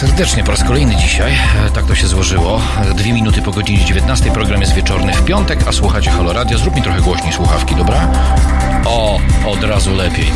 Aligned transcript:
serdecznie 0.00 0.44
po 0.44 0.50
raz 0.50 0.64
kolejny 0.64 0.96
dzisiaj. 0.96 1.32
E, 1.66 1.70
Tak 1.70 1.86
to 1.86 1.94
się 1.94 2.06
złożyło. 2.06 2.60
Dwie 2.96 3.12
minuty 3.12 3.42
po 3.42 3.50
godzinie 3.50 3.84
19. 3.84 4.30
Program 4.30 4.60
jest 4.60 4.74
wieczorny 4.74 5.12
w 5.12 5.24
piątek, 5.24 5.58
a 5.66 5.72
słuchacie 5.72 6.10
Halo 6.10 6.32
Radio. 6.32 6.58
Zrób 6.58 6.76
mi 6.76 6.82
trochę 6.82 7.00
głośniej 7.00 7.32
słuchawki, 7.32 7.74
dobra? 7.74 8.08
O, 8.84 9.20
od 9.46 9.64
razu 9.64 9.94
lepiej. 9.94 10.26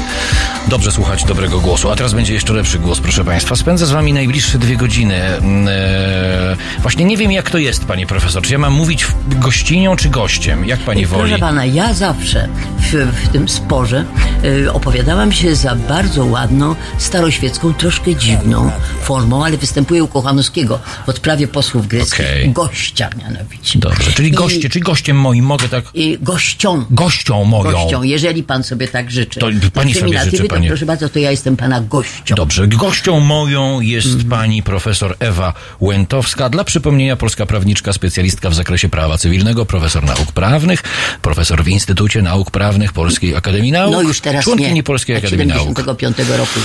Dobrze 0.69 0.93
słuchać 0.93 1.25
dobrego 1.25 1.61
głosu. 1.61 1.91
A 1.91 1.97
teraz 1.97 2.15
będzie 2.15 2.35
jeszcze 2.35 2.53
lepszy 2.53 2.79
głos, 2.79 3.01
proszę 3.01 3.25
Państwa. 3.25 3.57
Spędzę 3.57 3.87
z 3.87 3.91
Wami 3.91 4.13
najbliższe 4.13 4.59
dwie 4.59 4.77
godziny. 4.77 5.15
Mm, 5.15 5.69
E, 5.69 6.57
właśnie 6.79 7.05
nie 7.05 7.17
wiem, 7.17 7.33
jak 7.33 7.51
to 7.51 7.59
jest, 7.59 7.85
Panie 7.85 8.07
Profesor. 8.07 8.43
Czy 8.43 8.53
ja 8.53 8.59
mam 8.59 8.73
mówić 8.73 9.07
gościnią 9.29 9.97
czy 9.97 10.09
gościem? 10.09 10.65
Jak 10.65 10.81
Pani 10.81 11.07
woli? 11.07 11.23
Proszę 11.23 11.39
pana, 11.39 11.65
ja 11.65 11.95
zawsze 11.95 12.49
w, 12.79 12.93
w 13.25 13.29
tym 13.29 13.49
sporze 13.49 14.05
y, 14.45 14.73
opowiadałam 14.73 15.33
się 15.33 15.55
za 15.55 15.75
bardzo 15.75 16.25
ładną, 16.25 16.75
staroświecką, 16.99 17.75
troszkę 17.75 18.15
dziwną 18.17 18.71
formą, 19.13 19.45
ale 19.45 19.57
występuje 19.57 20.05
u 20.05 20.09
Kochanowskiego 20.09 20.79
w 21.07 21.09
odprawie 21.09 21.49
posłów 21.49 21.89
greckich. 21.89 22.21
Okej. 22.27 22.51
Gościa 22.53 23.11
mianowicie. 23.19 23.79
Dobrze, 23.79 24.13
czyli 24.13 24.29
I- 24.29 24.33
goście, 24.33 24.69
czyli 24.69 24.83
gościem 24.83 25.17
moim 25.17 25.45
mogę 25.45 25.69
tak... 25.69 25.85
I 25.95 26.19
gością. 26.21 26.85
Gością 26.91 27.45
moją. 27.45 27.73
Gością, 27.73 28.03
jeżeli 28.03 28.43
pan 28.43 28.65
sobie 28.65 28.89
tak 28.89 29.11
życzy. 29.11 29.41
To 29.41 29.47
pani 29.75 29.95
sobie 29.95 30.25
życzy, 30.25 30.39
to 30.43 30.49
panie. 30.49 30.69
proszę 30.69 30.87
bardzo, 30.87 31.09
to 31.09 31.19
ja 31.19 31.31
jestem 31.31 31.57
pana 31.57 31.81
gością. 31.81 32.35
Dobrze, 32.35 32.69
gością 32.69 33.21
moją 33.21 33.81
jest 33.81 34.07
Mhm. 34.07 34.29
pani 34.29 34.63
profesor 34.63 35.17
Ewa 35.21 35.55
Łętowska. 35.81 36.49
Dla 36.49 36.65
przypomnienia, 36.65 37.17
polska 37.17 37.47
prawniczka, 37.47 37.93
specjalistka 37.93 38.51
w 38.51 38.55
zakresie 38.55 38.89
prawa 38.89 39.19
cywilnego, 39.19 39.67
profesor 39.67 40.05
nauk 40.05 40.33
prawnych, 40.33 40.83
profesor 41.23 41.65
w 41.65 41.69
Instytucie 41.69 42.23
Nauk 42.23 42.51
Prawnych 42.51 42.93
Polskiej 42.93 43.37
Akademii 43.37 43.73
Nauk, 43.73 43.93
No 43.93 44.03
już 44.03 44.21
teraz 44.21 44.45
członkini 44.45 44.73
nie. 44.73 44.83
Polskiej 44.83 45.17
Akademii 45.17 45.47
Nauk. 45.47 45.61
75 45.63 46.17
roku. 46.19 46.61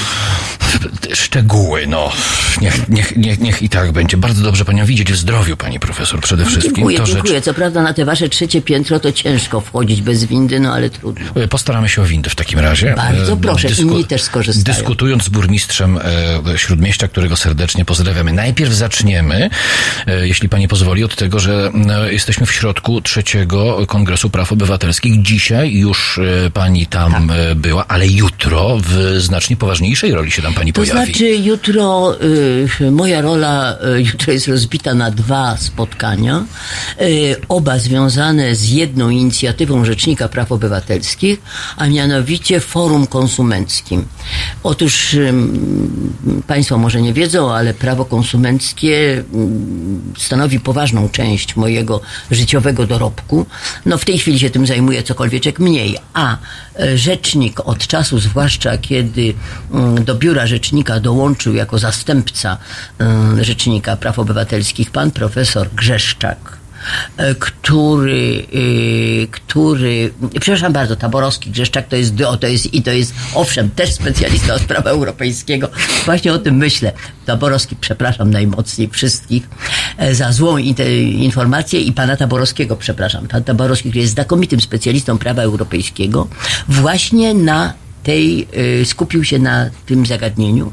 Szczegóły, 1.13 1.87
no. 1.87 2.11
Niech, 2.61 2.89
niech, 2.89 3.17
niech, 3.17 3.39
niech 3.39 3.61
i 3.61 3.69
tak 3.69 3.91
będzie. 3.91 4.17
Bardzo 4.17 4.43
dobrze 4.43 4.65
panią 4.65 4.85
widzieć 4.85 5.11
w 5.13 5.17
zdrowiu, 5.17 5.57
pani 5.57 5.79
profesor, 5.79 6.21
przede 6.21 6.45
wszystkim. 6.45 6.75
Dziękuję, 6.75 6.97
to 6.97 7.03
dziękuję. 7.03 7.41
Co 7.41 7.53
prawda 7.53 7.83
na 7.83 7.93
te 7.93 8.05
wasze 8.05 8.29
trzecie 8.29 8.61
piętro 8.61 8.99
to 8.99 9.11
ciężko 9.11 9.61
wchodzić 9.61 10.01
bez 10.01 10.25
windy, 10.25 10.59
no 10.59 10.73
ale 10.73 10.89
trudno. 10.89 11.25
E, 11.35 11.47
Postaramy 11.47 11.89
się 11.89 12.01
o 12.01 12.05
windę 12.05 12.29
w 12.29 12.35
takim 12.35 12.59
razie. 12.59 12.93
Bardzo 12.95 13.33
E, 13.33 13.37
proszę, 13.37 13.67
inni 13.81 14.05
też 14.05 14.21
skorzystają. 14.21 14.75
Dyskutując 14.77 15.23
z 15.23 15.29
burmistrzem 15.29 15.99
e, 16.53 16.57
Śródmieścia, 16.57 17.07
którego 17.07 17.37
serdecznie 17.37 17.85
pozdrawiamy. 17.85 18.33
Najpierw 18.33 18.73
zaczniemy, 18.73 19.49
e, 20.07 20.27
jeśli 20.27 20.49
pani 20.49 20.67
pozwoli, 20.67 21.03
od 21.03 21.15
tego, 21.15 21.39
że 21.39 21.71
e, 21.89 22.13
jesteśmy 22.13 22.45
w 22.45 22.51
środku 22.51 23.01
trzeciego 23.01 23.87
Kongresu 23.87 24.29
Praw 24.29 24.51
Obywatelskich. 24.51 25.21
Dzisiaj 25.21 25.73
już 25.73 26.19
e, 26.45 26.49
pani 26.51 26.85
tam 26.87 27.11
Tak. 27.11 27.55
była, 27.55 27.87
ale 27.87 28.07
jutro 28.07 28.77
w 28.83 29.15
znacznie 29.17 29.55
poważniejszej 29.57 30.11
roli 30.11 30.31
się 30.31 30.41
tam 30.41 30.53
pani 30.57 30.73
To 30.73 30.81
pojawi. 30.81 31.05
znaczy 31.05 31.35
jutro 31.35 32.15
y, 32.81 32.91
moja 32.91 33.21
rola 33.21 33.77
y, 33.97 34.01
jutro 34.01 34.33
jest 34.33 34.47
rozbita 34.47 34.93
na 34.93 35.11
dwa 35.11 35.57
spotkania, 35.57 36.45
y, 37.01 37.35
oba 37.49 37.79
związane 37.79 38.55
z 38.55 38.69
jedną 38.69 39.09
inicjatywą 39.09 39.85
Rzecznika 39.85 40.27
Praw 40.27 40.51
Obywatelskich, 40.51 41.41
a 41.77 41.87
mianowicie 41.87 42.59
Forum 42.59 43.07
Konsumenckim. 43.07 44.05
Otóż 44.63 45.13
ym, 45.13 46.13
Państwo 46.47 46.77
może 46.77 47.01
nie 47.01 47.13
wiedzą, 47.13 47.53
ale 47.53 47.73
prawo 47.73 48.05
konsumenckie 48.05 49.23
ym, 49.33 50.13
stanowi 50.17 50.59
poważną 50.59 51.09
część 51.09 51.55
mojego 51.55 52.01
życiowego 52.31 52.87
dorobku. 52.87 53.45
No 53.85 53.97
w 53.97 54.05
tej 54.05 54.17
chwili 54.19 54.39
się 54.39 54.49
tym 54.49 54.67
zajmuję 54.67 55.03
cokolwiek 55.03 55.59
mniej, 55.59 55.97
a 56.13 56.37
e, 56.79 56.97
rzecznik 56.97 57.59
od 57.59 57.87
czasu, 57.87 58.19
zwłaszcza 58.19 58.77
kiedy 58.77 59.33
do 60.05 60.15
biura 60.15 60.46
rzecznika 60.47 60.99
dołączył 60.99 61.53
jako 61.55 61.77
zastępca 61.79 62.57
mm, 62.99 63.43
rzecznika 63.43 63.97
praw 63.97 64.19
obywatelskich 64.19 64.91
pan 64.91 65.11
profesor 65.11 65.69
Grzeszczak 65.75 66.57
e, 67.17 67.35
który, 67.35 68.45
y, 68.55 69.27
który, 69.31 70.13
przepraszam 70.39 70.73
bardzo, 70.73 70.95
Taborowski, 70.95 71.51
Grzeszczak 71.51 71.87
to 71.87 71.95
jest, 71.95 72.15
do- 72.15 72.37
to 72.37 72.47
jest 72.47 72.73
i 72.73 72.81
to 72.83 72.91
jest, 72.91 73.13
owszem, 73.33 73.69
też 73.69 73.93
specjalista 73.93 74.53
od 74.53 74.61
prawa 74.61 74.89
europejskiego. 74.89 75.69
Właśnie 76.05 76.33
o 76.33 76.37
tym 76.37 76.55
myślę. 76.55 76.91
Taborowski, 77.25 77.75
przepraszam 77.75 78.31
najmocniej 78.31 78.89
wszystkich 78.89 79.49
e, 79.97 80.15
za 80.15 80.31
złą 80.31 80.57
informację 80.57 81.81
i 81.81 81.91
pana 81.91 82.17
Taborowskiego, 82.17 82.75
przepraszam. 82.75 83.27
Pan 83.27 83.43
Taborowski, 83.43 83.89
który 83.89 84.01
jest 84.01 84.13
znakomitym 84.13 84.61
specjalistą 84.61 85.17
prawa 85.17 85.41
europejskiego, 85.41 86.27
właśnie 86.67 87.33
na 87.33 87.73
tej 88.07 88.47
y, 88.81 88.85
skupił 88.85 89.23
się 89.23 89.39
na 89.39 89.69
tym 89.85 90.05
zagadnieniu 90.05 90.71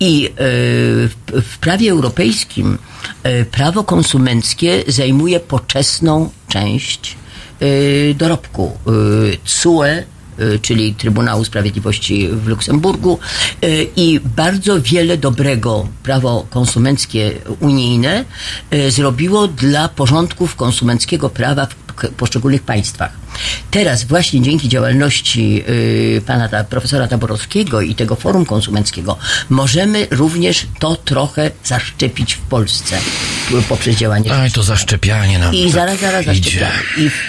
i 0.00 0.26
y, 0.26 0.30
w, 1.42 1.58
prawie 1.60 1.90
europejskim 1.90 2.78
y, 3.26 3.44
prawo 3.44 3.84
konsumenckie 3.84 4.84
zajmuje 4.88 5.40
poczesną 5.40 6.30
część 6.48 7.16
dorobku. 8.14 8.78
CUE 9.44 9.82
czyli 10.62 10.94
Trybunału 10.94 11.44
Sprawiedliwości 11.44 12.28
w 12.28 12.46
Luksemburgu 12.46 13.18
i 13.96 14.20
bardzo 14.36 14.80
wiele 14.80 15.18
dobrego 15.18 15.88
prawo 16.02 16.46
konsumenckie 16.50 17.32
unijne 17.60 18.24
zrobiło 18.88 19.48
dla 19.48 19.88
porządków 19.88 20.56
konsumenckiego 20.56 21.30
prawa 21.30 21.66
w 21.66 21.74
poszczególnych 22.16 22.62
państwach. 22.62 23.12
Teraz 23.70 24.04
właśnie 24.04 24.42
dzięki 24.42 24.68
działalności 24.68 25.64
y, 25.68 26.22
pana 26.26 26.48
ta, 26.48 26.64
profesora 26.64 27.08
Taborowskiego 27.08 27.80
i 27.80 27.94
tego 27.94 28.16
forum 28.16 28.44
konsumenckiego 28.46 29.16
możemy 29.48 30.06
również 30.10 30.66
to 30.78 30.96
trochę 30.96 31.50
zaszczepić 31.64 32.34
w 32.34 32.38
Polsce 32.40 32.98
p- 33.50 33.62
poprzez 33.68 33.96
działanie 33.96 34.34
Aj, 34.34 34.50
to 34.50 34.62
zaszczepianie 34.62 35.38
nam 35.38 35.54
i 35.54 35.62
tak 35.64 35.72
zaraz, 35.72 35.98
zaraz 36.00 36.26
idzie. 36.26 36.60
zaszczepiamy. 36.60 36.72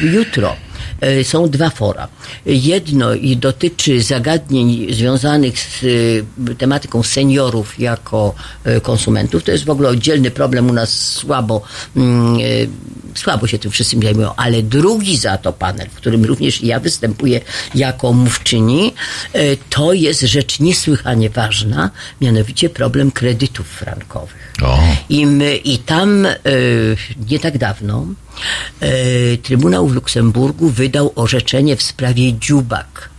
I 0.02 0.06
jutro 0.06 0.56
e, 1.02 1.24
są 1.24 1.50
dwa 1.50 1.70
fora. 1.70 2.08
Jedno 2.46 3.14
i 3.14 3.38
dotyczy 3.38 4.02
zagadnień 4.02 4.94
związanych 4.94 5.60
z 5.60 5.84
e, 6.52 6.56
tematyką 6.56 7.04
seniorów 7.04 7.80
jako 7.80 8.36
e, 8.64 8.82
konsumentów. 8.82 9.44
To 9.44 9.52
jest 9.52 9.66
w 9.66 9.70
ogóle 9.70 9.90
oddzielny 9.90 10.32
problem 10.32 10.70
u 10.70 10.74
nas 10.74 11.14
słabo, 11.14 11.62
mm, 11.96 12.36
e, 12.36 12.40
słabo 13.20 13.48
się 13.48 13.60
tym 13.60 13.72
wszyscy 13.72 13.98
zajmują, 14.04 14.36
ale 14.36 14.64
drugi 14.64 15.18
za 15.18 15.38
to 15.38 15.54
panel, 15.54 15.90
w 15.90 15.96
którym 15.96 16.26
również 16.26 16.64
ja 16.64 16.80
występuję 16.80 17.42
jako 17.76 18.14
mówczyni, 18.14 18.94
to 19.70 19.94
jest 19.94 20.22
rzecz 20.22 20.60
niesłychanie 20.60 21.30
ważna, 21.30 21.90
mianowicie 22.22 22.70
problem 22.70 23.12
kredytów 23.12 23.68
frankowych. 23.68 24.54
O. 24.64 24.80
I, 25.10 25.26
my, 25.26 25.56
i 25.56 25.78
tam 25.78 26.28
nie 27.30 27.40
tak 27.40 27.58
dawno 27.58 28.06
Trybunał 29.44 29.88
w 29.88 29.96
Luksemburgu 29.96 30.70
wydał 30.70 31.12
orzeczenie 31.16 31.76
w 31.76 31.84
sprawie 31.84 32.13
Dziubak 32.14 33.10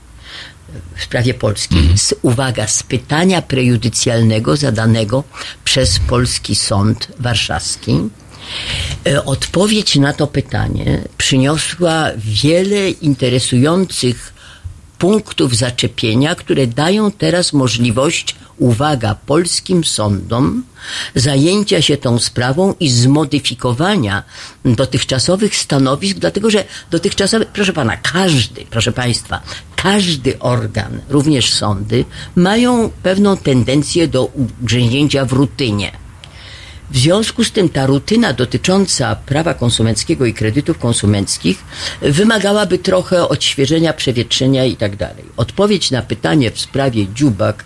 w 0.96 1.02
sprawie 1.02 1.34
polskiej. 1.34 1.98
Z, 1.98 2.14
uwaga, 2.22 2.66
z 2.66 2.82
pytania 2.82 3.42
prejudycjalnego 3.42 4.56
zadanego 4.56 5.24
przez 5.64 5.98
polski 5.98 6.54
sąd 6.54 7.08
warszawski 7.18 8.10
E, 9.06 9.24
Odpowiedź 9.24 9.96
na 9.96 10.12
to 10.12 10.26
pytanie 10.26 11.02
przyniosła 11.18 12.10
wiele 12.16 12.90
interesujących 12.90 14.34
punktów 14.98 15.56
zaczepienia, 15.56 16.34
które 16.34 16.66
dają 16.66 17.10
teraz 17.10 17.52
możliwość, 17.52 18.36
uwaga, 18.58 19.14
polskim 19.14 19.84
sądom 19.84 20.62
zajęcia 21.14 21.82
się 21.82 21.96
tą 21.96 22.18
sprawą 22.18 22.74
i 22.80 22.90
zmodyfikowania 22.90 24.22
dotychczasowych 24.64 25.56
stanowisk, 25.56 26.18
dlatego 26.18 26.50
że 26.50 26.64
dotychczasowe, 26.90 27.46
proszę 27.46 27.72
pana, 27.72 27.96
każdy, 27.96 28.66
proszę 28.70 28.92
państwa, 28.92 29.40
każdy 29.76 30.38
organ, 30.38 31.00
również 31.08 31.52
sądy, 31.52 32.04
mają 32.36 32.90
pewną 33.02 33.36
tendencję 33.36 34.08
do 34.08 34.24
ugrzęźnięcia 34.24 35.24
w 35.24 35.32
rutynie. 35.32 36.04
W 36.90 36.98
związku 36.98 37.44
z 37.44 37.52
tym 37.52 37.68
ta 37.68 37.86
rutyna 37.86 38.32
dotycząca 38.32 39.16
prawa 39.16 39.54
konsumenckiego 39.54 40.26
i 40.26 40.34
kredytów 40.34 40.78
konsumenckich 40.78 41.64
wymagałaby 42.02 42.78
trochę 42.78 43.28
odświeżenia, 43.28 43.92
przewietrzenia 43.92 44.64
i 44.64 44.76
tak 44.76 44.96
dalej. 44.96 45.24
Odpowiedź 45.36 45.90
na 45.90 46.02
pytanie 46.02 46.50
w 46.50 46.60
sprawie 46.60 47.06
dziubak 47.14 47.64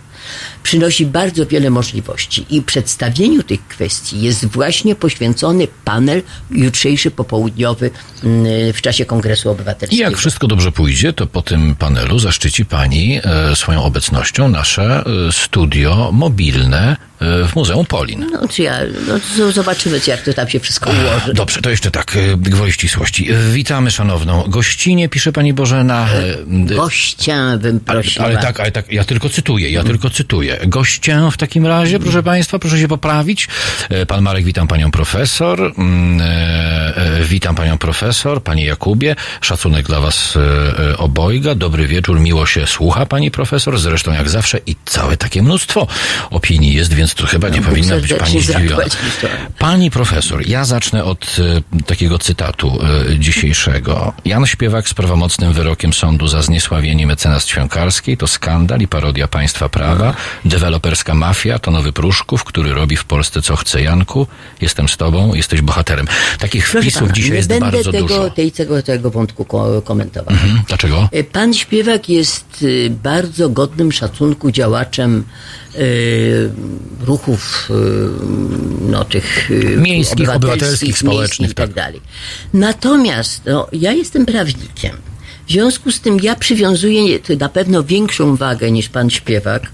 przynosi 0.63 1.05
bardzo 1.05 1.45
wiele 1.45 1.69
możliwości 1.69 2.45
i 2.49 2.61
przedstawieniu 2.61 3.43
tych 3.43 3.67
kwestii 3.67 4.21
jest 4.21 4.45
właśnie 4.45 4.95
poświęcony 4.95 5.67
panel 5.85 6.21
jutrzejszy 6.51 7.11
popołudniowy 7.11 7.91
mm, 8.23 8.73
w 8.73 8.81
czasie 8.81 9.05
Kongresu 9.05 9.49
I 9.49 9.51
Obywatelskiego. 9.51 10.03
jak 10.03 10.17
wszystko 10.17 10.47
dobrze 10.47 10.71
pójdzie, 10.71 11.13
to 11.13 11.27
po 11.27 11.41
tym 11.41 11.75
panelu 11.75 12.19
zaszczyci 12.19 12.65
Pani 12.65 13.19
e, 13.23 13.55
swoją 13.55 13.83
obecnością 13.83 14.49
nasze 14.49 15.03
e, 15.27 15.31
studio 15.31 16.09
mobilne 16.13 16.97
e, 17.19 17.47
w 17.47 17.55
Muzeum 17.55 17.85
Polin. 17.85 18.27
No, 18.31 18.47
czy 18.47 18.63
ja, 18.63 18.79
no, 19.37 19.51
zobaczymy, 19.51 19.99
jak 20.07 20.21
to 20.21 20.33
tam 20.33 20.49
się 20.49 20.59
wszystko 20.59 20.89
ułoży. 20.89 21.33
Dobrze, 21.33 21.61
to 21.61 21.69
jeszcze 21.69 21.91
tak, 21.91 22.17
gwoli 22.37 22.71
ścisłości. 22.71 23.29
Witamy 23.51 23.91
szanowną 23.91 24.43
gościnie, 24.47 25.09
pisze 25.09 25.31
pani 25.31 25.53
Bożena. 25.53 26.07
Gościa 26.47 27.57
bym 27.57 27.79
ale, 27.85 28.01
prosiła. 28.01 28.25
ale 28.25 28.37
tak, 28.37 28.59
ale 28.59 28.71
tak, 28.71 28.91
ja 28.91 29.03
tylko 29.03 29.29
cytuję, 29.29 29.71
ja 29.71 29.83
tylko 29.83 30.09
cytuję. 30.09 30.48
Gościę 30.67 31.29
w 31.31 31.37
takim 31.37 31.65
razie, 31.65 31.99
proszę 31.99 32.23
państwa, 32.23 32.59
proszę 32.59 32.79
się 32.79 32.87
poprawić. 32.87 33.47
E, 33.89 34.05
Pan 34.05 34.21
Marek, 34.21 34.43
witam 34.43 34.67
panią 34.67 34.91
profesor. 34.91 35.73
Mm, 35.77 36.21
e, 36.21 36.95
e, 36.95 37.23
Witam 37.23 37.55
panią 37.55 37.77
profesor, 37.77 38.43
panie 38.43 38.65
Jakubie. 38.65 39.15
Szacunek 39.41 39.85
dla 39.85 39.99
was 39.99 40.37
obojga. 40.97 41.55
Dobry 41.55 41.87
wieczór, 41.87 42.19
miło 42.19 42.45
się 42.45 42.67
słucha 42.67 43.05
pani 43.05 43.31
profesor. 43.31 43.79
Zresztą 43.79 44.13
jak 44.13 44.29
zawsze 44.29 44.59
i 44.65 44.75
całe 44.85 45.17
takie 45.17 45.43
mnóstwo 45.43 45.87
opinii 46.29 46.73
jest, 46.73 46.93
więc 46.93 47.13
to 47.13 47.27
chyba 47.27 47.49
nie 47.49 47.57
Bóg 47.57 47.69
powinna 47.69 47.95
być 47.95 48.13
pani 48.13 48.41
zdziwiona. 48.41 48.83
Pani 49.59 49.91
profesor, 49.91 50.47
ja 50.47 50.65
zacznę 50.65 51.03
od 51.03 51.35
takiego 51.85 52.19
cytatu 52.19 52.79
dzisiejszego. 53.19 54.13
Jan 54.25 54.45
Śpiewak 54.45 54.89
z 54.89 54.93
prawomocnym 54.93 55.53
wyrokiem 55.53 55.93
sądu 55.93 56.27
za 56.27 56.41
zniesławienie 56.41 57.07
mecenas 57.07 57.45
Ćwiąkarskiej 57.45 58.17
to 58.17 58.27
skandal 58.27 58.79
i 58.79 58.87
parodia 58.87 59.27
państwa 59.27 59.69
prawa. 59.69 60.13
Deweloperska 60.45 61.13
mafia 61.13 61.59
to 61.59 61.71
nowy 61.71 61.93
Pruszków, 61.93 62.43
który 62.43 62.73
robi 62.73 62.95
w 62.95 63.03
Polsce 63.03 63.41
co 63.41 63.55
chce. 63.55 63.81
Janku, 63.81 64.27
jestem 64.61 64.89
z 64.89 64.97
tobą, 64.97 65.33
jesteś 65.33 65.61
bohaterem. 65.61 66.07
Takich 66.39 66.63
Proszę 66.69 66.81
wpisów 66.81 67.01
pana, 67.01 67.13
dzisiaj 67.13 67.31
nie 67.31 67.37
jest 67.37 67.49
będę 67.49 67.71
bardzo 67.71 67.91
tego, 67.91 68.07
dużo. 68.07 68.29
tej, 68.29 68.51
tego, 68.51 68.83
tego 68.83 69.11
wątku 69.11 69.45
ko- 69.45 69.81
komentował. 69.81 70.33
Mhm. 70.33 70.61
Dlaczego? 70.67 71.09
E, 71.11 71.23
Pan 71.23 71.53
śpiewak 71.53 72.09
jest 72.09 72.63
y, 72.63 72.89
bardzo 73.03 73.49
godnym 73.49 73.91
szacunku 73.91 74.51
działaczem 74.51 75.23
y, 75.75 76.49
ruchów 77.01 77.69
y, 77.69 77.73
no, 78.91 79.05
tych 79.05 79.51
y, 79.51 79.77
Miejskich, 79.77 80.29
obywatelskich, 80.29 80.97
społecznych, 80.97 81.19
miejskich 81.19 81.51
i 81.51 81.55
tak 81.55 81.67
tak. 81.67 81.75
dalej. 81.75 82.01
Natomiast 82.53 83.41
no, 83.45 83.67
ja 83.71 83.91
jestem 83.91 84.25
prawnikiem. 84.25 84.97
W 85.47 85.51
związku 85.51 85.91
z 85.91 86.01
tym 86.01 86.17
ja 86.21 86.35
przywiązuję 86.35 87.19
na 87.39 87.49
pewno 87.49 87.83
większą 87.83 88.35
wagę 88.35 88.71
niż 88.71 88.89
pan 88.89 89.09
śpiewak 89.09 89.63
e, 89.63 89.69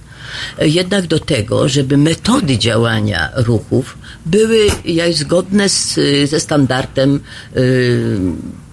jednak 0.61 1.07
do 1.07 1.19
tego, 1.19 1.69
żeby 1.69 1.97
metody 1.97 2.57
działania 2.57 3.29
ruchów 3.35 3.97
były 4.25 4.67
jak 4.85 5.13
zgodne 5.13 5.69
z, 5.69 5.99
ze 6.29 6.39
standardem 6.39 7.19
y, 7.57 8.17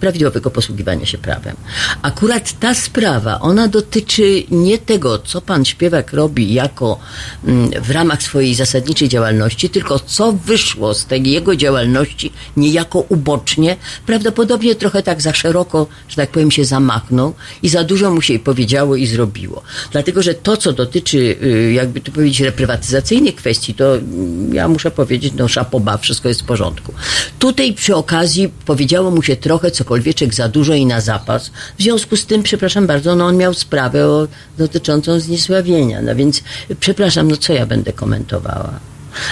prawidłowego 0.03 0.51
posługiwania 0.51 1.07
się 1.07 1.19
prawem. 1.19 1.57
Akurat 2.03 2.59
ta 2.61 2.75
sprawa, 2.75 3.41
ona 3.41 3.69
dotyczy 3.69 4.43
nie 4.51 4.79
tego, 4.79 5.19
co 5.19 5.41
pan 5.41 5.65
śpiewak 5.65 6.13
robi 6.13 6.55
jako 6.55 6.99
mm, 7.45 7.71
w 7.83 7.91
ramach 7.91 8.23
swojej 8.23 8.55
zasadniczej 8.55 9.09
działalności, 9.09 9.71
tylko 9.71 9.99
co 9.99 10.33
wyszło 10.33 10.95
z 10.95 11.07
tej 11.07 11.31
jego 11.31 11.57
działalności 11.57 12.33
niejako 12.57 12.99
ubocznie, 13.09 13.77
prawdopodobnie 14.07 14.75
trochę 14.75 15.03
tak 15.03 15.23
za 15.23 15.35
szeroko, 15.35 15.87
że 16.09 16.17
tak 16.17 16.31
powiem, 16.31 16.51
się 16.51 16.65
zamachnął 16.65 17.35
i 17.63 17.69
za 17.69 17.85
dużo 17.85 18.11
mu 18.11 18.23
się 18.23 18.39
powiedziało 18.39 18.97
i 18.97 19.07
zrobiło. 19.07 19.63
Dlatego, 19.93 20.23
że 20.23 20.35
to, 20.35 20.57
co 20.57 20.73
dotyczy, 20.73 21.37
y, 21.43 21.73
jakby 21.73 22.01
tu 22.01 22.13
powiedzieć, 22.13 22.41
reprywatyzacyjnych 22.41 23.35
kwestii, 23.35 23.75
to 23.75 23.97
mm, 23.97 24.55
ja 24.55 24.69
muszę 24.69 24.91
powiedzieć, 24.91 25.33
no 25.37 25.49
szapoba, 25.49 25.99
wszystko 25.99 26.29
jest 26.29 26.43
w 26.43 26.45
porządku. 26.45 26.95
Tutaj 27.39 27.73
przy 27.73 27.95
okazji 27.97 28.51
powiedziało 28.67 29.11
mu 29.11 29.23
się 29.23 29.37
trochę 29.37 29.71
cokolwieczek 29.93 30.35
za 30.35 30.49
dużo 30.49 30.75
i 30.75 30.87
na 30.87 31.01
zapas. 31.01 31.51
W 31.79 31.83
związku 31.83 32.17
z 32.17 32.27
tym, 32.27 32.43
przepraszam 32.43 32.87
bardzo, 32.87 33.17
no 33.17 33.27
on 33.27 33.37
miał 33.37 33.55
sprawę 33.55 34.07
o, 34.07 34.29
dotyczącą 34.59 35.21
zniesławienia. 35.21 36.03
No 36.03 36.15
więc, 36.15 36.43
przepraszam, 36.81 37.31
no 37.31 37.37
co 37.37 37.53
ja 37.53 37.67
będę 37.67 37.93
komentowała? 37.93 38.81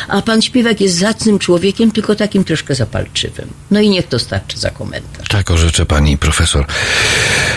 A 0.09 0.23
pan 0.23 0.43
śpiewak 0.43 0.81
jest 0.81 0.99
zacnym 0.99 1.39
człowiekiem, 1.39 1.93
tylko 1.93 2.15
takim 2.15 2.45
troszkę 2.45 2.75
zapalczywym. 2.75 3.49
No 3.71 3.81
i 3.81 3.89
niech 3.89 4.07
to 4.07 4.19
starczy 4.19 4.59
za 4.59 4.71
komentarz. 4.71 5.29
Tak 5.29 5.51
orzeczę 5.51 5.87
pani 5.87 6.19
profesor 6.19 6.67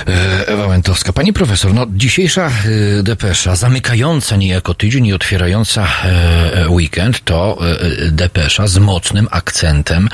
e, 0.08 0.48
Ewa 0.48 0.68
Łętowska. 0.68 1.14
Pani 1.14 1.34
profesor, 1.34 1.74
no 1.74 1.86
dzisiejsza 1.90 2.48
e, 3.00 3.04
depesza, 3.04 3.56
zamykająca 3.56 4.36
niejako 4.36 4.74
tydzień 4.74 5.06
i 5.06 5.14
otwierająca 5.14 5.88
e, 6.04 6.70
weekend, 6.70 7.24
to 7.26 7.60
depesza 8.12 8.68
z 8.68 8.78
mocnym 8.78 9.28
akcentem, 9.32 10.10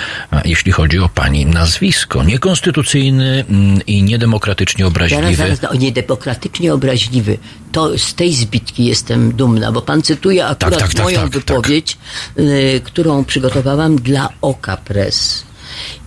jeśli 0.45 0.71
chodzi 0.71 0.99
o 0.99 1.09
pani 1.09 1.45
nazwisko. 1.45 2.23
Niekonstytucyjny 2.23 3.45
mm, 3.49 3.85
i 3.85 4.03
niedemokratycznie 4.03 4.83
Zaraz, 4.83 4.91
obraźliwy. 4.91 5.35
zaraz, 5.35 5.61
no, 5.61 5.73
niedemokratycznie 5.73 6.73
obraźliwy. 6.73 7.37
To 7.71 7.97
z 7.97 8.13
tej 8.13 8.33
zbitki 8.33 8.85
jestem 8.85 9.31
dumna, 9.31 9.71
bo 9.71 9.81
pan 9.81 10.01
cytuje 10.01 10.45
akurat 10.45 10.79
tak, 10.79 10.93
tak, 10.93 11.03
moją 11.03 11.15
tak, 11.15 11.23
tak. 11.23 11.33
wypowiedź, 11.33 11.93
y, 11.93 11.97
którą 12.83 13.25
przygotowałam 13.25 13.95
dla 13.95 14.29
Oka 14.41 14.77
Press. 14.77 15.43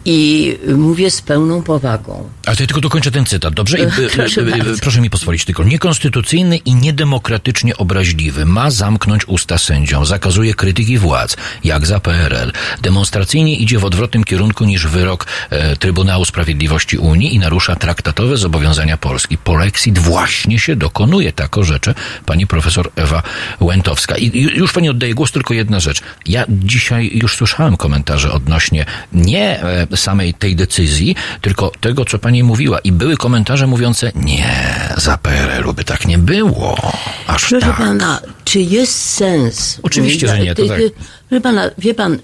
I 0.04 0.59
mówię 0.76 1.11
z 1.11 1.23
pełną 1.23 1.62
powagą. 1.62 2.28
Ale 2.47 2.56
to 2.56 2.62
ja 2.62 2.66
tylko 2.66 2.80
dokończę 2.80 3.11
ten 3.11 3.26
cytat, 3.26 3.54
dobrze? 3.54 3.78
I, 3.78 3.87
Proszę 4.16 4.40
e, 4.40 4.44
e, 4.44 4.50
bardzo. 4.50 4.80
proszę 4.82 5.00
mi 5.00 5.11
pozwolić 5.11 5.44
tylko. 5.44 5.64
Niekonstytucyjny 5.64 6.56
i 6.56 6.75
niedemokratycznie 6.75 7.76
obraźliwy 7.76 8.47
ma 8.47 8.71
zamknąć 8.71 9.28
usta 9.28 9.59
sędziom, 9.59 10.06
zakazuje 10.06 10.54
krytyki 10.54 10.99
władz, 10.99 11.37
jak 11.64 11.87
za 11.87 12.00
PRL. 12.00 12.52
Demonstracyjnie 12.82 13.56
idzie 13.56 13.78
w 13.78 13.85
odwrotnym 13.85 14.25
kierunku 14.25 14.64
niż 14.64 14.87
wyrok 14.87 15.26
e, 15.50 15.76
Trybunału 15.76 16.25
Sprawiedliwości 16.25 16.99
Unii 16.99 17.35
i 17.35 17.38
narusza 17.38 17.76
traktatowe 17.76 18.37
zobowiązania 18.37 18.97
Polski. 18.97 19.38
Polexit 19.38 19.99
właśnie 19.99 20.59
się 20.59 20.76
dokonuje, 20.76 21.32
tak 21.32 21.59
orzecze 21.59 21.94
pani 22.26 22.47
profesor 22.47 22.90
Ewa 22.97 23.23
Łętowska. 23.61 24.16
I 24.16 24.32
i 24.32 24.42
już 24.42 24.73
pani 24.73 24.88
oddaję 24.88 25.14
głos, 25.14 25.32
tylko 25.32 25.54
jedna 25.54 25.80
rzecz. 25.80 26.02
Ja 26.26 26.44
dzisiaj 26.49 27.11
już 27.14 27.37
słyszałem 27.37 27.76
komentarze 27.76 28.32
odnośnie 28.32 28.85
nie 29.12 29.62
e, 29.62 29.91
samej 29.96 30.34
tej 30.34 30.56
decyzji, 30.56 31.16
tylko 31.40 31.72
tego, 31.80 32.04
co 32.04 32.18
pani 32.18 32.42
mówiła. 32.42 32.78
I 32.78 32.92
były 32.92 33.16
komentarze 33.16 33.66
mówiące, 33.66 34.12
nie, 34.14 34.54
za 34.96 35.18
PRL-u 35.18 35.72
by 35.75 35.84
tak 35.84 36.06
nie 36.06 36.18
było. 36.18 36.92
Aż 37.26 37.49
Proszę 37.49 37.66
tak. 37.66 37.76
pana, 37.76 38.20
czy 38.44 38.61
jest 38.61 39.11
sens? 39.11 39.80
Oczywiście, 39.82 40.28
że 40.28 40.38
nie, 40.38 40.54
to 40.54 40.66
tak. 40.66 40.80
Proszę 41.28 41.40
pana, 41.40 41.70
wie 41.78 41.94
pan, 41.94 42.18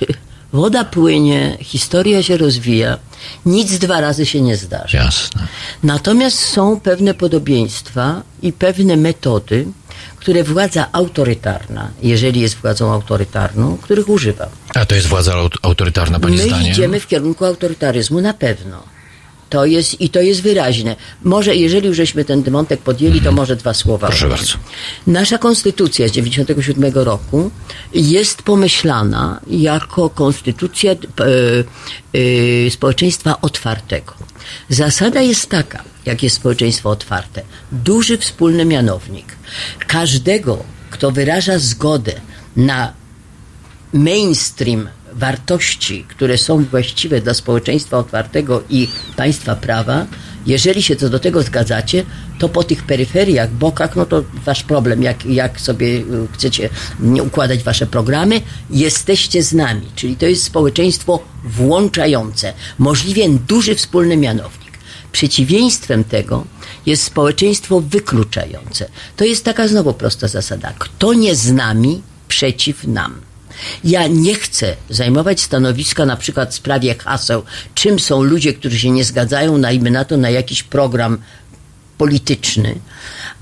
woda 0.52 0.84
płynie, 0.84 1.56
historia 1.60 2.22
się 2.22 2.36
rozwija, 2.36 2.98
nic 3.46 3.78
dwa 3.78 4.00
razy 4.00 4.26
się 4.26 4.40
nie 4.40 4.56
zdarzy. 4.56 4.96
Jasne. 4.96 5.46
Natomiast 5.82 6.38
są 6.38 6.80
pewne 6.80 7.14
podobieństwa 7.14 8.22
i 8.42 8.52
pewne 8.52 8.96
metody, 8.96 9.66
które 10.24 10.44
władza 10.44 10.88
autorytarna, 10.92 11.90
jeżeli 12.02 12.40
jest 12.40 12.54
władzą 12.54 12.92
autorytarną, 12.92 13.76
których 13.76 14.08
używa. 14.08 14.48
A 14.74 14.84
to 14.84 14.94
jest 14.94 15.06
władza 15.06 15.32
aut- 15.32 15.58
autorytarna, 15.62 16.20
pani 16.20 16.36
My 16.36 16.42
zdaniem? 16.42 16.72
idziemy 16.72 17.00
w 17.00 17.06
kierunku 17.06 17.44
autorytaryzmu 17.44 18.20
na 18.20 18.34
pewno. 18.34 18.82
To 19.50 19.66
jest, 19.66 20.00
I 20.00 20.08
to 20.08 20.20
jest 20.20 20.42
wyraźne. 20.42 20.96
Może, 21.22 21.56
jeżeli 21.56 21.86
już 21.86 21.96
żeśmy 21.96 22.24
ten 22.24 22.42
wątek 22.42 22.80
podjęli, 22.80 23.20
to 23.20 23.32
może 23.32 23.56
dwa 23.56 23.74
słowa. 23.74 24.06
Proszę 24.06 24.28
bardzo. 24.28 24.52
Nasza 25.06 25.38
konstytucja 25.38 26.08
z 26.08 26.12
97 26.12 26.92
roku 26.94 27.50
jest 27.94 28.42
pomyślana 28.42 29.40
jako 29.50 30.10
konstytucja 30.10 30.92
e, 30.92 30.96
e, 32.66 32.70
społeczeństwa 32.70 33.40
otwartego. 33.40 34.14
Zasada 34.68 35.20
jest 35.20 35.50
taka, 35.50 35.84
jak 36.06 36.22
jest 36.22 36.36
społeczeństwo 36.36 36.90
otwarte. 36.90 37.42
Duży 37.72 38.18
wspólny 38.18 38.64
mianownik. 38.64 39.26
Każdego, 39.86 40.64
kto 40.90 41.12
wyraża 41.12 41.58
zgodę 41.58 42.12
na 42.56 42.92
mainstream 43.92 44.88
wartości, 45.16 46.04
które 46.08 46.38
są 46.38 46.64
właściwe 46.64 47.20
dla 47.20 47.34
społeczeństwa 47.34 47.98
otwartego 47.98 48.62
i 48.70 48.88
państwa 49.16 49.56
prawa, 49.56 50.06
jeżeli 50.46 50.82
się 50.82 50.96
co 50.96 51.08
do 51.08 51.18
tego 51.18 51.42
zgadzacie, 51.42 52.04
to 52.38 52.48
po 52.48 52.64
tych 52.64 52.82
peryferiach, 52.82 53.50
bokach, 53.50 53.96
no 53.96 54.06
to 54.06 54.24
wasz 54.44 54.62
problem, 54.62 55.02
jak, 55.02 55.26
jak 55.26 55.60
sobie 55.60 55.86
y, 55.86 56.04
chcecie 56.32 56.70
układać 57.22 57.62
wasze 57.62 57.86
programy, 57.86 58.40
jesteście 58.70 59.42
z 59.42 59.52
nami. 59.52 59.86
Czyli 59.96 60.16
to 60.16 60.26
jest 60.26 60.44
społeczeństwo 60.44 61.22
włączające, 61.44 62.52
możliwie 62.78 63.28
duży 63.28 63.74
wspólny 63.74 64.16
mianownik. 64.16 64.78
Przeciwieństwem 65.12 66.04
tego 66.04 66.44
jest 66.86 67.02
społeczeństwo 67.02 67.80
wykluczające. 67.80 68.88
To 69.16 69.24
jest 69.24 69.44
taka 69.44 69.68
znowu 69.68 69.94
prosta 69.94 70.28
zasada. 70.28 70.72
Kto 70.78 71.14
nie 71.14 71.34
z 71.34 71.52
nami, 71.52 72.02
przeciw 72.28 72.84
nam. 72.84 73.20
Ja 73.84 74.06
nie 74.06 74.34
chcę 74.34 74.76
zajmować 74.90 75.40
stanowiska 75.40 76.06
na 76.06 76.16
przykład 76.16 76.50
w 76.50 76.54
sprawie 76.54 76.94
haseł, 76.94 77.42
czym 77.74 77.98
są 77.98 78.22
ludzie, 78.22 78.54
którzy 78.54 78.78
się 78.78 78.90
nie 78.90 79.04
zgadzają, 79.04 79.58
najmy 79.58 79.90
na 79.90 80.04
to, 80.04 80.16
na 80.16 80.30
jakiś 80.30 80.62
program 80.62 81.18
polityczny, 81.98 82.74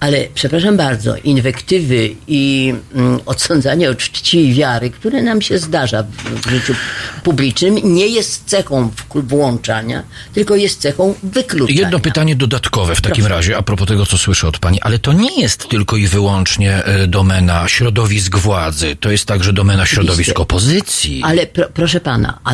ale 0.00 0.26
przepraszam 0.35 0.76
bardzo, 0.76 1.16
inwektywy 1.16 2.14
i 2.26 2.75
mm, 2.94 3.21
odsądzanie 3.26 3.90
od 3.90 3.99
czci 3.99 4.49
i 4.49 4.54
wiary, 4.54 4.90
które 4.90 5.23
nam 5.23 5.42
się 5.42 5.59
zdarza 5.59 6.02
w, 6.02 6.47
w 6.47 6.50
życiu 6.50 6.75
publicznym, 7.23 7.78
nie 7.85 8.06
jest 8.06 8.44
cechą 8.44 8.90
włączania, 9.14 10.02
tylko 10.32 10.56
jest 10.56 10.80
cechą 10.80 11.14
wykluczania. 11.23 11.80
Jedno 11.80 12.00
pytanie 12.00 12.37
dodatkowe 12.37 12.94
w 12.94 13.00
takim 13.00 13.25
Proszę. 13.25 13.37
razie, 13.37 13.56
a 13.56 13.62
propos 13.62 13.88
tego, 13.88 14.06
co 14.06 14.18
słyszę 14.18 14.49
od 14.49 14.59
pani, 14.59 14.80
ale 14.80 14.99
to 14.99 15.12
nie 15.12 15.40
jest 15.40 15.68
tylko 15.68 15.97
i 15.97 16.06
wyłącznie 16.06 16.85
e, 16.85 17.06
domena 17.06 17.68
środowisk 17.68 18.37
władzy, 18.37 18.97
to 19.00 19.11
jest 19.11 19.26
także 19.26 19.52
domena 19.52 19.87
środowisk 19.87 20.40
opozycji. 20.40 21.23
Ale 21.25 21.47
pro, 21.47 21.68
proszę 21.75 22.00
pana, 22.00 22.38
a, 22.44 22.52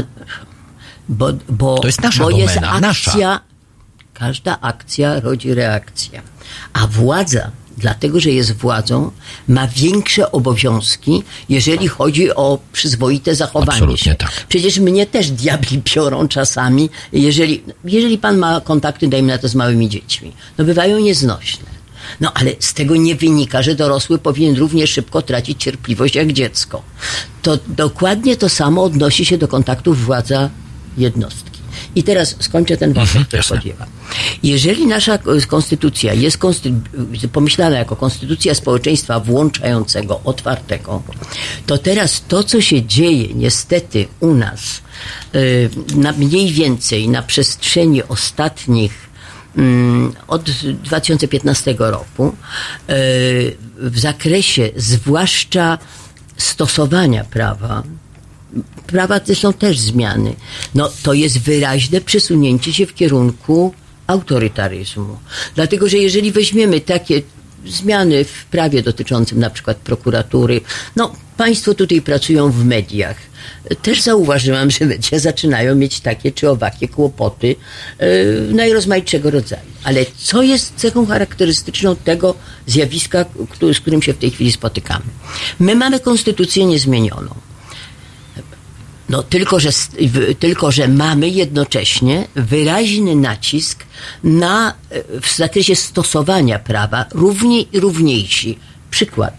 bo, 1.08 1.32
bo, 1.48 1.78
to 1.78 1.86
jest 1.86 2.02
nasza 2.02 2.22
bo 2.24 2.30
domena, 2.30 2.52
jest 2.52 2.64
akcja, 2.64 2.80
nasza 2.80 3.47
Każda 4.18 4.60
akcja 4.60 5.20
rodzi 5.20 5.54
reakcję. 5.54 6.22
A 6.72 6.86
władza, 6.86 7.50
dlatego 7.76 8.20
że 8.20 8.30
jest 8.30 8.52
władzą, 8.52 9.10
ma 9.48 9.68
większe 9.68 10.32
obowiązki, 10.32 11.22
jeżeli 11.48 11.88
chodzi 11.88 12.34
o 12.34 12.58
przyzwoite 12.72 13.34
zachowanie 13.34 13.72
Absolutnie 13.72 14.04
się. 14.04 14.14
Tak. 14.14 14.30
Przecież 14.48 14.78
mnie 14.78 15.06
też 15.06 15.30
diabli 15.30 15.82
biorą 15.94 16.28
czasami, 16.28 16.90
jeżeli, 17.12 17.62
jeżeli 17.84 18.18
pan 18.18 18.38
ma 18.38 18.60
kontakty, 18.60 19.08
dajmy 19.08 19.32
na 19.32 19.38
to, 19.38 19.48
z 19.48 19.54
małymi 19.54 19.88
dziećmi. 19.88 20.32
No 20.58 20.64
bywają 20.64 20.98
nieznośne. 20.98 21.78
No 22.20 22.32
ale 22.34 22.50
z 22.60 22.74
tego 22.74 22.96
nie 22.96 23.14
wynika, 23.14 23.62
że 23.62 23.74
dorosły 23.74 24.18
powinien 24.18 24.56
równie 24.56 24.86
szybko 24.86 25.22
tracić 25.22 25.62
cierpliwość 25.62 26.14
jak 26.14 26.32
dziecko. 26.32 26.82
To 27.42 27.58
dokładnie 27.68 28.36
to 28.36 28.48
samo 28.48 28.82
odnosi 28.82 29.24
się 29.24 29.38
do 29.38 29.48
kontaktów 29.48 30.04
władza 30.04 30.50
jednostki. 30.96 31.57
I 31.94 32.02
teraz 32.02 32.36
skończę 32.40 32.76
ten 32.76 32.92
wątek, 32.92 33.16
mhm, 33.16 33.42
spodziewam. 33.42 33.88
Jeżeli 34.42 34.86
nasza 34.86 35.18
konstytucja 35.48 36.14
jest 36.14 36.38
konstytu- 36.38 37.28
pomyślana 37.32 37.78
jako 37.78 37.96
konstytucja 37.96 38.54
społeczeństwa 38.54 39.20
włączającego, 39.20 40.20
otwartego, 40.24 41.02
to 41.66 41.78
teraz 41.78 42.22
to, 42.28 42.44
co 42.44 42.60
się 42.60 42.82
dzieje 42.82 43.34
niestety 43.34 44.06
u 44.20 44.34
nas, 44.34 44.80
yy, 45.32 45.70
na 45.96 46.12
mniej 46.12 46.52
więcej 46.52 47.08
na 47.08 47.22
przestrzeni 47.22 48.02
ostatnich 48.02 49.08
mm, 49.56 50.12
od 50.28 50.50
2015 50.84 51.74
roku 51.78 52.36
w 53.78 53.98
zakresie 53.98 54.70
zwłaszcza 54.76 55.78
stosowania 56.36 57.24
prawa, 57.24 57.82
prawa 58.88 59.20
te 59.20 59.34
są 59.34 59.52
też 59.52 59.78
zmiany. 59.78 60.34
No 60.74 60.90
to 61.02 61.12
jest 61.12 61.38
wyraźne 61.38 62.00
przesunięcie 62.00 62.72
się 62.72 62.86
w 62.86 62.94
kierunku 62.94 63.74
autorytaryzmu. 64.06 65.18
Dlatego, 65.54 65.88
że 65.88 65.96
jeżeli 65.96 66.32
weźmiemy 66.32 66.80
takie 66.80 67.22
zmiany 67.66 68.24
w 68.24 68.44
prawie 68.44 68.82
dotyczącym 68.82 69.38
na 69.38 69.50
przykład 69.50 69.76
prokuratury, 69.76 70.60
no 70.96 71.12
państwo 71.36 71.74
tutaj 71.74 72.02
pracują 72.02 72.50
w 72.50 72.64
mediach. 72.64 73.16
Też 73.82 74.02
zauważyłam, 74.02 74.70
że 74.70 74.86
media 74.86 75.18
zaczynają 75.18 75.74
mieć 75.74 76.00
takie 76.00 76.32
czy 76.32 76.50
owakie 76.50 76.88
kłopoty 76.88 77.46
yy, 77.46 78.06
najrozmaitszego 78.54 79.30
rodzaju. 79.30 79.62
Ale 79.84 80.06
co 80.18 80.42
jest 80.42 80.72
cechą 80.76 81.06
charakterystyczną 81.06 81.96
tego 81.96 82.34
zjawiska, 82.66 83.24
z 83.72 83.80
którym 83.80 84.02
się 84.02 84.12
w 84.12 84.18
tej 84.18 84.30
chwili 84.30 84.52
spotykamy? 84.52 85.04
My 85.60 85.74
mamy 85.74 86.00
konstytucję 86.00 86.66
niezmienioną. 86.66 87.47
No, 89.08 89.22
tylko, 89.22 89.60
że, 89.60 89.70
tylko, 90.38 90.70
że 90.72 90.88
mamy 90.88 91.28
jednocześnie 91.28 92.28
wyraźny 92.34 93.16
nacisk 93.16 93.84
na, 94.24 94.74
e, 94.90 95.20
w 95.20 95.36
zakresie 95.36 95.76
stosowania 95.76 96.58
prawa 96.58 97.06
równi 97.14 97.68
i 97.72 97.80
równiejsi. 97.80 98.58
Przykład. 98.90 99.34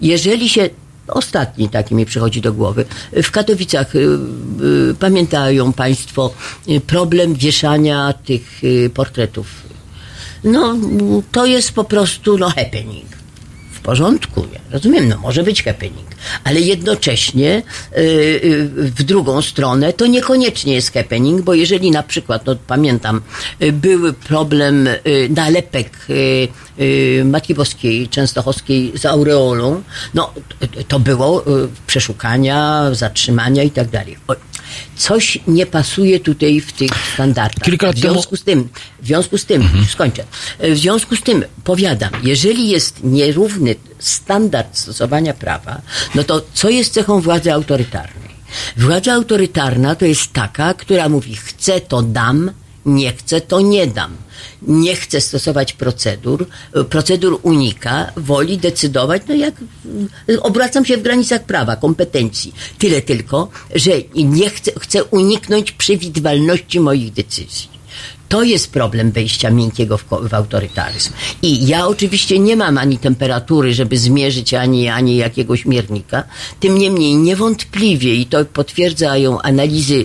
Jeżeli 0.00 0.48
się 0.48 0.70
Ostatni 1.08 1.68
taki 1.68 1.94
mi 1.94 2.06
przychodzi 2.06 2.40
do 2.40 2.52
głowy. 2.52 2.84
W 3.22 3.30
Katowicach 3.30 3.96
y, 3.96 3.98
y, 3.98 4.94
pamiętają 4.98 5.72
Państwo 5.72 6.34
y, 6.68 6.80
problem 6.80 7.34
wieszania 7.34 8.12
tych 8.12 8.62
portretów. 8.94 9.46
No, 10.44 10.76
to 11.32 11.46
jest 11.46 11.72
po 11.72 11.84
prostu 11.84 12.38
no, 12.38 12.50
happening 12.50 13.17
porządku, 13.88 14.40
ja 14.52 14.60
rozumiem, 14.70 15.08
no 15.08 15.18
może 15.18 15.42
być 15.42 15.62
happening, 15.62 16.08
ale 16.44 16.60
jednocześnie 16.60 17.62
yy, 17.96 18.02
yy, 18.02 18.68
w 18.68 19.02
drugą 19.02 19.42
stronę 19.42 19.92
to 19.92 20.06
niekoniecznie 20.06 20.74
jest 20.74 20.92
happening, 20.92 21.42
bo 21.42 21.54
jeżeli 21.54 21.90
na 21.90 22.02
przykład, 22.02 22.46
no 22.46 22.56
pamiętam, 22.66 23.20
yy, 23.60 23.72
był 23.72 24.12
problem 24.12 24.86
y, 24.86 24.98
nalepek 25.36 25.90
y, 26.10 26.48
y, 26.80 27.22
Matki 27.24 27.54
Boskiej 27.54 28.08
Częstochowskiej 28.08 28.92
z 28.94 29.06
aureolą, 29.06 29.82
no 30.14 30.32
to 30.88 31.00
było 31.00 31.44
przeszukania, 31.86 32.88
zatrzymania 32.92 33.62
i 33.62 33.70
tak 33.70 33.88
dalej 33.88 34.16
coś 34.96 35.38
nie 35.46 35.66
pasuje 35.66 36.20
tutaj 36.20 36.60
w 36.60 36.72
tych 36.72 36.90
standardach. 37.14 37.64
Kilka 37.64 37.92
w 37.92 37.98
związku 37.98 38.36
z 38.36 38.44
tym, 38.44 38.68
w 39.02 39.06
związku 39.06 39.38
z 39.38 39.44
tym, 39.44 39.62
mhm. 39.62 39.84
skończę. 39.84 40.24
W 40.60 40.76
związku 40.76 41.16
z 41.16 41.22
tym 41.22 41.44
powiadam, 41.64 42.10
jeżeli 42.22 42.68
jest 42.68 43.04
nierówny 43.04 43.74
standard 43.98 44.78
stosowania 44.78 45.34
prawa, 45.34 45.80
no 46.14 46.24
to 46.24 46.42
co 46.54 46.68
jest 46.68 46.92
cechą 46.92 47.20
władzy 47.20 47.52
autorytarnej? 47.52 48.28
Władza 48.76 49.12
autorytarna 49.12 49.94
to 49.94 50.04
jest 50.04 50.32
taka, 50.32 50.74
która 50.74 51.08
mówi 51.08 51.36
chcę 51.36 51.80
to 51.80 52.02
dam, 52.02 52.50
nie 52.86 53.12
chcę 53.12 53.40
to 53.40 53.60
nie 53.60 53.86
dam 53.86 54.16
nie 54.62 54.96
chce 54.96 55.20
stosować 55.20 55.72
procedur, 55.72 56.46
procedur 56.90 57.40
unika, 57.42 58.12
woli 58.16 58.58
decydować, 58.58 59.22
no 59.28 59.34
jak 59.34 59.54
obracam 60.40 60.84
się 60.84 60.96
w 60.96 61.02
granicach 61.02 61.44
prawa, 61.44 61.76
kompetencji. 61.76 62.54
Tyle 62.78 63.02
tylko, 63.02 63.48
że 63.74 63.90
nie 64.14 64.50
chcę, 64.50 64.70
chcę 64.80 65.04
uniknąć 65.04 65.72
przewidywalności 65.72 66.80
moich 66.80 67.12
decyzji. 67.12 67.78
To 68.28 68.42
jest 68.42 68.70
problem 68.70 69.12
wejścia 69.12 69.50
miękkiego 69.50 69.98
w, 69.98 70.04
w, 70.28 70.34
autorytaryzm. 70.34 71.12
I 71.42 71.66
ja 71.66 71.86
oczywiście 71.86 72.38
nie 72.38 72.56
mam 72.56 72.78
ani 72.78 72.98
temperatury, 72.98 73.74
żeby 73.74 73.98
zmierzyć, 73.98 74.54
ani, 74.54 74.88
ani 74.88 75.16
jakiegoś 75.16 75.64
miernika. 75.64 76.24
Tym 76.60 76.78
niemniej 76.78 77.16
niewątpliwie, 77.16 78.14
i 78.14 78.26
to 78.26 78.44
potwierdzają 78.44 79.40
analizy 79.40 80.04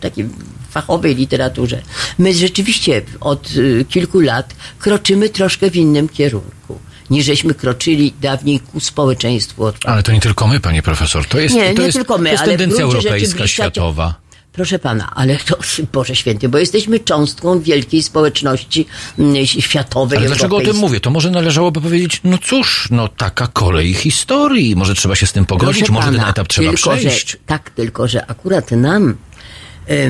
takie 0.00 0.28
fachowej 0.76 1.14
literaturze. 1.14 1.82
My 2.18 2.34
rzeczywiście 2.34 3.02
od 3.20 3.50
y, 3.56 3.84
kilku 3.88 4.20
lat 4.20 4.54
kroczymy 4.78 5.28
troszkę 5.28 5.70
w 5.70 5.76
innym 5.76 6.08
kierunku 6.08 6.78
niżeśmy 7.10 7.54
kroczyli 7.54 8.14
dawniej 8.20 8.60
ku 8.60 8.80
społeczeństwu 8.80 9.64
otwartemu. 9.64 9.92
Ale 9.94 10.02
to 10.02 10.12
nie 10.12 10.20
tylko 10.20 10.46
my, 10.46 10.60
panie 10.60 10.82
profesor. 10.82 11.26
To 11.26 11.38
jest, 11.38 11.54
nie, 11.54 11.74
to 11.74 11.80
nie 11.80 11.86
jest, 11.86 11.98
tylko 11.98 12.18
my, 12.18 12.24
to 12.24 12.32
jest 12.32 12.44
tendencja 12.44 12.84
europejska, 12.84 13.46
światowa. 13.46 14.14
Proszę 14.52 14.78
pana, 14.78 15.12
ale 15.14 15.36
to, 15.36 15.58
Boże 15.92 16.16
Święty, 16.16 16.48
bo 16.48 16.58
jesteśmy 16.58 17.00
cząstką 17.00 17.60
wielkiej 17.60 18.02
społeczności 18.02 18.86
mm, 19.18 19.46
światowej. 19.46 20.18
Ale 20.18 20.26
dlaczego 20.26 20.56
o 20.56 20.60
tym 20.60 20.76
mówię? 20.76 21.00
To 21.00 21.10
może 21.10 21.30
należałoby 21.30 21.80
powiedzieć, 21.80 22.20
no 22.24 22.38
cóż, 22.38 22.88
no 22.90 23.08
taka 23.08 23.46
kolej 23.46 23.94
historii, 23.94 24.76
może 24.76 24.94
trzeba 24.94 25.14
się 25.14 25.26
z 25.26 25.32
tym 25.32 25.44
pogodzić, 25.44 25.78
Proszę 25.78 25.92
może 25.92 26.06
pana, 26.06 26.18
ten 26.18 26.30
etap 26.30 26.48
trzeba 26.48 26.68
tylko, 26.68 26.90
przejść. 26.90 27.30
Że, 27.30 27.38
tak, 27.46 27.70
tylko 27.70 28.08
że 28.08 28.26
akurat 28.26 28.70
nam 28.70 29.16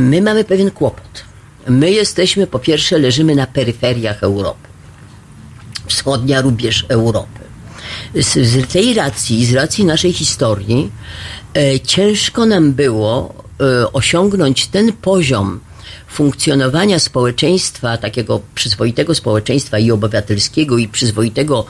my 0.00 0.23
mamy 0.23 0.45
pewien 0.45 0.71
kłopot. 0.71 1.25
My 1.68 1.90
jesteśmy, 1.90 2.47
po 2.47 2.59
pierwsze, 2.59 2.99
leżymy 2.99 3.35
na 3.35 3.47
peryferiach 3.47 4.23
Europy. 4.23 4.68
Wschodnia 5.87 6.40
rubież 6.40 6.87
Europy. 6.88 7.40
Z, 8.14 8.49
z 8.49 8.73
tej 8.73 8.95
racji, 8.95 9.47
z 9.47 9.54
racji 9.54 9.85
naszej 9.85 10.12
historii, 10.12 10.90
e, 11.54 11.80
ciężko 11.80 12.47
nam 12.47 12.73
było 12.73 13.35
e, 13.61 13.92
osiągnąć 13.92 14.66
ten 14.66 14.92
poziom 14.92 15.61
funkcjonowania 16.09 16.99
społeczeństwa, 16.99 17.97
takiego 17.97 18.40
przyzwoitego 18.54 19.14
społeczeństwa 19.14 19.78
i 19.78 19.90
obywatelskiego, 19.90 20.78
i 20.78 20.88
przyzwoitego 20.88 21.66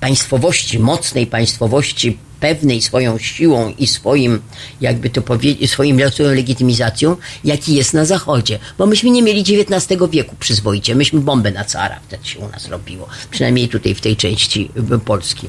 państwowości, 0.00 0.78
mocnej 0.78 1.26
państwowości 1.26 2.18
pewnej 2.40 2.82
swoją 2.82 3.18
siłą 3.18 3.74
i 3.78 3.86
swoim, 3.86 4.40
jakby 4.80 5.10
to 5.10 5.22
powiedzieć, 5.22 5.70
swoim, 5.70 6.10
swoją 6.10 6.34
legitymizacją, 6.34 7.16
jaki 7.44 7.74
jest 7.74 7.94
na 7.94 8.04
Zachodzie. 8.04 8.58
Bo 8.78 8.86
myśmy 8.86 9.10
nie 9.10 9.22
mieli 9.22 9.40
XIX 9.40 10.00
wieku 10.10 10.36
przyzwoicie. 10.38 10.94
Myśmy 10.94 11.20
bombę 11.20 11.50
na 11.50 11.64
cara 11.64 12.00
wtedy 12.08 12.26
się 12.26 12.38
u 12.38 12.48
nas 12.48 12.68
robiło. 12.68 13.08
Przynajmniej 13.30 13.68
tutaj 13.68 13.94
w 13.94 14.00
tej 14.00 14.16
części 14.16 14.70
y, 14.94 14.98
Polski. 14.98 15.48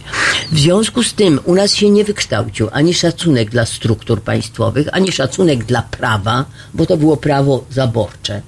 W 0.51 0.59
związku 0.59 1.03
z 1.03 1.13
tym 1.13 1.39
u 1.45 1.55
nas 1.55 1.75
się 1.75 1.89
nie 1.89 2.03
wykształcił 2.03 2.67
ani 2.71 2.93
szacunek 2.93 3.49
dla 3.49 3.65
struktur 3.65 4.21
państwowych, 4.21 4.87
ani 4.91 5.11
szacunek 5.11 5.65
dla 5.65 5.81
prawa, 5.81 6.45
bo 6.73 6.85
to 6.85 6.97
było 6.97 7.17
prawo 7.17 7.65
zaborcze. 7.71 8.41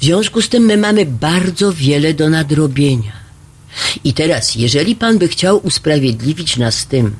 W 0.00 0.04
związku 0.04 0.42
z 0.42 0.48
tym 0.48 0.62
my 0.62 0.76
mamy 0.76 1.06
bardzo 1.06 1.72
wiele 1.72 2.14
do 2.14 2.30
nadrobienia. 2.30 3.22
I 4.04 4.14
teraz, 4.14 4.54
jeżeli 4.54 4.96
pan 4.96 5.18
by 5.18 5.28
chciał 5.28 5.66
usprawiedliwić 5.66 6.56
nas 6.56 6.86
tym, 6.86 7.16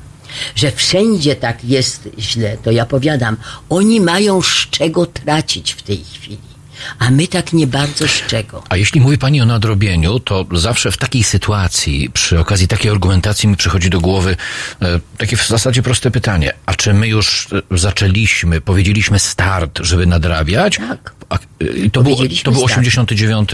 że 0.55 0.71
wszędzie 0.71 1.35
tak 1.35 1.63
jest 1.63 2.09
źle, 2.19 2.57
to 2.63 2.71
ja 2.71 2.85
powiadam, 2.85 3.37
oni 3.69 4.01
mają 4.01 4.41
z 4.41 4.69
czego 4.69 5.05
tracić 5.05 5.71
w 5.71 5.81
tej 5.81 6.03
chwili. 6.13 6.53
A 6.99 7.11
my 7.11 7.27
tak 7.27 7.53
nie 7.53 7.67
bardzo 7.67 8.07
z 8.07 8.27
czego. 8.27 8.63
A 8.69 8.77
jeśli 8.77 9.01
mówi 9.01 9.17
Pani 9.17 9.41
o 9.41 9.45
nadrobieniu, 9.45 10.19
to 10.19 10.45
zawsze 10.51 10.91
w 10.91 10.97
takiej 10.97 11.23
sytuacji, 11.23 12.09
przy 12.13 12.39
okazji 12.39 12.67
takiej 12.67 12.91
argumentacji 12.91 13.49
mi 13.49 13.55
przychodzi 13.55 13.89
do 13.89 13.99
głowy 13.99 14.37
e, 14.81 14.99
takie 15.17 15.37
w 15.37 15.47
zasadzie 15.47 15.81
proste 15.81 16.11
pytanie. 16.11 16.53
A 16.65 16.73
czy 16.73 16.93
my 16.93 17.07
już 17.07 17.47
e, 17.71 17.77
zaczęliśmy, 17.77 18.61
powiedzieliśmy 18.61 19.19
start, 19.19 19.79
żeby 19.81 20.05
nadrabiać? 20.05 20.77
Tak. 20.77 21.13
E, 21.61 21.89
to, 21.89 22.03
był, 22.03 22.15
to 22.43 22.51
był 22.51 22.63
89... 22.63 23.49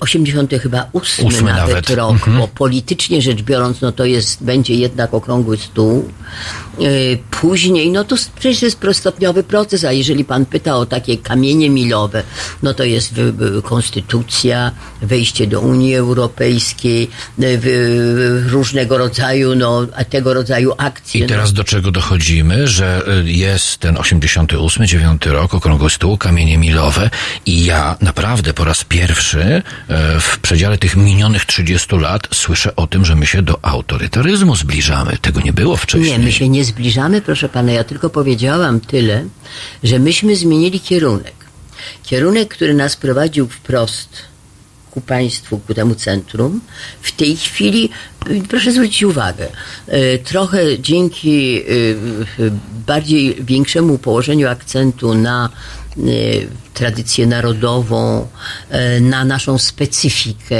80 0.00 0.52
y, 0.52 0.58
chyba 0.58 0.86
8 0.92 1.26
Ósmy 1.26 1.42
nawet, 1.52 1.68
nawet. 1.68 1.90
rok, 1.90 2.10
Mhm. 2.12 2.38
bo 2.38 2.48
politycznie 2.48 3.22
rzecz 3.22 3.42
biorąc, 3.42 3.80
no 3.80 3.92
to 3.92 4.04
jest, 4.04 4.44
będzie 4.44 4.74
jednak 4.74 5.14
okrągły 5.14 5.56
stół. 5.56 6.08
Y, 6.80 7.18
Później, 7.30 7.90
no 7.90 8.04
to 8.04 8.16
przecież 8.38 8.62
jest 8.62 8.78
prostopniowy 8.78 9.42
proces, 9.42 9.84
a 9.84 9.92
jeżeli 9.92 10.24
pan 10.24 10.46
pyta 10.46 10.76
o 10.76 10.86
takie 10.86 11.18
kamienie 11.18 11.70
milowe, 11.70 12.22
no 12.62 12.74
to 12.74 12.84
jest 12.84 13.12
wy- 13.12 13.62
konstytucja, 13.62 14.72
wejście 15.02 15.46
do 15.46 15.60
Unii 15.60 15.94
Europejskiej, 15.94 17.08
y, 17.42 17.60
różnego 18.48 18.98
rodzaju, 18.98 19.54
no, 19.54 19.86
tego 20.10 20.34
rodzaju 20.34 20.72
akcje. 20.78 21.18
I 21.20 21.22
no. 21.22 21.28
teraz 21.28 21.52
do 21.52 21.64
czego 21.64 21.90
dochodzimy, 21.90 22.68
że 22.68 23.02
y, 23.26 23.32
jest 23.32 23.78
ten 23.78 23.96
88, 23.98 24.86
9 24.86 25.26
rok, 25.26 25.54
okrągły 25.54 25.90
stół, 25.90 26.16
kamienie 26.18 26.58
milowe 26.58 26.75
i 27.46 27.64
ja 27.64 27.96
naprawdę 28.00 28.54
po 28.54 28.64
raz 28.64 28.84
pierwszy 28.84 29.42
e, 29.42 29.62
w 30.20 30.38
przedziale 30.38 30.78
tych 30.78 30.96
minionych 30.96 31.44
30 31.44 31.96
lat 31.96 32.28
słyszę 32.34 32.76
o 32.76 32.86
tym, 32.86 33.04
że 33.04 33.16
my 33.16 33.26
się 33.26 33.42
do 33.42 33.64
autorytaryzmu 33.64 34.56
zbliżamy. 34.56 35.16
Tego 35.20 35.40
nie 35.40 35.52
było 35.52 35.76
wcześniej. 35.76 36.18
Nie, 36.18 36.24
my 36.24 36.32
się 36.32 36.48
nie 36.48 36.64
zbliżamy, 36.64 37.20
proszę 37.20 37.48
pana. 37.48 37.72
Ja 37.72 37.84
tylko 37.84 38.10
powiedziałam 38.10 38.80
tyle, 38.80 39.24
że 39.82 39.98
myśmy 39.98 40.36
zmienili 40.36 40.80
kierunek. 40.80 41.34
Kierunek, 42.02 42.48
który 42.48 42.74
nas 42.74 42.96
prowadził 42.96 43.48
wprost 43.48 44.08
ku 44.90 45.00
państwu, 45.00 45.58
ku 45.58 45.74
temu 45.74 45.94
centrum, 45.94 46.60
w 47.02 47.12
tej 47.12 47.36
chwili, 47.36 47.90
proszę 48.48 48.72
zwrócić 48.72 49.02
uwagę, 49.02 49.48
y, 49.88 50.18
trochę 50.24 50.78
dzięki 50.78 51.62
y, 51.70 51.96
bardziej 52.86 53.36
większemu 53.40 53.98
położeniu 53.98 54.48
akcentu 54.48 55.14
na 55.14 55.48
tradycję 56.74 57.26
narodową, 57.26 58.26
y, 58.96 59.00
na 59.00 59.24
naszą 59.24 59.58
specyfikę 59.58 60.56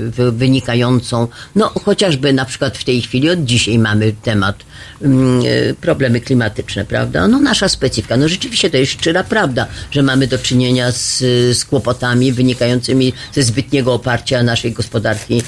wy- 0.00 0.32
wynikającą, 0.32 1.28
no 1.54 1.68
chociażby 1.84 2.32
na 2.32 2.44
przykład 2.44 2.78
w 2.78 2.84
tej 2.84 3.02
chwili, 3.02 3.30
od 3.30 3.44
dzisiaj 3.44 3.78
mamy 3.78 4.12
temat 4.22 4.56
mm, 5.02 5.42
problemy 5.80 6.20
klimatyczne, 6.20 6.84
prawda? 6.84 7.28
No 7.28 7.40
nasza 7.40 7.68
specyfika, 7.68 8.16
no 8.16 8.28
rzeczywiście 8.28 8.70
to 8.70 8.76
jest 8.76 8.92
szczera 8.92 9.24
prawda, 9.24 9.66
że 9.90 10.02
mamy 10.02 10.26
do 10.26 10.38
czynienia 10.38 10.92
z, 10.92 11.18
z 11.58 11.64
kłopotami 11.64 12.32
wynikającymi 12.32 13.12
ze 13.32 13.42
zbytniego 13.42 13.94
oparcia 13.94 14.42
naszej 14.42 14.72
gospodarki 14.72 15.42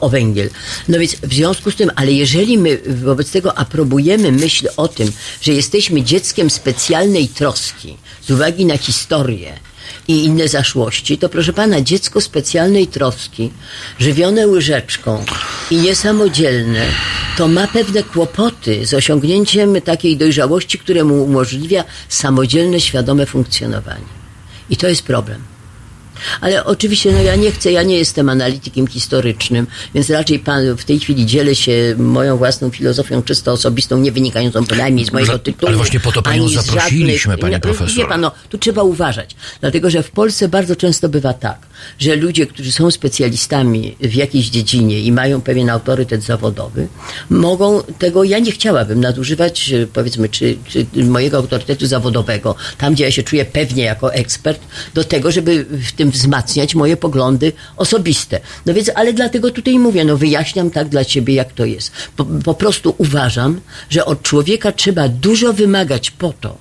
o 0.00 0.08
węgiel. 0.08 0.50
No 0.88 0.98
więc 0.98 1.14
w 1.14 1.34
związku 1.34 1.70
z 1.70 1.76
tym, 1.76 1.90
ale 1.96 2.12
jeżeli 2.12 2.58
my 2.58 2.78
wobec 2.86 3.30
tego 3.30 3.58
aprobujemy 3.58 4.32
myśl 4.32 4.68
o 4.76 4.88
tym, 4.88 5.12
że 5.40 5.52
jesteśmy 5.52 6.02
dzieckiem 6.02 6.50
specjalnej 6.50 7.28
troski 7.28 7.96
z 8.26 8.30
uwagi 8.30 8.66
na 8.66 8.78
historię, 8.78 9.52
i 10.08 10.24
inne 10.24 10.48
zaszłości, 10.48 11.18
to 11.18 11.28
proszę 11.28 11.52
pana, 11.52 11.80
dziecko 11.80 12.20
specjalnej 12.20 12.86
troski, 12.86 13.50
żywione 13.98 14.46
łyżeczką 14.46 15.24
i 15.70 15.76
niesamodzielne, 15.76 16.86
to 17.36 17.48
ma 17.48 17.66
pewne 17.66 18.02
kłopoty 18.02 18.86
z 18.86 18.94
osiągnięciem 18.94 19.80
takiej 19.80 20.16
dojrzałości, 20.16 20.78
które 20.78 21.04
mu 21.04 21.24
umożliwia 21.24 21.84
samodzielne, 22.08 22.80
świadome 22.80 23.26
funkcjonowanie. 23.26 24.14
I 24.70 24.76
to 24.76 24.88
jest 24.88 25.02
problem. 25.02 25.53
Ale 26.40 26.64
oczywiście, 26.64 27.12
no 27.12 27.18
ja 27.18 27.36
nie 27.36 27.52
chcę, 27.52 27.72
ja 27.72 27.82
nie 27.82 27.98
jestem 27.98 28.28
analitykiem 28.28 28.86
historycznym, 28.86 29.66
więc 29.94 30.10
raczej 30.10 30.38
pan 30.38 30.76
w 30.76 30.84
tej 30.84 31.00
chwili 31.00 31.26
dzielę 31.26 31.54
się 31.54 31.94
moją 31.98 32.36
własną 32.36 32.70
filozofią 32.70 33.22
czysto 33.22 33.52
osobistą, 33.52 33.98
nie 33.98 34.12
wynikającą 34.12 34.64
bynajmniej 34.64 35.06
z 35.06 35.12
mojego 35.12 35.38
tytułu. 35.38 35.68
ale 35.68 35.76
właśnie 35.76 36.00
po 36.00 36.12
to 36.12 36.22
panią 36.22 36.48
zaprosiliśmy, 36.48 37.38
panie 37.38 37.54
nie, 37.54 37.60
profesor. 37.60 37.96
Wie 37.96 38.06
pan, 38.06 38.20
no, 38.20 38.32
tu 38.48 38.58
trzeba 38.58 38.82
uważać, 38.82 39.36
dlatego 39.60 39.90
że 39.90 40.02
w 40.02 40.10
Polsce 40.10 40.48
bardzo 40.48 40.76
często 40.76 41.08
bywa 41.08 41.32
tak, 41.32 41.58
że 41.98 42.16
ludzie, 42.16 42.46
którzy 42.46 42.72
są 42.72 42.90
specjalistami 42.90 43.96
w 44.00 44.14
jakiejś 44.14 44.50
dziedzinie 44.50 45.00
i 45.00 45.12
mają 45.12 45.40
pewien 45.40 45.70
autorytet 45.70 46.22
zawodowy, 46.22 46.88
mogą 47.30 47.82
tego, 47.98 48.24
ja 48.24 48.38
nie 48.38 48.52
chciałabym 48.52 49.00
nadużywać, 49.00 49.72
e, 49.72 49.86
powiedzmy, 49.86 50.28
czy, 50.28 50.56
czy 50.68 50.86
mojego 51.04 51.36
autorytetu 51.36 51.86
zawodowego, 51.86 52.54
tam 52.78 52.94
gdzie 52.94 53.04
ja 53.04 53.10
się 53.10 53.22
czuję 53.22 53.44
pewnie 53.44 53.82
jako 53.82 54.14
ekspert, 54.14 54.60
do 54.94 55.04
tego, 55.04 55.30
żeby 55.30 55.64
w 55.64 55.92
tym 55.92 56.10
wzmacniać 56.10 56.74
moje 56.74 56.96
poglądy 56.96 57.52
osobiste. 57.76 58.40
No 58.66 58.74
więc, 58.74 58.90
ale 58.94 59.12
dlatego 59.12 59.50
tutaj 59.50 59.78
mówię, 59.78 60.04
no 60.04 60.16
wyjaśniam 60.16 60.70
tak 60.70 60.88
dla 60.88 61.04
ciebie, 61.04 61.34
jak 61.34 61.52
to 61.52 61.64
jest. 61.64 61.92
Po, 62.16 62.24
po 62.24 62.54
prostu 62.54 62.94
uważam, 62.98 63.60
że 63.90 64.04
od 64.04 64.22
człowieka 64.22 64.72
trzeba 64.72 65.08
dużo 65.08 65.52
wymagać 65.52 66.10
po 66.10 66.32
to, 66.40 66.58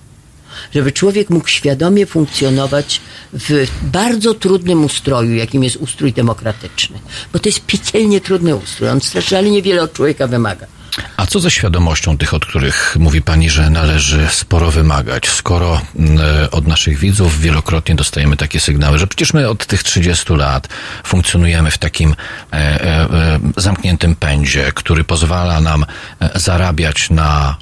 żeby 0.73 0.91
człowiek 0.91 1.29
mógł 1.29 1.47
świadomie 1.47 2.05
funkcjonować 2.05 3.01
w 3.33 3.67
bardzo 3.83 4.33
trudnym 4.33 4.85
ustroju, 4.85 5.35
jakim 5.35 5.63
jest 5.63 5.75
ustrój 5.75 6.13
demokratyczny. 6.13 6.99
Bo 7.33 7.39
to 7.39 7.49
jest 7.49 7.65
piekielnie 7.65 8.21
trudny 8.21 8.55
ustrój. 8.55 8.89
On 8.89 9.01
strasznie 9.01 9.51
niewiele 9.51 9.81
od 9.81 9.93
człowieka 9.93 10.27
wymaga. 10.27 10.67
A 11.17 11.25
co 11.25 11.39
ze 11.39 11.51
świadomością 11.51 12.17
tych, 12.17 12.33
od 12.33 12.45
których 12.45 12.95
mówi 12.99 13.21
Pani, 13.21 13.49
że 13.49 13.69
należy 13.69 14.27
sporo 14.31 14.71
wymagać, 14.71 15.29
skoro 15.29 15.81
mm, 15.95 16.19
e, 16.43 16.51
od 16.51 16.67
naszych 16.67 16.97
widzów 16.97 17.39
wielokrotnie 17.39 17.95
dostajemy 17.95 18.37
takie 18.37 18.59
sygnały, 18.59 18.97
że 18.97 19.07
przecież 19.07 19.33
my 19.33 19.49
od 19.49 19.65
tych 19.65 19.83
30 19.83 20.33
lat 20.33 20.67
funkcjonujemy 21.03 21.71
w 21.71 21.77
takim 21.77 22.15
e, 22.53 22.55
e, 22.55 23.39
zamkniętym 23.57 24.15
pędzie, 24.15 24.71
który 24.75 25.03
pozwala 25.03 25.61
nam 25.61 25.85
zarabiać 26.35 27.09
na 27.09 27.57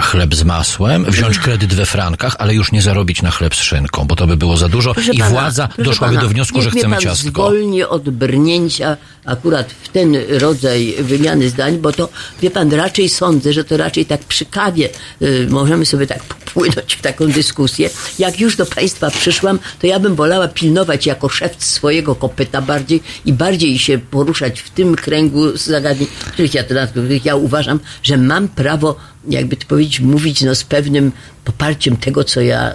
chleb 0.00 0.34
z 0.34 0.42
masłem, 0.42 1.04
wziąć 1.04 1.38
kredyt 1.38 1.74
we 1.74 1.86
frankach, 1.86 2.36
ale 2.38 2.54
już 2.54 2.72
nie 2.72 2.82
zarobić 2.82 3.22
na 3.22 3.30
chleb 3.30 3.54
z 3.54 3.60
szynką, 3.60 4.04
bo 4.04 4.16
to 4.16 4.26
by 4.26 4.36
było 4.36 4.56
za 4.56 4.68
dużo 4.68 4.94
Proszę 4.94 5.12
i 5.12 5.18
pana, 5.18 5.30
władza 5.30 5.68
doszłaby 5.78 6.14
pana, 6.14 6.20
do 6.20 6.28
wniosku, 6.28 6.62
że 6.62 6.70
chcemy 6.70 6.94
pan 6.94 7.02
ciastko. 7.02 7.28
zwolni 7.28 7.82
od 7.82 8.10
brnięcia 8.10 8.96
akurat 9.24 9.72
w 9.72 9.88
ten 9.88 10.16
rodzaj 10.28 10.94
wymiany 11.00 11.48
zdań, 11.48 11.78
bo 11.78 11.92
to, 11.92 12.08
wie 12.42 12.50
pan, 12.50 12.72
raczej 12.72 13.08
sądzę, 13.08 13.52
że 13.52 13.64
to 13.64 13.76
raczej 13.76 14.06
tak 14.06 14.20
przy 14.24 14.44
kawie 14.44 14.88
y, 15.22 15.46
możemy 15.50 15.86
sobie 15.86 16.06
tak 16.06 16.24
popłynąć 16.24 16.94
w 16.94 17.02
taką 17.02 17.26
dyskusję. 17.26 17.90
Jak 18.18 18.40
już 18.40 18.56
do 18.56 18.66
państwa 18.66 19.10
przyszłam, 19.10 19.58
to 19.80 19.86
ja 19.86 20.00
bym 20.00 20.14
wolała 20.14 20.48
pilnować 20.48 21.06
jako 21.06 21.28
szef 21.28 21.64
swojego 21.64 22.14
kopyta 22.14 22.62
bardziej 22.62 23.02
i 23.24 23.32
bardziej 23.32 23.78
się 23.78 23.98
poruszać 23.98 24.60
w 24.60 24.70
tym 24.70 24.96
kręgu 24.96 25.56
zagadnień, 25.56 26.08
których 26.32 26.54
ja, 26.54 26.64
których 26.90 27.24
ja 27.24 27.36
uważam, 27.36 27.80
że 28.02 28.16
mam 28.16 28.48
prawo, 28.48 28.96
jakby 29.28 29.56
to 29.56 29.66
powiedzieć, 29.66 30.00
mówić 30.00 30.42
no, 30.42 30.54
z 30.54 30.64
pewnym 30.64 31.12
poparciem 31.44 31.96
tego, 31.96 32.24
co 32.24 32.40
ja 32.40 32.74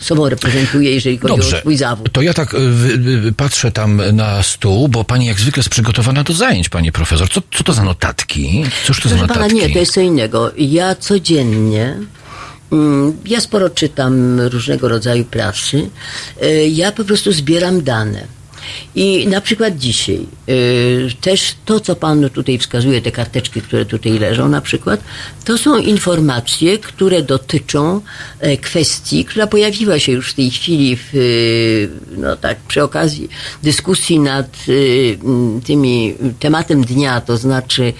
sobą 0.00 0.28
reprezentuję, 0.28 0.94
jeżeli 0.94 1.18
chodzi 1.18 1.34
o 1.34 1.36
Dobrze, 1.36 1.60
swój 1.60 1.76
zawód. 1.76 2.12
to 2.12 2.22
ja 2.22 2.34
tak 2.34 2.54
y, 2.54 2.58
wy- 2.70 3.32
patrzę 3.32 3.72
tam 3.72 4.02
na 4.12 4.42
stół, 4.42 4.88
bo 4.88 5.04
pani 5.04 5.26
jak 5.26 5.40
zwykle 5.40 5.60
jest 5.60 5.68
przygotowana 5.68 6.24
do 6.24 6.32
zajęć, 6.32 6.68
pani 6.68 6.92
profesor. 6.92 7.28
Co, 7.30 7.42
co 7.54 7.64
to 7.64 7.72
za 7.72 7.84
notatki? 7.84 8.64
Cóż 8.86 9.00
to 9.00 9.08
za 9.08 9.14
Proszę 9.16 9.28
pana, 9.28 9.40
notatki? 9.40 9.66
nie, 9.66 9.72
to 9.72 9.78
jest 9.78 9.92
co 9.92 10.00
innego. 10.00 10.52
Ja 10.58 10.94
codziennie, 10.94 11.96
mm, 12.72 13.16
ja 13.26 13.40
sporo 13.40 13.70
czytam 13.70 14.40
różnego 14.40 14.88
rodzaju 14.88 15.24
prasy, 15.24 15.90
y, 16.42 16.68
ja 16.68 16.92
po 16.92 17.04
prostu 17.04 17.32
zbieram 17.32 17.82
dane. 17.82 18.24
I 18.94 19.26
na 19.26 19.40
przykład 19.40 19.78
dzisiaj 19.78 20.26
y, 20.48 21.10
też 21.20 21.54
to, 21.64 21.80
co 21.80 21.96
Pan 21.96 22.30
tutaj 22.30 22.58
wskazuje, 22.58 23.02
te 23.02 23.12
karteczki, 23.12 23.62
które 23.62 23.84
tutaj 23.84 24.18
leżą 24.18 24.48
na 24.48 24.60
przykład, 24.60 25.00
to 25.44 25.58
są 25.58 25.78
informacje, 25.78 26.78
które 26.78 27.22
dotyczą 27.22 28.00
e, 28.40 28.56
kwestii, 28.56 29.24
która 29.24 29.46
pojawiła 29.46 29.98
się 29.98 30.12
już 30.12 30.30
w 30.30 30.34
tej 30.34 30.50
chwili 30.50 30.96
w, 30.96 31.14
y, 31.14 31.90
no 32.16 32.36
tak, 32.36 32.56
przy 32.68 32.82
okazji 32.82 33.28
dyskusji 33.62 34.20
nad 34.20 34.46
y, 34.68 35.18
tymi 35.64 36.14
tematem 36.38 36.84
dnia, 36.84 37.20
to 37.20 37.36
znaczy 37.36 37.92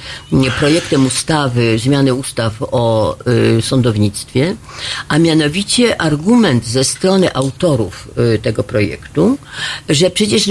projektem 0.59 1.07
ustawy, 1.07 1.79
zmiany 1.79 2.15
ustaw 2.15 2.53
o 2.61 3.17
y, 3.59 3.63
sądownictwie, 3.63 4.57
a 5.09 5.19
mianowicie 5.19 6.01
argument 6.01 6.67
ze 6.67 6.85
strony 6.85 7.35
autorów 7.35 8.09
y, 8.35 8.39
tego 8.39 8.63
projektu, 8.63 9.39
że 9.89 10.11
przecież 10.11 10.47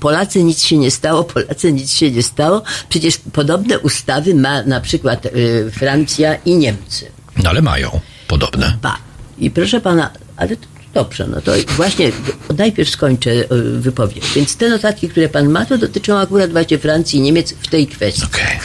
Polacy 0.00 0.44
nic 0.44 0.62
się 0.62 0.76
nie 0.76 0.90
stało, 0.90 1.24
Polacy 1.24 1.72
nic 1.72 1.92
się 1.92 2.10
nie 2.10 2.22
stało. 2.22 2.62
Przecież 2.88 3.18
podobne 3.32 3.78
ustawy 3.78 4.34
ma 4.34 4.62
na 4.62 4.80
przykład 4.80 5.26
y, 5.26 5.70
Francja 5.74 6.34
i 6.34 6.56
Niemcy. 6.56 7.06
No 7.42 7.50
ale 7.50 7.62
mają 7.62 8.00
podobne. 8.28 8.78
Ba. 8.82 8.96
I 9.38 9.50
proszę 9.50 9.80
pana, 9.80 10.10
ale 10.36 10.56
Dobrze, 10.94 11.26
no 11.26 11.40
to 11.40 11.52
właśnie 11.76 12.12
najpierw 12.58 12.90
skończę 12.90 13.30
e, 13.30 13.46
wypowiedź. 13.78 14.24
Więc 14.36 14.56
te 14.56 14.68
notatki, 14.68 15.08
które 15.08 15.28
pan 15.28 15.48
ma, 15.48 15.66
to 15.66 15.78
dotyczą 15.78 16.18
akurat 16.18 16.52
właśnie 16.52 16.78
Francji 16.78 17.18
i 17.18 17.22
Niemiec 17.22 17.52
w 17.52 17.68
tej 17.68 17.86
kwestii. 17.86 18.22
Okay. 18.24 18.58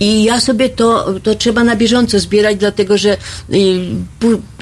I 0.00 0.24
ja 0.24 0.40
sobie 0.40 0.68
to, 0.68 1.14
to 1.22 1.34
trzeba 1.34 1.64
na 1.64 1.76
bieżąco 1.76 2.20
zbierać, 2.20 2.56
dlatego 2.56 2.98
że 2.98 3.16
y, 3.52 3.80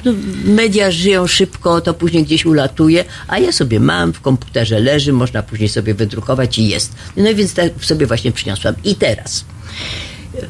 no, 0.05 0.13
media 0.43 0.91
żyją 0.91 1.27
szybko, 1.27 1.81
to 1.81 1.93
później 1.93 2.23
gdzieś 2.23 2.45
ulatuje, 2.45 3.05
a 3.27 3.39
ja 3.39 3.51
sobie 3.51 3.79
mam, 3.79 4.13
w 4.13 4.21
komputerze 4.21 4.79
leży, 4.79 5.13
można 5.13 5.43
później 5.43 5.69
sobie 5.69 5.93
wydrukować 5.93 6.57
i 6.57 6.67
jest. 6.67 6.93
No 7.17 7.29
i 7.29 7.35
więc 7.35 7.53
tak 7.53 7.71
sobie 7.81 8.05
właśnie 8.05 8.31
przyniosłam. 8.31 8.75
I 8.83 8.95
teraz 8.95 9.45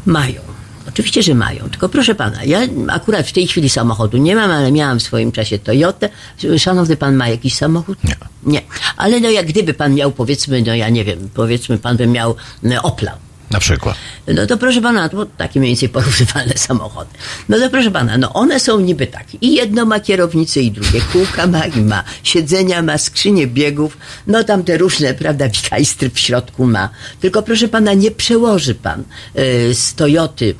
mają 0.05 0.48
Oczywiście, 0.89 1.23
że 1.23 1.35
mają. 1.35 1.69
Tylko 1.69 1.89
proszę 1.89 2.15
pana, 2.15 2.43
ja 2.43 2.59
akurat 2.87 3.27
w 3.27 3.31
tej 3.31 3.47
chwili 3.47 3.69
samochodu 3.69 4.17
nie 4.17 4.35
mam, 4.35 4.51
ale 4.51 4.71
miałam 4.71 4.99
w 4.99 5.03
swoim 5.03 5.31
czasie 5.31 5.59
Toyotę. 5.59 6.09
Szanowny 6.57 6.95
pan 6.95 7.15
ma 7.15 7.27
jakiś 7.27 7.55
samochód? 7.55 8.03
Nie. 8.03 8.15
Nie. 8.43 8.61
Ale 8.97 9.19
no 9.19 9.29
jak 9.29 9.45
gdyby 9.45 9.73
pan 9.73 9.93
miał, 9.93 10.11
powiedzmy, 10.11 10.61
no 10.61 10.75
ja 10.75 10.89
nie 10.89 11.05
wiem, 11.05 11.29
powiedzmy 11.33 11.77
pan 11.77 11.97
by 11.97 12.07
miał 12.07 12.35
no, 12.63 12.81
Opla 12.81 13.28
na 13.51 13.59
przykład. 13.59 13.95
No 14.27 14.47
to 14.47 14.57
proszę 14.57 14.81
pana, 14.81 15.09
to 15.09 15.25
takie 15.25 15.59
mniej 15.59 15.71
więcej 15.71 15.89
porównywalne 15.89 16.53
samochody. 16.67 17.09
No 17.49 17.59
to 17.59 17.69
proszę 17.69 17.91
pana, 17.91 18.17
no 18.17 18.33
one 18.33 18.59
są 18.59 18.79
niby 18.79 19.07
takie. 19.07 19.37
I 19.41 19.53
jedno 19.53 19.85
ma 19.85 19.99
kierownicę 19.99 20.61
i 20.61 20.71
drugie. 20.71 21.01
Kółka 21.01 21.47
ma 21.47 21.65
i 21.65 21.81
ma. 21.81 22.03
Siedzenia 22.23 22.81
ma, 22.81 22.97
skrzynię 22.97 23.47
biegów. 23.47 23.97
No 24.27 24.43
tam 24.43 24.63
te 24.63 24.77
różne, 24.77 25.13
prawda, 25.13 25.49
wikajstry 25.49 26.09
w 26.09 26.19
środku 26.19 26.65
ma. 26.65 26.89
Tylko 27.21 27.43
proszę 27.43 27.67
pana, 27.67 27.93
nie 27.93 28.11
przełoży 28.11 28.75
pan 28.75 29.03
y, 29.37 29.73
z 29.73 29.93
Toyoty, 29.93 30.55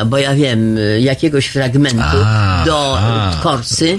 y, 0.00 0.04
bo 0.06 0.18
ja 0.18 0.34
wiem, 0.34 0.78
y, 0.78 1.00
jakiegoś 1.00 1.46
fragmentu 1.46 2.18
a, 2.24 2.62
do 2.66 2.98
a, 2.98 3.40
Korsy 3.42 3.98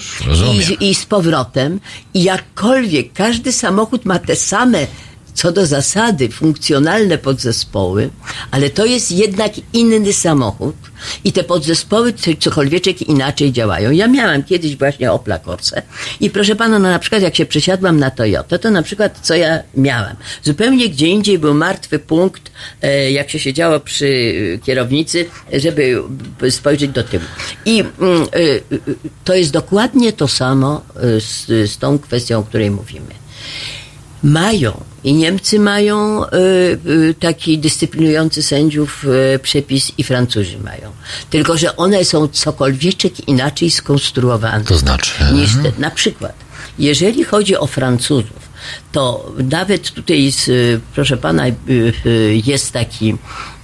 i, 0.79 0.89
i 0.89 0.95
z 0.95 1.05
powrotem. 1.05 1.79
I 2.13 2.23
jakkolwiek 2.23 3.13
każdy 3.13 3.51
samochód 3.51 4.05
ma 4.05 4.19
te 4.19 4.35
same 4.35 4.87
co 5.35 5.51
do 5.51 5.65
zasady 5.65 6.29
funkcjonalne 6.29 7.17
podzespoły, 7.17 8.09
ale 8.51 8.69
to 8.69 8.85
jest 8.85 9.11
jednak 9.11 9.51
inny 9.73 10.13
samochód 10.13 10.75
i 11.23 11.31
te 11.31 11.43
podzespoły 11.43 12.13
cokolwiek 12.39 13.01
inaczej 13.01 13.51
działają. 13.51 13.91
Ja 13.91 14.07
miałam 14.07 14.43
kiedyś 14.43 14.75
właśnie 14.75 15.11
Opla 15.11 15.39
Corsa 15.39 15.81
i 16.19 16.29
proszę 16.29 16.55
pana, 16.55 16.79
no 16.79 16.89
na 16.89 16.99
przykład 16.99 17.21
jak 17.21 17.35
się 17.35 17.45
przesiadłam 17.45 17.99
na 17.99 18.11
Toyota, 18.11 18.57
to 18.57 18.71
na 18.71 18.81
przykład 18.81 19.19
co 19.21 19.35
ja 19.35 19.63
miałam? 19.77 20.15
Zupełnie 20.43 20.89
gdzie 20.89 21.07
indziej 21.07 21.39
był 21.39 21.53
martwy 21.53 21.99
punkt, 21.99 22.51
e, 22.81 23.11
jak 23.11 23.29
się 23.29 23.39
siedziało 23.39 23.79
przy 23.79 24.59
kierownicy, 24.65 25.25
żeby 25.53 26.03
spojrzeć 26.49 26.91
do 26.91 27.03
tyłu. 27.03 27.23
I 27.65 27.79
mm, 27.79 28.21
e, 28.21 28.25
e, 28.25 28.59
to 29.23 29.35
jest 29.35 29.51
dokładnie 29.51 30.13
to 30.13 30.27
samo 30.27 30.81
z, 31.19 31.45
z 31.71 31.77
tą 31.77 31.99
kwestią, 31.99 32.39
o 32.39 32.43
której 32.43 32.71
mówimy. 32.71 33.11
Mają 34.23 34.94
i 35.05 35.13
Niemcy 35.13 35.59
mają 35.59 36.25
y, 36.25 36.29
y, 36.89 37.15
taki 37.19 37.57
dyscyplinujący 37.57 38.43
sędziów 38.43 39.05
y, 39.35 39.39
przepis 39.39 39.91
i 39.97 40.03
Francuzi 40.03 40.57
mają. 40.57 40.91
Tylko, 41.29 41.57
że 41.57 41.75
one 41.75 42.05
są 42.05 42.27
cokolwiek 42.27 43.27
inaczej 43.27 43.71
skonstruowane. 43.71 44.65
To 44.65 44.77
znaczy? 44.77 45.11
Niż 45.33 45.49
te. 45.63 45.71
Na 45.81 45.91
przykład, 45.91 46.33
jeżeli 46.79 47.23
chodzi 47.23 47.57
o 47.57 47.67
Francuzów, 47.67 48.49
to 48.91 49.31
nawet 49.51 49.91
tutaj, 49.91 50.31
z, 50.31 50.49
proszę 50.95 51.17
pana, 51.17 51.43
jest 52.45 52.71
taki 52.71 53.15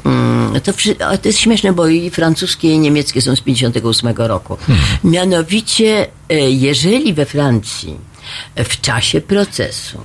mm, 0.05 0.61
to, 0.61 0.73
to 1.21 1.29
jest 1.29 1.39
śmieszne, 1.39 1.73
bo 1.73 1.87
i 1.87 2.09
francuskie, 2.09 2.73
i 2.73 2.79
niemieckie 2.79 3.21
są 3.21 3.35
z 3.35 3.41
58 3.41 4.13
roku. 4.17 4.57
Hmm. 4.67 4.85
Mianowicie, 5.03 6.07
jeżeli 6.49 7.13
we 7.13 7.25
Francji 7.25 8.10
w 8.55 8.81
czasie 8.81 9.21
procesu. 9.21 10.01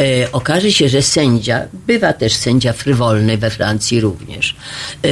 E, 0.00 0.32
okaże 0.32 0.72
się, 0.72 0.88
że 0.88 1.02
sędzia, 1.02 1.64
bywa 1.86 2.12
też 2.12 2.32
sędzia 2.32 2.72
frywolny 2.72 3.38
we 3.38 3.50
Francji 3.50 4.00
również, 4.00 4.56
e, 5.02 5.08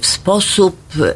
w 0.00 0.06
sposób, 0.06 0.76
e, 0.98 1.12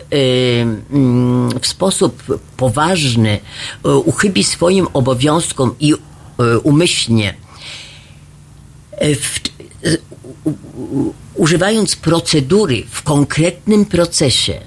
mm, 0.62 1.60
w 1.60 1.66
sposób 1.66 2.22
poważny 2.56 3.38
e, 3.84 3.90
uchybi 3.90 4.44
swoim 4.44 4.86
obowiązkom 4.92 5.74
i 5.80 5.94
e, 5.94 6.58
umyślnie 6.58 7.34
e, 8.92 9.14
w, 9.14 9.40
używając 11.34 11.96
procedury 11.96 12.84
w 12.90 13.02
konkretnym 13.02 13.84
procesie, 13.84 14.60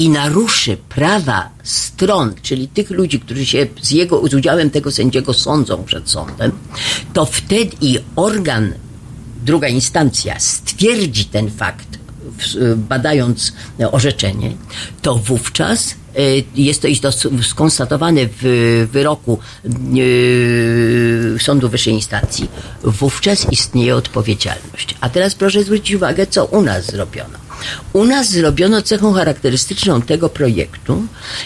i 0.00 0.08
naruszy 0.08 0.76
prawa 0.88 1.50
stron, 1.62 2.34
czyli 2.42 2.68
tych 2.68 2.90
ludzi, 2.90 3.20
którzy 3.20 3.46
się 3.46 3.66
z 3.82 3.90
jego 3.90 4.28
z 4.28 4.34
udziałem 4.34 4.70
tego 4.70 4.90
sędziego 4.90 5.34
sądzą 5.34 5.84
przed 5.84 6.10
sądem, 6.10 6.52
to 7.12 7.24
wtedy 7.26 7.76
i 7.80 7.98
organ, 8.16 8.72
druga 9.44 9.68
instancja 9.68 10.38
stwierdzi 10.38 11.24
ten 11.24 11.50
fakt, 11.50 11.98
badając 12.76 13.52
orzeczenie, 13.92 14.52
to 15.02 15.14
wówczas 15.14 15.94
e, 16.16 16.20
jest 16.54 16.82
to 17.02 17.12
skonstatowane 17.42 18.20
w 18.40 18.88
wyroku 18.92 19.38
e, 19.64 21.38
Sądu 21.38 21.68
Wyższej 21.68 21.94
Instancji, 21.94 22.48
wówczas 22.84 23.52
istnieje 23.52 23.96
odpowiedzialność. 23.96 24.94
A 25.00 25.08
teraz 25.08 25.34
proszę 25.34 25.64
zwrócić 25.64 25.94
uwagę, 25.94 26.26
co 26.26 26.44
u 26.44 26.62
nas 26.62 26.86
zrobiono. 26.86 27.49
U 27.92 28.04
nas 28.04 28.30
zrobiono 28.30 28.82
cechą 28.82 29.12
charakterystyczną 29.12 30.02
tego 30.02 30.28
projektu. 30.28 31.02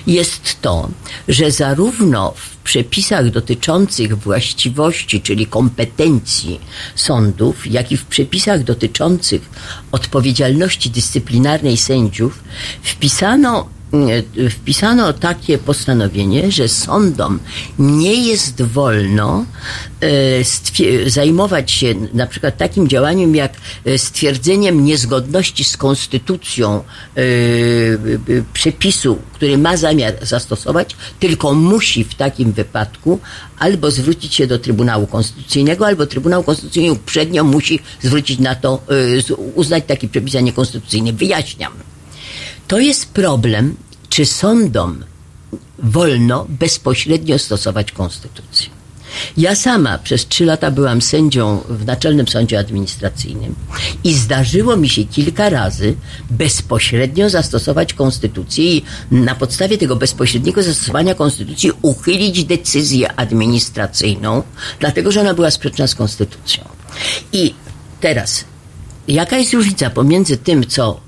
Jest 0.06 0.60
to, 0.60 0.88
że 1.28 1.50
zarówno 1.50 2.34
w 2.36 2.56
przepisach 2.56 3.30
dotyczących 3.30 4.18
właściwości, 4.18 5.20
czyli 5.20 5.46
kompetencji 5.46 6.60
sądów, 6.94 7.66
jak 7.66 7.92
i 7.92 7.96
w 7.96 8.04
przepisach 8.04 8.64
dotyczących 8.64 9.50
odpowiedzialności 9.92 10.90
dyscyplinarnej 10.90 11.76
sędziów 11.76 12.44
wpisano 12.82 13.73
wpisano 14.50 15.12
takie 15.12 15.58
postanowienie, 15.58 16.52
że 16.52 16.68
sądom 16.68 17.40
nie 17.78 18.28
jest 18.28 18.62
wolno 18.62 19.44
e, 20.00 21.10
zajmować 21.10 21.70
się 21.70 21.94
na 22.14 22.26
przykład 22.26 22.56
takim 22.56 22.88
działaniem 22.88 23.34
jak 23.34 23.52
e, 23.84 23.98
stwierdzeniem 23.98 24.84
niezgodności 24.84 25.64
z 25.64 25.76
konstytucją 25.76 26.84
przepisu, 28.52 29.18
który 29.32 29.58
ma 29.58 29.76
zamiar 29.76 30.14
zastosować, 30.22 30.96
tylko 31.20 31.54
musi 31.54 32.04
w 32.04 32.14
takim 32.14 32.52
wypadku 32.52 33.20
albo 33.58 33.90
zwrócić 33.90 34.34
się 34.34 34.46
do 34.46 34.58
Trybunału 34.58 35.06
Konstytucyjnego, 35.06 35.86
albo 35.86 36.06
Trybunał 36.06 36.42
Konstytucyjny 36.42 36.92
uprzednio 36.92 37.44
musi 37.44 37.80
zwrócić 38.02 38.38
na 38.38 38.54
to, 38.54 38.82
uznać 39.54 39.84
taki 39.86 40.08
przepis 40.08 40.32
za 40.32 40.40
niekonstytucyjny. 40.40 41.12
Wyjaśniam. 41.12 41.93
To 42.68 42.78
jest 42.78 43.06
problem, 43.06 43.76
czy 44.08 44.26
sądom 44.26 45.04
wolno 45.78 46.46
bezpośrednio 46.48 47.38
stosować 47.38 47.92
konstytucję. 47.92 48.68
Ja 49.36 49.54
sama 49.54 49.98
przez 49.98 50.28
trzy 50.28 50.44
lata 50.44 50.70
byłam 50.70 51.02
sędzią 51.02 51.60
w 51.68 51.84
Naczelnym 51.86 52.28
Sądzie 52.28 52.58
Administracyjnym 52.58 53.54
i 54.04 54.14
zdarzyło 54.14 54.76
mi 54.76 54.88
się 54.88 55.04
kilka 55.04 55.50
razy 55.50 55.94
bezpośrednio 56.30 57.30
zastosować 57.30 57.94
konstytucję 57.94 58.76
i 58.76 58.82
na 59.10 59.34
podstawie 59.34 59.78
tego 59.78 59.96
bezpośredniego 59.96 60.62
zastosowania 60.62 61.14
konstytucji 61.14 61.72
uchylić 61.82 62.44
decyzję 62.44 63.12
administracyjną, 63.12 64.42
dlatego 64.80 65.12
że 65.12 65.20
ona 65.20 65.34
była 65.34 65.50
sprzeczna 65.50 65.86
z 65.86 65.94
konstytucją. 65.94 66.64
I 67.32 67.54
teraz 68.00 68.44
Jaka 69.08 69.38
jest 69.38 69.54
różnica 69.54 69.90
pomiędzy 69.90 70.36
tym, 70.36 70.66
co 70.66 71.00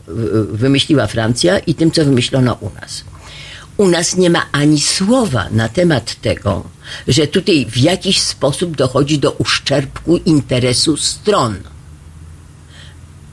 wymyśliła 0.51 1.07
Francja 1.07 1.59
i 1.59 1.75
tym, 1.75 1.91
co 1.91 2.05
wymyślono 2.05 2.57
u 2.61 2.71
nas? 2.81 3.05
u 3.77 3.89
nas 3.89 4.17
nie 4.17 4.31
ma 4.31 4.47
ani 4.53 4.81
słowa 4.81 5.49
na 5.51 5.69
temat 5.69 6.21
tego, 6.21 6.65
że 7.09 7.27
tutaj 7.27 7.67
w 7.71 7.77
jakiś 7.77 8.21
sposób 8.21 8.77
dochodzi 8.77 9.19
do 9.19 9.33
uszczerbku 9.33 10.17
interesu 10.17 10.97
stron. 10.97 11.57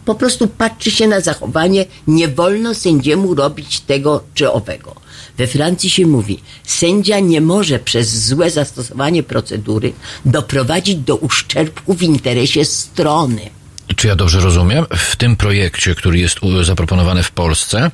Po 0.05 0.15
prostu 0.15 0.47
patrzy 0.47 0.91
się 0.91 1.07
na 1.07 1.21
zachowanie, 1.21 1.85
nie 2.07 2.27
wolno 2.27 2.73
sędziemu 2.73 3.35
robić 3.35 3.79
tego 3.79 4.23
czy 4.33 4.51
owego. 4.51 4.95
We 5.37 5.47
Francji 5.47 5.89
się 5.89 6.07
mówi, 6.07 6.39
sędzia 6.63 7.19
nie 7.19 7.41
może 7.41 7.79
przez 7.79 8.25
złe 8.25 8.49
zastosowanie 8.49 9.23
procedury 9.23 9.93
doprowadzić 10.25 10.95
do 10.95 11.15
uszczerbku 11.15 11.93
w 11.93 12.03
interesie 12.03 12.65
strony. 12.65 13.49
Czy 13.95 14.07
ja 14.07 14.15
dobrze 14.15 14.39
rozumiem? 14.39 14.85
W 14.97 15.15
tym 15.15 15.35
projekcie, 15.35 15.95
który 15.95 16.19
jest 16.19 16.39
zaproponowany 16.61 17.23
w 17.23 17.31
Polsce, 17.31 17.91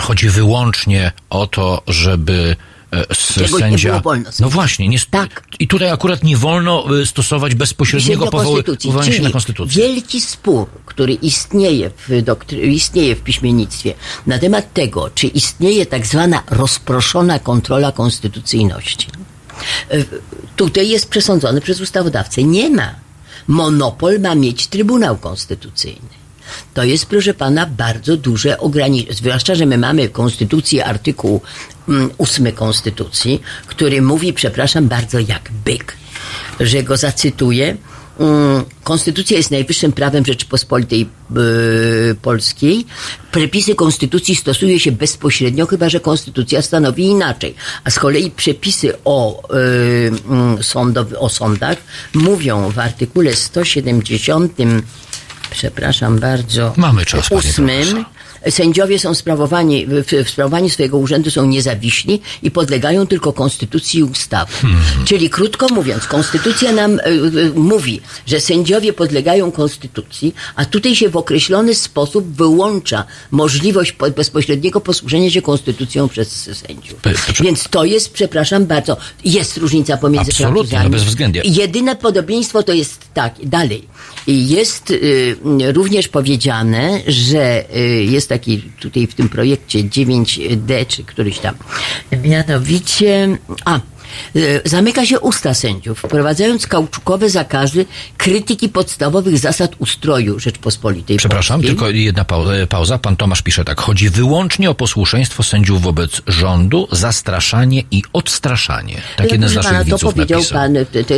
chodzi 0.00 0.28
wyłącznie 0.28 1.12
o 1.30 1.46
to, 1.46 1.82
żeby 1.86 2.56
e, 2.92 3.14
Czego 3.34 3.58
sędzia. 3.58 4.02
no 4.40 4.50
właśnie, 4.50 4.88
nie, 4.88 4.98
tak. 5.10 5.42
i 5.58 5.68
tutaj 5.68 5.90
akurat 5.90 6.24
nie 6.24 6.36
wolno 6.36 7.00
e, 7.00 7.06
stosować 7.06 7.54
bezpośredniego 7.54 8.26
powoływania 8.26 9.12
się 9.12 9.22
na 9.22 9.30
konstytucję. 9.30 9.82
Wielki 9.82 10.20
spór, 10.20 10.68
który 10.86 11.12
istnieje 11.12 11.90
w, 12.08 12.22
doktry, 12.22 12.58
istnieje 12.58 13.16
w 13.16 13.20
piśmiennictwie 13.20 13.94
na 14.26 14.38
temat 14.38 14.72
tego, 14.72 15.10
czy 15.14 15.26
istnieje 15.26 15.86
tak 15.86 16.06
zwana 16.06 16.42
rozproszona 16.50 17.38
kontrola 17.38 17.92
konstytucyjności. 17.92 19.08
E, 19.90 20.04
tutaj 20.56 20.88
jest 20.88 21.08
przesądzony 21.08 21.60
przez 21.60 21.80
ustawodawcę. 21.80 22.42
Nie 22.42 22.70
ma. 22.70 23.05
Monopol 23.46 24.20
ma 24.20 24.34
mieć 24.34 24.66
Trybunał 24.66 25.16
Konstytucyjny. 25.16 26.16
To 26.74 26.84
jest, 26.84 27.06
proszę 27.06 27.34
pana, 27.34 27.66
bardzo 27.66 28.16
duże 28.16 28.58
ograniczenie. 28.58 29.16
Zwłaszcza, 29.16 29.54
że 29.54 29.66
my 29.66 29.78
mamy 29.78 30.08
konstytucję, 30.08 30.86
artykuł 30.86 31.40
mm, 31.88 32.10
ósmy 32.18 32.52
konstytucji, 32.52 33.40
który 33.66 34.02
mówi, 34.02 34.32
przepraszam 34.32 34.88
bardzo, 34.88 35.18
jak 35.18 35.50
byk, 35.64 35.96
że 36.60 36.82
go 36.82 36.96
zacytuję, 36.96 37.66
mm, 37.66 37.95
Konstytucja 38.84 39.36
jest 39.36 39.50
najwyższym 39.50 39.92
prawem 39.92 40.24
Rzeczypospolitej 40.24 41.00
yy, 41.00 42.16
Polskiej. 42.22 42.86
Przepisy 43.32 43.74
Konstytucji 43.74 44.36
stosuje 44.36 44.80
się 44.80 44.92
bezpośrednio, 44.92 45.66
chyba 45.66 45.88
że 45.88 46.00
Konstytucja 46.00 46.62
stanowi 46.62 47.04
inaczej. 47.04 47.54
A 47.84 47.90
z 47.90 47.98
kolei 47.98 48.30
przepisy 48.30 48.92
o, 49.04 49.42
yy, 50.56 50.62
sądow, 50.62 51.06
o 51.18 51.28
sądach 51.28 51.78
mówią 52.14 52.70
w 52.70 52.78
artykule 52.78 53.36
170 53.36 54.52
przepraszam 55.50 56.18
bardzo, 56.18 56.72
Mamy 56.76 57.04
czas, 57.04 57.30
ósmym, 57.30 58.04
sędziowie 58.50 58.98
są 58.98 59.14
sprawowani, 59.14 59.86
w, 59.86 60.28
sprawowaniu 60.30 60.68
swojego 60.68 60.98
urzędu 60.98 61.30
są 61.30 61.46
niezawiśli 61.46 62.20
i 62.42 62.50
podlegają 62.50 63.06
tylko 63.06 63.32
konstytucji 63.32 64.00
i 64.00 64.02
ustawom. 64.02 64.54
Hmm. 64.62 64.80
Czyli 65.04 65.30
krótko 65.30 65.68
mówiąc, 65.68 66.06
konstytucja 66.06 66.72
nam 66.72 66.98
y, 66.98 67.02
y, 67.38 67.52
mówi, 67.54 68.00
że 68.26 68.40
sędziowie 68.40 68.92
podlegają 68.92 69.52
konstytucji, 69.52 70.34
a 70.56 70.64
tutaj 70.64 70.96
się 70.96 71.08
w 71.08 71.16
określony 71.16 71.74
sposób 71.74 72.36
wyłącza 72.36 73.04
możliwość 73.30 73.92
po, 73.92 74.10
bezpośredniego 74.10 74.80
posłużenia 74.80 75.30
się 75.30 75.42
konstytucją 75.42 76.08
przez 76.08 76.50
sędziów. 76.66 77.00
Więc 77.40 77.68
to 77.70 77.84
jest, 77.84 78.12
przepraszam 78.12 78.66
bardzo, 78.66 78.96
jest 79.24 79.56
różnica 79.56 79.96
pomiędzy 79.96 80.30
Absolutnie, 80.30 80.80
no 80.84 80.90
bezwzględnie. 80.90 81.42
Jedyne 81.44 81.96
podobieństwo 81.96 82.62
to 82.62 82.72
jest 82.72 82.98
tak, 83.14 83.34
dalej. 83.44 83.88
Jest 84.26 84.90
y, 84.90 85.36
również 85.72 86.08
powiedziane, 86.08 87.00
że 87.06 87.64
y, 87.76 88.04
jest 88.04 88.28
taki 88.28 88.62
tutaj 88.80 89.06
w 89.06 89.14
tym 89.14 89.28
projekcie 89.28 89.78
9D, 89.78 90.86
czy 90.86 91.04
któryś 91.04 91.38
tam, 91.38 91.54
mianowicie, 92.24 93.38
a, 93.64 93.80
zamyka 94.64 95.06
się 95.06 95.20
usta 95.20 95.54
sędziów, 95.54 95.98
wprowadzając 95.98 96.66
kauczukowe 96.66 97.30
zakazy 97.30 97.86
krytyki 98.16 98.68
podstawowych 98.68 99.38
zasad 99.38 99.72
ustroju 99.78 100.38
Rzeczpospolitej 100.38 101.16
Przepraszam, 101.16 101.60
Polskiej. 101.60 101.76
tylko 101.76 101.90
jedna 101.90 102.24
pauza. 102.68 102.98
Pan 102.98 103.16
Tomasz 103.16 103.42
pisze 103.42 103.64
tak. 103.64 103.80
Chodzi 103.80 104.10
wyłącznie 104.10 104.70
o 104.70 104.74
posłuszeństwo 104.74 105.42
sędziów 105.42 105.82
wobec 105.82 106.22
rządu, 106.26 106.88
zastraszanie 106.92 107.82
i 107.90 108.02
odstraszanie. 108.12 109.00
Tak 109.16 109.32
jeden 109.32 109.48
z 109.48 109.54
naszych 109.54 109.70
pana, 109.72 109.84
widzów 109.84 110.00
to 110.00 110.12
powiedział 110.12 110.38
napisał. 110.38 110.58
pan, 110.58 110.74
to, 110.92 111.04
to, 111.04 111.14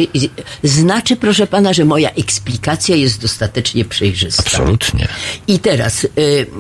znaczy, 0.69 1.17
proszę 1.17 1.47
pana, 1.47 1.73
że 1.73 1.85
moja 1.85 2.11
eksplikacja 2.11 2.97
jest 2.97 3.21
dostatecznie 3.23 3.85
przejrzysta. 3.85 4.43
Absolutnie. 4.47 5.09
I 5.47 5.59
teraz, 5.59 6.07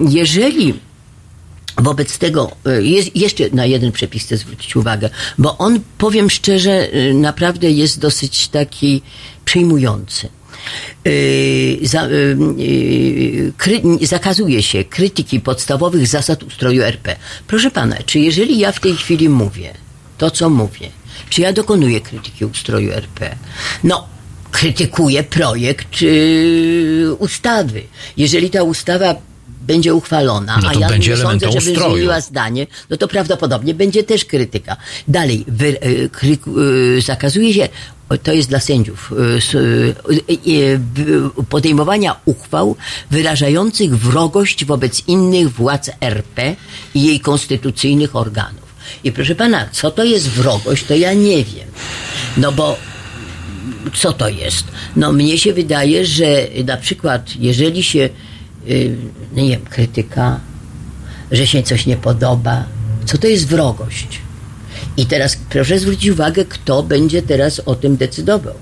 jeżeli 0.08 0.74
Wobec 1.78 2.18
tego 2.18 2.50
jest, 2.80 3.16
jeszcze 3.16 3.44
na 3.52 3.66
jeden 3.66 3.92
przepis 3.92 4.22
chcę 4.24 4.36
zwrócić 4.36 4.76
uwagę, 4.76 5.10
bo 5.38 5.58
on, 5.58 5.80
powiem 5.98 6.30
szczerze, 6.30 6.94
y, 6.94 7.14
naprawdę 7.14 7.70
jest 7.70 7.98
dosyć 7.98 8.48
taki 8.48 9.02
przejmujący. 9.44 10.28
Yy, 11.04 11.88
za, 11.88 12.08
kry, 13.56 13.82
zakazuje 14.02 14.62
się 14.62 14.84
krytyki 14.84 15.40
podstawowych 15.40 16.06
zasad 16.06 16.42
ustroju 16.42 16.82
RP. 16.82 17.16
Proszę 17.46 17.70
pana, 17.70 17.96
czy 18.06 18.18
jeżeli 18.18 18.58
ja 18.58 18.72
w 18.72 18.80
tej 18.80 18.96
chwili 18.96 19.28
mówię 19.28 19.74
to, 20.18 20.30
co 20.30 20.50
mówię, 20.50 20.88
czy 21.30 21.40
ja 21.40 21.52
dokonuję 21.52 22.00
krytyki 22.00 22.44
ustroju 22.44 22.92
RP? 22.92 23.36
No, 23.84 24.08
krytykuję 24.50 25.22
projekt 25.22 26.02
yy, 26.02 27.14
ustawy. 27.18 27.82
Jeżeli 28.16 28.50
ta 28.50 28.62
ustawa 28.62 29.14
będzie 29.68 29.94
uchwalona, 29.94 30.58
no 30.62 30.68
a 30.68 30.74
ja 30.74 30.88
będzie 30.88 31.10
nie 31.10 31.16
sądzę, 31.16 31.46
żeby 31.52 31.70
ustroju. 31.70 31.92
zmieniła 31.92 32.20
zdanie, 32.20 32.66
no 32.90 32.96
to 32.96 33.08
prawdopodobnie 33.08 33.74
będzie 33.74 34.02
też 34.02 34.24
krytyka. 34.24 34.76
Dalej, 35.08 35.44
wy, 35.48 35.66
y, 35.66 36.08
kry, 36.12 36.38
y, 36.96 37.00
zakazuje 37.00 37.54
się, 37.54 37.68
to 38.22 38.32
jest 38.32 38.48
dla 38.48 38.60
sędziów, 38.60 39.12
y, 40.46 40.80
podejmowania 41.48 42.16
uchwał 42.24 42.76
wyrażających 43.10 43.98
wrogość 43.98 44.64
wobec 44.64 45.08
innych 45.08 45.52
władz 45.52 45.90
RP 46.00 46.56
i 46.94 47.04
jej 47.04 47.20
konstytucyjnych 47.20 48.16
organów. 48.16 48.68
I 49.04 49.12
proszę 49.12 49.34
pana, 49.34 49.68
co 49.72 49.90
to 49.90 50.04
jest 50.04 50.28
wrogość, 50.28 50.84
to 50.84 50.94
ja 50.96 51.12
nie 51.12 51.44
wiem. 51.44 51.68
No 52.36 52.52
bo 52.52 52.76
co 53.94 54.12
to 54.12 54.28
jest? 54.28 54.64
No 54.96 55.12
mnie 55.12 55.38
się 55.38 55.52
wydaje, 55.52 56.06
że 56.06 56.46
na 56.64 56.76
przykład 56.76 57.36
jeżeli 57.38 57.82
się 57.82 58.08
nie 59.32 59.48
wiem, 59.48 59.60
krytyka, 59.60 60.40
że 61.32 61.46
się 61.46 61.62
coś 61.62 61.86
nie 61.86 61.96
podoba. 61.96 62.64
Co 63.04 63.18
to 63.18 63.26
jest 63.26 63.46
wrogość? 63.46 64.20
I 64.96 65.06
teraz 65.06 65.38
proszę 65.50 65.78
zwrócić 65.78 66.10
uwagę, 66.10 66.44
kto 66.44 66.82
będzie 66.82 67.22
teraz 67.22 67.60
o 67.66 67.74
tym 67.74 67.96
decydował. 67.96 68.54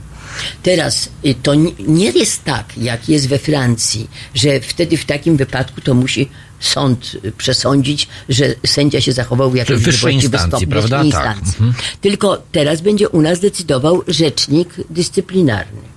Teraz 0.62 1.08
to 1.42 1.54
nie 1.88 2.10
jest 2.10 2.44
tak, 2.44 2.78
jak 2.78 3.08
jest 3.08 3.28
we 3.28 3.38
Francji, 3.38 4.08
że 4.34 4.60
wtedy 4.60 4.96
w 4.96 5.04
takim 5.04 5.36
wypadku 5.36 5.80
to 5.80 5.94
musi 5.94 6.28
sąd 6.60 7.16
przesądzić, 7.38 8.08
że 8.28 8.54
sędzia 8.66 9.00
się 9.00 9.12
zachował 9.12 9.50
w 9.50 9.56
jakiejś 9.56 9.80
wyższej 9.82 10.14
instancji, 10.14 10.66
prawda? 10.66 11.04
Instancji. 11.04 11.52
Tak. 11.52 11.60
Mhm. 11.60 11.74
Tylko 12.00 12.42
teraz 12.52 12.80
będzie 12.80 13.08
u 13.08 13.22
nas 13.22 13.40
decydował 13.40 14.02
rzecznik 14.08 14.74
dyscyplinarny. 14.90 15.95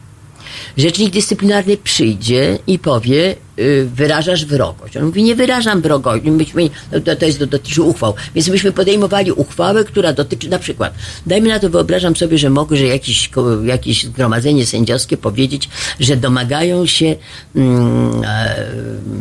Rzecznik 0.77 1.13
dyscyplinarny 1.13 1.77
przyjdzie 1.77 2.59
i 2.67 2.79
powie, 2.79 3.35
yy, 3.57 3.89
wyrażasz 3.95 4.45
wrogość. 4.45 4.97
On 4.97 5.05
mówi, 5.05 5.23
nie 5.23 5.35
wyrażam 5.35 5.81
wrogości, 5.81 6.31
myśmy, 6.31 6.69
to, 7.05 7.15
to 7.15 7.25
jest, 7.25 7.39
dotyczy 7.45 7.81
uchwał. 7.81 8.13
Więc 8.35 8.47
myśmy 8.47 8.71
podejmowali 8.71 9.31
uchwałę, 9.31 9.83
która 9.83 10.13
dotyczy, 10.13 10.49
na 10.49 10.59
przykład, 10.59 10.93
dajmy 11.25 11.49
na 11.49 11.59
to, 11.59 11.69
wyobrażam 11.69 12.15
sobie, 12.15 12.37
że 12.37 12.49
mogę, 12.49 12.77
że 12.77 12.85
jakieś, 12.85 13.29
jakieś 13.63 14.03
zgromadzenie 14.03 14.65
sędziowskie 14.65 15.17
powiedzieć, 15.17 15.69
że 15.99 16.17
domagają 16.17 16.85
się 16.85 17.15
mm, 17.55 18.21
e, 18.25 18.55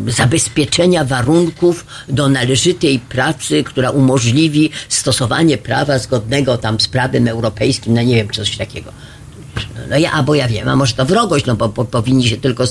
zabezpieczenia 0.06 1.04
warunków 1.04 1.86
do 2.08 2.28
należytej 2.28 2.98
pracy, 2.98 3.64
która 3.64 3.90
umożliwi 3.90 4.70
stosowanie 4.88 5.58
prawa 5.58 5.98
zgodnego 5.98 6.58
tam 6.58 6.80
z 6.80 6.88
prawem 6.88 7.28
europejskim, 7.28 7.94
no 7.94 8.02
nie 8.02 8.14
wiem, 8.14 8.28
coś 8.30 8.56
takiego. 8.56 8.92
No 9.90 9.98
ja, 9.98 10.12
albo 10.12 10.34
ja 10.34 10.48
wiem, 10.48 10.68
a 10.68 10.76
może 10.76 10.94
to 10.94 11.04
wrogość, 11.04 11.46
no 11.46 11.56
bo, 11.56 11.68
bo 11.68 11.84
powinni 11.84 12.28
się 12.28 12.36
tylko 12.36 12.64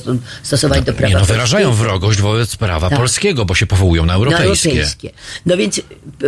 stosować 0.43 0.79
no, 0.79 0.85
do 0.85 0.93
prawa 0.93 1.13
nie, 1.13 1.19
no 1.19 1.25
wyrażają 1.25 1.73
wrogość 1.73 2.21
wobec 2.21 2.55
prawa 2.55 2.89
tak. 2.89 2.99
polskiego, 2.99 3.45
bo 3.45 3.55
się 3.55 3.67
powołują 3.67 4.05
na 4.05 4.13
europejskie. 4.13 4.69
na 4.69 4.75
europejskie. 4.75 5.11
No 5.45 5.57
więc 5.57 5.81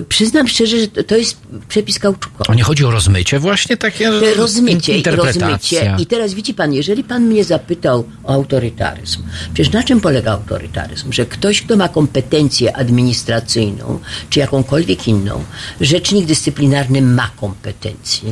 przyznam 0.09 0.47
szczerze, 0.47 0.79
że 0.79 0.87
to, 0.87 1.15
jest 1.17 1.37
przepis 1.67 1.99
kauczukowy. 1.99 2.51
A 2.51 2.55
nie 2.55 2.63
chodzi 2.63 2.85
o 2.85 2.91
rozmycie 2.91 3.39
właśnie 3.39 3.77
takie? 3.77 4.09
Rozmycie, 4.35 5.11
rozmycie. 5.11 5.95
I 5.99 6.05
teraz 6.05 6.33
widzi 6.33 6.53
pan, 6.53 6.73
jeżeli 6.73 7.03
pan 7.03 7.23
mnie 7.23 7.43
zapytał 7.43 8.07
o 8.23 8.33
autorytaryzm, 8.33 9.23
przecież 9.53 9.73
na 9.73 9.83
czym 9.83 10.01
polega 10.01 10.31
autorytaryzm? 10.31 11.11
Że 11.13 11.25
ktoś, 11.25 11.61
kto 11.61 11.77
ma 11.77 11.89
kompetencję 11.89 12.77
administracyjną, 12.77 13.99
czy 14.29 14.39
jakąkolwiek 14.39 15.07
inną, 15.07 15.43
rzecznik 15.81 16.25
dyscyplinarny 16.25 17.01
ma 17.01 17.29
kompetencję, 17.39 18.31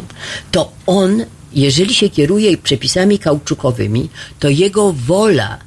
to 0.51 0.71
on 0.85 1.25
jeżeli 1.53 1.93
się 1.93 2.09
kieruje 2.09 2.57
przepisami 2.57 3.19
kauczukowymi, 3.19 4.09
to 4.39 4.49
jego 4.49 4.93
wola 4.93 5.57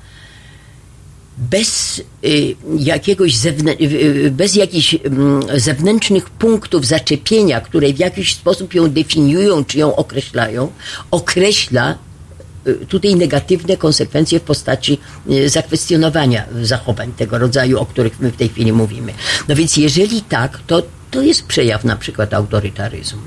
bez 1.38 2.03
y, 2.25 2.57
jakiegoś 2.79 3.47
y, 3.47 3.49
y, 3.81 4.31
bez 4.31 4.55
jakichś 4.55 4.95
mm, 4.95 5.43
zewnętrznych 5.61 6.31
punktów 6.31 6.87
zaczepienia, 6.87 7.61
które 7.61 7.93
w 7.93 7.99
jakiś 7.99 8.35
sposób 8.35 8.75
ją 8.75 8.90
definiują 8.90 9.64
czy 9.64 9.79
ją 9.79 9.97
określają, 9.97 10.73
określa 11.11 11.99
tutaj 12.88 13.16
negatywne 13.16 13.77
konsekwencje 13.77 14.40
w 14.40 14.43
postaci 14.43 14.99
zakwestionowania 15.47 16.47
zachowań 16.62 17.12
tego 17.12 17.38
rodzaju, 17.38 17.79
o 17.79 17.87
których 17.87 18.21
my 18.21 18.31
w 18.31 18.37
tej 18.37 18.49
chwili 18.49 18.73
mówimy. 18.73 19.12
No 19.49 19.57
więc 19.57 19.77
jeżeli 19.77 20.23
tak, 20.23 20.61
to 20.66 20.83
to 21.11 21.23
jest 21.23 21.43
przejaw 21.43 21.85
na 21.85 21.97
przykład 21.97 22.35
autorytaryzmu. 22.35 23.21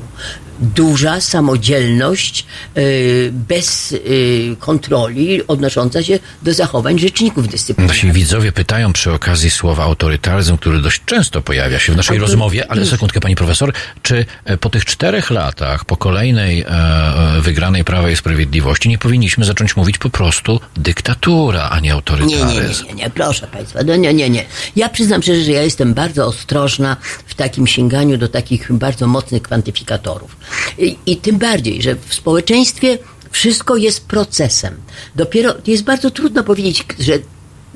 Duża 0.59 1.21
samodzielność 1.21 2.45
y, 2.77 3.29
bez 3.33 3.91
y, 3.91 4.55
kontroli 4.59 5.47
odnosząca 5.47 6.03
się 6.03 6.19
do 6.41 6.53
zachowań 6.53 6.99
rzeczników 6.99 7.47
dyscyplinarnych. 7.47 8.03
Nasi 8.03 8.11
widzowie 8.13 8.51
pytają 8.51 8.93
przy 8.93 9.11
okazji 9.11 9.49
słowa 9.49 9.83
autorytaryzm, 9.83 10.57
który 10.57 10.79
dość 10.81 11.01
często 11.05 11.41
pojawia 11.41 11.79
się 11.79 11.93
w 11.93 11.95
naszej 11.95 12.17
Autory- 12.17 12.21
rozmowie, 12.21 12.71
ale 12.71 12.85
sekundkę 12.85 13.19
pani 13.19 13.35
profesor, 13.35 13.73
czy 14.01 14.25
e, 14.45 14.57
po 14.57 14.69
tych 14.69 14.85
czterech 14.85 15.29
latach, 15.31 15.85
po 15.85 15.97
kolejnej 15.97 16.61
e, 16.61 16.67
e, 16.67 17.41
wygranej 17.41 17.83
Prawa 17.83 18.09
i 18.09 18.15
Sprawiedliwości 18.15 18.89
nie 18.89 18.97
powinniśmy 18.97 19.45
zacząć 19.45 19.75
mówić 19.75 19.97
po 19.97 20.09
prostu 20.09 20.59
dyktatura, 20.77 21.69
a 21.69 21.79
nie 21.79 21.81
Nie, 21.83 21.93
autorytaryzm? 21.93 22.83
nie, 22.83 22.89
nie, 22.89 22.95
nie, 22.95 23.03
nie, 23.03 23.09
proszę 23.09 23.47
Państwa, 23.47 23.79
no 23.85 23.95
nie, 23.95 24.13
nie, 24.13 24.29
nie. 24.29 24.45
Ja 24.75 24.89
przyznam 24.89 25.21
szczerze, 25.21 25.43
że 25.43 25.51
ja 25.51 25.61
jestem 25.63 25.93
bardzo 25.93 26.25
ostrożna 26.25 26.97
w 27.25 27.35
takim 27.35 27.67
sięganiu 27.67 28.17
do 28.17 28.27
takich 28.27 28.71
bardzo 28.73 29.07
mocnych 29.07 29.41
kwantyfikatorów. 29.41 30.35
I, 30.77 30.97
i 31.05 31.17
tym 31.17 31.37
bardziej, 31.37 31.81
że 31.81 31.95
w 31.95 32.13
społeczeństwie 32.13 32.97
wszystko 33.31 33.77
jest 33.77 34.05
procesem. 34.05 34.75
Dopiero 35.15 35.53
jest 35.67 35.83
bardzo 35.83 36.11
trudno 36.11 36.43
powiedzieć, 36.43 36.83
że 36.99 37.13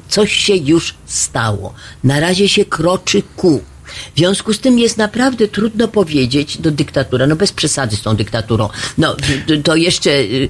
coś 0.10 0.34
się 0.34 0.56
już 0.56 0.96
stało. 1.06 1.74
Na 2.04 2.20
razie 2.20 2.50
się 2.50 2.66
kroczy 2.66 3.24
ku. 3.36 3.62
W 4.16 4.18
związku 4.18 4.54
z 4.54 4.60
tym 4.60 4.80
jest 4.80 4.98
naprawdę 4.98 5.48
trudno 5.48 5.88
powiedzieć 5.88 6.58
do 6.58 6.72
dyktatura, 6.72 7.28
no 7.28 7.36
bez 7.36 7.52
przesady 7.52 7.96
z 7.96 8.02
tą 8.02 8.16
dyktaturą. 8.16 8.70
No, 8.98 9.16
to- 9.64 9.76
jeszcze, 9.76 10.12
y, 10.12 10.50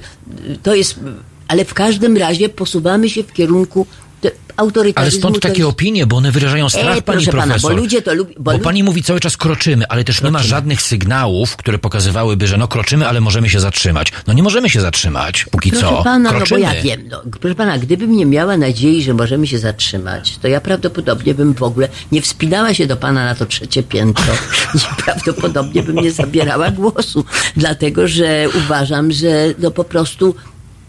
to 0.64 0.76
jest, 0.76 1.00
ale 1.48 1.66
w 1.66 1.74
każdym 1.74 2.18
razie 2.18 2.50
posuwamy 2.50 3.10
się 3.10 3.24
w 3.24 3.34
kierunku 3.34 3.88
te- 4.32 4.38
Ale 4.58 4.66
autorytaryzmu. 4.68 5.20
stąd 5.20 5.40
takie 5.40 5.58
jest- 5.62 5.70
opinie, 5.70 6.06
bo 6.08 6.16
one 6.18 6.32
wyrażają 6.32 6.70
strach 6.70 6.98
E, 6.98 7.02
pani 7.02 7.24
proszę 7.26 7.32
pana, 7.32 7.44
profesor. 7.46 7.72
bo 7.72 7.78
ludzie 7.78 8.02
to 8.02 8.12
lubi- 8.12 8.34
bo 8.40 8.52
Bo, 8.52 8.60
pani 8.60 8.84
mówi 8.84 9.04
cały 9.04 9.20
czas 9.20 9.38
kroczymy, 9.38 9.88
ale 9.90 10.04
też 10.04 10.22
nie 10.22 10.32
ma 10.32 10.44
żadnych 10.44 10.82
sygnałów, 10.82 11.58
które 11.58 11.78
pokazywałyby, 11.78 12.48
że 12.48 12.58
no 12.58 12.68
kroczymy, 12.68 13.08
ale 13.08 13.22
możemy 13.22 13.50
się 13.50 13.60
zatrzymać. 13.60 14.12
No 14.28 14.34
nie 14.34 14.44
możemy 14.44 14.70
się 14.70 14.82
zatrzymać, 14.82 15.46
póki 15.52 15.72
Proszę 15.72 15.86
co. 15.88 16.04
pana, 16.04 16.30
kroczymy. 16.30 16.60
no 16.62 16.68
bo 16.68 16.74
ja 16.76 16.82
wiem, 16.84 17.08
no, 17.12 17.22
proszę 17.42 17.56
pana, 17.56 17.78
gdybym 17.78 18.18
nie 18.18 18.26
miała 18.26 18.58
nadziei, 18.58 19.04
że 19.04 19.14
możemy 19.14 19.48
się 19.48 19.60
zatrzymać, 19.60 20.38
to 20.42 20.48
ja 20.48 20.62
prawdopodobnie 20.62 21.34
bym 21.34 21.54
w 21.54 21.64
ogóle 21.64 21.88
nie 22.12 22.22
wspinała 22.22 22.74
się 22.74 22.88
do 22.88 22.98
pana 22.98 23.26
na 23.26 23.36
to 23.36 23.46
trzecie 23.46 23.84
piętro 23.84 24.34
i 24.76 25.04
prawdopodobnie 25.04 25.84
bym 25.84 25.96
nie 25.96 26.12
zabierała 26.12 26.72
głosu, 26.72 27.26
dlatego 27.58 28.08
że 28.08 28.48
uważam, 28.66 29.12
że 29.12 29.46
no 29.60 29.72
po 29.72 29.84
prostu 29.84 30.36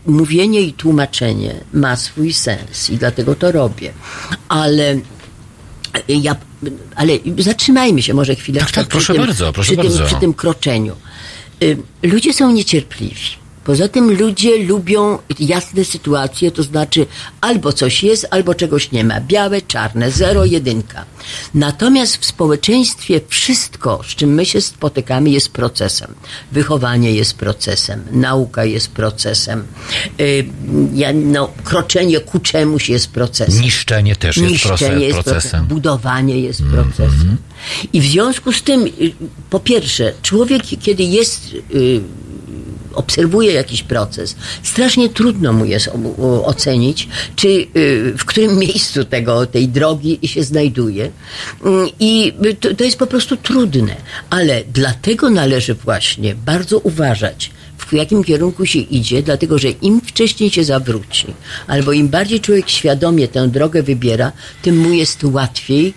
mówienie 0.08 0.60
i 0.60 0.72
tłumaczenie 0.72 1.54
ma 1.72 1.96
swój 1.96 2.32
sens 2.32 2.90
i 2.90 2.96
dlatego 2.96 3.34
to 3.34 3.52
robię. 3.52 3.92
Ale 4.48 5.00
ja, 6.08 6.36
ale 6.94 7.12
zatrzymajmy 7.38 8.02
się 8.02 8.14
może 8.14 8.34
chwileczkę 8.34 8.66
Tak, 8.66 8.74
tak, 8.74 8.86
proszę 8.88 9.12
tym, 9.12 9.22
bardzo, 9.26 9.52
proszę 9.52 9.72
przy 9.72 9.82
tym, 9.82 9.90
bardzo. 9.90 10.06
Przy 10.06 10.14
tym 10.14 10.34
kroczeniu. 10.34 10.96
Y, 11.62 11.76
Ludzie 12.02 12.32
są 12.32 12.52
niecierpliwi. 12.52 13.37
Poza 13.68 13.88
tym 13.88 14.18
ludzie 14.18 14.58
lubią 14.64 15.18
jasne 15.40 15.84
sytuacje, 15.84 16.50
to 16.50 16.62
znaczy 16.62 17.06
albo 17.40 17.72
coś 17.72 18.02
jest, 18.02 18.26
albo 18.30 18.54
czegoś 18.54 18.92
nie 18.92 19.04
ma. 19.04 19.20
Białe, 19.20 19.62
czarne, 19.62 20.10
zero, 20.10 20.44
jedynka. 20.44 21.04
Natomiast 21.54 22.16
w 22.16 22.24
społeczeństwie 22.24 23.20
wszystko, 23.28 24.00
z 24.06 24.06
czym 24.06 24.34
my 24.34 24.46
się 24.46 24.60
spotykamy, 24.60 25.30
jest 25.30 25.48
procesem. 25.48 26.14
Wychowanie 26.52 27.12
jest 27.12 27.34
procesem, 27.34 28.04
nauka 28.12 28.64
jest 28.64 28.88
procesem, 28.88 29.64
y, 30.20 30.46
ja, 30.94 31.12
no, 31.12 31.52
kroczenie 31.64 32.20
ku 32.20 32.38
czemuś 32.38 32.88
jest 32.88 33.08
procesem. 33.10 33.62
Niszczenie 33.62 34.16
też 34.16 34.36
jest 34.36 34.50
Niszczenie 34.50 34.76
proces, 34.78 35.00
jest 35.02 35.18
procesem. 35.18 35.66
budowanie 35.66 36.40
jest 36.40 36.62
procesem. 36.62 37.36
I 37.92 38.00
w 38.00 38.04
związku 38.04 38.52
z 38.52 38.62
tym, 38.62 38.86
y, 38.86 38.90
po 39.50 39.60
pierwsze, 39.60 40.12
człowiek, 40.22 40.62
kiedy 40.80 41.02
jest, 41.02 41.54
y, 41.74 42.00
obserwuje 42.94 43.52
jakiś 43.52 43.82
proces, 43.82 44.36
strasznie 44.62 45.08
trudno 45.08 45.52
mu 45.52 45.64
jest 45.64 45.90
ocenić, 46.44 47.08
czy 47.36 47.48
y, 47.48 47.66
w 48.18 48.24
którym 48.24 48.58
miejscu 48.68 49.04
tego, 49.04 49.46
tej 49.46 49.68
drogi 49.68 50.18
się 50.24 50.42
znajduje. 50.42 51.10
Mm, 51.64 51.88
I 52.00 52.32
to, 52.60 52.74
to 52.74 52.84
jest 52.84 52.98
po 52.98 53.06
prostu 53.06 53.36
trudne. 53.36 53.96
Ale 54.30 54.62
dlatego 54.72 55.30
należy 55.30 55.74
właśnie 55.74 56.34
bardzo 56.34 56.78
uważać, 56.78 57.50
w 57.78 57.92
jakim 57.92 58.24
kierunku 58.24 58.66
się 58.66 58.78
idzie, 58.78 59.22
dlatego 59.22 59.58
że 59.58 59.68
im 59.70 60.00
wcześniej 60.00 60.50
się 60.50 60.64
zawróci, 60.64 61.26
albo 61.66 61.92
im 61.92 62.08
bardziej 62.08 62.40
człowiek 62.40 62.68
świadomie 62.68 63.28
tę 63.28 63.48
drogę 63.48 63.82
wybiera, 63.82 64.32
tym 64.62 64.78
mu 64.78 64.92
jest 64.92 65.24
łatwiej 65.24 65.94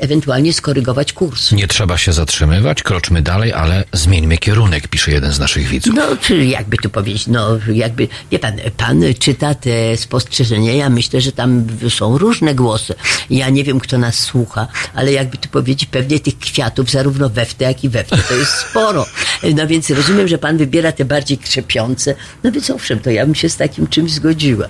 ewentualnie 0.00 0.52
skorygować 0.52 1.12
kurs. 1.12 1.52
Nie 1.52 1.68
trzeba 1.68 1.98
się 1.98 2.12
zatrzymywać, 2.12 2.82
kroczmy 2.82 3.22
dalej, 3.22 3.52
ale 3.52 3.84
zmieńmy 3.92 4.38
kierunek, 4.38 4.88
pisze 4.88 5.10
jeden 5.10 5.32
z 5.32 5.38
naszych 5.38 5.66
widzów. 5.66 5.94
No, 5.96 6.16
czy 6.16 6.44
jakby 6.44 6.76
tu 6.76 6.90
powiedzieć, 6.90 7.26
no 7.26 7.58
jakby, 7.72 8.08
wie 8.30 8.38
pan, 8.38 8.52
pan 8.76 9.02
czyta 9.18 9.54
te 9.54 9.96
spostrzeżenia, 9.96 10.72
ja 10.72 10.90
myślę, 10.90 11.20
że 11.20 11.32
tam 11.32 11.66
są 11.88 12.18
różne 12.18 12.54
głosy. 12.54 12.94
Ja 13.30 13.50
nie 13.50 13.64
wiem, 13.64 13.80
kto 13.80 13.98
nas 13.98 14.18
słucha, 14.18 14.68
ale 14.94 15.12
jakby 15.12 15.36
tu 15.36 15.48
powiedzieć, 15.48 15.88
pewnie 15.88 16.20
tych 16.20 16.38
kwiatów 16.38 16.90
zarówno 16.90 17.28
we 17.28 17.46
jak 17.58 17.84
i 17.84 17.88
we 17.88 18.04
to 18.04 18.34
jest 18.34 18.52
sporo. 18.52 19.06
No 19.54 19.66
więc 19.66 19.90
rozumiem, 19.90 20.28
że 20.28 20.38
pan 20.38 20.56
wybiera 20.56 20.92
te 20.92 21.04
bardziej 21.04 21.38
krzepiące, 21.38 22.14
no 22.44 22.52
więc 22.52 22.70
owszem, 22.70 22.98
to 22.98 23.10
ja 23.10 23.26
bym 23.26 23.34
się 23.34 23.48
z 23.48 23.56
takim 23.56 23.86
czymś 23.86 24.12
zgodziła. 24.12 24.68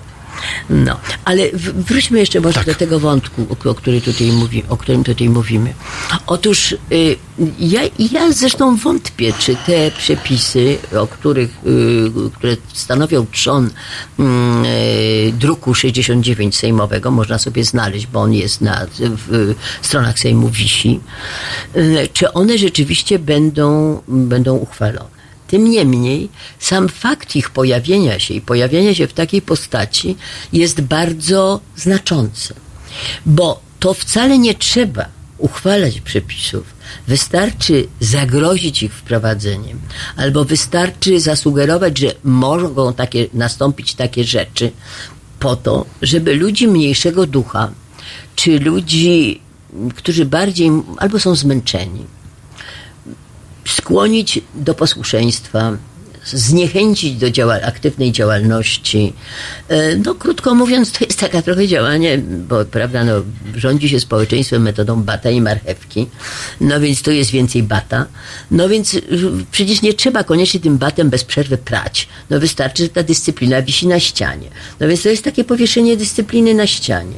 No, 0.69 0.99
ale 1.25 1.43
wróćmy 1.73 2.19
jeszcze 2.19 2.41
może 2.41 2.53
Tak. 2.53 2.65
do 2.65 2.75
tego 2.75 2.99
wątku, 2.99 3.47
o, 3.49 3.69
o, 3.69 3.75
który 3.75 4.01
tutaj 4.01 4.31
mówi, 4.31 4.63
o 4.69 4.77
którym 4.77 5.03
tutaj 5.03 5.29
mówimy. 5.29 5.73
Otóż 6.27 6.75
y, 6.91 7.15
ja, 7.59 7.81
ja 7.99 8.31
zresztą 8.31 8.75
wątpię, 8.75 9.33
czy 9.39 9.55
te 9.55 9.91
przepisy, 9.97 10.77
o 10.99 11.07
których, 11.07 11.49
y, 11.65 12.31
które 12.33 12.57
stanowią 12.73 13.25
trzon 13.31 13.69
y, 14.19 15.33
druku 15.33 15.75
69 15.75 16.57
sejmowego, 16.57 17.11
można 17.11 17.37
sobie 17.37 17.63
znaleźć, 17.63 18.07
bo 18.07 18.21
on 18.21 18.33
jest 18.33 18.61
na 18.61 18.85
w, 18.99 19.55
stronach 19.81 20.19
Sejmu 20.19 20.49
wisi, 20.49 20.99
y, 21.75 22.09
czy 22.13 22.33
one 22.33 22.57
rzeczywiście 22.57 23.19
będą, 23.19 24.01
będą 24.07 24.55
uchwalone. 24.55 25.14
Tym 25.47 25.69
niemniej 25.69 26.29
sam 26.59 26.89
fakt 26.89 27.35
ich 27.35 27.49
pojawienia 27.49 28.19
się 28.19 28.33
i 28.33 28.41
pojawienia 28.41 28.95
się 28.95 29.07
w 29.07 29.13
takiej 29.13 29.41
postaci 29.41 30.15
jest 30.53 30.81
bardzo 30.81 31.59
znaczący, 31.75 32.53
bo 33.25 33.59
to 33.79 33.93
wcale 33.93 34.39
nie 34.39 34.55
trzeba 34.55 35.05
uchwalać 35.37 36.01
przepisów. 36.01 36.75
Wystarczy 37.07 37.87
zagrozić 37.99 38.83
ich 38.83 38.93
wprowadzeniem, 38.93 39.79
albo 40.15 40.45
wystarczy 40.45 41.19
zasugerować, 41.19 41.97
że 41.97 42.11
mogą 42.23 42.93
takie, 42.93 43.27
nastąpić 43.33 43.95
takie 43.95 44.23
rzeczy 44.23 44.71
po 45.39 45.55
to, 45.55 45.85
żeby 46.01 46.35
ludzi 46.35 46.67
mniejszego 46.67 47.25
ducha, 47.27 47.71
czy 48.35 48.59
ludzi, 48.59 49.41
którzy 49.95 50.25
bardziej 50.25 50.71
albo 50.97 51.19
są 51.19 51.35
zmęczeni, 51.35 52.05
skłonić 53.67 54.39
do 54.55 54.73
posłuszeństwa, 54.73 55.77
zniechęcić 56.25 57.15
do 57.15 57.31
działa- 57.31 57.61
aktywnej 57.61 58.11
działalności. 58.11 59.13
E, 59.69 59.95
No, 59.97 60.15
krótko 60.15 60.55
mówiąc, 60.55 60.91
to 60.91 61.05
jest 61.05 61.19
taka 61.19 61.41
trochę 61.41 61.67
działanie, 61.67 62.17
bo 62.17 62.65
prawda, 62.65 63.03
no, 63.03 63.13
rządzi 63.55 63.89
się 63.89 63.99
społeczeństwem 63.99 64.61
metodą 64.61 65.03
bata 65.03 65.29
i 65.29 65.41
marchewki, 65.41 66.07
no 66.61 66.79
więc 66.79 67.01
tu 67.01 67.11
jest 67.11 67.31
więcej 67.31 67.63
bata. 67.63 68.05
No 68.51 68.69
więc 68.69 68.95
przecież 69.51 69.81
nie 69.81 69.93
trzeba 69.93 70.23
koniecznie 70.23 70.59
tym 70.59 70.77
batem 70.77 71.09
bez 71.09 71.23
przerwy 71.23 71.57
prać. 71.57 72.07
No 72.29 72.39
wystarczy, 72.39 72.83
że 72.83 72.89
ta 72.89 73.03
dyscyplina 73.03 73.61
wisi 73.61 73.87
na 73.87 73.99
ścianie. 73.99 74.47
No 74.79 74.87
więc 74.87 75.03
to 75.03 75.09
jest 75.09 75.23
takie 75.23 75.43
powieszenie 75.43 75.97
dyscypliny 75.97 76.53
na 76.53 76.67
ścianie. 76.67 77.15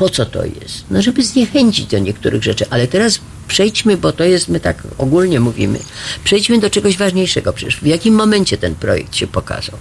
Po 0.00 0.08
co 0.08 0.26
to 0.26 0.44
jest? 0.44 0.84
No 0.90 1.02
żeby 1.02 1.24
zniechęcić 1.24 1.86
do 1.86 1.98
niektórych 1.98 2.42
rzeczy, 2.42 2.64
ale 2.70 2.86
teraz 2.86 3.20
przejdźmy, 3.48 3.96
bo 3.96 4.12
to 4.12 4.24
jest, 4.24 4.48
my 4.48 4.60
tak 4.60 4.82
ogólnie 4.98 5.40
mówimy, 5.40 5.78
przejdźmy 6.24 6.58
do 6.58 6.70
czegoś 6.70 6.96
ważniejszego 6.96 7.52
przecież. 7.52 7.76
W 7.76 7.86
jakim 7.86 8.14
momencie 8.14 8.58
ten 8.58 8.74
projekt 8.74 9.16
się 9.16 9.26
pokazał? 9.26 9.76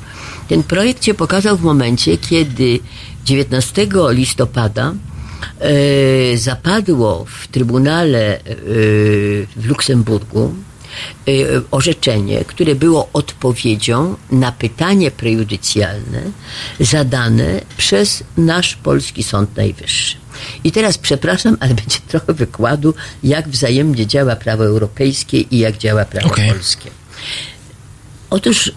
Ten 0.47 0.63
projekt 0.63 1.05
się 1.05 1.13
pokazał 1.13 1.57
w 1.57 1.61
momencie, 1.61 2.17
kiedy 2.17 2.79
19 3.25 3.87
listopada 4.09 4.93
e, 5.59 6.37
zapadło 6.37 7.25
w 7.25 7.47
Trybunale 7.47 8.35
e, 8.35 8.41
w 9.55 9.65
Luksemburgu 9.65 10.53
orzeczenie, 11.71 12.45
które 12.45 12.75
było 12.75 13.09
odpowiedzią 13.13 14.15
na 14.31 14.51
pytanie 14.51 15.11
prejudycjalne 15.11 16.21
zadane 16.79 17.61
przez 17.77 18.23
nasz 18.37 18.75
polski 18.75 19.23
Sąd 19.23 19.57
Najwyższy. 19.57 20.17
I 20.63 20.71
teraz 20.71 20.97
przepraszam, 20.97 21.57
ale 21.59 21.73
będzie 21.73 21.97
trochę 22.07 22.33
wykładu, 22.33 22.93
jak 23.23 23.49
wzajemnie 23.49 24.07
działa 24.07 24.35
prawo 24.35 24.65
europejskie 24.65 25.39
i 25.41 25.57
jak 25.57 25.77
działa 25.77 26.05
prawo 26.05 26.27
Okej. 26.27 26.49
polskie. 26.49 26.89
Otóż 28.29 28.71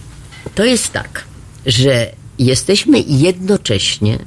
to 0.55 0.65
jest 0.65 0.93
tak, 0.93 1.25
że 1.67 2.13
jesteśmy 2.39 3.01
jednocześnie, 3.07 4.19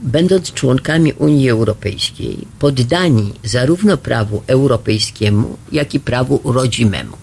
będąc 0.00 0.52
członkami 0.52 1.12
Unii 1.12 1.50
Europejskiej, 1.50 2.38
poddani 2.58 3.32
zarówno 3.44 3.96
prawu 3.96 4.42
europejskiemu, 4.46 5.56
jak 5.72 5.94
i 5.94 6.00
prawu 6.00 6.40
rodzimemu. 6.44 7.16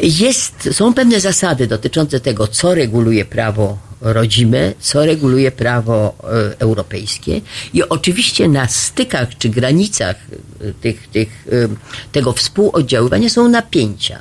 Jest, 0.00 0.68
są 0.72 0.94
pewne 0.94 1.20
zasady 1.20 1.66
dotyczące 1.66 2.20
tego, 2.20 2.46
co 2.46 2.74
reguluje 2.74 3.24
prawo 3.24 3.78
rodzime, 4.02 4.72
co 4.80 5.06
reguluje 5.06 5.50
prawo 5.50 6.14
e, 6.24 6.60
europejskie 6.60 7.40
i 7.74 7.82
oczywiście 7.82 8.48
na 8.48 8.68
stykach 8.68 9.38
czy 9.38 9.48
granicach 9.48 10.16
e, 10.60 10.72
tych, 10.72 11.08
tych, 11.08 11.46
e, 11.52 11.68
tego 12.12 12.32
współoddziaływania 12.32 13.28
są 13.28 13.48
napięcia. 13.48 14.20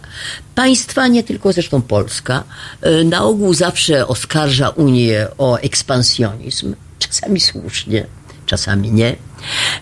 Państwa, 0.55 1.07
nie 1.07 1.23
tylko 1.23 1.53
zresztą 1.53 1.81
Polska, 1.81 2.43
na 3.05 3.23
ogół 3.23 3.53
zawsze 3.53 4.07
oskarża 4.07 4.69
Unię 4.69 5.27
o 5.37 5.57
ekspansjonizm, 5.57 6.75
czasami 7.07 7.39
słusznie, 7.39 8.05
czasami 8.45 8.91
nie. 8.91 9.15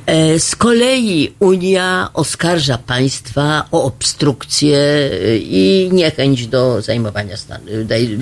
E, 0.06 0.40
Z 0.40 0.56
kolei 0.56 1.34
Unia 1.40 2.10
oskarża 2.14 2.78
państwa 2.78 3.66
o 3.72 3.84
obstrukcję 3.84 4.78
e, 4.78 5.38
i 5.38 5.90
niechęć 5.92 6.48
do 6.48 6.82
zajmowania 6.82 7.38
stanu, 7.38 7.66
daj- 7.66 8.18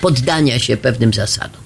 poddania 0.00 0.58
się 0.58 0.76
pewnym 0.76 1.14
zasadom. 1.14 1.60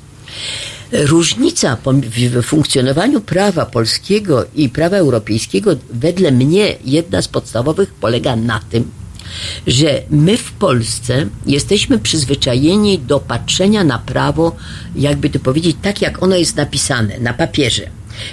Różnica 0.93 1.77
w 2.13 2.43
funkcjonowaniu 2.43 3.21
prawa 3.21 3.67
polskiego 3.67 4.45
i 4.55 4.69
prawa 4.69 4.97
europejskiego, 4.97 5.71
wedle 5.91 6.33
mnie, 6.33 6.77
jedna 6.85 7.23
z 7.23 7.29
podstawowych 7.29 7.95
polega 7.95 8.37
na 8.37 8.61
tym, 8.71 8.91
że 9.67 10.03
my 10.11 10.37
w 10.37 10.53
Polsce 10.53 11.27
jesteśmy 11.47 11.99
przyzwyczajeni 11.99 12.99
do 12.99 13.21
patrzenia 13.21 13.85
na 13.85 13.99
prawo, 13.99 14.57
jakby 14.97 15.31
to 15.31 15.39
powiedzieć, 15.39 15.77
tak 15.83 16.03
jak 16.03 16.23
ono 16.23 16.37
jest 16.37 16.57
napisane 16.57 17.19
na 17.19 17.35
papierze. 17.35 17.91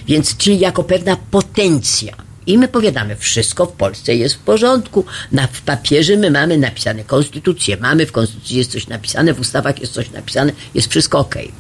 Więc, 0.07 0.37
czyli 0.37 0.59
jako 0.59 0.83
pewna 0.83 1.17
potencja. 1.31 2.15
I 2.47 2.57
my 2.57 2.67
powiadamy, 2.67 3.15
wszystko 3.15 3.65
w 3.65 3.71
Polsce 3.71 4.15
jest 4.15 4.35
w 4.35 4.39
porządku. 4.39 5.05
Na, 5.31 5.47
w 5.47 5.61
papierze 5.61 6.17
my 6.17 6.31
mamy 6.31 6.57
napisane 6.57 7.03
konstytucję, 7.03 7.77
mamy 7.77 8.05
w 8.05 8.11
konstytucji 8.11 8.57
jest 8.57 8.71
coś 8.71 8.87
napisane, 8.87 9.33
w 9.33 9.39
ustawach 9.39 9.81
jest 9.81 9.93
coś 9.93 10.11
napisane, 10.11 10.51
jest 10.73 10.89
wszystko 10.89 11.19
okej. 11.19 11.51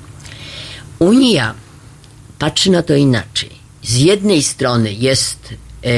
Unia 0.99 1.53
patrzy 2.39 2.71
na 2.71 2.83
to 2.83 2.95
inaczej. 2.95 3.49
Z 3.83 3.95
jednej 3.97 4.43
strony 4.43 4.93
jest 4.93 5.53
e, 5.83 5.89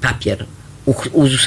papier, 0.00 0.46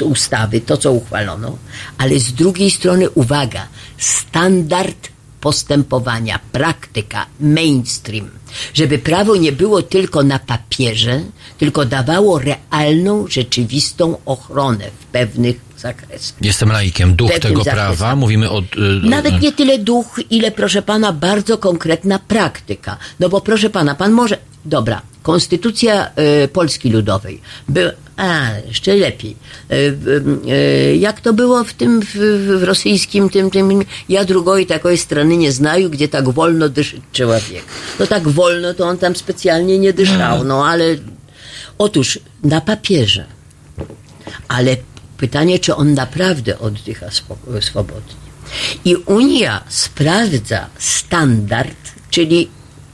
ustawy, 0.04 0.60
to 0.60 0.76
co 0.76 0.92
uchwalono, 0.92 1.58
ale 1.98 2.18
z 2.18 2.32
drugiej 2.32 2.70
strony, 2.70 3.10
uwaga, 3.10 3.68
standard 3.98 5.08
postępowania, 5.40 6.40
praktyka, 6.52 7.26
mainstream, 7.40 8.30
żeby 8.74 8.98
prawo 8.98 9.36
nie 9.36 9.52
było 9.52 9.82
tylko 9.82 10.22
na 10.22 10.38
papierze, 10.38 11.20
tylko 11.58 11.84
dawało 11.84 12.38
realną, 12.38 13.26
rzeczywistą 13.28 14.16
ochronę 14.26 14.84
w 15.00 15.04
pewnych 15.04 15.56
zakresach. 15.78 16.36
Jestem 16.40 16.68
laikiem. 16.68 17.16
Duch 17.16 17.30
tego 17.30 17.64
zakresem. 17.64 17.74
prawa, 17.74 18.16
mówimy 18.16 18.50
o... 18.50 18.60
y, 18.60 18.64
Nawet 19.02 19.40
nie 19.40 19.52
tyle 19.52 19.78
duch, 19.78 20.20
ile 20.30 20.50
proszę 20.50 20.82
pana, 20.82 21.12
bardzo 21.12 21.58
konkretna 21.58 22.18
praktyka. 22.18 22.96
No 23.20 23.28
bo 23.28 23.40
proszę 23.40 23.70
pana, 23.70 23.94
pan 23.94 24.12
może. 24.12 24.38
Dobra, 24.64 25.02
konstytucja 25.22 26.10
e, 26.14 26.48
Polski 26.48 26.90
Ludowej. 26.90 27.40
A, 28.16 28.50
jeszcze 28.66 28.94
lepiej. 28.94 29.36
E, 29.70 29.74
e, 30.52 30.96
jak 30.96 31.20
to 31.20 31.32
było 31.32 31.64
w 31.64 31.72
tym, 31.72 32.00
w, 32.02 32.14
w 32.58 32.62
rosyjskim, 32.62 33.30
tym, 33.30 33.50
tym, 33.50 33.84
ja 34.08 34.24
drugoj 34.24 34.66
takiej 34.66 34.98
strony 34.98 35.36
nie 35.36 35.52
znaju, 35.52 35.90
gdzie 35.90 36.08
tak 36.08 36.28
wolno 36.28 36.68
dyszy 36.68 37.00
człowiek. 37.12 37.64
No 38.00 38.06
tak 38.06 38.28
wolno, 38.28 38.74
to 38.74 38.86
on 38.86 38.98
tam 38.98 39.16
specjalnie 39.16 39.78
nie 39.78 39.92
dyszał, 39.92 40.44
no 40.44 40.66
ale. 40.66 40.84
Otóż 41.78 42.18
na 42.44 42.60
papierze 42.60 43.26
ale 44.48 44.76
pytanie, 45.16 45.58
czy 45.58 45.74
on 45.74 45.94
naprawdę 45.94 46.58
oddycha 46.58 47.06
swobodnie. 47.60 48.14
I 48.84 48.96
Unia 48.96 49.64
sprawdza 49.68 50.66
standard, 50.78 51.92
czyli 52.10 52.48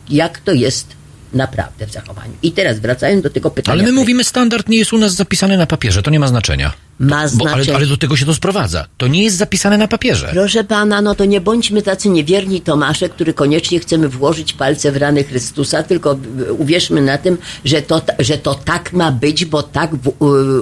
jak 0.08 0.38
to 0.38 0.52
jest 0.52 0.86
naprawdę 1.32 1.86
w 1.86 1.92
zachowaniu. 1.92 2.32
I 2.42 2.52
teraz 2.52 2.78
wracając 2.78 3.22
do 3.22 3.30
tego 3.30 3.50
pytania. 3.50 3.72
Ale 3.72 3.82
my 3.82 3.92
mówimy, 3.92 4.24
standard 4.24 4.68
nie 4.68 4.78
jest 4.78 4.92
u 4.92 4.98
nas 4.98 5.14
zapisany 5.14 5.56
na 5.56 5.66
papierze, 5.66 6.02
to 6.02 6.10
nie 6.10 6.20
ma 6.20 6.28
znaczenia. 6.28 6.72
Ma 6.98 7.08
Bo, 7.08 7.20
ale, 7.20 7.28
znaczenie. 7.28 7.76
ale 7.76 7.86
do 7.86 7.96
tego 7.96 8.16
się 8.16 8.26
to 8.26 8.34
sprowadza. 8.34 8.86
To 8.96 9.06
nie 9.06 9.24
jest 9.24 9.36
zapisane 9.36 9.78
na 9.78 9.88
papierze. 9.88 10.28
Proszę 10.32 10.64
pana, 10.64 11.02
no 11.02 11.14
to 11.14 11.24
nie 11.24 11.40
bądźmy 11.40 11.82
tacy 11.82 12.08
niewierni 12.08 12.60
Tomasze, 12.60 13.08
który 13.08 13.34
koniecznie 13.34 13.80
chcemy 13.80 14.08
włożyć 14.08 14.52
palce 14.52 14.92
w 14.92 14.96
rany 14.96 15.24
Chrystusa, 15.24 15.82
tylko 15.82 16.18
uwierzmy 16.58 17.00
na 17.00 17.18
tym, 17.18 17.38
że 17.64 17.82
to, 17.82 18.02
że 18.18 18.38
to 18.38 18.54
tak 18.54 18.92
ma 18.92 19.12
być, 19.12 19.44
bo 19.44 19.62
tak 19.62 19.90
w, 19.96 20.12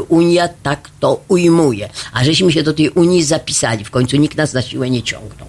Unia 0.09 0.49
tak 0.62 0.91
to 1.01 1.25
ujmuje. 1.29 1.89
A 2.12 2.25
żeśmy 2.25 2.53
się 2.53 2.62
do 2.62 2.73
tej 2.73 2.91
Unii 2.91 3.23
zapisali, 3.23 3.85
w 3.85 3.91
końcu 3.91 4.16
nikt 4.16 4.37
nas 4.37 4.53
na 4.53 4.62
siłę 4.62 4.91
nie 4.91 5.03
ciągnął. 5.03 5.49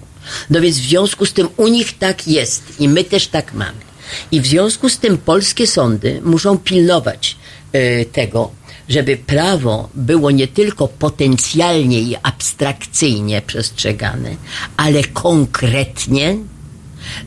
No 0.50 0.60
więc 0.60 0.78
w 0.78 0.82
związku 0.88 1.26
z 1.26 1.32
tym 1.32 1.48
u 1.56 1.68
nich 1.68 1.98
tak 1.98 2.28
jest 2.28 2.62
i 2.80 2.88
my 2.88 3.04
też 3.04 3.26
tak 3.26 3.54
mamy. 3.54 3.89
I 4.32 4.40
w 4.40 4.46
związku 4.46 4.88
z 4.88 4.98
tym 4.98 5.18
polskie 5.18 5.66
sądy 5.66 6.20
muszą 6.24 6.58
pilnować 6.58 7.36
y, 7.74 8.06
tego, 8.12 8.50
żeby 8.88 9.16
prawo 9.16 9.88
było 9.94 10.30
nie 10.30 10.48
tylko 10.48 10.88
potencjalnie 10.88 12.00
i 12.00 12.16
abstrakcyjnie 12.22 13.42
przestrzegane, 13.42 14.36
ale 14.76 15.04
konkretnie 15.04 16.36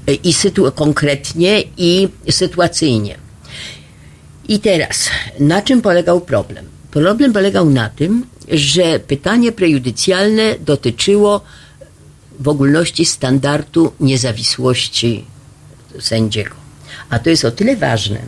y, 0.09 0.13
i 0.13 0.33
sytu- 0.33 0.71
konkretnie 0.71 1.63
i 1.77 2.07
sytuacyjnie. 2.29 3.17
I 4.47 4.59
teraz, 4.59 5.09
na 5.39 5.61
czym 5.61 5.81
polegał 5.81 6.21
problem? 6.21 6.65
Problem 6.91 7.33
polegał 7.33 7.69
na 7.69 7.89
tym, 7.89 8.25
że 8.51 8.99
pytanie 8.99 9.51
prejudycjalne 9.51 10.55
dotyczyło 10.59 11.41
w 12.39 12.47
ogólności 12.47 13.05
standardu 13.05 13.93
niezawisłości 13.99 15.25
sędziego. 15.99 16.62
A 17.13 17.19
to 17.19 17.29
jest 17.29 17.45
o 17.45 17.51
tyle 17.51 17.75
ważne, 17.75 18.19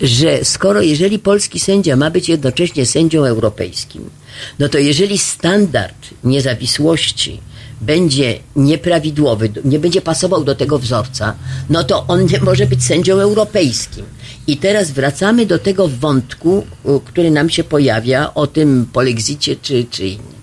że 0.00 0.44
skoro 0.44 0.82
jeżeli 0.82 1.18
polski 1.18 1.60
sędzia 1.60 1.96
ma 1.96 2.10
być 2.10 2.28
jednocześnie 2.28 2.86
sędzią 2.86 3.24
europejskim, 3.24 4.10
no 4.58 4.68
to 4.68 4.78
jeżeli 4.78 5.18
standard 5.18 5.94
niezawisłości 6.24 7.40
będzie 7.80 8.38
nieprawidłowy, 8.56 9.52
nie 9.64 9.78
będzie 9.78 10.00
pasował 10.00 10.44
do 10.44 10.54
tego 10.54 10.78
wzorca, 10.78 11.34
no 11.70 11.84
to 11.84 12.06
on 12.06 12.26
nie 12.26 12.40
może 12.40 12.66
być 12.66 12.84
sędzią 12.84 13.18
europejskim. 13.18 14.04
I 14.46 14.56
teraz 14.56 14.90
wracamy 14.90 15.46
do 15.46 15.58
tego 15.58 15.88
wątku, 15.88 16.66
który 17.04 17.30
nam 17.30 17.50
się 17.50 17.64
pojawia 17.64 18.34
o 18.34 18.46
tym 18.46 18.86
polexicie 18.92 19.56
czy, 19.56 19.84
czy 19.90 20.06
innym. 20.06 20.34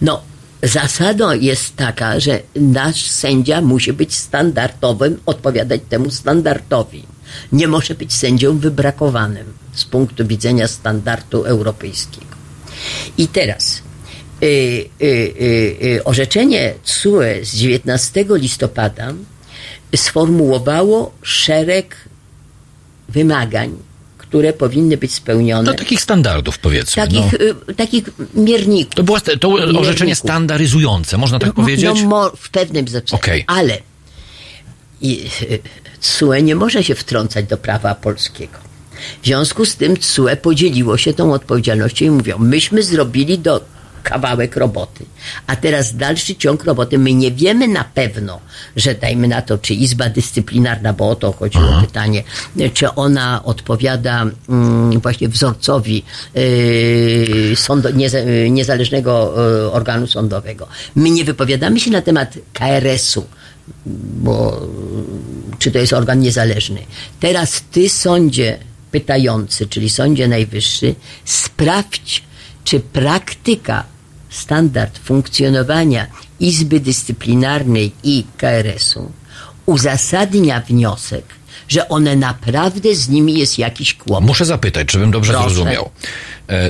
No, 0.00 0.22
Zasadą 0.62 1.32
jest 1.32 1.76
taka, 1.76 2.20
że 2.20 2.40
nasz 2.56 3.10
sędzia 3.10 3.60
musi 3.60 3.92
być 3.92 4.14
standardowym, 4.14 5.20
odpowiadać 5.26 5.80
temu 5.88 6.10
standardowi. 6.10 7.17
Nie 7.52 7.68
może 7.68 7.94
być 7.94 8.12
sędzią 8.12 8.58
wybrakowanym 8.58 9.46
z 9.72 9.84
punktu 9.84 10.26
widzenia 10.26 10.68
standardu 10.68 11.44
europejskiego. 11.44 12.26
I 13.18 13.28
teraz 13.28 13.82
y, 14.42 14.46
y, 14.46 15.04
y, 15.04 15.76
y, 15.96 16.04
orzeczenie 16.04 16.74
CUE 16.84 17.22
z 17.44 17.54
19 17.56 18.24
listopada 18.30 19.12
sformułowało 19.96 21.12
szereg 21.22 21.96
wymagań, 23.08 23.76
które 24.18 24.52
powinny 24.52 24.96
być 24.96 25.14
spełnione. 25.14 25.64
Do 25.64 25.74
takich 25.78 26.00
standardów, 26.00 26.58
powiedzmy. 26.58 27.02
takich, 27.02 27.32
no. 27.32 27.72
y, 27.72 27.74
takich 27.74 28.04
mierników. 28.34 28.94
To 28.94 29.02
było 29.02 29.20
to 29.20 29.48
orzeczenie 29.48 29.80
Mierników. 29.84 30.18
standaryzujące, 30.18 31.18
można 31.18 31.38
tak 31.38 31.48
No, 31.48 31.54
powiedzieć? 31.54 32.02
No, 32.08 32.32
w 32.36 32.50
pewnym 32.50 32.88
zakresie. 32.88 33.16
Okej. 33.16 33.44
Ale 33.46 33.78
i, 35.00 35.30
CUE 36.00 36.42
nie 36.42 36.54
może 36.54 36.84
się 36.84 36.94
wtrącać 36.94 37.46
do 37.46 37.56
prawa 37.56 37.94
polskiego. 37.94 38.58
W 39.22 39.26
związku 39.26 39.64
z 39.64 39.76
tym 39.76 39.96
CUE 39.96 40.36
podzieliło 40.42 40.96
się 40.96 41.14
tą 41.14 41.32
odpowiedzialnością 41.32 42.04
i 42.04 42.10
mówią, 42.10 42.38
myśmy 42.38 42.82
zrobili 42.82 43.38
do 43.38 43.60
kawałek 44.02 44.56
roboty. 44.56 45.04
A 45.46 45.56
teraz 45.56 45.96
dalszy 45.96 46.36
ciąg 46.36 46.64
roboty. 46.64 46.98
My 46.98 47.14
nie 47.14 47.30
wiemy 47.30 47.68
na 47.68 47.84
pewno, 47.84 48.40
że 48.76 48.94
dajmy 48.94 49.28
na 49.28 49.42
to, 49.42 49.58
czy 49.58 49.74
Izba 49.74 50.08
Dyscyplinarna, 50.08 50.92
bo 50.92 51.10
o 51.10 51.16
to 51.16 51.32
chodziło 51.32 51.68
Aha. 51.68 51.82
pytanie, 51.86 52.22
czy 52.74 52.94
ona 52.94 53.44
odpowiada 53.44 54.26
mm, 54.48 55.00
właśnie 55.00 55.28
wzorcowi 55.28 56.02
yy, 56.34 57.56
sądo, 57.56 57.90
nieza, 57.90 58.18
niezależnego 58.50 59.34
yy, 59.36 59.72
organu 59.72 60.06
sądowego. 60.06 60.68
My 60.96 61.10
nie 61.10 61.24
wypowiadamy 61.24 61.80
się 61.80 61.90
na 61.90 62.02
temat 62.02 62.38
KRS-u, 62.52 63.24
bo 64.24 64.60
czy 65.58 65.70
to 65.70 65.78
jest 65.78 65.92
organ 65.92 66.20
niezależny. 66.20 66.82
Teraz 67.20 67.62
ty, 67.70 67.88
sądzie 67.88 68.58
pytający, 68.90 69.66
czyli 69.66 69.90
sądzie 69.90 70.28
najwyższy, 70.28 70.94
sprawdź, 71.24 72.22
czy 72.64 72.80
praktyka, 72.80 73.84
standard 74.30 74.98
funkcjonowania 74.98 76.06
Izby 76.40 76.80
Dyscyplinarnej 76.80 77.92
i 78.02 78.24
KRS-u 78.36 79.12
uzasadnia 79.68 80.60
wniosek, 80.60 81.24
że 81.68 81.88
one 81.88 82.16
naprawdę 82.16 82.94
z 82.94 83.08
nimi 83.08 83.38
jest 83.38 83.58
jakiś 83.58 83.94
kłopot. 83.94 84.24
Muszę 84.24 84.44
zapytać, 84.44 84.92
żebym 84.92 85.10
dobrze 85.10 85.32
Proszę. 85.32 85.50
zrozumiał. 85.50 85.90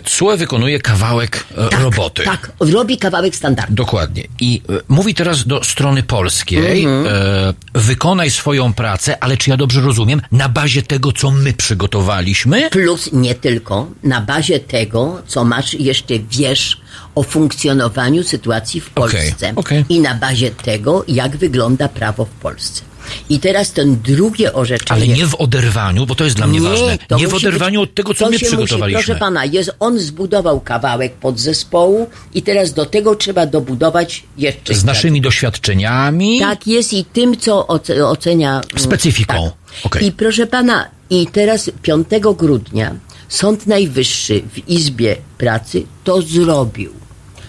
CUE 0.05 0.37
wykonuje 0.37 0.81
kawałek 0.81 1.45
e, 1.57 1.69
tak, 1.69 1.81
roboty. 1.81 2.25
Tak, 2.25 2.53
robi 2.61 2.99
kawałek 2.99 3.37
standardu. 3.37 3.75
Dokładnie. 3.75 4.25
I 4.41 4.63
e, 4.69 4.81
mówi 4.89 5.15
teraz 5.15 5.47
do 5.47 5.65
strony 5.65 6.03
polskiej, 6.03 6.85
mm 6.85 7.05
-hmm. 7.05 7.09
e, 7.09 7.55
wykonaj 7.75 8.31
swoją 8.31 8.73
pracę, 8.73 9.23
ale 9.23 9.37
czy 9.37 9.51
ja 9.51 9.57
dobrze 9.57 9.81
rozumiem, 9.81 10.23
na 10.33 10.49
bazie 10.49 10.83
tego, 10.83 11.13
co 11.13 11.31
my 11.31 11.53
przygotowaliśmy? 11.53 12.71
Plus 12.71 13.11
nie 13.13 13.35
tylko, 13.35 13.91
na 14.03 14.21
bazie 14.21 14.61
tego, 14.61 15.23
co 15.27 15.45
masz 15.45 15.75
jeszcze 15.75 16.15
wiesz 16.31 16.81
o 17.15 17.23
funkcjonowaniu 17.23 18.23
sytuacji 18.23 18.81
w 18.81 18.91
Polsce. 18.91 19.37
Okay, 19.37 19.55
okay. 19.57 19.85
I 19.89 20.01
na 20.01 20.15
bazie 20.15 20.51
tego, 20.51 21.05
jak 21.09 21.37
wygląda 21.37 21.89
prawo 21.89 22.25
w 22.25 22.31
Polsce. 22.31 22.83
I 23.29 23.41
teraz 23.41 23.73
ten 23.73 24.03
drugie 24.03 24.53
orzeczenie. 24.53 25.03
Ale 25.03 25.09
nie 25.09 25.27
w 25.27 25.35
oderwaniu, 25.35 26.07
bo 26.07 26.15
to 26.15 26.25
jest 26.25 26.37
dla 26.37 26.47
mnie 26.47 26.61
nie, 26.61 26.69
ważne. 26.69 26.99
Nie 27.19 27.29
w 27.29 27.35
oderwaniu 27.35 27.81
być, 27.81 27.91
od 27.91 27.95
tego, 27.95 28.15
co 28.15 28.31
my 28.31 28.39
przygotowaliśmy. 28.39 28.99
Musi, 28.99 29.07
proszę 29.07 29.21
pana, 29.21 29.45
jest, 29.45 29.71
on 29.81 29.99
zbudował 29.99 30.61
kawałek 30.61 31.13
podzespołu 31.13 32.11
i 32.35 32.43
teraz 32.43 32.73
do 32.73 32.87
tego 32.87 33.15
trzeba 33.15 33.47
dobudować 33.47 34.23
jeszcze. 34.39 34.75
Z 34.75 34.85
naszymi 34.85 35.21
doświadczeniami. 35.21 36.41
Tak 36.41 36.67
jest 36.67 36.93
i 36.93 37.05
tym, 37.05 37.37
co 37.37 37.67
ocenia. 38.11 38.51
Mm, 38.51 38.85
Specyfiką. 38.85 39.51
Tak. 39.51 39.87
Okay. 39.87 40.03
I 40.03 40.13
proszę 40.13 40.47
pana, 40.47 40.89
i 41.11 41.27
teraz 41.27 41.71
5 41.83 42.09
grudnia 42.37 42.95
Sąd 43.29 43.67
Najwyższy 43.67 44.43
w 44.53 44.69
Izbie 44.69 45.17
Pracy 45.39 45.83
to 46.05 46.23
zrobił. 46.23 46.93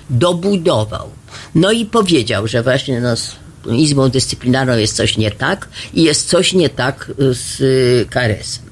Dobudował. 0.09 1.09
No 1.55 1.71
i 1.71 1.85
powiedział, 1.85 2.47
że 2.47 2.63
właśnie 2.63 3.01
no, 3.01 3.15
Izbą 3.65 4.09
Dyscyplinarną 4.09 4.77
jest 4.77 4.95
coś 4.95 5.17
nie 5.17 5.31
tak 5.31 5.69
i 5.93 6.03
jest 6.03 6.29
coś 6.29 6.53
nie 6.53 6.69
tak 6.69 7.11
z 7.17 7.61
y, 7.61 8.05
KRS-em. 8.09 8.69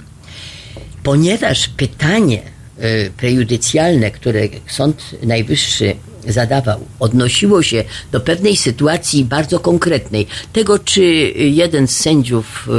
Ponieważ 1.04 1.68
pytanie 1.68 2.42
y, 2.80 3.12
prejudycjalne, 3.18 4.12
które 4.12 4.42
Sąd 4.68 5.04
Najwyższy 5.24 5.96
zadawał, 6.28 6.80
odnosiło 7.00 7.64
się 7.64 7.84
do 8.12 8.20
pewnej 8.20 8.58
sytuacji 8.58 9.26
bardzo 9.26 9.60
konkretnej. 9.60 10.28
Tego, 10.54 10.80
czy 10.80 11.02
jeden 11.36 11.88
z 11.88 11.98
sędziów 11.98 12.70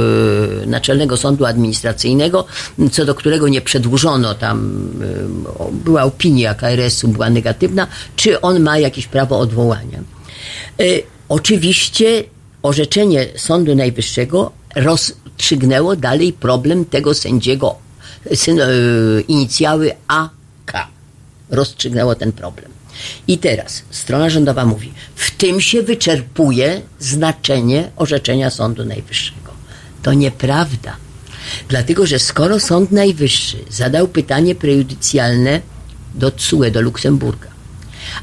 y, 0.63 0.67
Naczelnego 0.67 1.17
Sądu 1.17 1.45
Administracyjnego, 1.45 2.45
co 2.91 3.05
do 3.05 3.15
którego 3.15 3.47
nie 3.47 3.61
przedłużono, 3.61 4.35
tam 4.35 4.89
była 5.71 6.03
opinia 6.03 6.53
KRS-u, 6.53 7.07
była 7.07 7.29
negatywna, 7.29 7.87
czy 8.15 8.41
on 8.41 8.59
ma 8.59 8.77
jakieś 8.77 9.07
prawo 9.07 9.39
odwołania. 9.39 9.99
Oczywiście 11.29 12.23
orzeczenie 12.61 13.27
Sądu 13.35 13.75
Najwyższego 13.75 14.51
rozstrzygnęło 14.75 15.95
dalej 15.95 16.33
problem 16.33 16.85
tego 16.85 17.13
sędziego, 17.13 17.75
syn, 18.35 18.61
e, 18.61 18.65
inicjały 19.27 19.91
AK. 20.07 20.87
Rozstrzygnęło 21.49 22.15
ten 22.15 22.31
problem. 22.31 22.71
I 23.27 23.37
teraz 23.37 23.83
strona 23.91 24.29
rządowa 24.29 24.65
mówi, 24.65 24.93
w 25.15 25.31
tym 25.31 25.61
się 25.61 25.83
wyczerpuje 25.83 26.81
znaczenie 26.99 27.91
orzeczenia 27.95 28.49
Sądu 28.49 28.85
Najwyższego. 28.85 29.51
To 30.03 30.13
nieprawda. 30.13 30.95
Dlatego, 31.67 32.05
że 32.05 32.19
skoro 32.19 32.59
Sąd 32.59 32.91
Najwyższy 32.91 33.57
zadał 33.69 34.07
pytanie 34.07 34.55
prejudycjalne 34.55 35.61
do 36.15 36.31
CUE, 36.31 36.71
do 36.71 36.81
Luksemburga, 36.81 37.49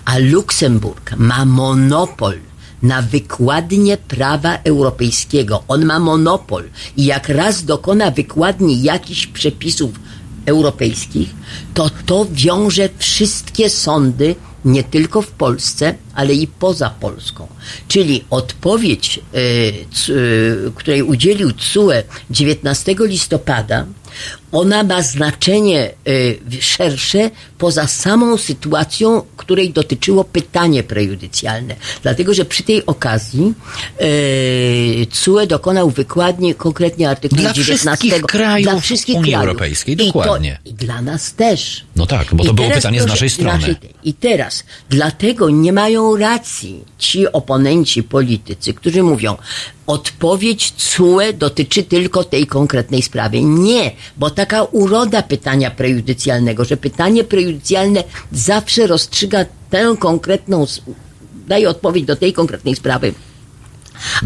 a 0.04 0.18
Luksemburg 0.18 1.16
ma 1.16 1.44
monopol 1.44 2.45
na 2.82 3.02
wykładnię 3.02 3.96
prawa 3.96 4.58
europejskiego. 4.64 5.62
On 5.68 5.84
ma 5.84 5.98
monopol 5.98 6.64
i 6.96 7.04
jak 7.04 7.28
raz 7.28 7.64
dokona 7.64 8.10
wykładni 8.10 8.82
jakichś 8.82 9.26
przepisów 9.26 9.90
europejskich, 10.46 11.34
to 11.74 11.90
to 12.06 12.26
wiąże 12.32 12.88
wszystkie 12.98 13.70
sądy 13.70 14.34
nie 14.64 14.84
tylko 14.84 15.22
w 15.22 15.30
Polsce, 15.30 15.94
ale 16.14 16.34
i 16.34 16.46
poza 16.46 16.90
Polską. 16.90 17.46
Czyli 17.88 18.24
odpowiedź, 18.30 19.18
e, 19.18 20.70
której 20.74 21.02
udzielił 21.02 21.52
CUE 21.52 22.02
19 22.30 22.94
listopada, 23.00 23.86
ona 24.56 24.82
ma 24.82 25.02
znaczenie 25.02 25.90
y, 26.08 26.38
szersze 26.60 27.30
poza 27.58 27.86
samą 27.86 28.36
sytuacją, 28.36 29.22
której 29.36 29.70
dotyczyło 29.70 30.24
pytanie 30.24 30.82
prejudycjalne. 30.82 31.76
Dlatego, 32.02 32.34
że 32.34 32.44
przy 32.44 32.62
tej 32.62 32.86
okazji 32.86 33.54
y, 34.00 35.06
CUE 35.12 35.46
dokonał 35.46 35.90
wykładni 35.90 36.54
konkretnie 36.54 37.10
artykułu 37.10 37.42
dla 37.42 37.52
19. 37.52 37.96
Wszystkich 37.96 38.26
krajów 38.26 38.72
dla 38.72 38.80
wszystkich 38.80 39.16
Unii 39.16 39.32
krajów. 39.32 39.48
Europejskiej, 39.48 39.96
dokładnie. 39.96 40.58
I, 40.64 40.68
to, 40.68 40.70
I, 40.70 40.86
dla 40.86 41.02
nas 41.02 41.34
też. 41.34 41.85
No 41.96 42.06
tak, 42.06 42.34
bo 42.34 42.44
to 42.44 42.50
I 42.50 42.54
było 42.54 42.70
pytanie 42.70 43.02
z 43.02 43.06
naszej 43.06 43.30
strony. 43.30 43.58
Naszej, 43.58 43.76
I 44.04 44.14
teraz, 44.14 44.64
dlatego 44.90 45.50
nie 45.50 45.72
mają 45.72 46.16
racji 46.16 46.84
ci 46.98 47.32
oponenci 47.32 48.02
politycy, 48.02 48.74
którzy 48.74 49.02
mówią, 49.02 49.36
odpowiedź 49.86 50.72
CUE 50.72 51.32
dotyczy 51.34 51.82
tylko 51.82 52.24
tej 52.24 52.46
konkretnej 52.46 53.02
sprawy. 53.02 53.42
Nie, 53.42 53.90
bo 54.16 54.30
taka 54.30 54.62
uroda 54.62 55.22
pytania 55.22 55.70
prejudycjalnego, 55.70 56.64
że 56.64 56.76
pytanie 56.76 57.24
prejudycjalne 57.24 58.04
zawsze 58.32 58.86
rozstrzyga 58.86 59.44
tę 59.70 59.96
konkretną, 59.98 60.66
daje 61.48 61.68
odpowiedź 61.68 62.04
do 62.04 62.16
tej 62.16 62.32
konkretnej 62.32 62.76
sprawy. 62.76 63.14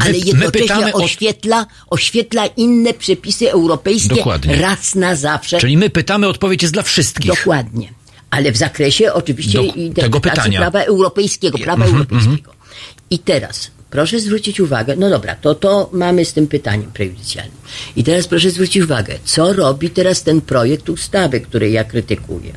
Ale 0.01 0.13
my, 0.13 0.19
jednocześnie 0.19 0.85
my 0.85 0.93
oświetla, 0.93 1.67
oświetla 1.91 2.47
inne 2.47 2.95
przepisy 2.95 3.51
europejskie 3.51 4.15
Dokładnie. 4.15 4.57
raz 4.57 4.95
na 4.95 5.15
zawsze. 5.15 5.59
Czyli 5.59 5.77
my 5.77 5.91
pytamy, 5.91 6.29
odpowiedź 6.29 6.63
jest 6.63 6.75
dla 6.75 6.83
wszystkich. 6.83 7.31
Dokładnie. 7.31 7.93
Ale 8.31 8.53
w 8.53 8.57
zakresie 8.57 9.13
oczywiście 9.13 9.59
Do 9.91 10.03
tego 10.03 10.21
pytania. 10.21 10.61
prawa 10.61 10.81
europejskiego, 10.81 11.59
prawa 11.59 11.85
mm 11.85 11.89
-hmm, 11.89 11.93
europejskiego. 11.93 12.51
Mm 12.53 12.63
-hmm. 12.63 12.91
I 13.11 13.19
teraz 13.19 13.71
Proszę 13.91 14.21
zwrócić 14.21 14.61
uwagę, 14.61 14.97
no 14.97 15.11
dobra, 15.11 15.35
to 15.35 15.55
to 15.55 15.91
mamy 15.93 16.25
z 16.25 16.33
tym 16.33 16.47
pytaniem 16.47 16.93
prejudycjalnym. 16.93 17.57
I 17.97 18.05
teraz 18.05 18.29
proszę 18.29 18.51
zwrócić 18.51 18.83
uwagę, 18.83 19.19
co 19.25 19.53
robi 19.53 19.91
teraz 19.91 20.23
ten 20.23 20.41
projekt 20.41 20.89
ustawy, 20.89 21.41
który 21.41 21.71
ja 21.71 21.85
krytykuję. 21.85 22.53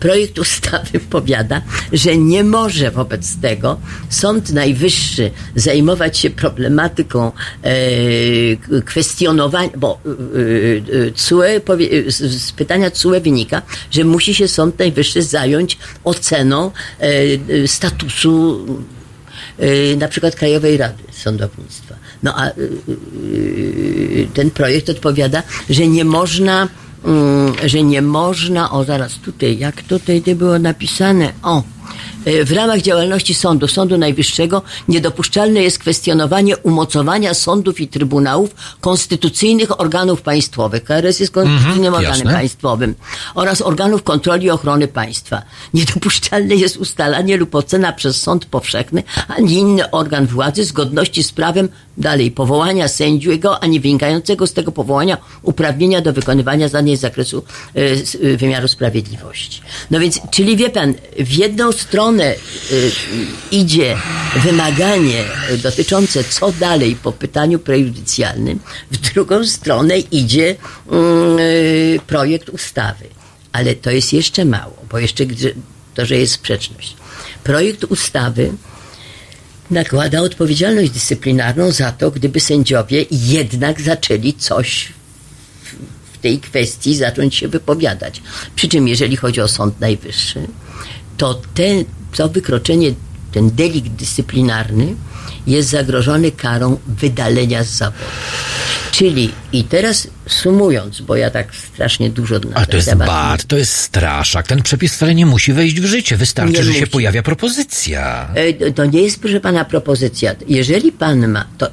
Projekt 0.00 0.38
ustawy 0.38 1.00
powiada, 1.10 1.62
że 1.92 2.16
nie 2.16 2.44
może 2.44 2.90
wobec 2.90 3.40
tego 3.40 3.80
Sąd 4.08 4.52
Najwyższy 4.52 5.30
zajmować 5.56 6.18
się 6.18 6.30
problematyką 6.30 7.32
e, 7.62 8.82
kwestionowania, 8.82 9.70
bo 9.76 10.00
e, 10.04 11.06
e 11.06 11.10
CUE, 11.10 11.60
powie, 11.64 12.12
z 12.12 12.52
pytania 12.52 12.90
CUE 12.90 13.20
wynika, 13.20 13.62
że 13.90 14.04
musi 14.04 14.34
się 14.34 14.48
Sąd 14.48 14.78
Najwyższy 14.78 15.22
zająć 15.22 15.78
oceną 16.04 16.70
e, 16.98 17.68
statusu 17.68 18.66
na 19.96 20.08
przykład 20.08 20.36
Krajowej 20.36 20.76
Rady 20.76 21.02
Sądownictwa. 21.12 21.94
No 22.22 22.34
a 22.36 22.48
y, 22.48 22.52
y, 22.58 24.28
ten 24.34 24.50
projekt 24.50 24.90
odpowiada, 24.90 25.42
że 25.70 25.86
nie 25.86 26.04
można, 26.04 26.68
mm, 27.04 27.52
że 27.64 27.82
nie 27.82 28.02
można, 28.02 28.70
o 28.70 28.84
zaraz 28.84 29.14
tutaj, 29.14 29.58
jak 29.58 29.82
tutaj 29.82 30.22
było 30.36 30.58
napisane, 30.58 31.32
o, 31.42 31.62
w 32.44 32.52
ramach 32.52 32.80
działalności 32.80 33.34
sądu, 33.34 33.68
Sądu 33.68 33.98
Najwyższego, 33.98 34.62
niedopuszczalne 34.88 35.62
jest 35.62 35.78
kwestionowanie 35.78 36.56
umocowania 36.56 37.34
sądów 37.34 37.80
i 37.80 37.88
trybunałów 37.88 38.54
konstytucyjnych 38.80 39.80
organów 39.80 40.22
państwowych. 40.22 40.84
KRS 40.84 41.20
jest 41.20 41.32
konstytucyjnym 41.32 41.78
mm 41.78 41.92
-hmm, 41.92 41.96
organem 41.96 42.18
jasne. 42.18 42.32
państwowym 42.32 42.94
oraz 43.34 43.62
organów 43.62 44.02
kontroli 44.02 44.46
i 44.46 44.50
ochrony 44.50 44.88
państwa. 44.88 45.42
Niedopuszczalne 45.74 46.54
jest 46.54 46.76
ustalanie 46.76 47.36
lub 47.36 47.54
ocena 47.54 47.92
przez 47.92 48.22
sąd 48.22 48.44
powszechny 48.46 49.02
ani 49.28 49.54
inny 49.54 49.90
organ 49.90 50.26
władzy 50.26 50.64
zgodności 50.64 51.22
z 51.22 51.32
prawem 51.32 51.68
Dalej, 51.98 52.30
powołania 52.30 52.88
sędziego, 52.88 53.62
a 53.62 53.66
nie 53.66 53.80
wynikającego 53.80 54.46
z 54.46 54.52
tego 54.52 54.72
powołania 54.72 55.16
uprawnienia 55.42 56.00
do 56.00 56.12
wykonywania 56.12 56.68
zadań 56.68 56.96
z 56.96 57.00
zakresu 57.00 57.42
y, 57.76 58.36
wymiaru 58.36 58.68
sprawiedliwości. 58.68 59.60
No 59.90 60.00
więc, 60.00 60.20
czyli 60.30 60.56
wie 60.56 60.70
pan, 60.70 60.94
w 61.18 61.32
jedną 61.32 61.72
stronę 61.80 62.34
y, 62.72 62.90
idzie 63.50 63.96
wymaganie 64.42 65.24
dotyczące 65.62 66.24
co 66.24 66.52
dalej 66.52 66.96
po 66.96 67.12
pytaniu 67.12 67.58
prejudycjalnym, 67.58 68.60
w 68.90 69.12
drugą 69.12 69.46
stronę 69.46 69.98
idzie 69.98 70.56
y, 70.92 72.00
projekt 72.06 72.48
ustawy. 72.48 73.04
Ale 73.52 73.74
to 73.74 73.90
jest 73.90 74.12
jeszcze 74.12 74.44
mało, 74.44 74.76
bo 74.90 74.98
jeszcze 74.98 75.24
to, 75.94 76.06
że 76.06 76.16
jest 76.16 76.32
sprzeczność. 76.32 76.96
Projekt 77.44 77.84
ustawy 77.84 78.52
nakłada 79.70 80.20
odpowiedzialność 80.20 80.90
dyscyplinarną 80.90 81.70
za 81.70 81.92
to, 81.92 82.10
gdyby 82.10 82.40
sędziowie 82.40 83.04
jednak 83.10 83.80
zaczęli 83.80 84.34
coś 84.34 84.92
w 86.12 86.18
tej 86.18 86.40
kwestii 86.40 86.96
zacząć 86.96 87.34
się 87.34 87.48
wypowiadać. 87.48 88.22
Przy 88.56 88.68
czym, 88.68 88.88
jeżeli 88.88 89.16
chodzi 89.16 89.40
o 89.40 89.48
Sąd 89.48 89.80
Najwyższy, 89.80 90.48
to 91.18 91.40
ten, 91.54 91.84
to 92.16 92.28
wykroczenie, 92.28 92.94
ten 93.32 93.50
delikt 93.50 93.88
dyscyplinarny 93.88 94.94
jest 95.46 95.68
zagrożony 95.68 96.32
karą 96.32 96.78
wydalenia 96.86 97.64
z 97.64 97.68
zawodu. 97.70 98.04
Czyli 98.92 99.30
i 99.52 99.64
teraz 99.64 100.08
sumując, 100.26 101.00
bo 101.00 101.16
ja 101.16 101.30
tak 101.30 101.54
strasznie 101.54 102.10
dużo 102.10 102.38
na 102.38 102.56
A 102.56 102.66
to 102.66 102.76
jest 102.76 102.94
bad, 102.94 103.44
to 103.44 103.56
jest 103.56 103.72
straszak. 103.72 104.46
Ten 104.46 104.62
przepis 104.62 104.94
wcale 104.94 105.14
nie 105.14 105.26
musi 105.26 105.52
wejść 105.52 105.80
w 105.80 105.84
życie. 105.84 106.16
Wystarczy, 106.16 106.52
nie 106.52 106.62
że 106.62 106.68
musi. 106.68 106.80
się 106.80 106.86
pojawia 106.86 107.22
propozycja. 107.22 108.30
E, 108.34 108.72
to 108.72 108.86
nie 108.86 109.02
jest, 109.02 109.20
proszę 109.20 109.40
pana, 109.40 109.64
propozycja. 109.64 110.34
Jeżeli 110.48 110.92
pan 110.92 111.28
ma, 111.28 111.44
to 111.58 111.70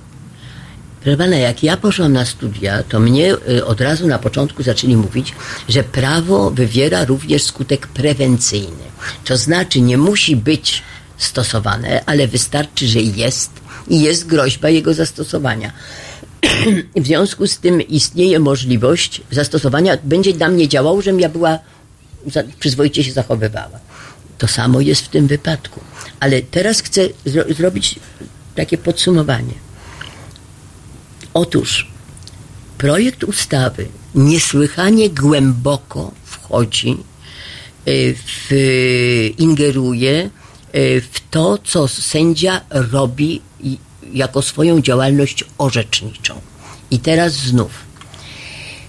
Proszę 1.06 1.18
pana, 1.18 1.38
jak 1.38 1.64
ja 1.64 1.78
poszłam 1.78 2.14
na 2.14 2.26
studia, 2.26 2.84
to 2.84 3.00
mnie 3.00 3.34
e, 3.34 3.66
od 3.66 3.82
razu 3.82 4.08
na 4.08 4.20
początku 4.20 4.64
zaczęli 4.64 4.96
mówić, 4.96 5.34
że 5.70 5.84
prawo 5.84 6.52
wywiera 6.52 7.06
również 7.06 7.44
skutek 7.44 7.88
prewencyjny. 7.88 8.86
To 9.26 9.38
znaczy 9.38 9.82
nie 9.82 9.98
musi 9.98 10.36
być 10.36 10.84
stosowane, 11.18 12.04
ale 12.06 12.28
wystarczy, 12.28 12.88
że 12.88 13.00
jest 13.00 13.52
i 13.88 14.02
jest 14.02 14.28
groźba 14.28 14.70
jego 14.70 14.94
zastosowania. 14.94 15.72
w 16.96 17.06
związku 17.06 17.48
z 17.48 17.58
tym 17.58 17.82
istnieje 17.82 18.40
możliwość 18.40 19.22
zastosowania, 19.32 19.98
będzie 20.04 20.34
dla 20.34 20.50
mnie 20.50 20.68
działało, 20.68 21.02
żebym 21.02 21.20
ja 21.20 21.30
była, 21.30 21.60
przyzwoicie 22.60 23.04
się 23.04 23.12
zachowywała. 23.12 23.80
To 24.38 24.48
samo 24.48 24.82
jest 24.82 25.02
w 25.02 25.10
tym 25.10 25.28
wypadku. 25.28 25.80
Ale 26.20 26.42
teraz 26.42 26.82
chcę 26.82 27.02
zro 27.26 27.44
zrobić 27.54 28.00
takie 28.56 28.78
podsumowanie. 28.78 29.65
Otóż 31.36 31.88
projekt 32.78 33.24
ustawy 33.24 33.88
niesłychanie 34.16 35.10
głęboko 35.10 36.12
wchodzi, 36.24 36.92
e, 36.92 37.92
w, 38.14 38.52
ingeruje 39.38 40.14
e, 40.20 40.30
w 41.02 41.20
to, 41.32 41.58
co 41.64 41.88
sędzia 41.88 42.62
robi 42.70 43.42
jako 44.14 44.42
swoją 44.42 44.82
działalność 44.82 45.46
orzeczniczą. 45.58 46.42
I 46.92 47.00
teraz 47.00 47.34
znów. 47.34 47.72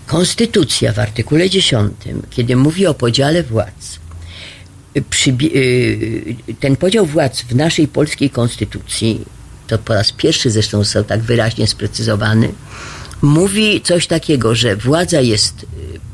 Konstytucja 0.07 0.93
w 0.93 0.99
artykule 0.99 1.51
10, 1.51 1.93
kiedy 2.31 2.57
mówi 2.57 2.87
o 2.87 2.95
podziale 2.95 3.43
władz, 3.43 3.99
y, 4.97 6.37
ten 6.61 6.77
podział 6.77 7.07
władz 7.07 7.43
w 7.43 7.55
naszej 7.55 7.89
polskiej 7.89 8.31
konstytucji, 8.31 9.36
to 9.67 9.79
po 9.79 9.95
raz 9.95 10.12
pierwszy 10.12 10.51
zresztą 10.51 10.79
został 10.79 11.05
tak 11.05 11.21
wyraźnie 11.21 11.67
sprecyzowany, 11.67 12.53
mówi 13.23 13.81
coś 13.81 14.07
takiego, 14.07 14.55
że 14.55 14.77
władza 14.77 15.21
jest 15.21 15.67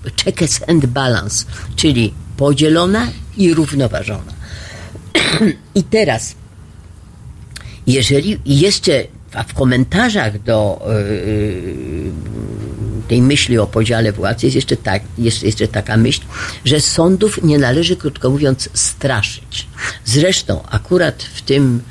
y, 0.06 0.10
checks 0.24 0.60
and 0.68 0.86
balance, 0.86 1.44
czyli 1.76 2.14
podzielona 2.36 3.08
i 3.36 3.54
równoważona. 3.54 4.32
I 5.74 5.82
teraz 5.82 6.34
jeżeli 7.86 8.38
jeszcze 8.46 9.04
w 9.48 9.54
komentarzach 9.54 10.42
do 10.42 10.86
yy, 11.16 12.12
tej 13.08 13.22
myśli 13.22 13.58
o 13.58 13.66
podziale 13.66 14.12
władzy 14.12 14.46
jest 14.46 14.56
jeszcze, 14.56 14.76
tak, 14.76 15.02
jest 15.18 15.42
jeszcze 15.42 15.68
taka 15.68 15.96
myśl, 15.96 16.20
że 16.64 16.80
sądów 16.80 17.42
nie 17.42 17.58
należy, 17.58 17.96
krótko 17.96 18.30
mówiąc, 18.30 18.68
straszyć. 18.74 19.66
Zresztą 20.04 20.62
akurat 20.70 21.22
w 21.22 21.42
tym 21.42 21.82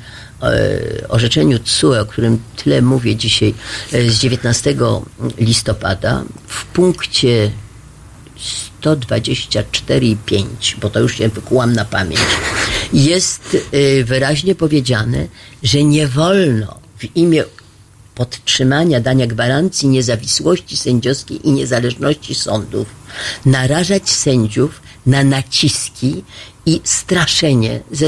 orzeczeniu 1.08 1.58
TSUE, 1.58 2.00
o 2.00 2.06
którym 2.06 2.38
tyle 2.56 2.82
mówię 2.82 3.16
dzisiaj, 3.16 3.54
yy, 3.92 4.10
z 4.10 4.18
19 4.18 4.76
listopada, 5.38 6.24
w 6.46 6.64
punkcie 6.64 7.50
124,5, 8.82 10.44
bo 10.80 10.90
to 10.90 11.00
już 11.00 11.18
się 11.18 11.28
wykułam 11.28 11.72
na 11.72 11.84
pamięć, 11.84 12.20
jest 12.92 13.56
y, 13.74 14.04
wyraźnie 14.04 14.54
powiedziane, 14.54 15.26
że 15.62 15.84
nie 15.84 16.08
wolno 16.08 16.80
w 16.98 17.16
imię 17.16 17.44
podtrzymania, 18.14 19.00
dania 19.00 19.26
gwarancji 19.26 19.88
niezawisłości 19.88 20.76
sędziowskiej 20.76 21.48
i 21.48 21.52
niezależności 21.52 22.34
sądów 22.34 22.88
narażać 23.46 24.10
sędziów 24.10 24.80
na 25.06 25.24
naciski 25.24 26.24
i 26.66 26.80
straszenie 26.84 27.80
ze, 27.90 28.06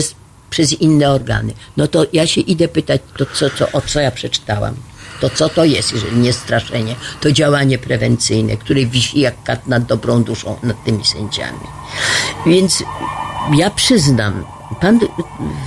przez 0.55 0.73
inne 0.73 1.11
organy. 1.11 1.53
No 1.77 1.89
to 1.89 2.07
ja 2.13 2.27
się 2.27 2.41
idę 2.41 2.69
pytać, 2.69 3.01
to 3.19 3.27
co, 3.27 3.51
co, 3.51 3.73
o 3.73 3.81
co 3.81 4.01
ja 4.01 4.11
przeczytałam. 4.11 4.75
To 5.21 5.31
co 5.31 5.49
to 5.49 5.65
jest, 5.65 5.93
jeżeli 5.93 6.17
nie 6.17 6.33
straszenie? 6.33 6.95
To 7.21 7.33
działanie 7.33 7.79
prewencyjne, 7.79 8.57
które 8.57 8.87
wisi 8.87 9.21
jak 9.21 9.43
kat 9.43 9.67
nad 9.67 9.85
dobrą 9.85 10.23
duszą 10.25 10.57
nad 10.63 10.85
tymi 10.85 11.05
sędziami. 11.05 11.67
Więc 12.47 12.83
ja 13.57 13.71
przyznam, 13.71 14.45
Pan 14.81 15.01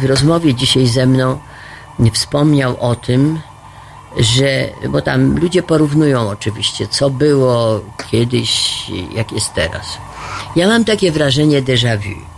w 0.02 0.06
rozmowie 0.06 0.56
dzisiaj 0.56 0.88
ze 0.88 1.06
mną 1.06 1.40
nie 2.00 2.12
wspomniał 2.12 2.78
o 2.80 2.96
tym, 2.96 3.40
że, 4.20 4.70
bo 4.90 5.02
tam 5.02 5.38
ludzie 5.40 5.64
porównują 5.64 6.30
oczywiście, 6.30 6.88
co 6.88 7.10
było 7.10 7.82
kiedyś, 8.12 8.52
jak 9.16 9.32
jest 9.32 9.54
teraz. 9.54 9.86
Ja 10.56 10.68
mam 10.68 10.86
takie 10.86 11.12
wrażenie 11.12 11.62
déjà 11.62 11.98
vu. 11.98 12.37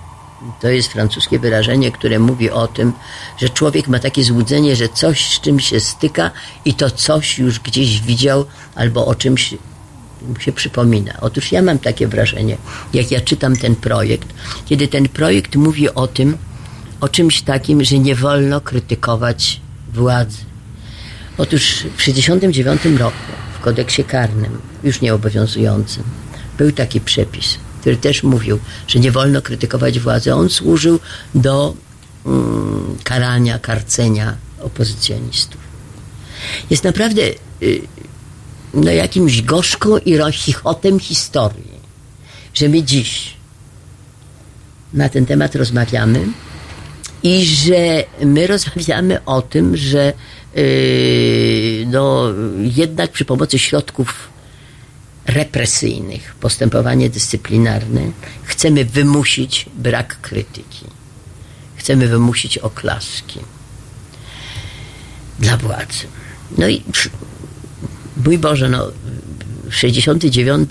To 0.62 0.68
jest 0.68 0.92
francuskie 0.92 1.40
wyrażenie, 1.40 1.92
które 1.92 2.20
mówi 2.20 2.52
o 2.52 2.68
tym, 2.68 2.94
że 3.38 3.50
człowiek 3.50 3.88
ma 3.88 4.00
takie 4.00 4.24
złudzenie, 4.24 4.76
że 4.76 4.90
coś 4.90 5.34
z 5.34 5.42
czymś 5.42 5.70
się 5.70 5.80
styka 5.80 6.32
i 6.66 6.74
to 6.74 6.92
coś 6.92 7.40
już 7.40 7.60
gdzieś 7.60 8.02
widział 8.02 8.46
albo 8.76 9.06
o 9.06 9.16
czymś 9.16 9.56
się 10.40 10.52
przypomina. 10.52 11.14
Otóż 11.22 11.52
ja 11.52 11.62
mam 11.62 11.80
takie 11.80 12.08
wrażenie, 12.08 12.58
jak 12.94 13.12
ja 13.12 13.22
czytam 13.22 13.56
ten 13.56 13.76
projekt, 13.76 14.28
kiedy 14.66 14.88
ten 14.88 15.10
projekt 15.10 15.56
mówi 15.56 15.90
o 15.90 16.08
tym, 16.08 16.38
o 17.02 17.10
czymś 17.10 17.42
takim, 17.42 17.84
że 17.84 18.00
nie 18.00 18.16
wolno 18.16 18.62
krytykować 18.62 19.62
władzy. 19.94 20.38
Otóż 21.38 21.86
w 21.98 22.06
1969 22.06 23.00
roku 23.00 23.18
w 23.60 23.60
kodeksie 23.60 24.04
karnym, 24.04 24.62
już 24.84 25.02
nieobowiązującym, 25.02 26.04
był 26.58 26.72
taki 26.72 27.02
przepis, 27.02 27.58
który 27.82 27.98
też 27.98 28.24
mówił, 28.24 28.60
że 28.88 29.00
nie 29.00 29.12
wolno 29.12 29.42
krytykować 29.42 30.00
władzy. 30.00 30.36
On 30.36 30.50
służył 30.50 31.00
do 31.36 31.74
mm, 32.26 32.98
karania, 33.04 33.60
karcenia 33.60 34.38
opozycjonistów. 34.62 35.62
Jest 36.70 36.84
naprawdę 36.84 37.22
y, 37.62 37.82
no, 38.74 38.92
jakimś 38.92 39.42
gorzką 39.42 39.98
i 39.98 40.20
chichotem 40.32 41.00
historii, 41.00 41.80
że 42.54 42.70
my 42.70 42.84
dziś 42.84 43.34
na 44.94 45.10
ten 45.10 45.26
temat 45.26 45.56
rozmawiamy 45.56 46.28
i 47.24 47.46
że 47.46 48.04
my 48.26 48.48
rozmawiamy 48.48 49.26
o 49.26 49.42
tym, 49.42 49.78
że 49.78 50.14
yy, 50.56 50.64
no, 51.88 52.24
jednak 52.60 53.12
przy 53.12 53.26
pomocy 53.26 53.60
środków 53.60 54.30
represyjnych, 55.30 56.36
postępowanie 56.40 57.10
dyscyplinarne, 57.10 58.02
chcemy 58.44 58.86
wymusić 58.86 59.66
brak 59.76 60.22
krytyki. 60.22 60.86
Chcemy 61.76 62.08
wymusić 62.08 62.58
oklaski 62.58 63.40
dla 65.40 65.58
władzy. 65.58 66.08
No 66.58 66.68
i 66.68 66.84
mój 68.26 68.38
Boże, 68.38 68.70
no 68.70 68.92
69 69.70 70.70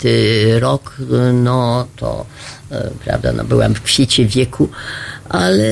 rok, 0.59 0.97
no 1.33 1.87
to 1.95 2.25
e, 2.71 2.91
prawda, 3.05 3.31
no 3.31 3.43
byłam 3.43 3.75
w 3.75 3.81
kwiecie 3.81 4.25
wieku, 4.25 4.69
ale 5.29 5.63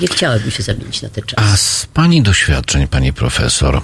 nie 0.00 0.08
chciałabym 0.08 0.50
się 0.50 0.62
zamienić 0.62 1.02
na 1.02 1.08
ten 1.08 1.24
czas. 1.24 1.44
A 1.44 1.56
z 1.56 1.86
Pani 1.94 2.22
doświadczeń, 2.22 2.88
Pani 2.88 3.12
profesor, 3.12 3.82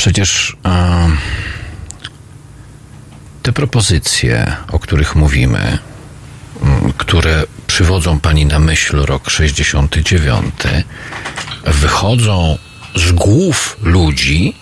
przecież 0.00 0.56
a, 0.62 1.06
te 3.42 3.52
propozycje, 3.52 4.56
o 4.72 4.78
których 4.78 5.16
mówimy, 5.16 5.78
które 6.96 7.44
przywodzą 7.66 8.20
Pani 8.20 8.46
na 8.46 8.58
myśl 8.58 8.96
rok 8.96 9.30
69, 9.30 10.54
wychodzą 11.64 12.58
z 12.96 13.12
głów 13.12 13.76
ludzi, 13.82 14.54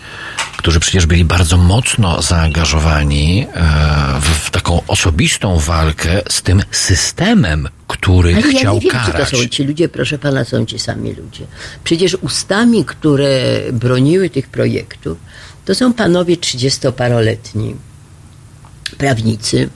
którzy 0.58 0.80
przecież 0.80 1.06
byli 1.06 1.24
bardzo 1.24 1.56
mocno 1.56 2.22
zaangażowani 2.22 3.46
e, 3.54 4.20
w, 4.20 4.24
w 4.24 4.50
taką 4.50 4.82
osobistą 4.86 5.58
walkę 5.58 6.22
z 6.28 6.42
tym 6.42 6.62
systemem, 6.70 7.68
który 7.86 8.34
Ale 8.34 8.42
chciał 8.42 8.62
ja 8.62 8.72
nie 8.72 8.80
wiem, 8.80 8.90
karać. 8.90 9.28
czy 9.30 9.36
to 9.36 9.42
są 9.42 9.48
ci 9.48 9.64
ludzie, 9.64 9.88
proszę 9.88 10.18
pana, 10.18 10.44
są 10.44 10.66
ci 10.66 10.78
sami 10.78 11.14
ludzie. 11.14 11.46
Przecież 11.84 12.14
ustami, 12.14 12.84
które 12.84 13.60
broniły 13.72 14.30
tych 14.30 14.48
projektów, 14.48 15.18
to 15.64 15.74
są 15.74 15.92
panowie 15.92 16.36
trzydziestoparoletni, 16.36 17.74
prawnicy, 18.98 19.68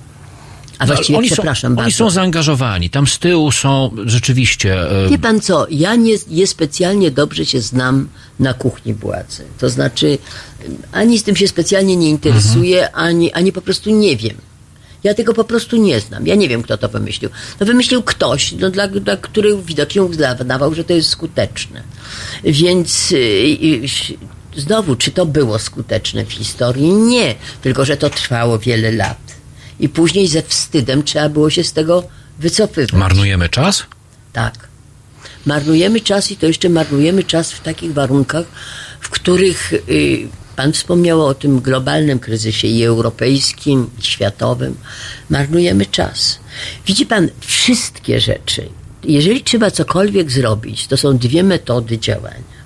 a 0.83 0.87
No, 0.87 0.95
właściwie, 0.95 1.19
oni 1.19 1.29
są, 1.29 1.35
przepraszam 1.35 1.73
oni 1.73 1.77
bardzo. 1.77 1.97
są 1.97 2.11
zaangażowani. 2.11 2.91
Tam 2.91 3.07
z 3.07 3.19
tyłu 3.19 3.53
są 3.53 3.91
rzeczywiście. 4.05 4.91
e, 5.07 5.09
Wie 5.11 5.19
pan 5.19 5.41
co, 5.41 5.67
ja 5.71 5.95
nie, 5.97 6.15
nie 6.29 6.47
specjalnie 6.47 7.11
dobrze 7.11 7.47
się 7.47 7.61
znam 7.61 8.09
na 8.41 8.55
kuchni 8.55 8.95
władzy. 8.95 9.45
To 9.59 9.71
znaczy, 9.71 10.19
ani 10.93 11.19
z 11.19 11.23
tym 11.23 11.37
się 11.37 11.49
specjalnie 11.49 11.97
nie 11.97 12.11
interesuję, 12.11 12.87
Mhm. 12.89 13.05
ani, 13.07 13.33
ani 13.33 13.53
po 13.53 13.63
prostu 13.63 13.91
nie 13.91 14.17
wiem. 14.17 14.37
Ja 15.05 15.15
tego 15.15 15.35
po 15.35 15.45
prostu 15.45 15.77
nie 15.77 16.01
znam. 16.01 16.27
Ja 16.27 16.35
nie 16.35 16.49
wiem, 16.49 16.63
kto 16.63 16.79
to 16.79 16.89
wymyślił. 16.89 17.31
To 17.59 17.65
wymyślił 17.67 18.03
ktoś, 18.03 18.53
no, 18.53 18.71
dla, 18.71 18.89
dla 18.89 19.17
który 19.17 19.57
widocznie 19.63 20.03
uznawał, 20.03 20.75
że 20.75 20.85
to 20.85 20.93
jest 20.93 21.09
skuteczne. 21.09 21.83
Więc 22.45 23.11
yy, 23.11 23.19
yy, 23.49 23.89
znowu, 24.57 24.97
czy 24.97 25.11
to 25.11 25.27
było 25.27 25.59
skuteczne 25.59 26.25
w 26.25 26.33
historii? 26.33 26.89
Nie. 26.93 27.35
Tylko, 27.63 27.85
że 27.85 27.97
to 27.97 28.11
trwało 28.11 28.59
wiele 28.59 28.93
lat. 28.93 29.19
I 29.83 29.89
później 29.89 30.29
ze 30.29 30.43
wstydem 30.43 31.03
trzeba 31.03 31.29
było 31.29 31.51
się 31.51 31.65
z 31.65 31.73
tego 31.73 32.05
wycofywać. 32.39 32.93
marnujemy 32.93 33.49
czas? 33.49 33.87
Tak. 34.33 34.55
Marnujemy 35.47 36.01
czas 36.01 36.31
i 36.31 36.37
to 36.37 36.47
jeszcze 36.47 36.69
marnujemy 36.69 37.25
czas 37.25 37.53
w 37.53 37.61
takich 37.61 37.93
warunkach, 37.93 38.47
w 39.01 39.11
których 39.11 39.73
y, 39.73 40.29
Pan 40.57 40.73
wspomniał 40.73 41.27
o 41.27 41.35
tym 41.35 41.61
globalnym 41.61 42.19
kryzysie 42.19 42.69
i 42.69 42.85
europejskim, 42.85 43.91
i 43.99 44.03
światowym. 44.03 44.77
Marnujemy 45.31 45.87
czas. 45.87 46.39
Widzi 46.87 47.07
Pan, 47.07 47.29
wszystkie 47.41 48.21
rzeczy, 48.21 48.69
jeżeli 49.05 49.43
trzeba 49.43 49.71
cokolwiek 49.71 50.31
zrobić, 50.31 50.87
to 50.87 50.97
są 50.97 51.19
dwie 51.19 51.43
metody 51.43 51.99
działania. 51.99 52.63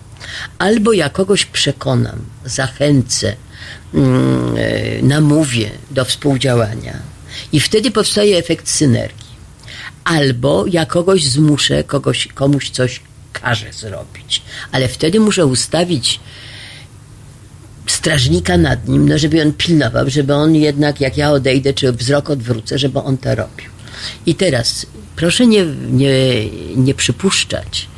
Albo 0.58 0.92
ja 0.92 1.08
kogoś 1.08 1.46
przekonam, 1.46 2.18
zachęcę, 2.44 3.36
namówię 5.02 5.70
do 5.90 6.04
współdziałania 6.04 6.98
i 7.52 7.60
wtedy 7.60 7.90
powstaje 7.90 8.38
efekt 8.38 8.68
synergii 8.68 9.26
albo 10.04 10.64
ja 10.66 10.86
kogoś 10.86 11.24
zmuszę, 11.24 11.84
kogoś, 11.84 12.28
komuś 12.34 12.70
coś 12.70 13.00
każę 13.32 13.72
zrobić. 13.72 14.42
Ale 14.72 14.88
wtedy 14.88 15.20
muszę 15.20 15.46
ustawić 15.46 16.20
strażnika 17.86 18.56
nad 18.56 18.88
nim, 18.88 19.08
no 19.08 19.18
żeby 19.18 19.42
on 19.42 19.52
pilnował, 19.52 20.10
żeby 20.10 20.34
on 20.34 20.54
jednak, 20.54 21.00
jak 21.00 21.16
ja 21.16 21.30
odejdę, 21.30 21.74
czy 21.74 21.92
wzrok 21.92 22.30
odwrócę, 22.30 22.78
żeby 22.78 22.98
on 22.98 23.18
to 23.18 23.34
robił. 23.34 23.70
I 24.26 24.34
teraz 24.34 24.86
proszę 25.16 25.46
nie, 25.46 25.66
nie, 25.90 26.50
nie 26.76 26.94
przypuszczać, 26.94 27.88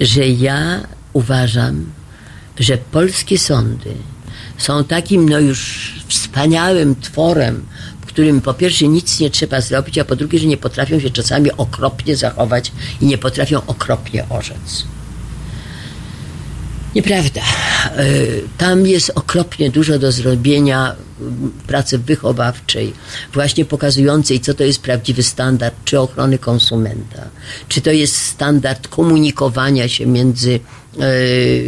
że 0.00 0.28
ja 0.28 0.80
uważam, 1.12 1.92
że 2.58 2.78
polskie 2.78 3.38
sądy 3.38 3.94
są 4.58 4.84
takim 4.84 5.28
no 5.28 5.40
już 5.40 5.92
wspaniałym 6.08 6.96
tworem, 6.96 7.66
w 8.00 8.06
którym 8.06 8.40
po 8.40 8.54
pierwsze 8.54 8.88
nic 8.88 9.20
nie 9.20 9.30
trzeba 9.30 9.60
zrobić, 9.60 9.98
a 9.98 10.04
po 10.04 10.16
drugie, 10.16 10.38
że 10.38 10.46
nie 10.46 10.56
potrafią 10.56 11.00
się 11.00 11.10
czasami 11.10 11.52
okropnie 11.52 12.16
zachować 12.16 12.72
i 13.00 13.06
nie 13.06 13.18
potrafią 13.18 13.66
okropnie 13.66 14.28
orzec. 14.28 14.84
Nieprawda. 16.98 17.42
Y, 17.98 18.42
Tam 18.58 18.86
jest 18.86 19.12
okropnie 19.14 19.70
dużo 19.70 19.98
do 19.98 20.12
zrobienia 20.12 20.96
pracy 21.66 21.98
wychowawczej, 21.98 22.92
właśnie 23.32 23.64
pokazującej, 23.64 24.40
co 24.40 24.54
to 24.54 24.64
jest 24.64 24.82
prawdziwy 24.82 25.22
standard, 25.22 25.74
czy 25.84 26.00
ochrony 26.00 26.38
konsumenta, 26.38 27.28
czy 27.68 27.80
to 27.80 27.90
jest 27.90 28.16
standard 28.16 28.88
komunikowania 28.88 29.88
się 29.88 30.06
między 30.06 30.60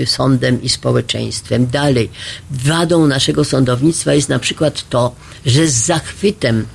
y, 0.02 0.06
sądem 0.06 0.62
i 0.62 0.68
społeczeństwem. 0.68 1.66
Dalej, 1.66 2.10
wadą 2.50 3.06
naszego 3.06 3.44
sądownictwa 3.44 4.14
jest 4.14 4.28
na 4.28 4.38
przykład 4.38 4.88
to, 4.88 5.14
że 5.46 5.68
z 5.68 5.74
zachwytem 5.86 6.66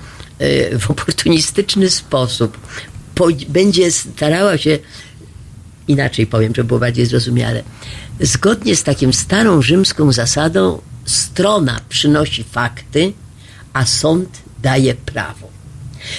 y, 0.41 0.79
w 0.79 0.91
oportunistyczny 0.91 1.89
sposób 1.89 2.57
po, 3.15 3.27
będzie 3.47 3.91
starała 3.91 4.57
się 4.57 4.79
inaczej 5.87 6.27
powiem, 6.27 6.55
żeby 6.55 6.67
było 6.67 6.79
bardziej 6.79 7.05
zrozumiale. 7.05 7.63
Zgodnie 8.19 8.75
z 8.75 8.83
takim 8.83 9.13
starą 9.13 9.61
rzymską 9.61 10.11
zasadą, 10.11 10.81
strona 11.05 11.79
przynosi 11.89 12.43
fakty, 12.43 13.13
a 13.73 13.85
sąd 13.85 14.29
daje 14.61 14.95
prawo. 14.95 15.47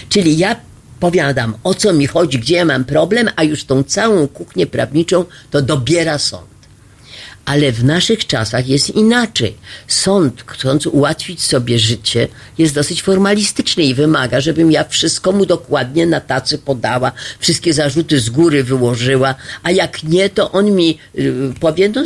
Czyli 0.08 0.38
ja 0.38 0.56
powiadam, 1.00 1.54
o 1.64 1.74
co 1.74 1.92
mi 1.92 2.06
chodzi, 2.06 2.38
gdzie 2.38 2.56
ja 2.56 2.64
mam 2.64 2.84
problem, 2.84 3.28
a 3.36 3.44
już 3.44 3.64
tą 3.64 3.82
całą 3.82 4.28
kuchnię 4.28 4.66
prawniczą 4.66 5.24
to 5.50 5.62
dobiera 5.62 6.18
sąd. 6.18 6.55
Ale 7.46 7.72
w 7.72 7.84
naszych 7.84 8.26
czasach 8.26 8.68
jest 8.68 8.90
inaczej. 8.90 9.54
Sąd, 9.88 10.44
chcąc 10.46 10.86
ułatwić 10.86 11.42
sobie 11.42 11.78
życie, 11.78 12.28
jest 12.58 12.74
dosyć 12.74 13.02
formalistyczny 13.02 13.84
i 13.84 13.94
wymaga, 13.94 14.40
żebym 14.40 14.72
ja 14.72 14.84
wszystko 14.84 15.32
mu 15.32 15.46
dokładnie 15.46 16.06
na 16.06 16.20
tacy 16.20 16.58
podała, 16.58 17.12
wszystkie 17.38 17.72
zarzuty 17.72 18.20
z 18.20 18.30
góry 18.30 18.64
wyłożyła, 18.64 19.34
a 19.62 19.70
jak 19.70 20.02
nie, 20.02 20.30
to 20.30 20.52
on 20.52 20.70
mi 20.70 20.98
y, 21.18 21.52
powie, 21.60 21.88
no, 21.88 22.02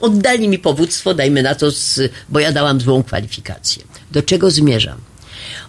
oddali 0.00 0.48
mi 0.48 0.58
powództwo, 0.58 1.14
dajmy 1.14 1.42
na 1.42 1.54
to, 1.54 1.70
z, 1.70 2.00
bo 2.28 2.40
ja 2.40 2.52
dałam 2.52 2.80
złą 2.80 3.02
kwalifikację. 3.02 3.82
Do 4.10 4.22
czego 4.22 4.50
zmierzam? 4.50 4.98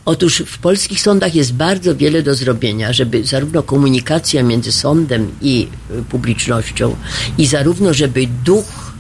Otóż 0.06 0.44
w 0.48 0.58
polskich 0.58 1.02
sądach 1.02 1.36
jest 1.36 1.54
bardzo 1.54 1.96
wiele 1.96 2.24
do 2.24 2.36
zrobienia, 2.36 2.94
żeby 2.94 3.24
zarówno 3.24 3.64
komunikacja 3.64 4.44
między 4.44 4.72
sądem 4.72 5.32
i 5.42 5.68
y, 5.92 6.04
publicznością, 6.04 6.96
i 7.38 7.46
zarówno, 7.46 7.94
żeby 7.94 8.28
duch 8.46 8.91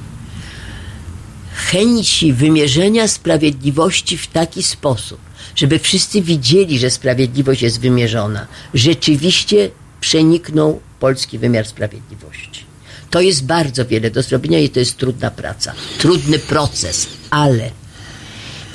chęci 1.71 2.33
wymierzenia 2.33 3.07
sprawiedliwości 3.07 4.17
w 4.17 4.27
taki 4.27 4.63
sposób, 4.63 5.19
żeby 5.55 5.79
wszyscy 5.79 6.21
widzieli, 6.21 6.79
że 6.79 6.89
sprawiedliwość 6.89 7.61
jest 7.61 7.79
wymierzona, 7.79 8.47
rzeczywiście 8.73 9.69
przeniknął 10.01 10.81
polski 10.99 11.37
wymiar 11.39 11.67
sprawiedliwości. 11.67 12.65
To 13.09 13.21
jest 13.21 13.45
bardzo 13.45 13.85
wiele 13.85 14.11
do 14.11 14.21
zrobienia 14.21 14.59
i 14.59 14.69
to 14.69 14.79
jest 14.79 14.97
trudna 14.97 15.31
praca, 15.31 15.73
trudny 15.97 16.39
proces, 16.39 17.07
ale 17.29 17.71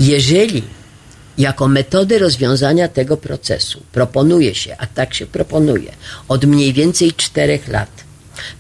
jeżeli 0.01 0.63
jako 1.39 1.69
metodę 1.69 2.19
rozwiązania 2.19 2.89
tego 2.89 3.17
procesu 3.17 3.83
proponuje 3.93 4.55
się, 4.55 4.77
a 4.79 4.87
tak 4.87 5.15
się 5.15 5.27
proponuje, 5.27 5.93
od 6.29 6.45
mniej 6.45 6.73
więcej 6.73 7.13
czterech 7.13 7.69
lat, 7.69 8.06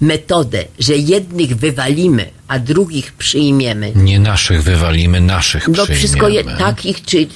metodę, 0.00 0.64
że 0.78 0.96
jednych 0.96 1.56
wywalimy, 1.56 2.30
a 2.48 2.58
drugich 2.58 3.12
przyjmiemy, 3.12 3.92
Nie 3.94 4.18
naszych 4.20 4.62
wywalimy, 4.62 5.20
naszych 5.20 5.68
no 5.68 5.74
przyjmiemy. 5.74 5.98
wszystko 5.98 6.28
je, 6.28 6.44
takich, 6.44 7.04
czy 7.04 7.26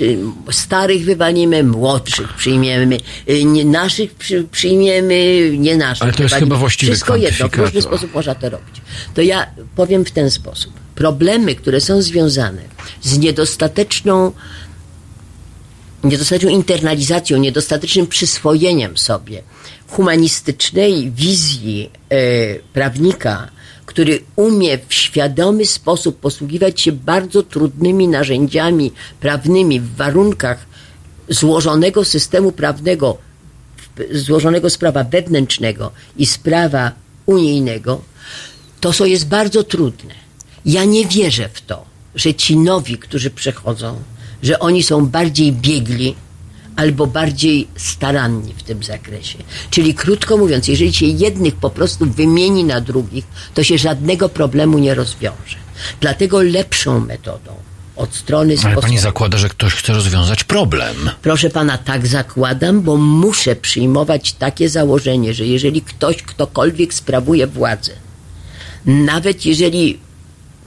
starych 0.50 1.04
wywalimy, 1.04 1.64
młodszych 1.64 2.32
przyjmiemy, 2.32 2.98
y, 3.28 3.44
nie 3.44 3.64
naszych 3.64 4.14
przy, 4.14 4.44
przyjmiemy, 4.52 5.50
nie 5.58 5.76
naszych. 5.76 6.02
Ale 6.02 6.12
to 6.12 6.22
jest 6.22 6.34
wywalimy. 6.34 6.46
chyba 6.50 6.60
właściwy 6.60 6.92
Wszystko 6.92 7.16
jedno, 7.16 7.48
w 7.48 7.54
różny 7.54 7.82
sposób 7.82 8.14
można 8.14 8.34
to 8.34 8.50
robić. 8.50 8.80
To 9.14 9.22
ja 9.22 9.46
powiem 9.76 10.04
w 10.04 10.10
ten 10.10 10.30
sposób. 10.30 10.72
Problemy, 10.94 11.54
które 11.54 11.80
są 11.80 12.02
związane 12.02 12.62
z 13.02 13.18
niedostateczną 13.18 14.32
niedostateczną 16.04 16.50
internalizacją, 16.50 17.38
niedostatecznym 17.38 18.06
przyswojeniem 18.06 18.98
sobie 18.98 19.42
humanistycznej 19.90 21.10
wizji 21.10 21.90
e, 22.08 22.16
prawnika, 22.72 23.50
który 23.86 24.22
umie 24.36 24.78
w 24.88 24.94
świadomy 24.94 25.66
sposób 25.66 26.20
posługiwać 26.20 26.80
się 26.80 26.92
bardzo 26.92 27.42
trudnymi 27.42 28.08
narzędziami 28.08 28.92
prawnymi 29.20 29.80
w 29.80 29.96
warunkach 29.96 30.66
złożonego 31.28 32.04
systemu 32.04 32.52
prawnego, 32.52 33.18
złożonego 34.12 34.70
z 34.70 34.78
prawa 34.78 35.04
wewnętrznego 35.04 35.90
i 36.16 36.26
z 36.26 36.38
prawa 36.38 36.92
unijnego, 37.26 38.00
to 38.80 38.92
co 38.92 39.06
jest 39.06 39.28
bardzo 39.28 39.64
trudne. 39.64 40.14
Ja 40.64 40.84
nie 40.84 41.06
wierzę 41.06 41.48
w 41.52 41.60
to, 41.60 41.84
że 42.14 42.34
ci 42.34 42.56
nowi, 42.56 42.98
którzy 42.98 43.30
przechodzą, 43.30 44.02
że 44.42 44.58
oni 44.58 44.82
są 44.82 45.06
bardziej 45.06 45.52
biegli 45.52 46.14
albo 46.80 47.06
bardziej 47.06 47.68
staranni 47.76 48.54
w 48.54 48.62
tym 48.62 48.82
zakresie. 48.82 49.38
Czyli 49.70 49.94
krótko 49.94 50.36
mówiąc, 50.36 50.68
jeżeli 50.68 50.92
się 50.92 51.06
jednych 51.06 51.56
po 51.56 51.70
prostu 51.70 52.06
wymieni 52.06 52.64
na 52.64 52.80
drugich, 52.80 53.24
to 53.54 53.64
się 53.64 53.78
żadnego 53.78 54.28
problemu 54.28 54.78
nie 54.78 54.94
rozwiąże. 54.94 55.56
Dlatego 56.00 56.42
lepszą 56.42 57.00
metodą 57.00 57.52
od 57.96 58.14
strony 58.14 58.52
Ale 58.52 58.60
sposobu. 58.60 58.80
pani 58.80 58.98
zakłada, 58.98 59.38
że 59.38 59.48
ktoś 59.48 59.74
chce 59.74 59.92
rozwiązać 59.92 60.44
problem. 60.44 61.10
Proszę 61.22 61.50
pana, 61.50 61.78
tak 61.78 62.06
zakładam, 62.06 62.80
bo 62.80 62.96
muszę 62.96 63.56
przyjmować 63.56 64.32
takie 64.32 64.68
założenie, 64.68 65.34
że 65.34 65.46
jeżeli 65.46 65.82
ktoś, 65.82 66.22
ktokolwiek 66.22 66.94
sprawuje 66.94 67.46
władzę, 67.46 67.92
nawet 68.86 69.46
jeżeli 69.46 69.98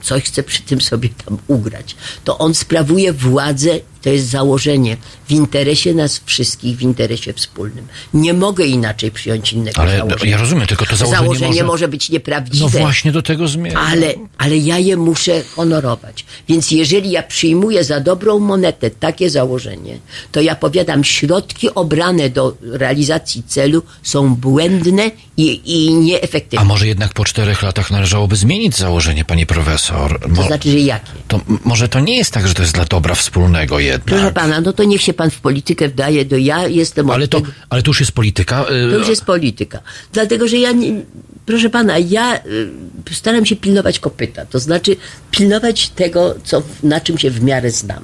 coś 0.02 0.24
chce 0.24 0.44
przy 0.44 0.62
tym 0.62 0.82
sobie 0.82 1.10
tam 1.26 1.38
ugrać, 1.48 1.96
to 2.24 2.38
on 2.38 2.54
sprawuje 2.54 3.14
władzę, 3.14 3.80
to 4.04 4.10
jest 4.10 4.30
założenie, 4.30 4.98
w 5.28 5.32
interesie 5.32 5.94
nas 5.94 6.22
wszystkich, 6.26 6.78
w 6.78 6.82
interesie 6.82 7.34
wspólnym. 7.34 7.88
Nie 8.14 8.34
mogę 8.34 8.66
inaczej 8.66 9.12
przyjąć 9.12 9.54
innego 9.54 9.82
Ale 9.82 9.98
założenia. 9.98 10.32
ja 10.32 10.38
rozumiem, 10.38 10.68
tylko 10.68 10.86
to 10.86 10.96
założenie, 10.96 11.24
Założenie 11.24 11.64
może... 11.64 11.88
być 11.88 12.10
nieprawdziwe. 12.10 12.66
No 12.66 12.70
właśnie 12.70 13.12
do 13.12 13.22
tego 13.22 13.48
zmierzam. 13.48 13.86
Ale, 13.88 14.14
ale 14.38 14.58
ja 14.58 14.80
je 14.80 14.98
muszę 14.98 15.42
honorować. 15.56 16.26
Więc 16.50 16.72
jeżeli 16.72 17.12
ja 17.12 17.24
przyjmuję 17.24 17.84
za 17.84 18.00
dobrą 18.00 18.40
monetę 18.40 18.90
takie 18.92 19.30
założenie, 19.30 19.98
to 20.32 20.42
ja 20.42 20.56
powiadam, 20.56 21.04
środki 21.04 21.70
obrane 21.76 22.30
do 22.30 22.58
realizacji 22.62 23.44
celu 23.48 23.82
są 24.04 24.36
błędne 24.36 25.12
i, 25.38 25.62
i 25.66 25.94
nieefektywne. 25.94 26.62
A 26.62 26.64
może 26.64 26.88
jednak 26.88 27.14
po 27.14 27.26
czterech 27.26 27.62
latach 27.64 27.92
należałoby 27.92 28.36
zmienić 28.36 28.76
założenie, 28.78 29.26
pani 29.26 29.46
profesor? 29.46 30.20
To 30.22 30.28
Mo- 30.28 30.44
znaczy, 30.48 30.72
że 30.72 30.80
jakie? 30.80 31.12
to 31.28 31.40
może 31.66 31.90
to 31.90 32.00
nie 32.00 32.18
jest 32.18 32.32
tak, 32.32 32.48
że 32.48 32.54
to 32.54 32.62
jest 32.62 32.74
dla 32.74 32.86
dobra 32.86 33.16
wspólnego 33.16 33.80
jednak. 33.94 34.06
Proszę 34.08 34.32
pana, 34.32 34.62
no 34.62 34.74
to 34.74 34.84
niech 34.84 35.02
się 35.02 35.14
pan 35.14 35.30
w 35.30 35.40
politykę 35.40 35.90
wdaje, 35.90 36.26
do 36.26 36.38
ja 36.38 36.68
jestem 36.68 37.10
Ale 37.10 37.28
to, 37.28 37.42
ale 37.70 37.82
to 37.82 37.90
już 37.90 38.00
jest 38.00 38.12
polityka. 38.12 38.64
y, 38.64 38.92
To 38.92 38.98
już 38.98 39.08
jest 39.08 39.26
polityka. 39.26 39.80
Dlatego, 40.14 40.48
że 40.48 40.58
ja, 40.58 40.72
nie, 40.72 41.02
proszę 41.46 41.70
pana, 41.70 41.98
ja 41.98 42.38
y, 42.38 43.16
staram 43.16 43.46
się 43.46 43.56
pilnować 43.56 44.00
kopyta. 44.00 44.46
To 44.46 44.60
znaczy 44.60 44.96
pilnować 45.32 45.90
tego, 45.90 46.36
co, 46.44 46.62
na 46.84 47.02
czym 47.02 47.18
się 47.18 47.30
w 47.32 47.44
miarę 47.44 47.72
znam. 47.72 48.04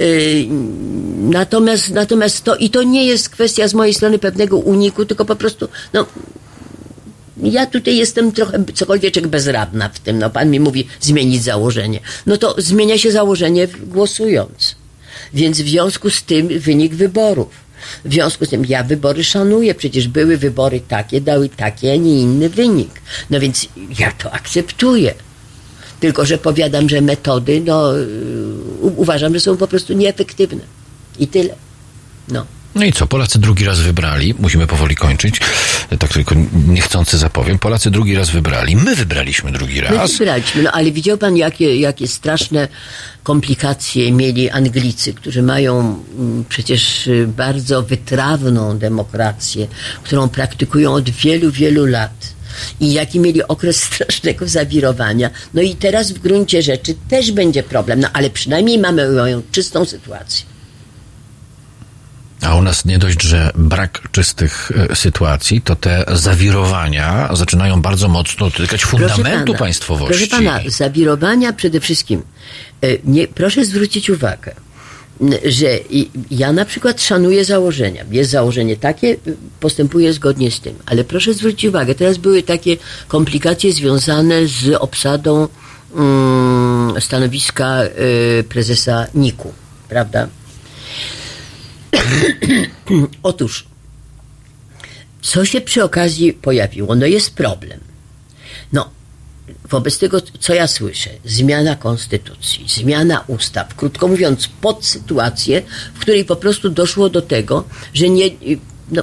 Y, 0.00 0.46
natomiast, 1.20 1.90
natomiast 1.90 2.44
to, 2.44 2.56
i 2.56 2.70
to 2.70 2.82
nie 2.82 3.06
jest 3.06 3.28
kwestia 3.28 3.68
z 3.68 3.74
mojej 3.74 3.94
strony 3.94 4.18
pewnego 4.18 4.56
uniku, 4.58 5.04
tylko 5.04 5.24
po 5.24 5.36
prostu, 5.36 5.68
no, 5.92 6.06
ja 7.42 7.66
tutaj 7.66 7.96
jestem 7.96 8.32
trochę 8.32 8.64
cokolwiek 8.74 9.26
bezradna 9.26 9.88
w 9.88 9.98
tym. 9.98 10.18
No, 10.18 10.30
pan 10.30 10.50
mi 10.50 10.60
mówi 10.60 10.86
zmienić 11.00 11.42
założenie. 11.42 12.00
No 12.26 12.36
to 12.36 12.54
zmienia 12.58 12.98
się 12.98 13.10
założenie 13.12 13.68
głosując. 13.86 14.74
Więc 15.34 15.60
w 15.60 15.68
związku 15.68 16.10
z 16.10 16.22
tym 16.22 16.48
wynik 16.48 16.94
wyborów. 16.94 17.64
W 18.04 18.12
związku 18.12 18.44
z 18.44 18.48
tym 18.48 18.64
ja 18.64 18.82
wybory 18.84 19.24
szanuję. 19.24 19.74
Przecież 19.74 20.08
były 20.08 20.36
wybory 20.36 20.80
takie, 20.88 21.20
dały 21.20 21.48
taki, 21.48 21.88
a 21.88 21.96
nie 21.96 22.20
inny 22.20 22.48
wynik. 22.48 23.02
No 23.30 23.40
więc 23.40 23.68
ja 23.98 24.12
to 24.12 24.32
akceptuję. 24.32 25.14
Tylko, 26.00 26.26
że 26.26 26.38
powiadam, 26.38 26.88
że 26.88 27.00
metody, 27.00 27.62
no, 27.66 27.92
uważam, 28.80 29.34
że 29.34 29.40
są 29.40 29.56
po 29.56 29.68
prostu 29.68 29.92
nieefektywne. 29.92 30.60
I 31.18 31.26
tyle. 31.26 31.54
No. 32.28 32.46
No 32.74 32.84
i 32.84 32.92
co, 32.92 33.06
Polacy 33.06 33.38
drugi 33.38 33.64
raz 33.64 33.80
wybrali, 33.80 34.34
musimy 34.38 34.66
powoli 34.66 34.96
kończyć, 34.96 35.40
tak 35.98 36.12
tylko 36.12 36.34
niechcący 36.68 37.18
zapowiem, 37.18 37.58
Polacy 37.58 37.90
drugi 37.90 38.16
raz 38.16 38.30
wybrali, 38.30 38.76
my 38.76 38.96
wybraliśmy 38.96 39.52
drugi 39.52 39.74
My 39.74 39.80
raz. 39.80 40.12
wybraliśmy, 40.12 40.62
no 40.62 40.72
ale 40.72 40.90
widział 40.90 41.18
pan, 41.18 41.36
jakie, 41.36 41.76
jakie 41.76 42.08
straszne 42.08 42.68
komplikacje 43.22 44.12
mieli 44.12 44.50
Anglicy, 44.50 45.14
którzy 45.14 45.42
mają 45.42 46.02
mm, 46.18 46.44
przecież 46.48 47.06
y, 47.06 47.28
bardzo 47.36 47.82
wytrawną 47.82 48.78
demokrację, 48.78 49.66
którą 50.02 50.28
praktykują 50.28 50.92
od 50.92 51.10
wielu, 51.10 51.50
wielu 51.50 51.86
lat. 51.86 52.34
I 52.80 52.92
jaki 52.92 53.20
mieli 53.20 53.42
okres 53.48 53.82
strasznego 53.92 54.48
zawirowania. 54.48 55.30
No 55.54 55.62
i 55.62 55.76
teraz 55.76 56.12
w 56.12 56.18
gruncie 56.18 56.62
rzeczy 56.62 56.94
też 57.08 57.32
będzie 57.32 57.62
problem, 57.62 58.00
no 58.00 58.08
ale 58.12 58.30
przynajmniej 58.30 58.78
mamy 58.78 59.10
moją 59.10 59.42
czystą 59.52 59.84
sytuację. 59.84 60.53
A 62.46 62.54
u 62.54 62.62
nas 62.62 62.84
nie 62.84 62.98
dość, 62.98 63.22
że 63.22 63.50
brak 63.54 64.02
czystych 64.12 64.72
e, 64.90 64.96
sytuacji, 64.96 65.60
to 65.60 65.76
te 65.76 66.04
zawirowania 66.12 67.28
zaczynają 67.36 67.82
bardzo 67.82 68.08
mocno 68.08 68.50
dotykać 68.50 68.84
fundamentu 68.84 69.54
państwowości. 69.54 70.28
Proszę 70.28 70.44
pana, 70.44 70.60
zawirowania 70.66 71.52
przede 71.52 71.80
wszystkim. 71.80 72.22
e, 72.82 72.86
Nie, 73.04 73.28
proszę 73.28 73.64
zwrócić 73.64 74.10
uwagę, 74.10 74.54
że 75.44 75.78
ja 76.30 76.52
na 76.52 76.64
przykład 76.64 77.02
szanuję 77.02 77.44
założenia. 77.44 78.04
Jest 78.10 78.30
założenie 78.30 78.76
takie, 78.76 79.08
y, 79.08 79.36
postępuję 79.60 80.12
zgodnie 80.12 80.50
z 80.50 80.60
tym. 80.60 80.74
Ale 80.86 81.04
proszę 81.04 81.34
zwrócić 81.34 81.64
uwagę, 81.64 81.94
teraz 81.94 82.16
były 82.16 82.42
takie 82.42 82.76
komplikacje 83.08 83.72
związane 83.72 84.46
z 84.46 84.74
obsadą 84.74 85.48
mm, 85.96 87.00
stanowiska 87.00 87.82
y, 87.84 88.44
prezesa 88.48 89.06
NIK-u, 89.14 89.52
prawda? 89.88 90.28
Otóż, 93.22 93.66
co 95.22 95.44
się 95.44 95.60
przy 95.60 95.84
okazji 95.84 96.32
pojawiło? 96.32 96.94
No 96.94 97.06
jest 97.06 97.34
problem. 97.34 97.80
No, 98.72 98.90
wobec 99.70 99.98
tego, 99.98 100.20
co 100.20 100.54
ja 100.54 100.66
słyszę, 100.66 101.10
zmiana 101.24 101.76
konstytucji, 101.76 102.64
zmiana 102.68 103.24
ustaw, 103.26 103.74
krótko 103.74 104.08
mówiąc, 104.08 104.48
pod 104.60 104.84
sytuację, 104.84 105.62
w 105.94 105.98
której 105.98 106.24
po 106.24 106.36
prostu 106.36 106.70
doszło 106.70 107.08
do 107.10 107.22
tego, 107.22 107.64
że 107.94 108.08
nie, 108.08 108.30
no, 108.90 109.02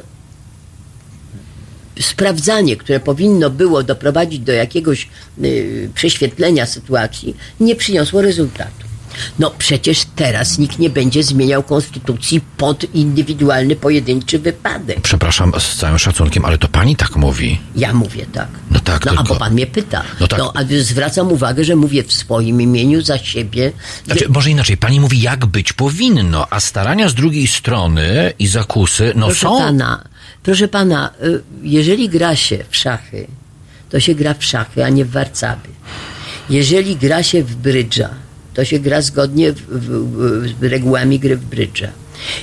sprawdzanie, 2.00 2.78
które 2.78 3.00
powinno 3.00 3.50
było 3.50 3.84
doprowadzić 3.84 4.40
do 4.40 4.52
jakiegoś 4.52 5.10
y, 5.44 5.90
prześwietlenia 5.94 6.66
sytuacji, 6.66 7.36
nie 7.60 7.76
przyniosło 7.76 8.22
rezultatu. 8.22 8.91
No 9.40 9.52
przecież 9.58 10.06
teraz 10.16 10.58
nikt 10.58 10.80
nie 10.80 10.90
będzie 10.90 11.24
zmieniał 11.24 11.64
konstytucji 11.64 12.42
pod 12.58 12.96
indywidualny, 12.96 13.76
pojedynczy 13.76 14.40
wypadek. 14.40 15.02
Przepraszam 15.02 15.52
z 15.60 15.76
całym 15.76 16.00
szacunkiem, 16.00 16.46
ale 16.46 16.58
to 16.58 16.68
pani 16.68 16.96
tak 16.96 17.16
mówi. 17.16 17.60
Ja 17.76 17.94
mówię 17.94 18.26
tak. 18.34 18.48
No 18.72 18.80
tak, 18.80 19.06
No 19.06 19.12
a 19.12 19.16
tylko- 19.18 19.34
bo 19.34 19.40
pan 19.40 19.54
mnie 19.54 19.68
pyta. 19.68 20.04
No 20.20 20.28
tak. 20.28 20.40
a 20.42 20.60
zwracam 20.82 21.32
uwagę, 21.32 21.64
że 21.64 21.76
mówię 21.76 22.04
w 22.04 22.14
swoim 22.14 22.62
imieniu, 22.62 23.02
za 23.02 23.18
siebie. 23.18 23.72
Znaczy, 24.06 24.26
może 24.30 24.50
inaczej, 24.52 24.78
pani 24.78 25.00
mówi, 25.00 25.22
jak 25.22 25.46
być 25.46 25.74
powinno, 25.74 26.48
a 26.50 26.60
starania 26.60 27.10
z 27.10 27.14
drugiej 27.16 27.48
strony 27.48 28.34
i 28.40 28.48
zakusy, 28.48 29.12
no 29.16 29.26
Proszę 29.26 29.42
są. 29.42 29.58
pana, 29.58 30.04
proszę 30.44 30.68
pana, 30.68 31.10
y, 31.24 31.42
jeżeli 31.64 32.10
gra 32.10 32.36
się 32.36 32.64
w 32.70 32.78
szachy, 32.78 33.28
to 33.90 34.00
się 34.00 34.16
gra 34.16 34.34
w 34.34 34.44
szachy, 34.46 34.84
a 34.86 34.90
nie 34.90 35.06
w 35.06 35.12
warcaby. 35.12 35.70
Jeżeli 36.50 36.96
gra 36.96 37.24
się 37.24 37.44
w 37.44 37.56
brydża, 37.56 38.10
to 38.54 38.66
się 38.66 38.80
gra 38.80 39.02
zgodnie 39.02 39.54
w, 39.54 39.62
w, 39.62 40.48
z 40.60 40.64
regułami 40.64 41.20
gry 41.20 41.38
w 41.38 41.46
brydża. 41.46 41.88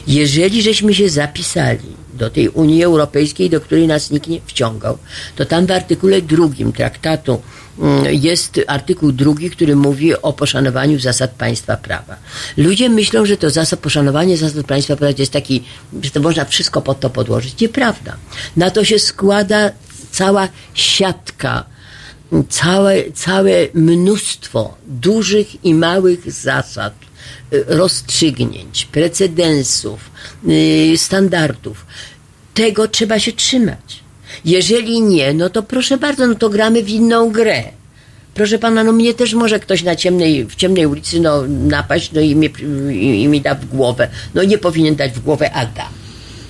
Jeżeli 0.06 0.62
żeśmy 0.62 0.94
się 0.94 1.08
zapisali 1.08 1.98
do 2.14 2.30
tej 2.30 2.48
Unii 2.48 2.84
Europejskiej, 2.84 3.50
do 3.50 3.60
której 3.60 3.86
nas 3.86 4.10
nikt 4.10 4.28
nie 4.28 4.40
wciągał, 4.46 4.98
to 5.36 5.44
tam 5.44 5.66
w 5.66 5.70
artykule 5.70 6.22
drugim 6.22 6.72
traktatu 6.72 7.42
mm, 7.78 8.04
jest 8.10 8.60
artykuł 8.66 9.12
drugi, 9.12 9.50
który 9.50 9.76
mówi 9.76 10.22
o 10.22 10.32
poszanowaniu 10.32 10.98
zasad 10.98 11.30
państwa 11.30 11.76
prawa. 11.76 12.16
Ludzie 12.56 12.88
myślą, 12.88 13.26
że 13.26 13.36
to 13.36 13.50
zasad, 13.50 13.80
poszanowanie 13.80 14.36
zasad 14.36 14.66
państwa 14.66 14.96
prawa 14.96 15.14
jest 15.18 15.32
taki, 15.32 15.64
że 16.02 16.10
to 16.10 16.20
można 16.20 16.44
wszystko 16.44 16.82
pod 16.82 17.00
to 17.00 17.10
podłożyć. 17.10 17.60
Nieprawda. 17.60 18.16
Na 18.56 18.70
to 18.70 18.84
się 18.84 18.98
składa 18.98 19.70
cała 20.10 20.48
siatka 20.74 21.64
całe, 22.48 23.12
całe 23.12 23.52
mnóstwo 23.74 24.74
dużych 24.86 25.64
i 25.64 25.74
małych 25.74 26.32
zasad, 26.32 26.94
y, 27.52 27.64
rozstrzygnięć, 27.66 28.84
precedensów, 28.84 30.10
y, 30.48 30.92
standardów. 30.96 31.86
Tego 32.54 32.88
trzeba 32.88 33.18
się 33.18 33.32
trzymać. 33.32 34.00
Jeżeli 34.44 35.02
nie, 35.02 35.34
no 35.34 35.50
to 35.50 35.62
proszę 35.62 35.98
bardzo, 35.98 36.26
no 36.26 36.34
to 36.34 36.50
gramy 36.50 36.82
w 36.82 36.88
inną 36.88 37.30
grę. 37.30 37.64
Proszę 38.34 38.58
pana, 38.58 38.84
no 38.84 38.92
mnie 38.92 39.14
też 39.14 39.34
może 39.34 39.60
ktoś 39.60 39.82
na 39.82 39.96
ciemnej, 39.96 40.44
w 40.44 40.54
ciemnej 40.54 40.86
ulicy 40.86 41.20
no, 41.20 41.42
napaść 41.48 42.12
no 42.12 42.20
i, 42.20 42.36
mnie, 42.36 42.50
i, 42.90 43.22
i 43.22 43.28
mi 43.28 43.40
da 43.40 43.54
w 43.54 43.66
głowę. 43.66 44.08
No 44.34 44.44
nie 44.44 44.58
powinien 44.58 44.96
dać 44.96 45.12
w 45.12 45.20
głowę, 45.20 45.52
a 45.52 45.66
da. 45.66 45.88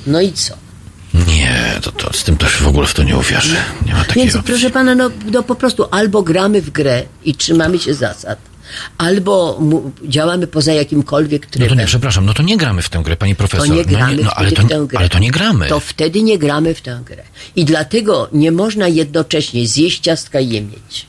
No 0.07 0.20
i 0.20 0.33
co? 0.33 0.68
Nie, 1.14 1.78
to, 1.82 1.92
to 1.92 2.12
z 2.12 2.24
tym 2.24 2.36
też 2.36 2.56
w 2.56 2.66
ogóle 2.66 2.86
w 2.86 2.94
to 2.94 3.02
nie 3.02 3.16
uwierzę. 3.16 3.56
Nie 3.86 3.92
ma 3.94 4.04
takiej 4.04 4.22
Więc 4.22 4.36
opcji. 4.36 4.52
proszę 4.52 4.70
pana, 4.70 4.94
no, 4.94 5.11
no 5.32 5.42
po 5.42 5.54
prostu 5.54 5.86
albo 5.90 6.22
gramy 6.22 6.62
w 6.62 6.70
grę 6.70 7.02
i 7.24 7.34
trzymamy 7.34 7.78
się 7.78 7.94
zasad, 7.94 8.38
albo 8.98 9.61
działamy 10.04 10.46
poza 10.46 10.72
jakimkolwiek 10.72 11.42
No 11.46 11.50
trybem. 11.50 11.68
to 11.68 11.74
nie, 11.74 11.86
przepraszam, 11.86 12.26
no 12.26 12.34
to 12.34 12.42
nie 12.42 12.56
gramy 12.56 12.82
w 12.82 12.88
tę 12.88 13.02
grę, 13.04 13.16
pani 13.16 13.36
To 13.36 13.38
profesor. 13.38 13.70
nie 13.76 13.84
gramy 13.84 14.12
no, 14.12 14.18
nie, 14.18 14.24
no 14.24 14.30
ale, 14.34 14.52
to, 14.52 14.62
w 14.62 14.68
tę 14.68 14.86
grę. 14.86 14.98
ale 14.98 15.09
to 15.09 15.18
nie 15.18 15.30
gramy. 15.30 15.68
To 15.68 15.80
wtedy 15.80 16.22
nie 16.22 16.38
gramy 16.38 16.74
w 16.74 16.80
tę 16.80 17.00
grę. 17.04 17.22
I 17.56 17.64
dlatego 17.64 18.28
nie 18.32 18.52
można 18.52 18.88
jednocześnie 18.88 19.66
zjeść 19.66 20.00
ciastka 20.00 20.40
i 20.40 20.48
je 20.48 20.61
mieć. 20.62 21.06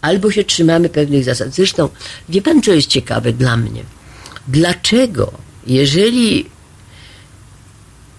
Albo 0.00 0.30
się 0.30 0.44
trzymamy 0.44 0.88
pewnych 0.88 1.24
zasad. 1.24 1.54
Zresztą, 1.54 1.88
wie 2.28 2.42
pan, 2.42 2.62
co 2.62 2.72
jest 2.72 2.88
ciekawe 2.88 3.32
dla 3.32 3.56
mnie? 3.56 3.82
Dlaczego, 4.48 5.32
jeżeli 5.66 6.46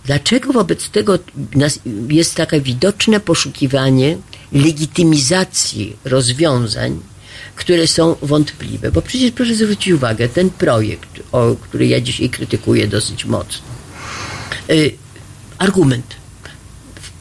Dlaczego 0.08 0.53
wobec 0.53 0.89
tego 0.89 1.20
jest 2.10 2.36
takie 2.36 2.62
widoczne 2.62 3.20
poszukiwanie 3.20 4.18
legitymizacji 4.51 5.95
rozwiązań, 6.05 6.99
które 7.55 7.88
są 7.88 8.16
wątpliwe? 8.22 8.91
Bo 8.91 9.01
przecież 9.01 9.32
proszę 9.32 9.55
zwrócić 9.55 9.93
uwagę, 9.93 10.30
ten 10.30 10.49
projekt, 10.49 11.10
o, 11.32 11.55
który 11.62 11.88
ja 11.88 12.01
dzisiaj 12.01 12.30
krytykuję 12.30 12.88
dosyć 12.88 13.26
mocno, 13.26 13.68
y, 14.70 14.91
argument. 15.58 16.16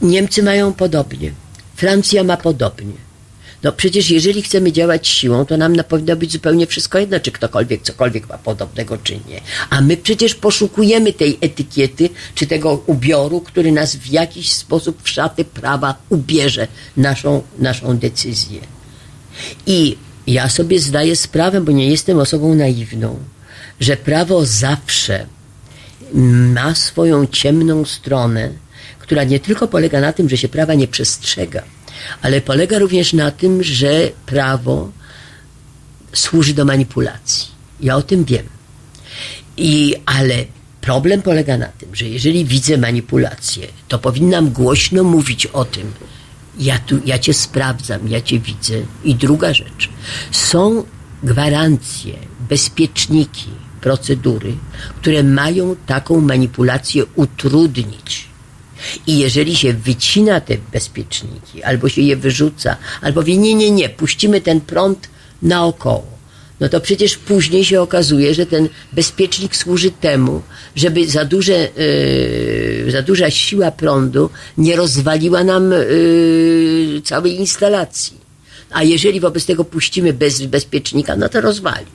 Niemcy 0.01 0.43
mają 0.43 0.73
podobnie, 0.73 1.31
Francja 1.75 2.23
ma 2.23 2.37
podobnie. 2.37 3.06
No 3.63 3.71
przecież 3.71 4.09
jeżeli 4.09 4.41
chcemy 4.41 4.71
działać 4.71 5.07
siłą, 5.07 5.45
to 5.45 5.57
nam 5.57 5.75
powinno 5.89 6.15
być 6.15 6.31
zupełnie 6.31 6.67
wszystko 6.67 6.99
jedno, 6.99 7.19
czy 7.19 7.31
ktokolwiek 7.31 7.81
cokolwiek 7.81 8.29
ma 8.29 8.37
podobnego, 8.37 8.97
czy 8.97 9.13
nie. 9.13 9.41
A 9.69 9.81
my 9.81 9.97
przecież 9.97 10.35
poszukujemy 10.35 11.13
tej 11.13 11.37
etykiety, 11.41 12.09
czy 12.35 12.47
tego 12.47 12.83
ubioru, 12.85 13.41
który 13.41 13.71
nas 13.71 13.95
w 13.95 14.07
jakiś 14.07 14.51
sposób 14.51 15.03
w 15.03 15.09
szaty 15.09 15.45
prawa 15.45 15.95
ubierze 16.09 16.67
naszą, 16.97 17.43
naszą 17.59 17.97
decyzję. 17.97 18.61
I 19.65 19.97
ja 20.27 20.49
sobie 20.49 20.79
zdaję 20.79 21.15
sprawę, 21.15 21.61
bo 21.61 21.71
nie 21.71 21.89
jestem 21.89 22.19
osobą 22.19 22.55
naiwną, 22.55 23.19
że 23.79 23.97
prawo 23.97 24.45
zawsze 24.45 25.25
ma 26.53 26.75
swoją 26.75 27.27
ciemną 27.27 27.85
stronę, 27.85 28.49
która 28.99 29.23
nie 29.23 29.39
tylko 29.39 29.67
polega 29.67 30.01
na 30.01 30.13
tym, 30.13 30.29
że 30.29 30.37
się 30.37 30.47
prawa 30.47 30.73
nie 30.73 30.87
przestrzega, 30.87 31.63
ale 32.21 32.41
polega 32.41 32.79
również 32.79 33.13
na 33.13 33.31
tym, 33.31 33.63
że 33.63 34.09
prawo 34.25 34.91
służy 36.13 36.53
do 36.53 36.65
manipulacji. 36.65 37.47
Ja 37.79 37.95
o 37.95 38.01
tym 38.01 38.25
wiem. 38.25 38.45
I, 39.57 39.95
ale 40.05 40.45
problem 40.81 41.21
polega 41.21 41.57
na 41.57 41.67
tym, 41.67 41.95
że 41.95 42.05
jeżeli 42.05 42.45
widzę 42.45 42.77
manipulację, 42.77 43.67
to 43.87 43.99
powinnam 43.99 44.49
głośno 44.49 45.03
mówić 45.03 45.45
o 45.45 45.65
tym, 45.65 45.93
ja, 46.59 46.79
tu, 46.79 46.99
ja 47.05 47.19
cię 47.19 47.33
sprawdzam, 47.33 48.07
ja 48.07 48.21
cię 48.21 48.39
widzę. 48.39 48.73
I 49.03 49.15
druga 49.15 49.53
rzecz, 49.53 49.89
są 50.31 50.83
gwarancje, 51.23 52.13
bezpieczniki, 52.49 53.49
procedury, 53.81 54.53
które 55.01 55.23
mają 55.23 55.75
taką 55.85 56.21
manipulację 56.21 57.05
utrudnić. 57.15 58.27
I 59.07 59.17
jeżeli 59.17 59.55
się 59.55 59.73
wycina 59.73 60.41
te 60.41 60.57
bezpieczniki, 60.71 61.63
albo 61.63 61.89
się 61.89 62.01
je 62.01 62.15
wyrzuca, 62.15 62.77
albo 63.01 63.23
wie, 63.23 63.37
nie, 63.37 63.55
nie, 63.55 63.71
nie, 63.71 63.89
puścimy 63.89 64.41
ten 64.41 64.61
prąd 64.61 65.09
naokoło, 65.41 66.17
no 66.59 66.69
to 66.69 66.81
przecież 66.81 67.17
później 67.17 67.65
się 67.65 67.81
okazuje, 67.81 68.33
że 68.33 68.45
ten 68.45 68.69
bezpiecznik 68.93 69.55
służy 69.55 69.91
temu, 69.91 70.41
żeby 70.75 71.07
za, 71.07 71.25
duże, 71.25 71.69
yy, 72.85 72.91
za 72.91 73.01
duża 73.01 73.31
siła 73.31 73.71
prądu 73.71 74.29
nie 74.57 74.75
rozwaliła 74.75 75.43
nam 75.43 75.71
yy, 75.71 77.01
całej 77.03 77.35
instalacji. 77.35 78.17
A 78.71 78.83
jeżeli 78.83 79.19
wobec 79.19 79.45
tego 79.45 79.63
puścimy 79.63 80.13
bez 80.13 80.45
bezpiecznika, 80.45 81.15
no 81.15 81.29
to 81.29 81.41
rozwali 81.41 81.85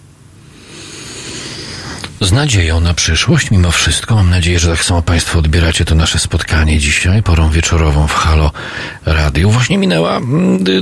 z 2.23 2.33
nadzieją 2.33 2.81
na 2.81 2.95
przyszłość. 2.95 3.51
Mimo 3.51 3.71
wszystko 3.71 4.15
mam 4.15 4.31
nadzieję, 4.31 4.59
że 4.59 4.71
tak 4.71 4.85
samo 4.85 5.03
Państwo 5.03 5.39
odbieracie 5.39 5.85
to 5.85 5.95
nasze 5.95 6.19
spotkanie 6.19 6.79
dzisiaj, 6.79 7.23
porą 7.23 7.51
wieczorową 7.51 8.07
w 8.07 8.13
Halo 8.13 8.51
Radio. 9.07 9.49
Właśnie 9.49 9.79
minęła 9.79 10.21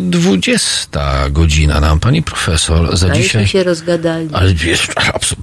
20 0.01 1.01
mm, 1.01 1.33
godzina 1.33 1.81
nam, 1.81 2.01
Pani 2.01 2.23
Profesor, 2.23 2.97
za 2.97 3.07
Ale 3.07 3.17
dzisiaj... 3.23 3.47
się 3.47 3.65
rozgadali. 3.65 4.29
Ale 4.33 4.55
wiesz, 4.55 4.89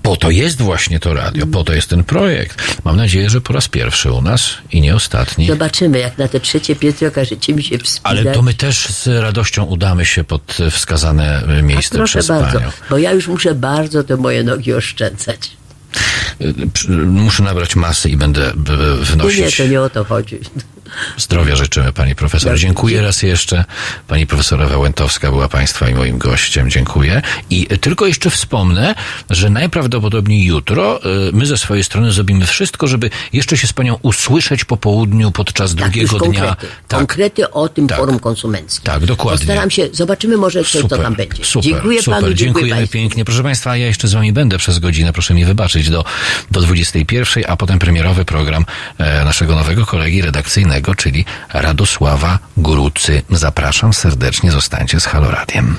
po 0.03 0.17
to 0.17 0.29
jest 0.29 0.61
właśnie 0.61 0.99
to 0.99 1.13
radio, 1.13 1.47
po 1.47 1.63
to 1.63 1.73
jest 1.73 1.89
ten 1.89 2.03
projekt. 2.03 2.81
Mam 2.83 2.97
nadzieję, 2.97 3.29
że 3.29 3.41
po 3.41 3.53
raz 3.53 3.67
pierwszy 3.67 4.11
u 4.11 4.21
nas 4.21 4.49
i 4.71 4.81
nie 4.81 4.95
ostatni. 4.95 5.47
Zobaczymy, 5.47 5.99
jak 5.99 6.17
na 6.17 6.27
te 6.27 6.39
trzecie 6.39 6.75
piętro 6.75 7.07
okażecie 7.07 7.53
mi 7.53 7.63
się 7.63 7.77
wspinać. 7.77 8.19
Ale 8.19 8.33
to 8.33 8.41
my 8.41 8.53
też 8.53 8.87
z 8.87 9.07
radością 9.07 9.63
udamy 9.63 10.05
się 10.05 10.23
pod 10.23 10.57
wskazane 10.71 11.43
miejsce 11.63 11.95
A 11.95 11.97
proszę 11.97 12.19
przez 12.19 12.27
bardzo, 12.27 12.59
Panią. 12.59 12.71
bo 12.89 12.97
ja 12.97 13.11
już 13.11 13.27
muszę 13.27 13.55
bardzo 13.55 14.03
te 14.03 14.17
moje 14.17 14.43
nogi 14.43 14.73
oszczędzać. 14.73 15.56
Muszę 17.05 17.43
nabrać 17.43 17.75
masy 17.75 18.09
i 18.09 18.17
będę 18.17 18.53
wnosić. 19.01 19.39
Nie, 19.39 19.45
nie, 19.45 19.51
to 19.51 19.67
nie 19.67 19.81
o 19.81 19.89
to 19.89 20.03
chodzi. 20.03 20.39
Zdrowia 21.17 21.55
życzymy 21.55 21.93
pani 21.93 22.15
profesor. 22.15 22.57
Dziękuję 22.57 23.01
raz 23.01 23.23
jeszcze. 23.23 23.65
Pani 24.07 24.27
profesora 24.27 24.67
Wałętowska 24.67 25.31
była 25.31 25.49
państwa 25.49 25.89
i 25.89 25.95
moim 25.95 26.17
gościem. 26.17 26.69
Dziękuję. 26.69 27.21
I 27.49 27.67
tylko 27.81 28.07
jeszcze 28.07 28.29
wspomnę, 28.29 28.95
że 29.29 29.49
najprawdopodobniej 29.49 30.45
jutro 30.45 30.99
y, 31.29 31.31
my 31.33 31.45
ze 31.45 31.57
swojej 31.57 31.83
strony 31.83 32.11
zrobimy 32.11 32.45
wszystko, 32.45 32.87
żeby 32.87 33.09
jeszcze 33.33 33.57
się 33.57 33.67
z 33.67 33.73
panią 33.73 33.99
usłyszeć 34.01 34.65
po 34.65 34.77
południu 34.77 35.31
podczas 35.31 35.75
tak, 35.75 35.83
drugiego 35.83 36.19
dnia. 36.19 36.41
Konkrety. 36.41 36.67
Tak. 36.87 36.99
konkrety 36.99 37.51
o 37.51 37.69
tym 37.69 37.87
tak. 37.87 37.97
forum 37.97 38.19
konsumenckim. 38.19 38.83
Tak, 38.83 39.05
dokładnie. 39.05 39.45
Postaram 39.45 39.71
się, 39.71 39.87
zobaczymy 39.91 40.37
może, 40.37 40.63
co 40.63 40.81
super, 40.81 40.97
to 40.97 41.03
tam 41.03 41.15
będzie. 41.15 41.45
Super, 41.45 41.71
dziękuję 41.71 42.01
super. 42.01 42.21
panu, 42.21 42.33
Dziękujemy 42.33 42.69
dziękuję 42.69 42.87
pięknie. 42.87 43.25
Proszę 43.25 43.43
państwa, 43.43 43.77
ja 43.77 43.85
jeszcze 43.85 44.07
z 44.07 44.13
wami 44.13 44.33
będę 44.33 44.57
przez 44.57 44.79
godzinę. 44.79 45.13
Proszę 45.13 45.33
mi 45.33 45.45
wybaczyć 45.45 45.89
do, 45.89 46.05
do 46.51 46.61
21, 46.61 47.43
a 47.47 47.57
potem 47.57 47.79
premierowy 47.79 48.25
program 48.25 48.65
e, 48.97 49.25
naszego 49.25 49.55
nowego 49.55 49.85
kolegi 49.85 50.21
redakcyjnego 50.21 50.76
czyli 50.95 51.25
Radosława 51.53 52.39
Grucy. 52.57 53.21
Zapraszam 53.29 53.93
serdecznie, 53.93 54.51
zostańcie 54.51 54.99
z 54.99 55.05
Haloradiem. 55.05 55.77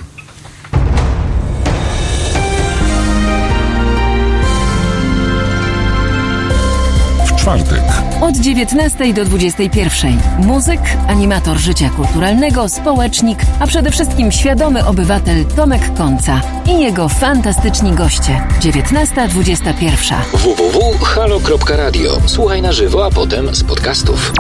Czwartek. 7.49 7.83
Od 8.21 8.37
19 8.37 9.15
do 9.15 9.25
21. 9.25 10.19
Muzyk, 10.39 10.81
animator 11.09 11.57
życia 11.57 11.91
kulturalnego, 11.91 12.69
społecznik, 12.69 13.39
a 13.61 13.67
przede 13.67 13.91
wszystkim 13.91 14.33
świadomy 14.33 14.87
obywatel 14.87 15.45
Tomek 15.45 15.95
Konca 15.97 16.41
i 16.67 16.81
jego 16.81 17.09
fantastyczni 17.09 17.93
goście. 17.93 18.43
19.21. 18.61 20.15
www.halo.radio. 20.33 22.19
Słuchaj 22.27 22.63
na 22.63 22.73
żywo, 22.73 23.07
a 23.07 23.11
potem 23.11 23.55
z 23.55 23.65
podcastów. 23.65 24.33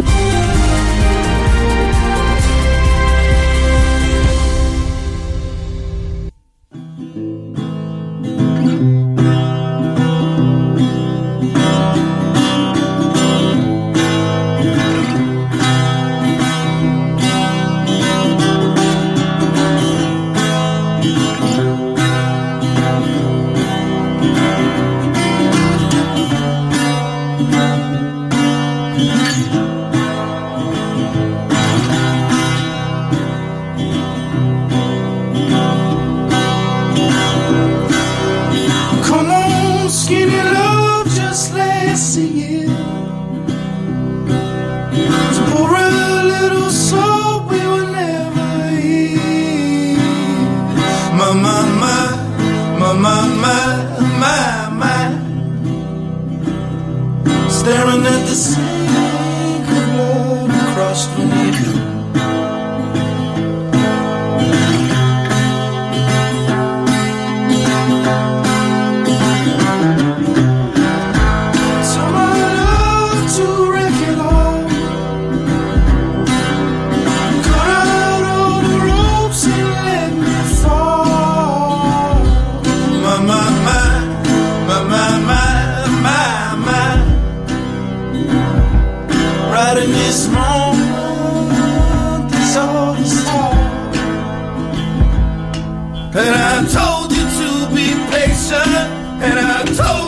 And 99.20 99.36
I 99.36 99.64
told 99.64 100.07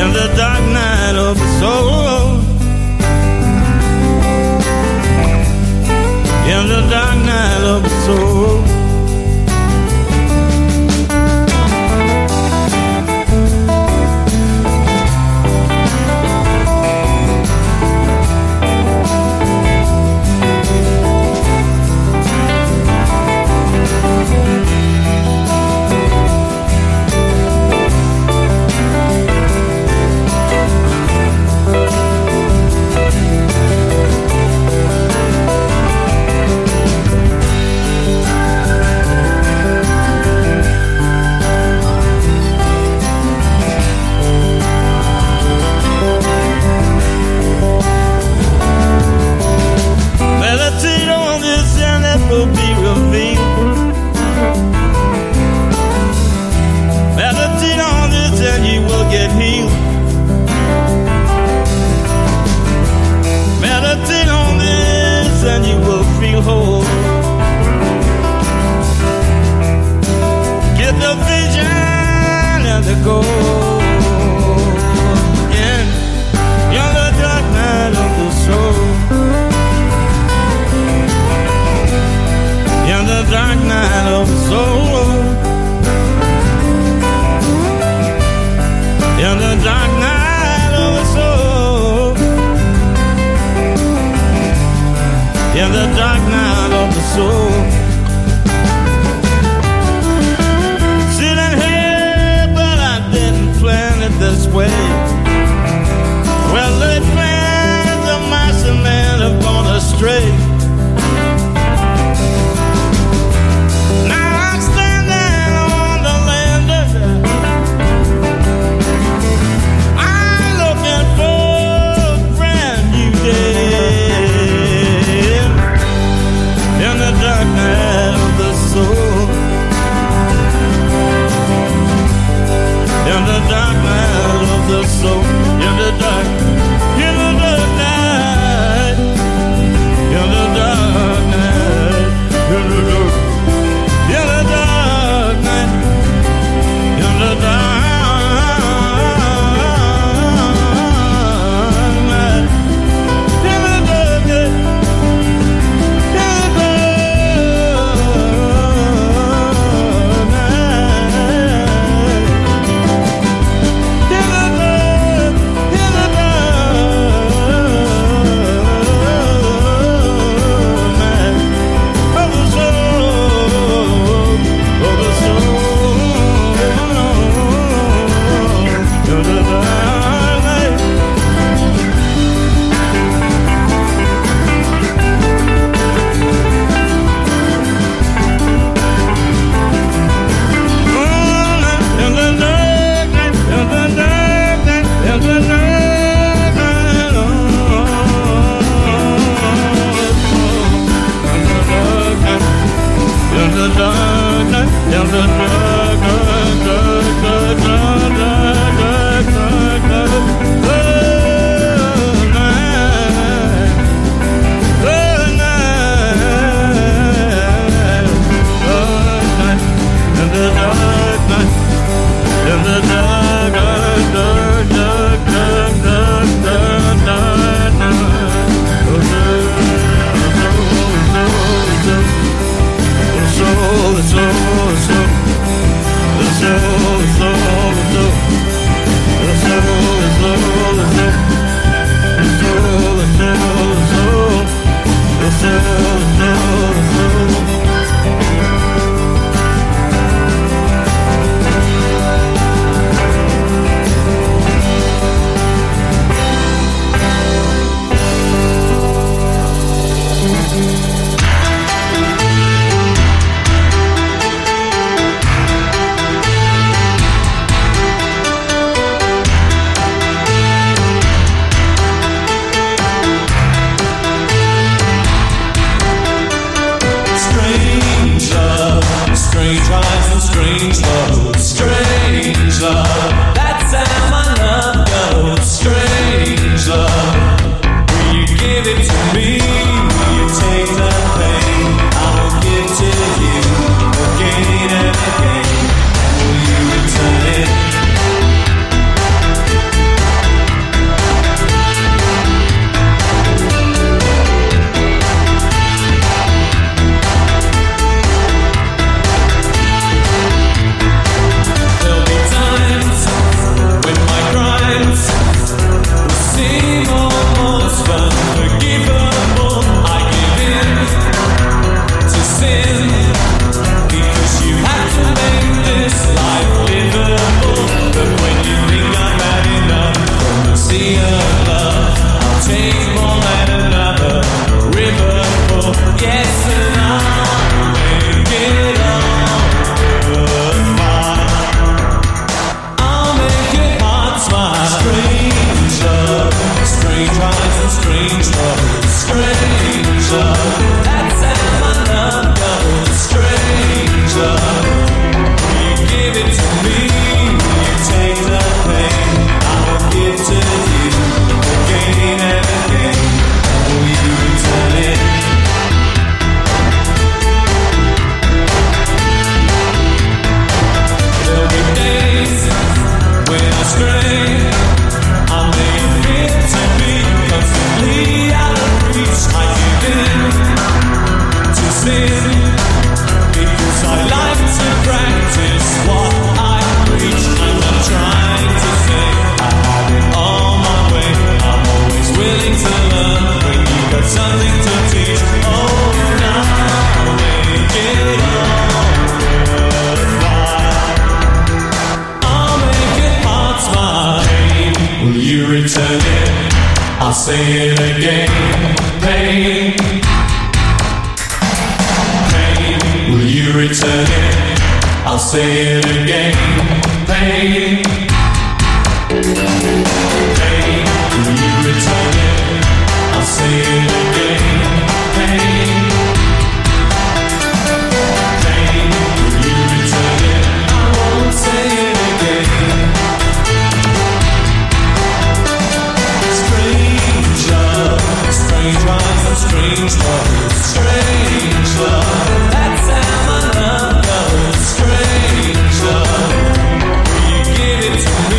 in 0.00 0.12
the 0.14 0.28
dark 0.34 0.64
night 0.64 1.16
of 1.16 1.36
the 1.36 1.48
soul. 1.60 2.09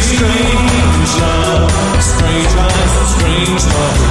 Strange 0.02 1.16
love, 1.20 1.72
strange 2.02 2.54
eyes, 2.56 3.10
strange 3.12 3.66
love. 3.66 4.11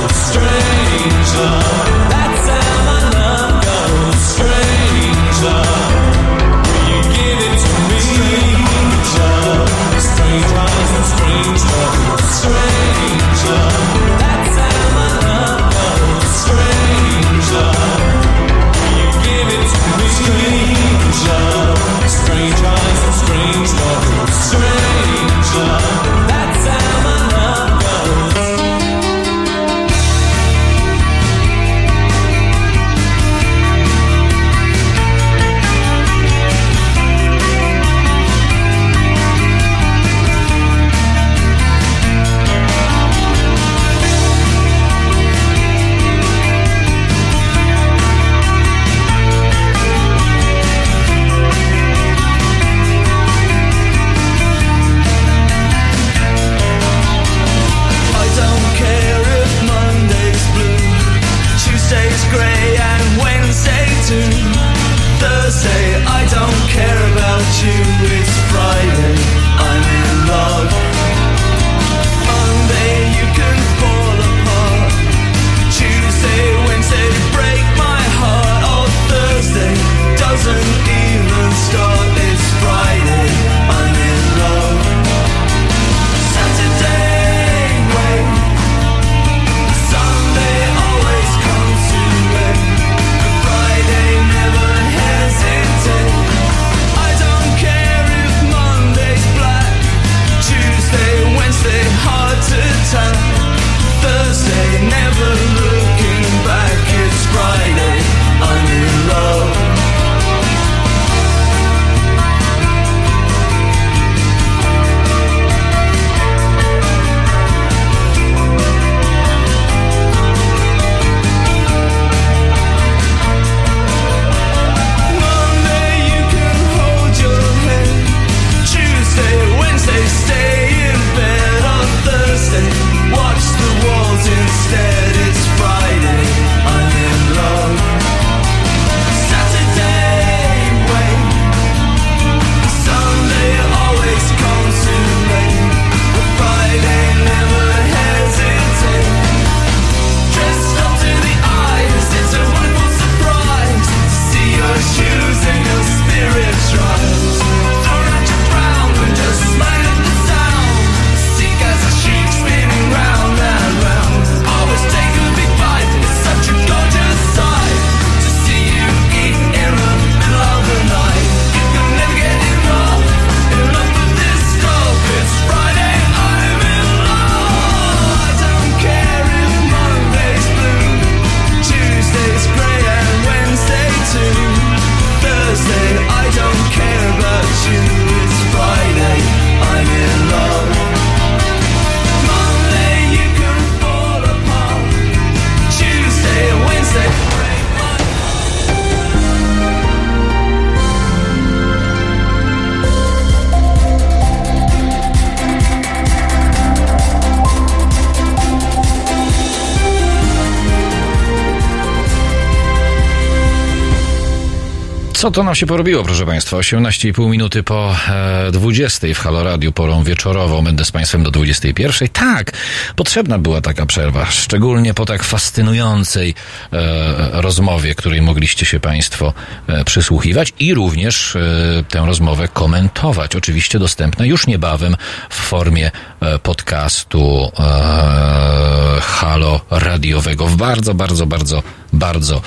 Co 215.30 215.34
to 215.34 215.42
nam 215.42 215.54
się 215.54 215.66
porobiło, 215.66 216.04
proszę 216.04 216.26
Państwa? 216.26 216.56
18,5 216.56 217.30
minuty 217.30 217.62
po 217.62 217.96
e, 218.08 218.50
20 218.52 219.06
w 219.14 219.18
Halo 219.18 219.44
Radio, 219.44 219.72
porą 219.72 220.02
wieczorową. 220.02 220.64
Będę 220.64 220.84
z 220.84 220.90
Państwem 220.90 221.22
do 221.22 221.30
21. 221.30 222.08
Tak, 222.08 222.52
potrzebna 222.96 223.38
była 223.38 223.60
taka 223.60 223.86
przerwa, 223.86 224.26
szczególnie 224.26 224.94
po 224.94 225.04
tak 225.06 225.24
fascynującej 225.24 226.34
e, 226.72 227.42
rozmowie, 227.42 227.94
której 227.94 228.22
mogliście 228.22 228.66
się 228.66 228.80
Państwo 228.80 229.32
e, 229.66 229.84
przysłuchiwać 229.84 230.52
i 230.58 230.74
również 230.74 231.36
e, 231.36 231.40
tę 231.88 232.06
rozmowę 232.06 232.48
komentować. 232.48 233.36
Oczywiście 233.36 233.78
dostępna 233.78 234.24
już 234.24 234.46
niebawem 234.46 234.96
w 235.30 235.34
formie 235.34 235.90
e, 236.20 236.38
podcastu 236.38 237.52
e, 237.58 239.00
Halo 239.00 239.60
Radiowego 239.70 240.46
w 240.46 240.56
bardzo, 240.56 240.94
bardzo, 240.94 241.26
bardzo, 241.26 241.62
bardzo 241.92 242.42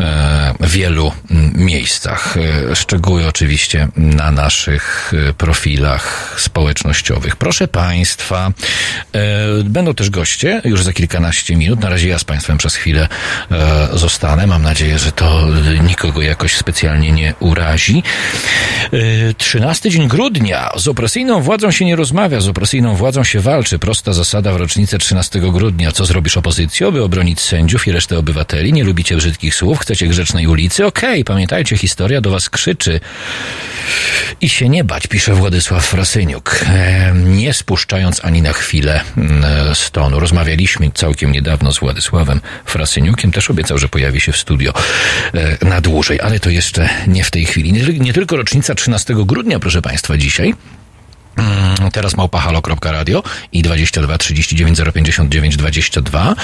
e, 0.00 0.54
wielu 0.60 1.12
miejscach. 1.54 2.36
E, 2.70 2.76
szczegóły 2.76 3.26
oczywiście 3.26 3.88
na 3.96 4.30
naszych 4.30 5.12
e, 5.28 5.32
profilach 5.32 6.34
społecznościowych. 6.38 7.36
Proszę 7.36 7.68
Państwa, 7.68 8.52
będą 9.64 9.94
też 9.94 10.10
goście 10.10 10.62
już 10.64 10.82
za 10.82 10.92
kilkanaście 10.92 11.56
minut. 11.56 11.80
Na 11.80 11.88
razie 11.88 12.08
ja 12.08 12.18
z 12.18 12.24
Państwem 12.24 12.58
przez 12.58 12.74
chwilę 12.74 13.08
zostanę. 13.92 14.46
Mam 14.46 14.62
nadzieję, 14.62 14.98
że 14.98 15.12
to 15.12 15.46
nikogo 15.82 16.22
jakoś 16.22 16.56
specjalnie 16.56 17.12
nie 17.12 17.34
urazi. 17.40 18.02
13 19.38 19.90
dzień 19.90 20.08
grudnia. 20.08 20.70
Z 20.76 20.88
opresyjną 20.88 21.42
władzą 21.42 21.70
się 21.70 21.84
nie 21.84 21.96
rozmawia, 21.96 22.40
z 22.40 22.48
opresyjną 22.48 22.94
władzą 22.94 23.24
się 23.24 23.40
walczy. 23.40 23.78
Prosta 23.78 24.12
zasada 24.12 24.52
w 24.52 24.56
rocznicę 24.56 24.98
13 24.98 25.40
grudnia. 25.40 25.92
Co 25.92 26.04
zrobisz 26.04 26.36
opozycją, 26.36 26.90
by 26.90 27.02
obronić 27.02 27.40
sędziów 27.40 27.86
i 27.86 27.92
resztę 27.92 28.18
obywateli? 28.18 28.71
Nie 28.72 28.84
lubicie 28.84 29.16
brzydkich 29.16 29.54
słów, 29.54 29.78
chcecie 29.78 30.08
grzecznej 30.08 30.46
ulicy? 30.46 30.86
Okej, 30.86 31.10
okay, 31.10 31.24
pamiętajcie, 31.24 31.76
historia 31.76 32.20
do 32.20 32.30
was 32.30 32.50
krzyczy. 32.50 33.00
I 34.40 34.48
się 34.48 34.68
nie 34.68 34.84
bać, 34.84 35.06
pisze 35.06 35.34
Władysław 35.34 35.86
Frasyniuk, 35.86 36.60
nie 37.14 37.54
spuszczając 37.54 38.24
ani 38.24 38.42
na 38.42 38.52
chwilę 38.52 39.00
z 39.74 39.90
tonu. 39.90 40.20
Rozmawialiśmy 40.20 40.90
całkiem 40.94 41.32
niedawno 41.32 41.72
z 41.72 41.78
Władysławem 41.78 42.40
Frasyniukiem, 42.64 43.32
też 43.32 43.50
obiecał, 43.50 43.78
że 43.78 43.88
pojawi 43.88 44.20
się 44.20 44.32
w 44.32 44.36
studio 44.36 44.72
na 45.62 45.80
dłużej, 45.80 46.20
ale 46.20 46.40
to 46.40 46.50
jeszcze 46.50 46.88
nie 47.06 47.24
w 47.24 47.30
tej 47.30 47.44
chwili. 47.44 47.72
Nie, 47.72 47.82
nie 47.82 48.12
tylko 48.12 48.36
rocznica 48.36 48.74
13 48.74 49.14
grudnia, 49.26 49.58
proszę 49.58 49.82
Państwa, 49.82 50.16
dzisiaj, 50.16 50.54
Mm, 50.54 50.81
teraz 51.92 52.16
małpahalo.radio 52.16 53.22
i 53.52 53.62
22 53.62 54.18
39 54.18 54.80
059 54.94 55.56
22, 55.56 56.34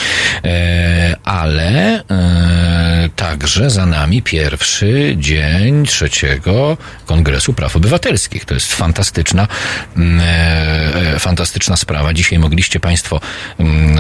ale 1.25 2.03
e, 2.11 3.09
także 3.17 3.71
za 3.71 3.87
nami 3.87 4.23
pierwszy 4.23 5.15
dzień 5.19 5.87
trzeciego 5.87 6.77
Kongresu 7.07 7.53
Praw 7.53 7.77
Obywatelskich. 7.77 8.45
To 8.45 8.55
jest 8.55 8.75
fantastyczna, 8.75 9.49
mm, 9.97 10.21
e, 10.21 11.15
e, 11.15 11.19
fantastyczna 11.19 11.77
sprawa. 11.77 12.13
Dzisiaj 12.13 12.39
mogliście 12.39 12.81
Państwo 12.81 13.21
mm, 13.59 13.99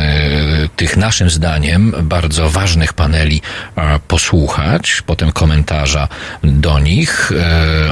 tych 0.76 0.96
naszym 0.96 1.30
zdaniem 1.30 1.94
bardzo 2.02 2.50
ważnych 2.50 2.92
paneli 2.92 3.42
posłuchać, 4.08 5.02
potem 5.06 5.32
komentarza 5.32 6.08
do 6.42 6.78
nich. 6.78 7.32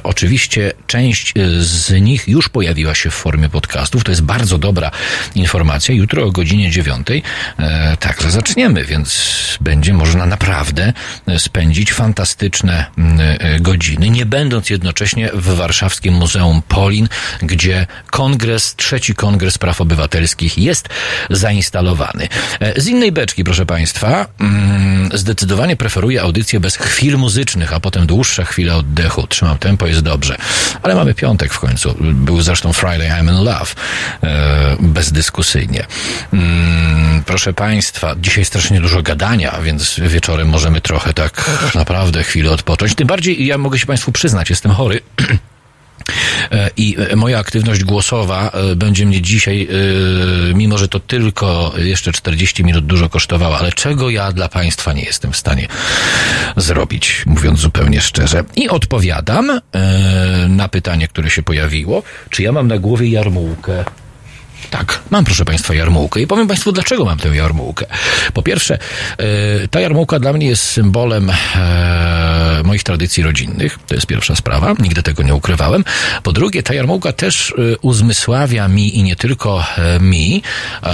Oczywiście 0.03 0.73
część 0.87 1.35
z 1.59 2.03
nich 2.03 2.29
już 2.29 2.49
pojawiła 2.49 2.95
się 2.97 3.11
w 3.11 3.15
formie 3.15 3.49
podcastów. 3.49 4.05
To 4.05 4.13
jest 4.13 4.23
bardzo 4.23 4.59
dobra 4.59 4.91
informacja. 5.35 5.95
Jutro 5.95 6.25
o 6.25 6.31
godzinie 6.31 6.71
dziewiątej 6.71 7.23
e, 7.59 7.97
także 7.97 8.31
zaczniemy, 8.31 8.85
więc 8.85 9.37
będzie 9.61 9.95
można 9.95 10.27
naprawdę 10.27 10.93
spędzić 11.39 11.93
fantastyczne 11.93 12.87
e, 13.19 13.61
godziny, 13.61 14.11
nie 14.11 14.27
będąc 14.27 14.71
jednocześnie 14.71 15.31
w 15.35 15.55
warszawskim 15.55 16.15
Muzeum 16.15 16.63
Polin, 16.69 17.09
gdzie 17.43 17.87
kongres, 18.11 18.75
trzeci 18.77 19.15
kongres 19.15 19.59
praw 19.59 19.81
obywatelskich 19.81 20.59
jest 20.59 20.89
zainstalowany. 21.31 22.29
E, 22.61 22.81
z 22.81 22.89
innej 22.89 23.13
beczki, 23.13 23.45
proszę 23.45 23.67
Państwa, 23.67 24.27
mm, 24.41 25.11
zdecydowanie 25.15 25.77
preferuję 25.77 26.23
audycję 26.23 26.61
bez 26.61 26.77
chwil 26.77 27.17
muzycznych, 27.17 27.73
a 27.73 27.81
potem 27.81 28.07
dłuższe 28.07 28.45
chwile 28.45 28.77
oddechu. 28.77 29.27
Trzymam 29.27 29.59
tempo, 29.59 29.87
jest 29.87 30.01
dobrze. 30.01 30.37
Ale 30.83 30.95
mamy 30.95 31.15
piątek 31.15 31.53
w 31.53 31.59
końcu. 31.59 31.97
Był 32.01 32.41
zresztą 32.41 32.73
Friday 32.77 33.09
I'm 33.09 33.31
in 33.31 33.45
Love. 33.45 33.75
E, 34.23 34.77
bezdyskusyjnie. 34.81 35.87
Mm, 36.33 37.23
proszę 37.27 37.53
Państwa, 37.53 38.15
dzisiaj 38.21 38.45
strasznie 38.45 38.81
dużo 38.81 39.03
gadania, 39.03 39.59
więc 39.63 40.01
wieczorem 40.01 40.49
możemy 40.49 40.81
trochę 40.81 41.15
tak 41.15 41.51
naprawdę 41.75 42.25
chwilę 42.25 42.51
odpocząć. 42.51 42.95
Tym 42.95 43.07
bardziej 43.07 43.47
ja 43.47 43.59
mogę 43.59 43.79
się 43.79 43.87
Państwu 43.87 44.13
przyznać, 44.13 44.51
jestem 44.51 44.73
chory. 44.73 45.01
E, 46.53 46.71
I 46.77 46.97
moja 47.17 47.39
aktywność 47.39 47.85
głosowa 47.85 48.51
e, 48.51 48.77
będzie 48.77 49.07
mnie 49.07 49.23
dzisiaj, 49.23 49.69
mimo 50.55 50.79
że 50.79 50.89
to 50.89 51.01
tylko 51.01 51.73
jeszcze 51.77 52.13
40 52.13 52.65
minut 52.65 52.87
dużo 52.87 53.09
kosztowała, 53.09 53.59
ale 53.59 53.73
czego 53.73 54.11
ja 54.11 54.33
dla 54.33 54.49
Państwa 54.49 54.93
nie 54.93 55.03
jestem 55.03 55.33
w 55.33 55.37
stanie 55.37 55.69
zrobić, 56.57 57.23
mówiąc 57.27 57.61
zupełnie 57.61 58.01
szczerze. 58.01 58.45
I 58.57 58.69
odpowiadam 58.69 59.61
na 60.49 60.69
pytanie, 60.69 61.09
które 61.09 61.31
się 61.31 61.43
pojawiło, 61.43 62.03
czy 62.31 62.43
ja 62.43 62.53
mam 62.53 62.69
na 62.69 62.79
głowie 62.79 63.09
jarmułkę. 63.09 63.85
Tak, 64.71 65.03
mam 65.11 65.25
proszę 65.25 65.45
Państwa 65.45 65.75
jarmułkę 65.75 66.21
i 66.21 66.27
powiem 66.27 66.49
Państwu, 66.49 66.73
dlaczego 66.73 67.05
mam 67.05 67.19
tę 67.19 67.29
jarmułkę. 67.29 67.87
Po 68.35 68.43
pierwsze, 68.43 68.79
e, 69.19 69.69
ta 69.69 69.81
jarmułka 69.81 70.19
dla 70.19 70.33
mnie 70.33 70.47
jest 70.47 70.63
symbolem 70.63 71.31
e, 71.31 72.63
moich 72.65 72.83
tradycji 72.83 73.23
rodzinnych. 73.23 73.79
To 73.87 73.95
jest 73.95 74.07
pierwsza 74.07 74.37
sprawa, 74.37 74.75
nigdy 74.79 75.03
tego 75.03 75.23
nie 75.23 75.35
ukrywałem. 75.35 75.85
Po 76.23 76.33
drugie, 76.33 76.63
ta 76.63 76.75
jarmułka 76.75 77.13
też 77.13 77.55
e, 77.59 77.79
uzmysławia 77.79 78.69
mi 78.69 78.99
i 78.99 79.03
nie 79.03 79.17
tylko 79.17 79.65
mi, 80.01 80.43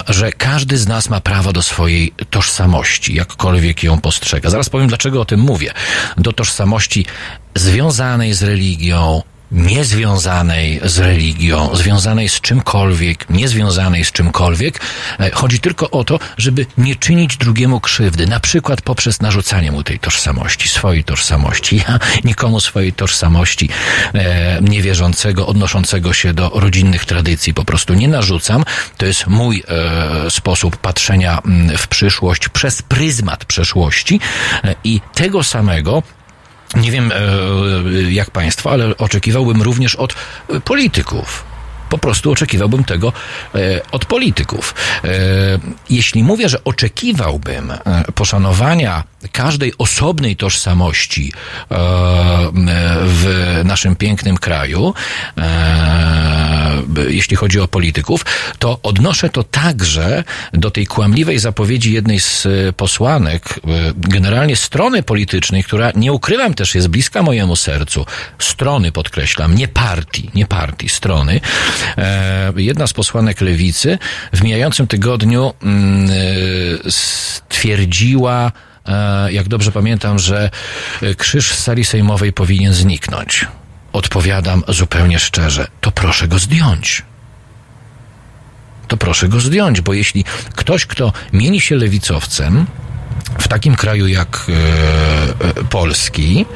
że 0.08 0.32
każdy 0.32 0.78
z 0.78 0.86
nas 0.86 1.08
ma 1.08 1.20
prawo 1.20 1.52
do 1.52 1.62
swojej 1.62 2.12
tożsamości, 2.30 3.14
jakkolwiek 3.14 3.82
ją 3.82 4.00
postrzega. 4.00 4.50
Zaraz 4.50 4.68
powiem, 4.68 4.88
dlaczego 4.88 5.20
o 5.20 5.24
tym 5.24 5.40
mówię. 5.40 5.72
Do 6.16 6.32
tożsamości 6.32 7.06
związanej 7.54 8.34
z 8.34 8.42
religią, 8.42 9.22
niezwiązanej 9.52 10.80
z 10.84 10.98
religią, 10.98 11.76
związanej 11.76 12.28
z 12.28 12.40
czymkolwiek, 12.40 13.30
niezwiązanej 13.30 14.04
z 14.04 14.12
czymkolwiek. 14.12 14.80
E, 15.20 15.30
chodzi 15.30 15.60
tylko 15.60 15.90
o 15.90 16.04
to, 16.04 16.18
żeby 16.38 16.66
nie 16.78 16.96
czynić 16.96 17.36
drugiemu 17.36 17.80
krzywdy, 17.80 18.26
na 18.26 18.40
przykład 18.40 18.82
poprzez 18.82 19.20
narzucanie 19.20 19.72
mu 19.72 19.82
tej 19.82 19.98
tożsamości, 19.98 20.68
swojej 20.68 21.04
tożsamości. 21.04 21.76
Ja 21.88 21.98
nikomu 22.24 22.60
swojej 22.60 22.92
tożsamości 22.92 23.68
e, 24.14 24.60
niewierzącego, 24.62 25.46
odnoszącego 25.46 26.12
się 26.12 26.34
do 26.34 26.50
rodzinnych 26.54 27.04
tradycji 27.04 27.54
po 27.54 27.64
prostu 27.64 27.94
nie 27.94 28.08
narzucam. 28.08 28.64
To 28.96 29.06
jest 29.06 29.26
mój 29.26 29.62
e, 30.26 30.30
sposób 30.30 30.76
patrzenia 30.76 31.38
mm, 31.44 31.78
w 31.78 31.88
przyszłość 31.88 32.48
przez 32.48 32.82
pryzmat 32.82 33.44
przeszłości 33.44 34.20
e, 34.64 34.74
i 34.84 35.00
tego 35.14 35.42
samego 35.42 36.02
nie 36.76 36.90
wiem 36.90 37.12
e, 37.12 38.12
jak 38.12 38.30
Państwo, 38.30 38.70
ale 38.70 38.96
oczekiwałbym 38.96 39.62
również 39.62 39.96
od 39.96 40.14
polityków. 40.64 41.44
Po 41.88 41.98
prostu 41.98 42.30
oczekiwałbym 42.30 42.84
tego 42.84 43.12
e, 43.54 43.80
od 43.92 44.04
polityków. 44.04 44.74
E, 45.04 45.08
jeśli 45.90 46.22
mówię, 46.22 46.48
że 46.48 46.64
oczekiwałbym 46.64 47.72
poszanowania 48.14 49.04
każdej 49.32 49.72
osobnej 49.78 50.36
tożsamości 50.36 51.32
w 53.04 53.60
naszym 53.64 53.96
pięknym 53.96 54.36
kraju, 54.36 54.94
jeśli 57.08 57.36
chodzi 57.36 57.60
o 57.60 57.68
polityków, 57.68 58.24
to 58.58 58.78
odnoszę 58.82 59.30
to 59.30 59.44
także 59.44 60.24
do 60.52 60.70
tej 60.70 60.86
kłamliwej 60.86 61.38
zapowiedzi 61.38 61.92
jednej 61.92 62.20
z 62.20 62.46
e, 62.46 62.72
posłanek, 62.72 63.48
e, 63.48 63.58
generalnie 63.96 64.56
strony 64.56 65.02
politycznej, 65.02 65.64
która 65.64 65.92
nie 65.94 66.12
ukrywam 66.12 66.54
też 66.54 66.74
jest 66.74 66.88
bliska 66.88 67.22
mojemu 67.22 67.56
sercu. 67.56 68.06
Strony 68.38 68.92
podkreślam, 68.92 69.54
nie 69.54 69.68
partii, 69.68 70.30
nie 70.34 70.46
partii, 70.46 70.88
strony. 70.88 71.40
E, 71.98 72.52
jedna 72.56 72.86
z 72.86 72.92
posłanek 72.92 73.40
lewicy 73.40 73.98
w 74.32 74.42
mijającym 74.42 74.86
tygodniu 74.86 75.52
mm, 75.62 76.10
stwierdziła, 76.88 78.52
jak 79.30 79.48
dobrze 79.48 79.72
pamiętam, 79.72 80.18
że 80.18 80.50
krzyż 81.16 81.52
z 81.52 81.58
sali 81.58 81.84
sejmowej 81.84 82.32
powinien 82.32 82.72
zniknąć. 82.72 83.46
Odpowiadam 83.92 84.62
zupełnie 84.68 85.18
szczerze, 85.18 85.66
to 85.80 85.92
proszę 85.92 86.28
go 86.28 86.38
zdjąć. 86.38 87.02
To 88.88 88.96
proszę 88.96 89.28
go 89.28 89.40
zdjąć, 89.40 89.80
bo 89.80 89.92
jeśli 89.94 90.24
ktoś, 90.54 90.86
kto 90.86 91.12
mieni 91.32 91.60
się 91.60 91.76
lewicowcem, 91.76 92.66
w 93.38 93.48
takim 93.48 93.74
kraju 93.74 94.06
jak 94.06 94.46
e, 94.48 95.58
e, 95.60 95.64
Polski, 95.64 96.46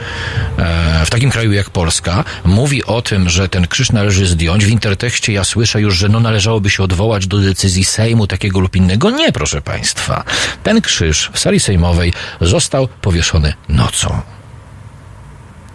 e, 0.58 1.06
w 1.06 1.10
takim 1.10 1.30
kraju 1.30 1.52
jak 1.52 1.70
Polska, 1.70 2.24
mówi 2.44 2.84
o 2.84 3.02
tym, 3.02 3.28
że 3.28 3.48
ten 3.48 3.66
krzyż 3.66 3.92
należy 3.92 4.26
zdjąć. 4.26 4.64
W 4.64 4.68
intertekście 4.68 5.32
ja 5.32 5.44
słyszę 5.44 5.80
już, 5.80 5.96
że 5.96 6.08
no 6.08 6.20
należałoby 6.20 6.70
się 6.70 6.82
odwołać 6.82 7.26
do 7.26 7.38
decyzji 7.38 7.84
Sejmu 7.84 8.26
takiego 8.26 8.60
lub 8.60 8.76
innego. 8.76 9.10
Nie, 9.10 9.32
proszę 9.32 9.62
Państwa. 9.62 10.24
Ten 10.62 10.80
krzyż 10.80 11.30
w 11.32 11.38
sali 11.38 11.60
sejmowej 11.60 12.12
został 12.40 12.88
powieszony 12.88 13.54
nocą. 13.68 14.20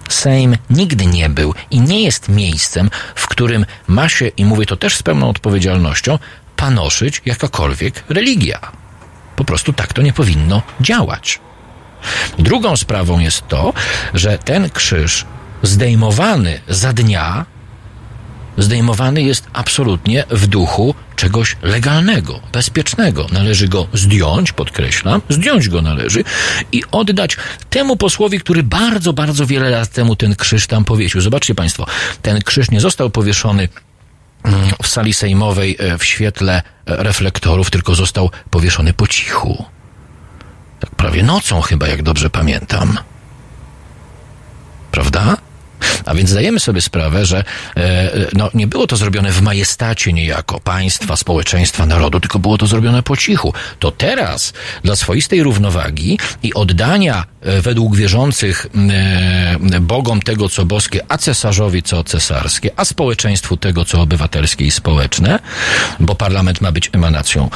Sejm 0.10 0.58
nigdy 0.70 1.06
nie 1.06 1.30
był 1.30 1.54
i 1.72 1.82
nie 1.82 2.04
jest 2.04 2.30
miejscem, 2.30 2.90
w 3.16 3.28
którym 3.28 3.66
ma 3.88 4.10
się, 4.10 4.28
i 4.28 4.46
mówię 4.46 4.66
to 4.66 4.78
też 4.78 4.96
z 4.96 5.04
pełną 5.04 5.30
odpowiedzialnością, 5.30 6.20
panoszyć 6.56 7.22
jakakolwiek 7.26 8.04
religia. 8.10 8.81
Po 9.42 9.46
prostu 9.46 9.74
tak 9.74 9.94
to 9.94 10.02
nie 10.02 10.14
powinno 10.14 10.62
działać. 10.82 11.40
Drugą 12.40 12.78
sprawą 12.78 13.20
jest 13.20 13.48
to, 13.48 13.74
że 14.14 14.38
ten 14.38 14.70
krzyż 14.70 15.26
zdejmowany 15.64 16.60
za 16.70 16.94
dnia 16.94 17.46
zdejmowany 18.58 19.22
jest 19.22 19.48
absolutnie 19.54 20.24
w 20.30 20.48
duchu 20.48 20.96
czegoś 21.16 21.58
legalnego, 21.62 22.40
bezpiecznego. 22.54 23.28
Należy 23.32 23.68
go 23.68 23.88
zdjąć, 23.94 24.52
podkreślam, 24.52 25.22
zdjąć 25.30 25.70
go 25.70 25.82
należy 25.82 26.24
i 26.72 26.84
oddać 26.92 27.38
temu 27.70 27.98
posłowi, 27.98 28.40
który 28.40 28.64
bardzo, 28.64 29.14
bardzo 29.14 29.46
wiele 29.46 29.70
lat 29.70 29.90
temu 29.90 30.16
ten 30.16 30.36
krzyż 30.36 30.68
tam 30.68 30.86
powiesił. 30.86 31.22
Zobaczcie 31.22 31.56
Państwo, 31.56 31.86
ten 32.22 32.42
krzyż 32.42 32.72
nie 32.72 32.80
został 32.80 33.10
powieszony 33.10 33.68
w 34.84 34.88
sali 34.88 35.14
sejmowej 35.14 35.78
e, 35.80 35.98
w 35.98 36.06
świetle 36.06 36.56
e, 36.58 36.64
reflektorów, 36.86 37.72
tylko 37.72 37.96
został 37.96 38.30
powieszony 38.50 38.94
po 38.94 39.08
cichu. 39.08 39.66
Tak 40.80 40.90
prawie 40.96 41.24
nocą 41.24 41.62
chyba, 41.62 41.88
jak 41.88 42.04
dobrze 42.04 42.30
pamiętam. 42.30 42.98
Prawda? 44.92 45.38
A 46.06 46.16
więc 46.16 46.30
zdajemy 46.30 46.60
sobie 46.60 46.82
sprawę, 46.82 47.26
że 47.26 47.44
e, 47.78 48.12
no, 48.34 48.50
nie 48.54 48.68
było 48.68 48.88
to 48.88 48.96
zrobione 48.96 49.32
w 49.32 49.42
majestacie 49.42 50.14
niejako 50.14 50.60
państwa, 50.60 51.16
społeczeństwa, 51.16 51.86
narodu, 51.86 52.20
tylko 52.20 52.40
było 52.40 52.58
to 52.58 52.68
zrobione 52.68 53.04
po 53.04 53.18
cichu. 53.18 53.54
To 53.80 53.92
teraz 53.92 54.54
dla 54.84 54.96
swoistej 54.96 55.44
równowagi 55.44 56.20
i 56.44 56.54
oddania 56.54 57.26
e, 57.42 57.62
według 57.62 57.96
wierzących 57.96 58.68
e, 59.76 59.80
bogom 59.82 60.22
tego, 60.22 60.50
co 60.50 60.66
boskie, 60.66 61.02
a 61.10 61.18
cesarzowi, 61.18 61.84
co 61.84 62.04
cesarskie, 62.04 62.72
a 62.76 62.86
społeczeństwu 62.86 63.58
tego, 63.58 63.86
co 63.86 64.02
obywatelskie 64.02 64.66
i 64.66 64.72
społeczne, 64.72 65.40
bo 66.00 66.16
parlament 66.16 66.62
ma 66.62 66.72
być 66.72 66.90
emanacją 66.94 67.50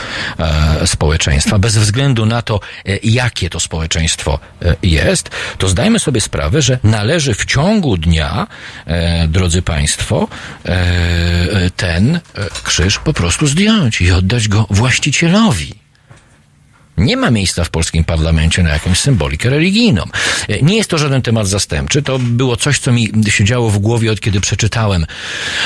społeczeństwa, 0.85 1.60
bez 1.60 1.77
względu 1.77 2.26
na 2.26 2.41
to, 2.41 2.60
jakie 3.03 3.49
to 3.49 3.60
społeczeństwo 3.60 4.39
jest, 4.84 5.30
to 5.57 5.68
zdajmy 5.68 5.99
sobie 5.99 6.22
sprawę, 6.22 6.61
że 6.61 6.80
należy 6.84 7.34
w 7.34 7.45
ciągu 7.45 7.97
dnia 7.97 8.15
trzeba, 8.16 8.48
e, 8.86 9.28
drodzy 9.28 9.62
Państwo, 9.62 10.28
e, 10.66 11.70
ten 11.76 12.20
krzyż 12.64 13.00
po 13.00 13.14
prostu 13.14 13.48
zdjąć 13.48 14.02
i 14.02 14.12
oddać 14.12 14.48
go 14.48 14.68
właścicielowi. 14.70 15.86
Nie 16.98 17.18
ma 17.18 17.32
miejsca 17.32 17.64
w 17.64 17.70
polskim 17.70 18.04
parlamencie 18.04 18.64
na 18.64 18.70
jakąś 18.70 19.00
symbolikę 19.00 19.50
religijną. 19.50 20.04
Nie 20.62 20.78
jest 20.78 20.90
to 20.90 20.98
żaden 20.98 21.22
temat 21.22 21.48
zastępczy. 21.48 22.02
To 22.02 22.20
było 22.20 22.58
coś, 22.58 22.80
co 22.80 22.92
mi 22.92 23.12
się 23.28 23.44
działo 23.44 23.70
w 23.70 23.80
głowie 23.80 24.12
od 24.12 24.20
kiedy 24.20 24.42
przeczytałem 24.42 25.06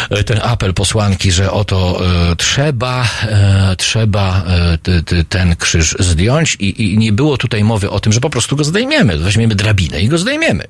e, 0.10 0.24
ten 0.24 0.40
apel 0.44 0.74
posłanki, 0.74 1.32
że 1.32 1.52
oto 1.52 2.02
e, 2.32 2.36
trzeba, 2.36 3.08
e, 3.22 3.76
trzeba 3.76 4.44
e, 4.48 4.78
t, 4.78 5.24
ten 5.30 5.56
krzyż 5.56 5.96
zdjąć 6.00 6.56
i, 6.60 6.94
i 6.94 6.98
nie 6.98 7.12
było 7.12 7.38
tutaj 7.38 7.64
mowy 7.64 7.90
o 7.90 8.00
tym, 8.00 8.14
że 8.14 8.20
po 8.20 8.30
prostu 8.30 8.56
go 8.56 8.64
zdejmiemy. 8.64 9.18
Weźmiemy 9.18 9.56
drabinę 9.56 10.02
i 10.02 10.08
go 10.08 10.18
zdejmiemy. 10.18 10.64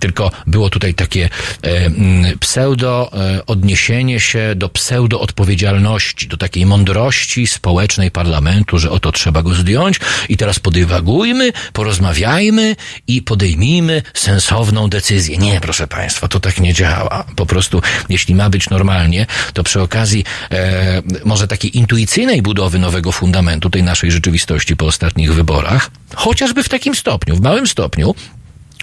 Tylko 0.00 0.30
było 0.46 0.70
tutaj 0.70 0.94
takie 0.94 1.28
e, 1.62 1.86
mm, 1.86 2.38
pseudo 2.38 3.10
e, 3.12 3.46
odniesienie 3.46 4.20
się 4.20 4.54
do 4.56 4.68
pseudo 4.68 5.20
odpowiedzialności, 5.20 6.28
do 6.28 6.36
takiej 6.36 6.66
mądrości 6.66 7.46
społecznej 7.46 8.10
parlamentu, 8.10 8.78
że 8.78 8.90
oto 8.90 9.12
trzeba 9.12 9.42
go 9.42 9.54
zdjąć 9.54 10.00
i 10.28 10.36
teraz 10.36 10.58
podywagujmy, 10.58 11.52
porozmawiajmy 11.72 12.76
i 13.06 13.22
podejmijmy 13.22 14.02
sensowną 14.14 14.88
decyzję. 14.88 15.36
Nie, 15.36 15.60
proszę 15.60 15.86
Państwa, 15.86 16.28
to 16.28 16.40
tak 16.40 16.60
nie 16.60 16.74
działa. 16.74 17.24
Po 17.36 17.46
prostu, 17.46 17.82
jeśli 18.08 18.34
ma 18.34 18.50
być 18.50 18.70
normalnie, 18.70 19.26
to 19.52 19.64
przy 19.64 19.80
okazji 19.80 20.24
e, 20.50 21.02
może 21.24 21.48
takiej 21.48 21.78
intuicyjnej 21.78 22.42
budowy 22.42 22.78
nowego 22.78 23.12
fundamentu 23.12 23.70
tej 23.70 23.82
naszej 23.82 24.10
rzeczywistości 24.10 24.76
po 24.76 24.86
ostatnich 24.86 25.34
wyborach, 25.34 25.90
chociażby 26.14 26.62
w 26.62 26.68
takim 26.68 26.94
stopniu, 26.94 27.36
w 27.36 27.40
małym 27.40 27.66
stopniu, 27.66 28.14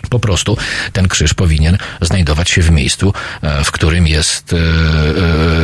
po 0.09 0.19
prostu 0.19 0.57
ten 0.93 1.07
krzyż 1.07 1.33
powinien 1.33 1.77
znajdować 2.01 2.49
się 2.49 2.61
w 2.61 2.71
miejscu, 2.71 3.13
e, 3.41 3.63
w 3.63 3.71
którym 3.71 4.07
jest, 4.07 4.53
e, 4.53 4.57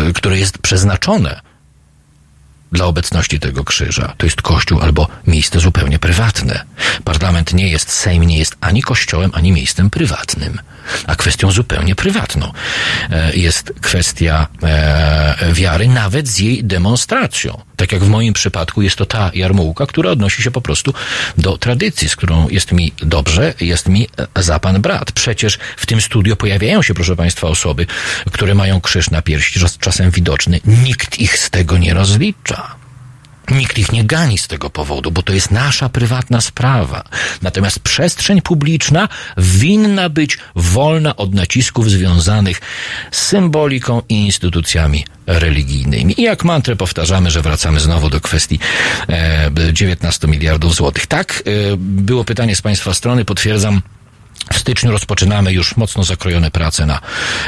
e, 0.09 0.13
które 0.13 0.39
jest 0.39 0.57
przeznaczone 0.57 1.41
dla 2.71 2.85
obecności 2.85 3.39
tego 3.39 3.63
krzyża. 3.63 4.13
To 4.17 4.25
jest 4.25 4.41
kościół 4.41 4.81
albo 4.81 5.07
miejsce 5.27 5.59
zupełnie 5.59 5.99
prywatne. 5.99 6.63
Parlament 7.03 7.53
nie 7.53 7.69
jest, 7.69 7.91
Sejm 7.91 8.23
nie 8.23 8.37
jest 8.37 8.55
ani 8.61 8.81
kościołem, 8.81 9.31
ani 9.33 9.51
miejscem 9.51 9.89
prywatnym, 9.89 10.59
a 11.07 11.15
kwestią 11.15 11.51
zupełnie 11.51 11.95
prywatną. 11.95 12.53
E, 13.11 13.35
jest 13.35 13.73
kwestia 13.81 14.47
e, 14.63 15.53
wiary, 15.53 15.87
nawet 15.87 16.27
z 16.27 16.39
jej 16.39 16.63
demonstracją. 16.63 17.61
Tak 17.75 17.91
jak 17.91 18.03
w 18.03 18.09
moim 18.09 18.33
przypadku 18.33 18.81
jest 18.81 18.95
to 18.95 19.05
ta 19.05 19.31
jarmułka, 19.33 19.85
która 19.85 20.09
odnosi 20.09 20.43
się 20.43 20.51
po 20.51 20.61
prostu 20.61 20.93
do 21.37 21.57
tradycji, 21.57 22.09
z 22.09 22.15
którą 22.15 22.49
jest 22.49 22.71
mi 22.71 22.91
dobrze, 22.97 23.53
jest 23.59 23.89
mi 23.89 24.07
za 24.35 24.59
pan 24.59 24.81
brat. 24.81 25.11
Przecież 25.11 25.59
w 25.77 25.85
tym 25.85 26.01
studio 26.01 26.35
pojawiają 26.35 26.81
się, 26.81 26.93
proszę 26.93 27.15
państwa, 27.15 27.47
osoby, 27.47 27.85
które 28.31 28.55
mają 28.55 28.81
krzyż 28.81 29.09
na 29.09 29.21
piersi, 29.21 29.59
czasem 29.79 30.11
widoczny. 30.11 30.59
Nikt 30.65 31.19
ich 31.19 31.39
z 31.39 31.49
tego 31.49 31.77
nie 31.77 31.93
rozlicza. 31.93 32.76
Nikt 33.51 33.77
ich 33.77 33.91
nie 33.91 34.03
gani 34.03 34.37
z 34.37 34.47
tego 34.47 34.69
powodu, 34.69 35.11
bo 35.11 35.23
to 35.23 35.33
jest 35.33 35.51
nasza 35.51 35.89
prywatna 35.89 36.41
sprawa. 36.41 37.03
Natomiast 37.41 37.79
przestrzeń 37.79 38.41
publiczna 38.41 39.09
winna 39.37 40.09
być 40.09 40.37
wolna 40.55 41.15
od 41.15 41.33
nacisków 41.33 41.89
związanych 41.89 42.61
z 43.11 43.21
symboliką 43.21 44.01
i 44.09 44.15
instytucjami 44.15 45.05
religijnymi. 45.27 46.21
I 46.21 46.23
jak 46.23 46.43
mantrę 46.43 46.75
powtarzamy, 46.75 47.31
że 47.31 47.41
wracamy 47.41 47.79
znowu 47.79 48.09
do 48.09 48.21
kwestii 48.21 48.59
e, 49.09 49.51
19 49.73 50.27
miliardów 50.27 50.75
złotych. 50.75 51.07
Tak, 51.07 51.43
e, 51.45 51.77
było 51.77 52.23
pytanie 52.23 52.55
z 52.55 52.61
Państwa 52.61 52.93
strony, 52.93 53.25
potwierdzam, 53.25 53.81
w 54.53 54.57
styczniu 54.59 54.91
rozpoczynamy 54.91 55.53
już 55.53 55.77
mocno 55.77 56.03
zakrojone 56.03 56.51
prace 56.51 56.85
na, 56.85 56.99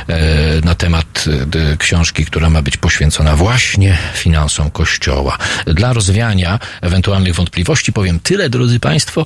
e, 0.07 0.61
na 0.63 0.75
temat 0.75 1.25
e, 1.73 1.77
książki, 1.77 2.25
która 2.25 2.49
ma 2.49 2.61
być 2.61 2.77
poświęcona 2.77 3.35
właśnie 3.35 3.97
finansom 4.13 4.71
Kościoła. 4.71 5.37
Dla 5.65 5.93
rozwiania 5.93 6.59
ewentualnych 6.81 7.35
wątpliwości 7.35 7.93
powiem 7.93 8.19
tyle, 8.19 8.49
drodzy 8.49 8.79
Państwo, 8.79 9.25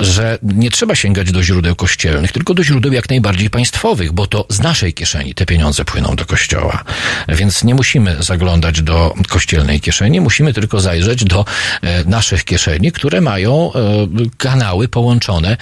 że 0.00 0.38
nie 0.42 0.70
trzeba 0.70 0.94
sięgać 0.94 1.32
do 1.32 1.42
źródeł 1.42 1.76
kościelnych, 1.76 2.32
tylko 2.32 2.54
do 2.54 2.64
źródeł 2.64 2.92
jak 2.92 3.10
najbardziej 3.10 3.50
państwowych, 3.50 4.12
bo 4.12 4.26
to 4.26 4.46
z 4.48 4.60
naszej 4.60 4.94
kieszeni 4.94 5.34
te 5.34 5.46
pieniądze 5.46 5.84
płyną 5.84 6.16
do 6.16 6.24
Kościoła. 6.26 6.84
Więc 7.28 7.64
nie 7.64 7.74
musimy 7.74 8.16
zaglądać 8.20 8.82
do 8.82 9.14
kościelnej 9.28 9.80
kieszeni, 9.80 10.20
musimy 10.20 10.52
tylko 10.52 10.80
zajrzeć 10.80 11.24
do 11.24 11.44
e, 11.82 12.04
naszych 12.04 12.44
kieszeni, 12.44 12.92
które 12.92 13.20
mają 13.20 13.72
kanały 14.38 14.88
połączone 14.88 15.56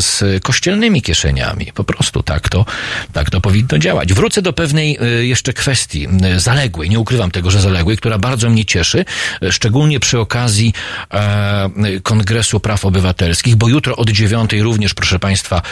z 0.00 0.39
kościelnymi 0.40 1.02
kieszeniami. 1.02 1.72
Po 1.74 1.84
prostu 1.84 2.22
tak 2.22 2.48
to, 2.48 2.64
tak 3.12 3.30
to 3.30 3.40
powinno 3.40 3.78
działać. 3.78 4.12
Wrócę 4.12 4.42
do 4.42 4.52
pewnej 4.52 4.98
e, 5.00 5.26
jeszcze 5.26 5.52
kwestii 5.52 6.08
zaległej, 6.36 6.90
nie 6.90 6.98
ukrywam 6.98 7.30
tego, 7.30 7.50
że 7.50 7.60
zaległej, 7.60 7.96
która 7.96 8.18
bardzo 8.18 8.50
mnie 8.50 8.64
cieszy, 8.64 9.04
e, 9.42 9.52
szczególnie 9.52 10.00
przy 10.00 10.18
okazji 10.18 10.72
e, 11.10 11.70
Kongresu 12.02 12.60
Praw 12.60 12.84
Obywatelskich, 12.84 13.56
bo 13.56 13.68
jutro 13.68 13.96
od 13.96 14.10
dziewiątej 14.10 14.62
również, 14.62 14.94
proszę 14.94 15.18
Państwa, 15.18 15.62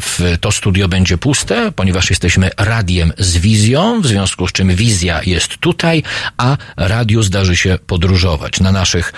w 0.00 0.36
to 0.40 0.52
studio 0.52 0.88
będzie 0.88 1.18
puste, 1.18 1.72
ponieważ 1.72 2.10
jesteśmy 2.10 2.50
radiem 2.56 3.12
z 3.18 3.36
wizją, 3.36 4.00
w 4.00 4.06
związku 4.06 4.48
z 4.48 4.52
czym 4.52 4.74
wizja 4.74 5.20
jest 5.26 5.58
tutaj, 5.58 6.02
a 6.36 6.56
radio 6.76 7.22
zdarzy 7.22 7.56
się 7.56 7.78
podróżować. 7.86 8.60
Na 8.60 8.72
naszych 8.72 9.12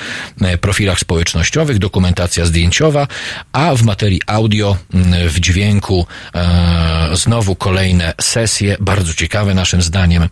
profilach 0.61 0.99
społecznościowych 0.99 1.79
dokumentacja 1.79 2.47
zdjęciowa, 2.47 3.07
a 3.53 3.75
w 3.75 3.83
materii 3.83 4.21
audio 4.27 4.77
w 5.29 5.41
dźwięku. 5.41 6.07
E, 6.35 7.09
znowu 7.13 7.57
kolejne 7.57 8.15
sesje, 8.21 8.77
bardzo 8.81 9.15
ciekawe 9.15 9.55
naszym 9.55 9.83
zdaniem 9.83 10.29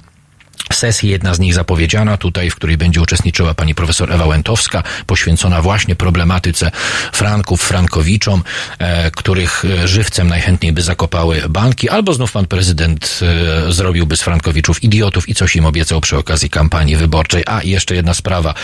sesji, 0.73 1.11
jedna 1.11 1.35
z 1.35 1.39
nich 1.39 1.55
zapowiedziana 1.55 2.17
tutaj, 2.17 2.51
w 2.51 2.55
której 2.55 2.77
będzie 2.77 3.01
uczestniczyła 3.01 3.55
pani 3.55 3.75
profesor 3.75 4.13
Ewa 4.13 4.27
Łętowska, 4.27 4.83
poświęcona 5.07 5.63
właśnie 5.63 5.97
problematyce 5.97 6.71
Franków, 7.13 7.63
Frankowiczom, 7.63 8.43
e, 8.79 9.11
których 9.11 9.65
e, 9.65 9.89
żywcem 9.89 10.29
najchętniej 10.29 10.73
by 10.73 10.83
zakopały 10.83 11.43
banki, 11.49 11.89
albo 11.89 12.15
znów 12.15 12.33
pan 12.33 12.47
prezydent 12.47 13.21
e, 13.69 13.73
zrobiłby 13.73 14.17
z 14.17 14.23
Frankowiczów 14.23 14.85
idiotów 14.85 15.29
i 15.29 15.35
coś 15.35 15.57
im 15.57 15.67
obiecał 15.67 16.01
przy 16.01 16.17
okazji 16.17 16.51
kampanii 16.51 16.97
wyborczej. 16.97 17.43
A, 17.47 17.63
jeszcze 17.63 17.95
jedna 17.95 18.15
sprawa. 18.15 18.55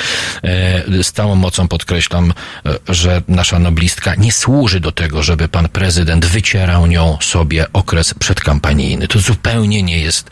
Z 1.03 1.13
całą 1.13 1.35
mocą 1.35 1.69
podkreślam, 1.69 2.33
że 2.89 3.23
nasza 3.29 3.59
noblistka 3.59 4.15
nie 4.15 4.33
służy 4.33 4.81
do 4.81 4.93
tego, 4.93 5.23
żeby 5.23 5.49
pan 5.49 5.69
prezydent 5.69 6.27
wycierał 6.27 6.87
nią 6.87 7.19
sobie 7.21 7.67
okres 7.73 8.15
przedkampanijny. 8.15 9.09
To 9.09 9.19
zupełnie 9.19 9.83
nie 9.83 9.99
jest 9.99 10.31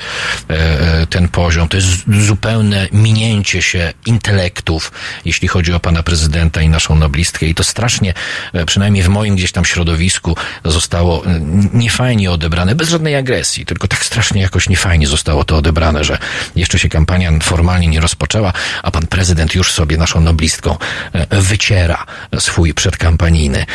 ten 1.10 1.28
poziom 1.28 1.63
to 1.68 1.76
jest 1.76 1.88
zupełne 2.26 2.88
minięcie 2.92 3.62
się 3.62 3.92
intelektów, 4.06 4.92
jeśli 5.24 5.48
chodzi 5.48 5.72
o 5.72 5.80
pana 5.80 6.02
prezydenta 6.02 6.62
i 6.62 6.68
naszą 6.68 6.94
noblistkę. 6.94 7.46
I 7.46 7.54
to 7.54 7.64
strasznie, 7.64 8.14
e, 8.52 8.66
przynajmniej 8.66 9.02
w 9.02 9.08
moim 9.08 9.36
gdzieś 9.36 9.52
tam 9.52 9.64
środowisku, 9.64 10.36
zostało 10.64 11.26
e, 11.26 11.40
niefajnie 11.72 12.30
odebrane, 12.30 12.74
bez 12.74 12.88
żadnej 12.88 13.16
agresji, 13.16 13.66
tylko 13.66 13.88
tak 13.88 14.04
strasznie 14.04 14.42
jakoś 14.42 14.68
niefajnie 14.68 15.06
zostało 15.06 15.44
to 15.44 15.56
odebrane, 15.56 16.04
że 16.04 16.18
jeszcze 16.56 16.78
się 16.78 16.88
kampania 16.88 17.32
formalnie 17.42 17.88
nie 17.88 18.00
rozpoczęła, 18.00 18.52
a 18.82 18.90
pan 18.90 19.06
prezydent 19.06 19.54
już 19.54 19.72
sobie 19.72 19.96
naszą 19.96 20.20
noblistką 20.20 20.76
e, 21.12 21.40
wyciera 21.40 22.06
swój 22.38 22.74
przedkampanijny 22.74 23.66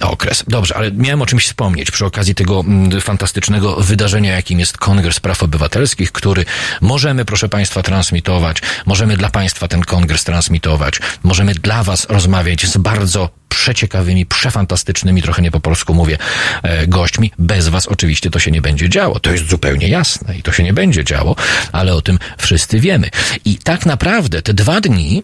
okres. 0.00 0.44
Dobrze, 0.48 0.76
ale 0.76 0.92
miałem 0.92 1.22
o 1.22 1.26
czymś 1.26 1.46
wspomnieć 1.46 1.90
przy 1.90 2.06
okazji 2.06 2.34
tego 2.34 2.64
fantastycznego 3.00 3.76
wydarzenia, 3.76 4.32
jakim 4.32 4.60
jest 4.60 4.78
Kongres 4.78 5.20
Praw 5.20 5.42
Obywatelskich, 5.42 6.12
który 6.12 6.44
Możemy, 6.94 7.24
proszę 7.24 7.48
Państwa, 7.48 7.82
transmitować, 7.82 8.56
możemy 8.86 9.16
dla 9.16 9.30
Państwa 9.30 9.68
ten 9.68 9.82
kongres 9.82 10.24
transmitować, 10.24 11.00
możemy 11.22 11.54
dla 11.54 11.82
Was 11.82 12.06
rozmawiać 12.10 12.66
z 12.66 12.76
bardzo 12.76 13.30
przeciekawymi, 13.48 14.26
przefantastycznymi, 14.26 15.22
trochę 15.22 15.42
nie 15.42 15.50
po 15.50 15.60
polsku 15.60 15.94
mówię, 15.94 16.18
e, 16.62 16.86
gośćmi. 16.86 17.32
Bez 17.38 17.68
Was 17.68 17.86
oczywiście 17.86 18.30
to 18.30 18.38
się 18.38 18.50
nie 18.50 18.62
będzie 18.62 18.88
działo. 18.88 19.20
To 19.20 19.32
jest 19.32 19.48
zupełnie 19.48 19.88
jasne 19.88 20.38
i 20.38 20.42
to 20.42 20.52
się 20.52 20.62
nie 20.62 20.72
będzie 20.72 21.04
działo, 21.04 21.36
ale 21.72 21.94
o 21.94 22.02
tym 22.02 22.18
wszyscy 22.38 22.80
wiemy. 22.80 23.10
I 23.44 23.56
tak 23.56 23.86
naprawdę 23.86 24.42
te 24.42 24.54
dwa 24.54 24.80
dni 24.80 25.22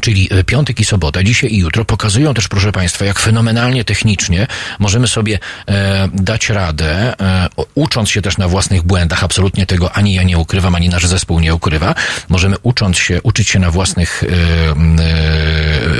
czyli 0.00 0.28
e, 0.30 0.44
piątek 0.44 0.80
i 0.80 0.84
sobota, 0.84 1.22
dzisiaj 1.22 1.52
i 1.52 1.58
jutro, 1.58 1.84
pokazują 1.84 2.34
też, 2.34 2.48
proszę 2.48 2.72
Państwa, 2.72 3.04
jak 3.04 3.18
fenomenalnie 3.18 3.84
technicznie 3.84 4.46
możemy 4.78 5.08
sobie 5.08 5.38
e, 5.68 6.08
dać 6.14 6.48
radę, 6.48 7.20
e, 7.20 7.48
ucząc 7.74 8.10
się 8.10 8.22
też 8.22 8.38
na 8.38 8.48
własnych 8.48 8.82
błędach, 8.82 9.24
absolutnie 9.24 9.66
tego 9.66 9.92
ani 9.92 10.14
ja 10.14 10.22
nie 10.22 10.38
ukrywam, 10.38 10.74
ani 10.74 10.88
nasz 10.88 11.06
zespół 11.06 11.40
nie 11.40 11.54
ukrywa, 11.54 11.94
możemy 12.28 12.56
ucząc 12.62 12.98
się, 12.98 13.22
uczyć 13.22 13.48
się 13.48 13.58
na 13.58 13.70
własnych 13.70 14.24
e, 14.24 14.28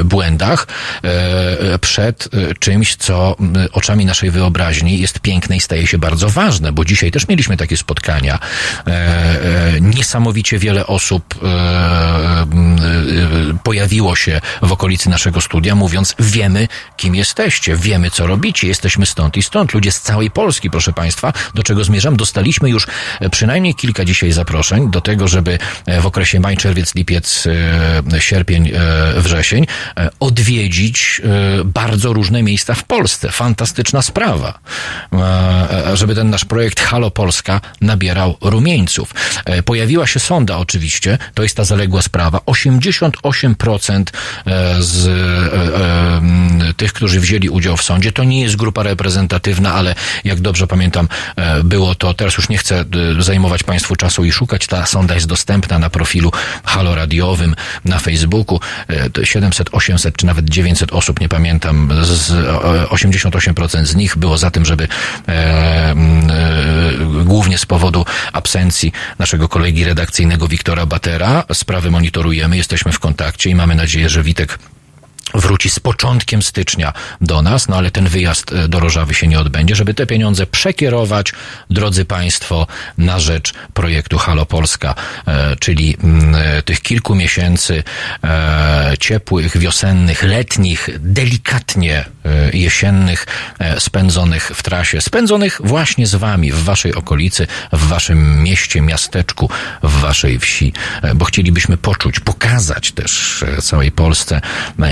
e 0.00 0.04
błędach 0.04 0.66
e, 1.02 1.78
przed 1.78 2.28
czymś, 2.58 2.96
co 2.96 3.36
oczami 3.72 4.06
naszej 4.06 4.30
wyobraźni 4.30 5.00
jest 5.00 5.20
piękne 5.20 5.56
i 5.56 5.60
staje 5.60 5.86
się 5.86 5.98
bardzo 5.98 6.28
ważne, 6.28 6.72
bo 6.72 6.84
dzisiaj 6.84 7.10
też 7.10 7.28
mieliśmy 7.28 7.56
takie 7.56 7.76
spotkania. 7.76 8.38
niesamowicie 9.80 10.58
wiele 10.58 10.86
osób 10.86 11.34
pojawiło 13.62 13.87
pojawiło 13.88 14.16
się 14.16 14.40
w 14.62 14.72
okolicy 14.72 15.10
naszego 15.10 15.40
studia, 15.40 15.74
mówiąc, 15.74 16.14
wiemy, 16.18 16.68
kim 16.96 17.14
jesteście, 17.14 17.76
wiemy, 17.76 18.10
co 18.10 18.26
robicie, 18.26 18.68
jesteśmy 18.68 19.06
stąd 19.06 19.36
i 19.36 19.42
stąd. 19.42 19.74
Ludzie 19.74 19.92
z 19.92 20.00
całej 20.00 20.30
Polski, 20.30 20.70
proszę 20.70 20.92
Państwa, 20.92 21.32
do 21.54 21.62
czego 21.62 21.84
zmierzam? 21.84 22.16
Dostaliśmy 22.16 22.70
już 22.70 22.86
przynajmniej 23.30 23.74
kilka 23.74 24.04
dzisiaj 24.04 24.32
zaproszeń 24.32 24.90
do 24.90 25.00
tego, 25.00 25.28
żeby 25.28 25.58
w 26.00 26.06
okresie 26.06 26.40
maj, 26.40 26.56
czerwiec, 26.56 26.94
lipiec, 26.94 27.44
sierpień, 28.18 28.70
wrzesień 29.16 29.66
odwiedzić 30.20 31.20
bardzo 31.64 32.12
różne 32.12 32.42
miejsca 32.42 32.74
w 32.74 32.84
Polsce. 32.84 33.32
Fantastyczna 33.32 34.02
sprawa, 34.02 34.58
żeby 35.94 36.14
ten 36.14 36.30
nasz 36.30 36.44
projekt 36.44 36.80
Halo 36.80 37.10
Polska 37.10 37.60
nabierał 37.80 38.36
rumieńców. 38.40 39.14
Pojawiła 39.64 40.06
się 40.06 40.20
sonda 40.20 40.56
oczywiście, 40.56 41.18
to 41.34 41.42
jest 41.42 41.56
ta 41.56 41.64
zaległa 41.64 42.02
sprawa. 42.02 42.38
88% 42.38 43.54
e, 44.46 44.82
z 44.82 45.06
e, 45.06 46.68
e, 46.68 46.74
tych, 46.74 46.92
którzy 46.92 47.20
wzięli 47.20 47.48
udział 47.48 47.76
w 47.76 47.82
sądzie, 47.82 48.12
to 48.12 48.24
nie 48.24 48.42
jest 48.42 48.56
grupa 48.56 48.82
reprezentatywna, 48.82 49.74
ale 49.74 49.94
jak 50.24 50.40
dobrze 50.40 50.66
pamiętam, 50.66 51.08
było 51.64 51.94
to, 51.94 52.14
teraz 52.14 52.36
już 52.36 52.48
nie 52.48 52.58
chcę 52.58 52.84
zajmować 53.18 53.62
Państwu 53.62 53.96
czasu 53.96 54.24
i 54.24 54.32
szukać, 54.32 54.66
ta 54.66 54.86
sonda 54.86 55.14
jest 55.14 55.26
dostępna 55.26 55.78
na 55.78 55.90
profilu 55.90 56.32
Halo 56.64 56.94
Radiowym, 56.94 57.54
na 57.84 57.98
Facebooku. 57.98 58.60
700, 59.22 59.68
800 59.72 60.16
czy 60.16 60.26
nawet 60.26 60.48
900 60.48 60.92
osób, 60.92 61.20
nie 61.20 61.28
pamiętam, 61.28 61.90
z 62.02 62.30
88% 62.88 63.84
z 63.84 63.94
nich 63.94 64.16
było 64.16 64.38
za 64.38 64.50
tym, 64.50 64.64
żeby 64.64 64.88
głównie 67.24 67.58
z 67.58 67.66
powodu 67.66 68.04
absencji 68.32 68.92
naszego 69.18 69.48
kolegi 69.48 69.84
redakcyjnego 69.84 70.48
Wiktora 70.48 70.86
Batera. 70.86 71.44
Sprawy 71.52 71.90
monitorujemy, 71.90 72.56
jesteśmy 72.56 72.92
w 72.92 72.98
kontakcie 72.98 73.50
i 73.50 73.54
mamy 73.58 73.74
nadzieję, 73.74 74.08
że 74.08 74.22
Witek 74.22 74.58
wróci 75.34 75.70
z 75.70 75.80
początkiem 75.80 76.42
stycznia 76.42 76.92
do 77.20 77.42
nas, 77.42 77.68
no 77.68 77.76
ale 77.76 77.90
ten 77.90 78.08
wyjazd 78.08 78.52
e, 78.52 78.68
do 78.68 78.80
Rożawy 78.80 79.14
się 79.14 79.26
nie 79.26 79.40
odbędzie, 79.40 79.76
żeby 79.76 79.94
te 79.94 80.06
pieniądze 80.06 80.46
przekierować, 80.46 81.32
drodzy 81.70 82.04
Państwo, 82.04 82.66
na 82.98 83.20
rzecz 83.20 83.52
projektu 83.74 84.18
Halo 84.18 84.46
Polska, 84.46 84.94
e, 85.26 85.56
czyli 85.56 85.96
mm, 86.02 86.34
e, 86.34 86.62
tych 86.62 86.80
kilku 86.80 87.14
miesięcy 87.14 87.82
ciepłych, 89.00 89.56
wiosennych, 89.56 90.22
letnich, 90.22 90.88
delikatnie 90.98 92.04
jesiennych, 92.52 93.26
spędzonych 93.78 94.52
w 94.54 94.62
trasie, 94.62 95.00
spędzonych 95.00 95.60
właśnie 95.64 96.06
z 96.06 96.14
Wami, 96.14 96.52
w 96.52 96.64
Waszej 96.64 96.94
okolicy, 96.94 97.46
w 97.72 97.86
Waszym 97.86 98.42
mieście, 98.42 98.80
miasteczku, 98.80 99.50
w 99.82 100.00
Waszej 100.00 100.38
wsi, 100.38 100.72
bo 101.14 101.24
chcielibyśmy 101.24 101.76
poczuć, 101.76 102.20
pokazać 102.20 102.92
też 102.92 103.44
całej 103.62 103.92
Polsce 103.92 104.40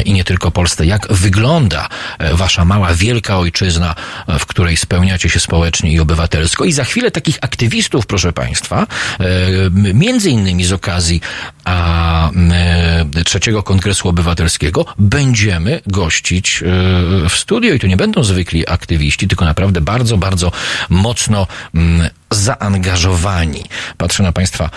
i 0.05 0.13
nie 0.13 0.25
tylko 0.27 0.51
Polsce, 0.51 0.87
jak 0.87 1.13
wygląda 1.13 1.89
e, 2.19 2.35
wasza 2.35 2.65
mała, 2.65 2.95
wielka 2.95 3.39
ojczyzna, 3.39 3.95
e, 4.27 4.39
w 4.39 4.47
której 4.47 4.77
spełniacie 4.77 5.29
się 5.29 5.41
społecznie 5.41 5.93
i 5.93 6.01
obywatelsko. 6.01 6.65
I 6.65 6.73
za 6.73 6.85
chwilę 6.85 7.11
takich 7.11 7.39
aktywistów, 7.41 8.07
proszę 8.07 8.33
Państwa, 8.33 8.87
e, 8.87 9.27
między 9.95 10.31
innymi 10.31 10.65
z 10.65 10.73
okazji 10.73 11.21
trzeciego 13.25 13.63
Kongresu 13.63 14.09
Obywatelskiego 14.09 14.87
będziemy 14.99 15.81
gościć 15.87 16.63
w 17.29 17.33
studio 17.35 17.75
i 17.75 17.81
to 17.81 17.87
nie 17.87 17.97
będą 17.97 18.25
zwykli 18.25 18.69
aktywiści, 18.69 19.29
tylko 19.29 19.45
naprawdę 19.45 19.81
bardzo, 19.81 20.17
bardzo 20.17 20.53
mocno 20.89 21.47
zaangażowani. 22.31 23.65
Patrzę 23.99 24.23
na 24.23 24.33
Państwa 24.33 24.71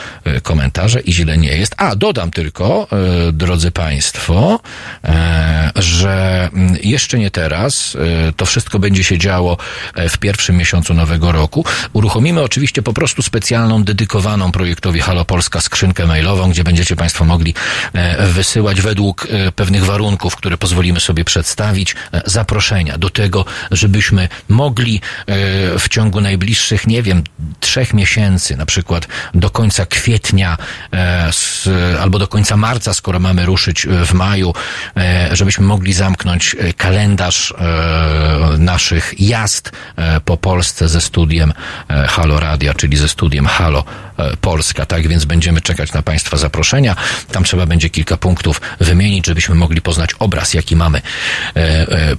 komentarze 0.43 0.99
i 0.99 1.13
źle 1.13 1.37
nie 1.37 1.57
jest. 1.57 1.75
A, 1.77 1.95
dodam 1.95 2.31
tylko, 2.31 2.87
drodzy 3.33 3.71
Państwo, 3.71 4.59
że 5.75 6.49
mm, 6.53 6.77
jeszcze 6.83 7.19
nie 7.19 7.31
teraz, 7.31 7.97
to 8.37 8.45
wszystko 8.45 8.79
będzie 8.79 9.03
się 9.03 9.17
działo 9.17 9.57
w 10.09 10.17
pierwszym 10.17 10.57
miesiącu 10.57 10.93
nowego 10.93 11.31
roku. 11.31 11.65
Uruchomimy 11.93 12.41
oczywiście 12.41 12.81
po 12.81 12.93
prostu 12.93 13.21
specjalną, 13.21 13.83
dedykowaną 13.83 14.51
projektowi 14.51 14.99
Halo 14.99 15.25
Polska 15.25 15.61
skrzynkę 15.61 16.05
mailową, 16.05 16.49
gdzie 16.49 16.63
będziecie 16.63 16.95
Państwo 16.95 17.25
mogli 17.25 17.53
wysyłać 18.19 18.81
według 18.81 19.27
pewnych 19.55 19.85
warunków, 19.85 20.35
które 20.35 20.57
pozwolimy 20.57 20.99
sobie 20.99 21.25
przedstawić, 21.25 21.95
zaproszenia 22.25 22.97
do 22.97 23.09
tego, 23.09 23.45
żebyśmy 23.71 24.29
mogli 24.49 25.01
w 25.79 25.85
ciągu 25.89 26.21
najbliższych, 26.21 26.87
nie 26.87 27.03
wiem, 27.03 27.23
trzech 27.59 27.93
miesięcy, 27.93 28.57
na 28.57 28.65
przykład 28.65 29.07
do 29.33 29.49
końca 29.49 29.85
kwietnia 29.85 30.57
e, 30.93 31.31
albo 32.01 32.19
do 32.19 32.27
końca 32.27 32.57
marca, 32.57 32.93
skoro 32.93 33.19
mamy 33.19 33.45
ruszyć 33.45 33.85
e, 33.85 34.05
w 34.05 34.13
maju, 34.13 34.53
e, 34.95 35.28
żebyśmy 35.31 35.65
mogli 35.65 35.93
zamknąć 35.93 36.55
kalendarz 36.77 37.53
naszych 38.57 39.19
jazd 39.19 39.71
po 40.25 40.37
Polsce 40.37 40.89
ze 40.89 41.01
studiem 41.01 41.53
Halo 42.07 42.39
Radia, 42.39 42.73
czyli 42.73 42.97
ze 42.97 43.09
studiem 43.09 43.45
Halo 43.45 43.83
Polska. 44.41 44.85
Tak 44.85 45.07
więc 45.07 45.25
będziemy 45.25 45.61
czekać 45.61 45.93
na 45.93 46.01
Państwa 46.01 46.37
zaproszenia. 46.37 46.95
Tam 47.31 47.43
trzeba 47.43 47.65
będzie 47.65 47.89
kilka 47.89 48.17
punktów 48.17 48.61
wymienić, 48.79 49.25
żebyśmy 49.25 49.55
mogli 49.55 49.81
poznać 49.81 50.09
obraz, 50.19 50.53
jaki 50.53 50.75
mamy 50.75 51.01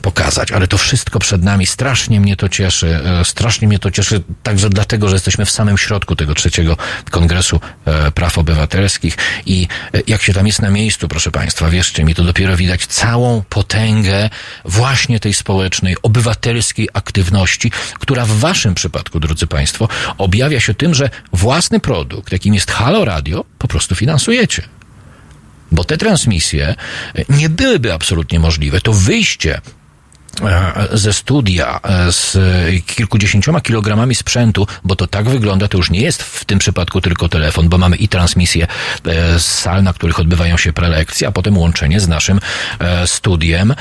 pokazać. 0.02 0.52
Ale 0.52 0.68
to 0.68 0.78
wszystko 0.78 1.18
przed 1.18 1.42
nami. 1.42 1.66
Strasznie 1.66 2.20
mnie 2.20 2.36
to 2.36 2.48
cieszy. 2.48 3.00
Strasznie 3.24 3.68
mnie 3.68 3.78
to 3.78 3.90
cieszy 3.90 4.22
także 4.42 4.70
dlatego, 4.70 5.08
że 5.08 5.16
jesteśmy 5.16 5.44
w 5.44 5.50
samym 5.50 5.78
środku 5.78 6.16
tego 6.16 6.34
trzeciego 6.34 6.76
Kongresu 7.10 7.60
e, 7.84 8.10
Praw 8.10 8.38
Obywatelskich 8.38 9.16
i 9.46 9.68
e, 9.94 10.00
jak 10.06 10.22
się 10.22 10.32
tam 10.32 10.46
jest 10.46 10.62
na 10.62 10.70
miejscu, 10.70 11.08
proszę 11.08 11.30
Państwa, 11.30 11.70
wierzcie 11.70 12.04
mi, 12.04 12.14
to 12.14 12.24
dopiero 12.24 12.56
widać 12.56 12.86
całą 13.00 13.42
potęgę 13.48 14.30
właśnie 14.64 15.20
tej 15.20 15.34
społecznej, 15.34 15.96
obywatelskiej 16.02 16.88
aktywności, 16.92 17.72
która 17.98 18.24
w 18.24 18.30
Waszym 18.30 18.74
przypadku, 18.74 19.20
drodzy 19.20 19.46
Państwo, 19.46 19.88
objawia 20.18 20.60
się 20.60 20.74
tym, 20.74 20.94
że 20.94 21.10
własny 21.32 21.80
produkt, 21.80 22.32
jakim 22.32 22.54
jest 22.54 22.70
Halo 22.70 23.04
Radio, 23.04 23.44
po 23.58 23.68
prostu 23.68 23.94
finansujecie 23.94 24.62
bo 25.72 25.84
te 25.84 25.96
transmisje 25.96 26.74
nie 27.28 27.48
byłyby 27.48 27.92
absolutnie 27.92 28.40
możliwe. 28.40 28.80
To 28.80 28.92
wyjście 28.92 29.60
ze 30.92 31.12
studia 31.12 31.80
e, 31.82 32.12
z 32.12 32.36
kilkudziesięcioma 32.86 33.60
kilogramami 33.60 34.14
sprzętu, 34.14 34.66
bo 34.84 34.96
to 34.96 35.06
tak 35.06 35.28
wygląda, 35.28 35.68
to 35.68 35.76
już 35.76 35.90
nie 35.90 36.00
jest 36.00 36.22
w 36.22 36.44
tym 36.44 36.58
przypadku 36.58 37.00
tylko 37.00 37.28
telefon, 37.28 37.68
bo 37.68 37.78
mamy 37.78 37.96
i 37.96 38.08
transmisję 38.08 38.66
e, 39.06 39.38
z 39.38 39.44
sal, 39.44 39.82
na 39.82 39.92
których 39.92 40.20
odbywają 40.20 40.56
się 40.56 40.72
prelekcje, 40.72 41.28
a 41.28 41.32
potem 41.32 41.58
łączenie 41.58 42.00
z 42.00 42.08
naszym 42.08 42.40
studiem 43.06 43.74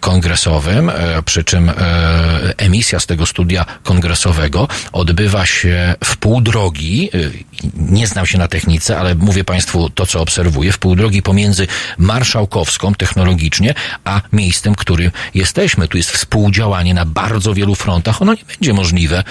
kongresowym, 0.00 0.90
przy 1.24 1.44
czym 1.44 1.70
emisja 2.56 3.00
z 3.00 3.06
tego 3.06 3.26
studia 3.26 3.64
kongresowego 3.82 4.68
odbywa 4.92 5.46
się 5.46 5.94
w 6.04 6.16
pół 6.16 6.40
drogi, 6.40 7.10
nie 7.74 8.06
znam 8.06 8.26
się 8.26 8.38
na 8.38 8.48
technice, 8.48 8.98
ale 8.98 9.14
mówię 9.14 9.44
Państwu 9.44 9.90
to, 9.90 10.06
co 10.06 10.20
obserwuję, 10.20 10.72
w 10.72 10.78
pół 10.78 10.96
drogi 10.96 11.22
pomiędzy 11.22 11.66
Marszałkowską 11.98 12.94
technologicznie, 12.94 13.74
a 14.04 14.20
miejscem, 14.32 14.74
który 14.74 14.96
którym 14.96 15.10
jesteśmy. 15.34 15.88
Tu 15.88 15.96
jest 15.96 16.10
współdziałanie 16.10 16.94
na 16.94 17.04
bardzo 17.04 17.54
wielu 17.54 17.74
frontach. 17.74 18.22
Ono 18.22 18.32
nie 18.32 18.44
będzie 18.48 18.72
możliwe 18.72 19.24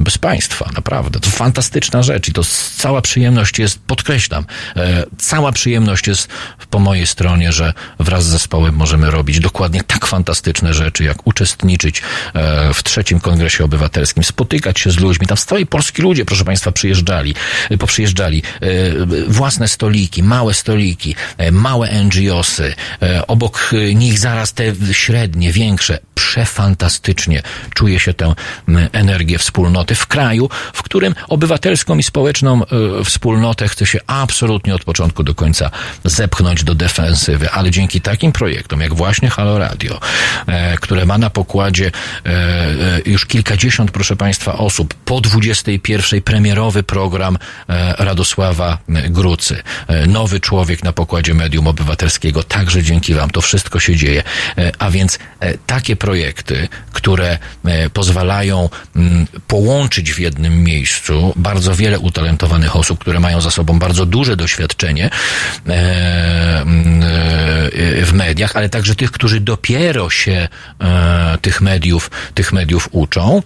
bez 0.00 0.18
państwa, 0.18 0.70
naprawdę. 0.76 1.20
To 1.20 1.30
fantastyczna 1.30 2.02
rzecz 2.02 2.28
i 2.28 2.32
to 2.32 2.42
cała 2.76 3.02
przyjemność 3.02 3.58
jest, 3.58 3.78
podkreślam, 3.78 4.44
e, 4.76 5.04
cała 5.18 5.52
przyjemność 5.52 6.06
jest 6.06 6.28
po 6.70 6.78
mojej 6.78 7.06
stronie, 7.06 7.52
że 7.52 7.72
wraz 7.98 8.24
z 8.24 8.28
zespołem 8.28 8.74
możemy 8.74 9.10
robić 9.10 9.40
dokładnie 9.40 9.82
tak 9.82 10.06
fantastyczne 10.06 10.74
rzeczy, 10.74 11.04
jak 11.04 11.26
uczestniczyć 11.26 12.02
e, 12.34 12.74
w 12.74 12.82
trzecim 12.82 13.20
kongresie 13.20 13.64
obywatelskim, 13.64 14.24
spotykać 14.24 14.80
się 14.80 14.90
z 14.90 14.98
ludźmi. 14.98 15.26
Tam 15.26 15.36
z 15.36 15.44
całej 15.44 15.66
Polski 15.66 16.02
ludzie, 16.02 16.24
proszę 16.24 16.44
Państwa, 16.44 16.72
przyjeżdżali, 16.72 17.34
poprzyjeżdżali. 17.78 18.42
Własne 19.28 19.68
stoliki, 19.68 20.22
małe 20.22 20.54
stoliki, 20.54 21.14
małe 21.52 22.04
NGOsy, 22.04 22.74
obok 23.26 23.70
nich 23.94 24.18
zaraz 24.18 24.52
te 24.52 24.64
średnie, 24.92 25.52
większe, 25.52 25.98
przefantastycznie 26.14 27.42
czuje 27.74 28.00
się 28.00 28.14
tę 28.14 28.34
energię 28.92 29.38
wspólnoty 29.38 29.94
w 29.94 30.06
kraju, 30.06 30.50
w 30.72 30.82
którym 30.82 31.14
obywatelską 31.28 31.98
i 31.98 32.02
społeczną 32.02 32.62
wspólnotę 33.04 33.68
chce 33.68 33.86
się 33.86 33.98
absolutnie 34.06 34.74
od 34.74 34.84
początku 34.84 35.22
do 35.22 35.34
końca 35.34 35.70
zepchnąć 36.04 36.64
do 36.64 36.74
defensywy, 36.74 37.50
ale 37.50 37.70
dzięki 37.70 38.00
takim 38.00 38.32
projektom, 38.32 38.80
jak 38.80 38.94
właśnie 38.94 39.30
Halo 39.30 39.58
Radio, 39.58 40.00
e, 40.46 40.76
które 40.76 41.06
ma 41.06 41.18
na 41.18 41.30
pokładzie 41.30 41.90
e, 42.26 42.30
e, 42.30 43.00
już 43.06 43.26
kilkadziesiąt, 43.26 43.90
proszę 43.90 44.16
Państwa, 44.16 44.52
osób, 44.52 44.94
po 44.94 45.20
21 45.20 46.22
premierowy 46.22 46.82
program 46.82 47.38
Radosława 47.98 48.78
Grucy. 48.88 49.62
Nowy 50.06 50.40
człowiek 50.40 50.82
na 50.84 50.92
pokładzie 50.92 51.34
Medium 51.34 51.66
Obywatelskiego, 51.66 52.42
także 52.42 52.82
dzięki 52.82 53.14
Wam. 53.14 53.30
To 53.30 53.40
wszystko 53.40 53.80
się 53.80 53.96
dzieje. 53.96 54.22
A 54.78 54.90
więc 54.90 55.18
takie 55.66 55.96
projekty, 55.96 56.68
które 56.92 57.38
pozwalają 57.92 58.68
mm, 58.96 59.26
połączyć 59.46 60.12
w 60.12 60.18
jednym 60.18 60.64
miejscu 60.64 61.32
bardzo 61.36 61.74
wiele 61.74 61.98
utalentowanych 61.98 62.76
osób, 62.76 62.98
które 62.98 63.20
mają 63.20 63.40
za 63.40 63.50
sobą 63.50 63.78
bardzo 63.78 64.06
duże 64.06 64.36
doświadczenie 64.36 65.10
mm, 65.66 67.00
w 68.04 68.10
mediach, 68.12 68.56
ale 68.56 68.68
także 68.68 68.94
tych, 68.94 69.10
którzy 69.12 69.40
dopiero 69.40 70.10
się 70.10 70.48
tych 71.42 71.60
mediów, 71.60 72.10
tych 72.34 72.52
mediów 72.52 72.88
uczą. 72.92 73.42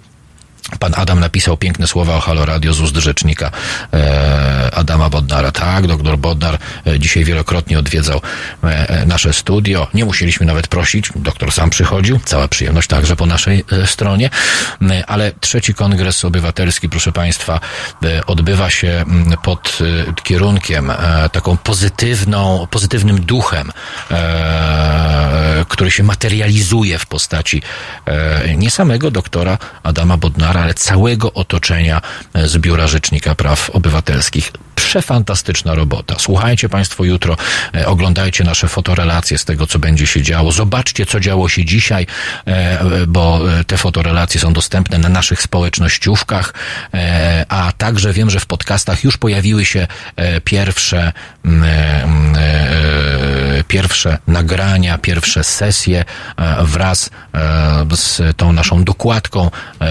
Pan 0.78 0.92
Adam 0.96 1.20
napisał 1.20 1.56
piękne 1.56 1.86
słowa 1.86 2.16
o 2.16 2.20
Halo 2.20 2.46
Radio 2.46 2.74
z 2.74 2.80
ust 2.80 2.96
rzecznika 2.96 3.50
e, 3.92 4.70
Adama 4.74 5.10
Bodnara. 5.10 5.52
Tak, 5.52 5.86
doktor 5.86 6.18
Bodnar 6.18 6.58
e, 6.86 6.98
dzisiaj 6.98 7.24
wielokrotnie 7.24 7.78
odwiedzał 7.78 8.20
e, 8.62 9.06
nasze 9.06 9.32
studio. 9.32 9.86
Nie 9.94 10.04
musieliśmy 10.04 10.46
nawet 10.46 10.68
prosić, 10.68 11.10
doktor 11.16 11.52
sam 11.52 11.70
przychodził. 11.70 12.20
Cała 12.24 12.48
przyjemność 12.48 12.88
także 12.88 13.16
po 13.16 13.26
naszej 13.26 13.64
stronie. 13.86 14.30
Ale 15.06 15.32
trzeci 15.40 15.74
kongres 15.74 16.24
obywatelski, 16.24 16.88
proszę 16.88 17.12
Państwa, 17.12 17.60
odbywa 18.26 18.70
się 18.70 19.04
pod 19.42 19.78
kierunkiem, 20.22 20.92
taką 21.32 21.56
pozytywną, 21.56 22.66
pozytywnym 22.70 23.20
duchem, 23.20 23.72
który 25.68 25.90
się 25.90 26.02
materializuje 26.02 26.98
w 26.98 27.06
postaci 27.06 27.62
nie 28.56 28.70
samego 28.70 29.10
doktora 29.10 29.58
Adama 29.82 30.16
Bodnara, 30.16 30.51
ale 30.60 30.74
całego 30.74 31.32
otoczenia 31.32 32.00
e, 32.34 32.48
z 32.48 32.58
Biura 32.58 32.86
Rzecznika 32.86 33.34
Praw 33.34 33.70
Obywatelskich. 33.70 34.52
Przefantastyczna 34.74 35.74
robota. 35.74 36.14
Słuchajcie 36.18 36.68
Państwo 36.68 37.04
jutro, 37.04 37.36
e, 37.74 37.86
oglądajcie 37.86 38.44
nasze 38.44 38.68
fotorelacje 38.68 39.38
z 39.38 39.44
tego, 39.44 39.66
co 39.66 39.78
będzie 39.78 40.06
się 40.06 40.22
działo. 40.22 40.52
Zobaczcie, 40.52 41.06
co 41.06 41.20
działo 41.20 41.48
się 41.48 41.64
dzisiaj, 41.64 42.06
e, 42.46 43.06
bo 43.06 43.40
te 43.66 43.76
fotorelacje 43.76 44.40
są 44.40 44.52
dostępne 44.52 44.98
na 44.98 45.08
naszych 45.08 45.42
społecznościówkach, 45.42 46.54
a 47.48 47.72
także 47.78 48.12
wiem, 48.12 48.30
że 48.30 48.40
w 48.40 48.46
podcastach 48.46 49.04
już 49.04 49.16
pojawiły 49.16 49.64
się 49.64 49.86
pierwsze 50.44 51.12
pierwsze 53.68 54.18
nagrania, 54.26 54.98
pierwsze 54.98 55.44
sesje 55.44 56.04
wraz 56.60 57.10
z 57.94 58.36
tą 58.36 58.52
naszą 58.52 58.84
dokładką 58.84 59.50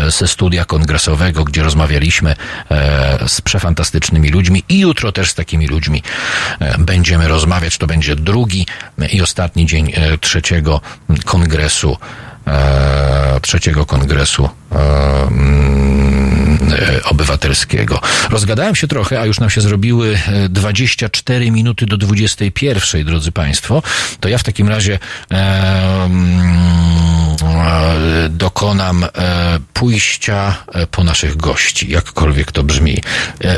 ze 0.09 0.27
studia 0.51 0.65
kongresowego, 0.65 1.43
gdzie 1.43 1.63
rozmawialiśmy 1.63 2.35
e, 2.71 3.27
z 3.27 3.41
przefantastycznymi 3.41 4.29
ludźmi 4.29 4.63
i 4.69 4.79
jutro 4.79 5.11
też 5.11 5.31
z 5.31 5.35
takimi 5.35 5.67
ludźmi 5.67 6.03
e, 6.59 6.77
będziemy 6.77 7.27
rozmawiać. 7.27 7.77
To 7.77 7.87
będzie 7.87 8.15
drugi 8.15 8.65
i 9.13 9.21
ostatni 9.21 9.65
dzień 9.65 9.91
e, 9.95 10.17
trzeciego 10.17 10.81
kongresu 11.25 11.97
trzeciego 13.41 13.85
kongresu 13.85 14.49
obywatelskiego. 17.03 18.01
Rozgadałem 18.29 18.75
się 18.75 18.87
trochę, 18.87 19.21
a 19.21 19.25
już 19.25 19.39
nam 19.39 19.49
się 19.49 19.61
zrobiły 19.61 20.19
24 20.49 21.51
minuty 21.51 21.85
do 21.85 21.97
21, 21.97 23.05
drodzy 23.05 23.31
Państwo. 23.31 23.83
To 24.19 24.29
ja 24.29 24.37
w 24.37 24.43
takim 24.43 24.69
razie 24.69 24.99
dokonam 28.29 29.05
pójścia 29.73 30.57
po 30.91 31.03
naszych 31.03 31.37
gości, 31.37 31.91
jakkolwiek 31.91 32.51
to 32.51 32.63
brzmi. 32.63 33.03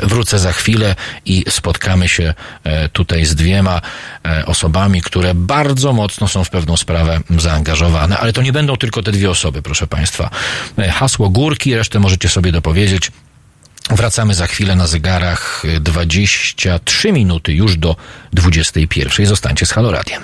Wrócę 0.04 0.40
za 0.40 0.54
chwilę 0.54 0.96
i 1.26 1.46
spotkamy 1.50 2.10
się 2.10 2.34
tutaj 2.94 3.26
z 3.26 3.36
dwiema 3.36 3.82
osobami, 4.46 5.02
które 5.02 5.34
bardzo 5.36 5.94
mocno 5.94 6.28
są 6.28 6.44
w 6.44 6.50
pewną 6.50 6.78
sprawę 6.78 7.20
zaangażowane, 7.38 8.18
ale 8.18 8.34
to 8.34 8.42
nie 8.42 8.54
będą 8.54 8.78
tylko 8.78 9.04
te 9.04 9.12
dwie 9.12 9.30
osoby, 9.30 9.62
proszę 9.62 9.88
Państwa. 9.88 10.30
Hasło 11.04 11.30
górki, 11.30 11.76
resztę 11.76 12.00
możecie 12.00 12.30
sobie 12.30 12.52
dopowiedzieć. 12.52 13.12
Wracamy 13.90 14.34
za 14.34 14.48
chwilę 14.48 14.76
na 14.76 14.88
zegarach 14.88 15.64
23 15.80 17.12
minuty 17.12 17.54
już 17.54 17.78
do 17.78 17.96
21. 18.34 19.26
Zostańcie 19.26 19.66
z 19.66 19.72
Haloradiem. 19.72 20.24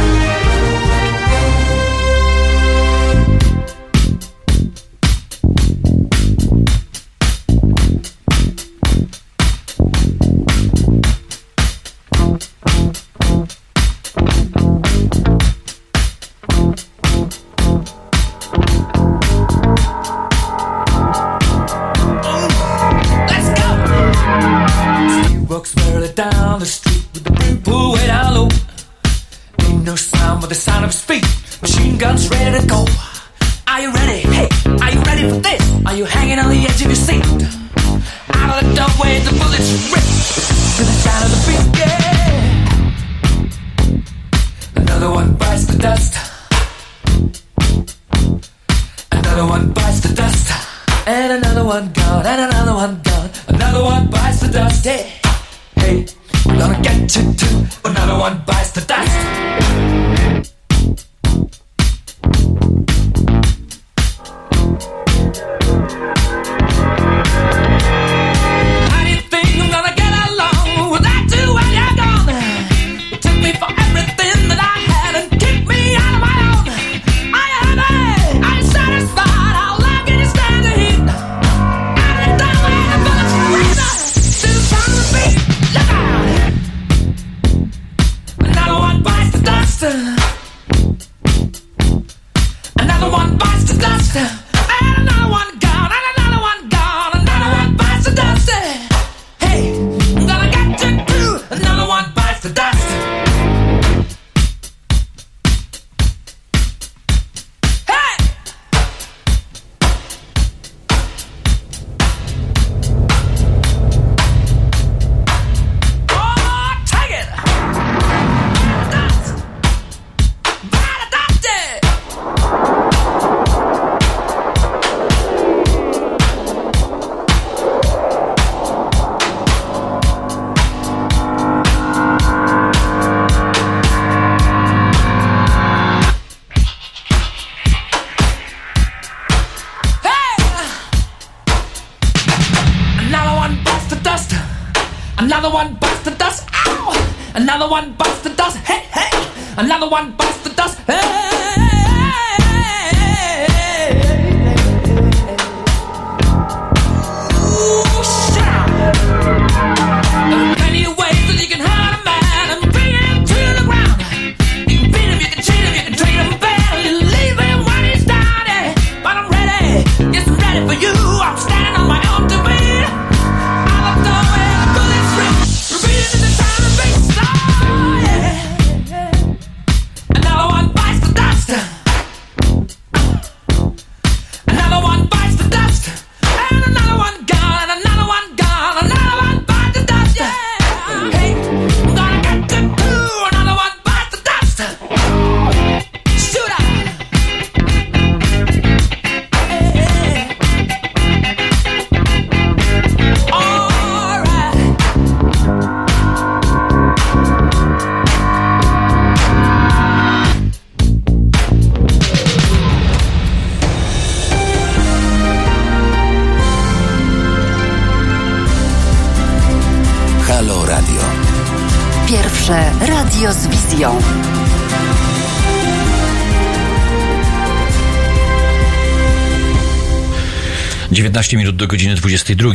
19 231.31 231.37
minut 231.37 231.55
do 231.55 231.67
godziny 231.67 231.95
22. 231.95 232.51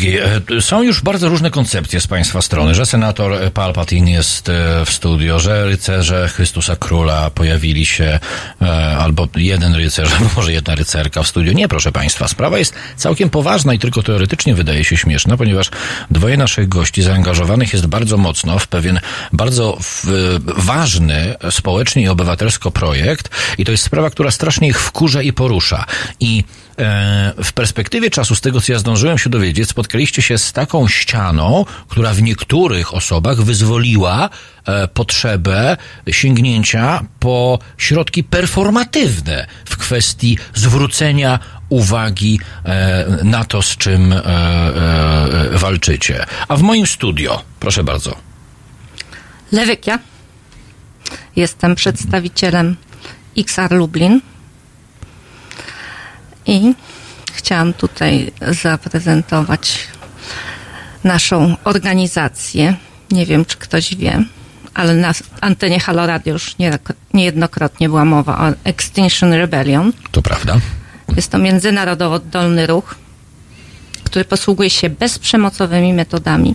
E, 0.57 0.61
są 0.61 0.83
już 0.83 1.03
bardzo 1.03 1.29
różne 1.29 1.51
koncepcje 1.51 2.01
z 2.01 2.07
Państwa 2.07 2.43
strony, 2.43 2.75
że 2.75 2.87
senator 2.87 3.53
Palpatine 3.53 4.11
jest 4.11 4.49
e, 4.49 4.85
w 4.85 4.91
studio, 4.91 5.39
że 5.39 5.67
rycerze 5.67 6.29
Chrystusa 6.29 6.77
Króla 6.77 7.31
pojawili 7.31 7.87
się, 7.87 8.19
e, 8.63 8.97
albo 8.97 9.29
jeden 9.37 9.75
rycerz, 9.75 10.13
albo 10.19 10.31
może 10.37 10.53
jedna 10.53 10.75
rycerka 10.75 11.23
w 11.23 11.29
studio. 11.29 11.53
Nie, 11.53 11.69
proszę 11.69 11.93
Państwa, 11.93 12.29
sprawa 12.29 12.59
jest 12.59 12.75
całkiem 12.97 13.31
poważna 13.31 13.75
i 13.75 13.79
tylko 13.79 14.03
teoretycznie 14.03 14.55
wydaje 14.55 14.85
się 14.85 14.97
śmieszna, 14.97 15.37
ponieważ 15.37 15.71
dwoje 16.11 16.37
naszych 16.37 16.69
gości 16.69 17.03
zaangażowanych 17.03 17.73
jest 17.73 17.87
bardzo 17.87 18.17
mocno 18.17 18.59
w 18.59 18.69
pewien 18.69 19.01
bardzo 19.33 19.79
ważny 20.57 21.35
społecznie 21.51 22.03
i 22.03 22.09
obywatelsko 22.09 22.71
projekt 22.71 23.31
i 23.59 23.65
to 23.65 23.73
jest 23.73 23.85
sprawa, 23.85 24.11
która 24.11 24.31
strasznie 24.31 24.69
ich 24.69 24.81
wkurza 24.81 25.23
i 25.23 25.33
porusza. 25.33 25.85
I 26.21 26.45
w 27.45 27.53
perspektywie 27.55 28.11
czasu, 28.11 28.35
z 28.35 28.41
tego 28.41 28.61
co 28.61 28.73
ja 28.73 28.79
zdążyłem 28.79 29.19
się 29.19 29.31
dowiedzieć, 29.31 29.69
spotkaliście 29.69 30.23
się 30.23 30.39
z 30.39 30.53
taką 30.53 30.89
ścianą, 30.89 31.65
która 31.89 32.15
w 32.15 32.23
niektórych 32.23 32.95
osobach 32.95 33.43
wyzwoliła 33.43 34.31
e, 34.65 34.89
potrzebę 34.89 35.77
sięgnięcia 36.11 37.05
po 37.21 37.59
środki 37.79 38.25
performatywne 38.25 39.47
w 39.65 39.77
kwestii 39.77 40.39
zwrócenia 40.55 41.39
uwagi 41.69 42.41
e, 42.65 43.07
na 43.25 43.45
to, 43.45 43.63
z 43.63 43.77
czym 43.77 44.15
walczycie. 45.53 46.25
A 46.49 46.57
w 46.57 46.63
moim 46.63 46.87
studio, 46.87 47.43
proszę 47.61 47.85
bardzo. 47.85 48.17
Lewykia. 49.53 49.99
Jestem 51.37 51.75
przedstawicielem 51.75 52.77
XR 53.37 53.73
Lublin 53.73 54.21
i 56.47 56.75
chciałam 57.33 57.73
tutaj 57.73 58.33
zaprezentować 58.63 59.89
naszą 61.05 61.57
organizację. 61.65 62.77
Nie 63.11 63.27
wiem, 63.27 63.45
czy 63.45 63.57
ktoś 63.57 63.95
wie, 63.97 64.25
ale 64.75 64.95
na 64.95 65.13
antenie 65.41 65.81
Halo 65.81 66.07
Radio 66.07 66.33
już 66.33 66.57
niejednokrotnie 67.15 67.89
była 67.89 68.05
mowa 68.05 68.39
o 68.39 68.53
Extinction 68.65 69.33
Rebellion. 69.33 69.93
To 70.11 70.23
prawda. 70.23 70.57
Jest 71.17 71.31
to 71.31 71.39
międzynarodowo 71.39 72.15
oddolny 72.15 72.67
ruch, 72.67 72.95
który 74.05 74.25
posługuje 74.25 74.71
się 74.71 74.91
bezprzemocowymi 74.91 75.93
metodami 75.93 76.55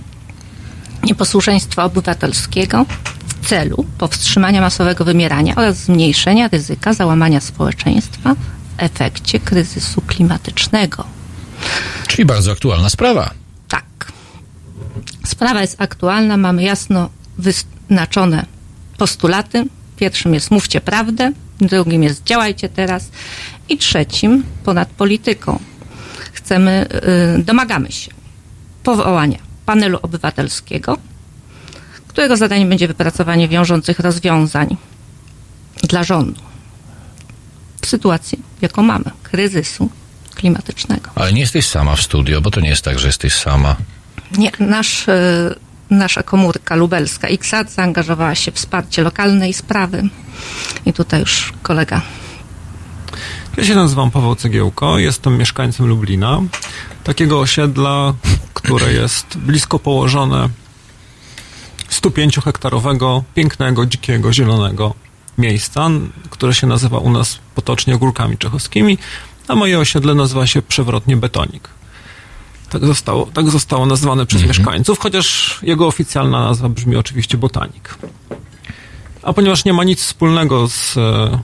nieposłuszeństwa 1.03 1.83
obywatelskiego 1.83 2.85
w 3.27 3.47
celu 3.47 3.85
powstrzymania 3.97 4.61
masowego 4.61 5.05
wymierania 5.05 5.55
oraz 5.55 5.77
zmniejszenia 5.77 6.47
ryzyka 6.47 6.93
załamania 6.93 7.39
społeczeństwa 7.39 8.35
efekcie 8.81 9.39
kryzysu 9.39 10.01
klimatycznego. 10.01 11.03
Czyli 12.07 12.25
bardzo 12.25 12.51
aktualna 12.51 12.89
sprawa. 12.89 13.31
Tak. 13.67 14.11
Sprawa 15.25 15.61
jest 15.61 15.81
aktualna, 15.81 16.37
mamy 16.37 16.63
jasno 16.63 17.09
wyznaczone 17.37 18.45
postulaty. 18.97 19.65
Pierwszym 19.97 20.33
jest 20.33 20.51
mówcie 20.51 20.81
prawdę, 20.81 21.31
drugim 21.61 22.03
jest 22.03 22.23
działajcie 22.23 22.69
teraz 22.69 23.09
i 23.69 23.77
trzecim 23.77 24.43
ponad 24.63 24.89
polityką. 24.89 25.59
Chcemy, 26.33 26.87
yy, 27.37 27.43
domagamy 27.43 27.91
się 27.91 28.11
powołania 28.83 29.37
panelu 29.65 29.99
obywatelskiego, 30.01 30.97
którego 32.07 32.37
zadaniem 32.37 32.69
będzie 32.69 32.87
wypracowanie 32.87 33.47
wiążących 33.47 33.99
rozwiązań 33.99 34.77
dla 35.83 36.03
rządu 36.03 36.50
sytuacji, 37.91 38.39
jaką 38.61 38.83
mamy, 38.83 39.05
kryzysu 39.23 39.89
klimatycznego. 40.35 41.09
Ale 41.15 41.33
nie 41.33 41.41
jesteś 41.41 41.65
sama 41.67 41.95
w 41.95 42.01
studio, 42.01 42.41
bo 42.41 42.51
to 42.51 42.59
nie 42.61 42.69
jest 42.69 42.83
tak, 42.83 42.99
że 42.99 43.07
jesteś 43.07 43.33
sama. 43.33 43.75
Nie, 44.37 44.51
nasz, 44.59 45.09
e, 45.09 45.55
nasza 45.89 46.23
komórka 46.23 46.75
lubelska 46.75 47.27
XAD 47.27 47.71
zaangażowała 47.71 48.35
się 48.35 48.51
w 48.51 48.55
wsparcie 48.55 49.03
lokalnej 49.03 49.53
sprawy 49.53 50.09
i 50.85 50.93
tutaj 50.93 51.19
już 51.19 51.53
kolega. 51.61 52.01
Ja 53.57 53.63
się 53.63 53.75
nazywam 53.75 54.11
Paweł 54.11 54.35
Cegiełko, 54.35 54.99
jestem 54.99 55.37
mieszkańcem 55.37 55.85
Lublina, 55.85 56.41
takiego 57.03 57.39
osiedla, 57.39 58.13
które 58.53 58.93
jest 58.93 59.37
blisko 59.37 59.79
położone 59.79 60.49
105-hektarowego, 61.89 63.23
pięknego, 63.35 63.85
dzikiego, 63.85 64.33
zielonego 64.33 64.93
miejsca, 65.37 65.89
które 66.29 66.53
się 66.53 66.67
nazywa 66.67 66.97
u 66.97 67.11
nas 67.11 67.39
potocznie 67.55 67.97
Górkami 67.97 68.37
Czechowskimi, 68.37 68.97
a 69.47 69.55
moje 69.55 69.79
osiedle 69.79 70.15
nazywa 70.15 70.47
się 70.47 70.61
przewrotnie 70.61 71.17
Betonik. 71.17 71.69
Tak 72.69 72.85
zostało, 72.85 73.25
tak 73.25 73.49
zostało 73.49 73.85
nazwane 73.85 74.25
przez 74.25 74.41
mhm. 74.41 74.57
mieszkańców, 74.57 74.99
chociaż 74.99 75.59
jego 75.63 75.87
oficjalna 75.87 76.43
nazwa 76.43 76.69
brzmi 76.69 76.95
oczywiście 76.95 77.37
Botanik. 77.37 77.97
A 79.23 79.33
ponieważ 79.33 79.65
nie 79.65 79.73
ma 79.73 79.83
nic 79.83 80.01
wspólnego 80.01 80.67
z 80.67 80.97
e, 80.97 81.39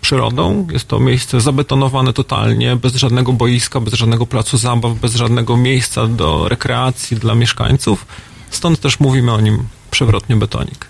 przyrodą, 0.00 0.66
jest 0.72 0.88
to 0.88 1.00
miejsce 1.00 1.40
zabetonowane 1.40 2.12
totalnie, 2.12 2.76
bez 2.76 2.94
żadnego 2.94 3.32
boiska, 3.32 3.80
bez 3.80 3.94
żadnego 3.94 4.26
placu 4.26 4.58
zabaw, 4.58 4.94
bez 4.94 5.14
żadnego 5.14 5.56
miejsca 5.56 6.06
do 6.06 6.48
rekreacji 6.48 7.16
dla 7.16 7.34
mieszkańców, 7.34 8.06
stąd 8.50 8.80
też 8.80 9.00
mówimy 9.00 9.32
o 9.32 9.40
nim 9.40 9.68
przewrotnie 9.90 10.36
Betonik. 10.36 10.86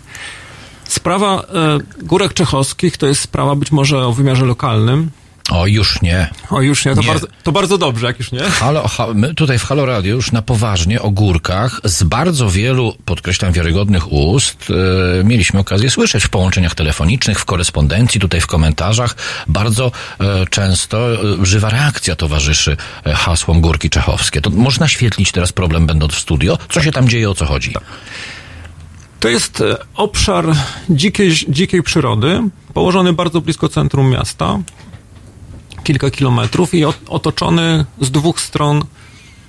Sprawa 0.89 1.43
e, 1.43 1.45
Górek 2.03 2.35
Czechowskich 2.35 2.97
to 2.97 3.07
jest 3.07 3.21
sprawa 3.21 3.55
być 3.55 3.73
może 3.73 3.99
o 4.07 4.13
wymiarze 4.13 4.45
lokalnym. 4.45 5.11
O, 5.51 5.67
już 5.67 6.03
nie. 6.03 6.31
O, 6.51 6.63
już 6.63 6.85
nie. 6.85 6.95
To, 6.95 7.01
nie. 7.01 7.07
Bardzo, 7.07 7.27
to 7.43 7.53
bardzo 7.53 7.79
dobrze, 7.79 8.07
jak 8.07 8.19
już 8.19 8.33
nie. 8.33 8.41
Halo, 8.41 8.89
ha, 8.89 9.07
my 9.15 9.35
tutaj 9.35 9.59
w 9.59 9.65
Halo 9.65 9.87
Radio 9.87 10.15
już 10.15 10.33
na 10.33 10.43
poważnie 10.43 11.03
o 11.03 11.11
górkach 11.11 11.81
z 11.85 12.03
bardzo 12.03 12.51
wielu, 12.51 12.95
podkreślam, 13.05 13.53
wiarygodnych 13.53 14.13
ust 14.13 14.67
e, 15.21 15.25
mieliśmy 15.25 15.61
okazję 15.61 15.91
słyszeć 15.91 16.25
w 16.25 16.29
połączeniach 16.29 16.75
telefonicznych, 16.75 17.41
w 17.41 17.45
korespondencji, 17.45 18.21
tutaj 18.21 18.41
w 18.41 18.47
komentarzach. 18.47 19.17
Bardzo 19.47 19.93
e, 20.21 20.47
często 20.51 21.13
e, 21.13 21.47
żywa 21.47 21.71
reakcja 21.71 22.17
towarzyszy 22.17 22.77
hasłom 23.05 23.61
Górki 23.61 23.91
Czechowskie. 23.91 24.41
To 24.41 24.51
można 24.51 24.89
świetlić 24.89 25.33
teraz 25.33 25.53
problem 25.53 25.87
będąc 25.87 26.13
w 26.13 26.19
studio? 26.19 26.59
Co 26.71 26.83
się 26.83 26.93
tam 26.93 27.09
dzieje, 27.09 27.31
o 27.31 27.35
co 27.35 27.47
chodzi? 27.47 27.73
To 29.21 29.29
jest 29.29 29.61
e, 29.61 29.77
obszar 29.95 30.47
dzikiej, 30.91 31.33
dzikiej 31.49 31.83
przyrody, 31.83 32.43
położony 32.75 33.13
bardzo 33.13 33.41
blisko 33.41 33.69
centrum 33.69 34.11
miasta, 34.11 34.59
kilka 35.85 36.11
kilometrów 36.11 36.75
i 36.75 36.85
otoczony 37.09 37.85
z 38.01 38.11
dwóch 38.11 38.41
stron 38.41 38.85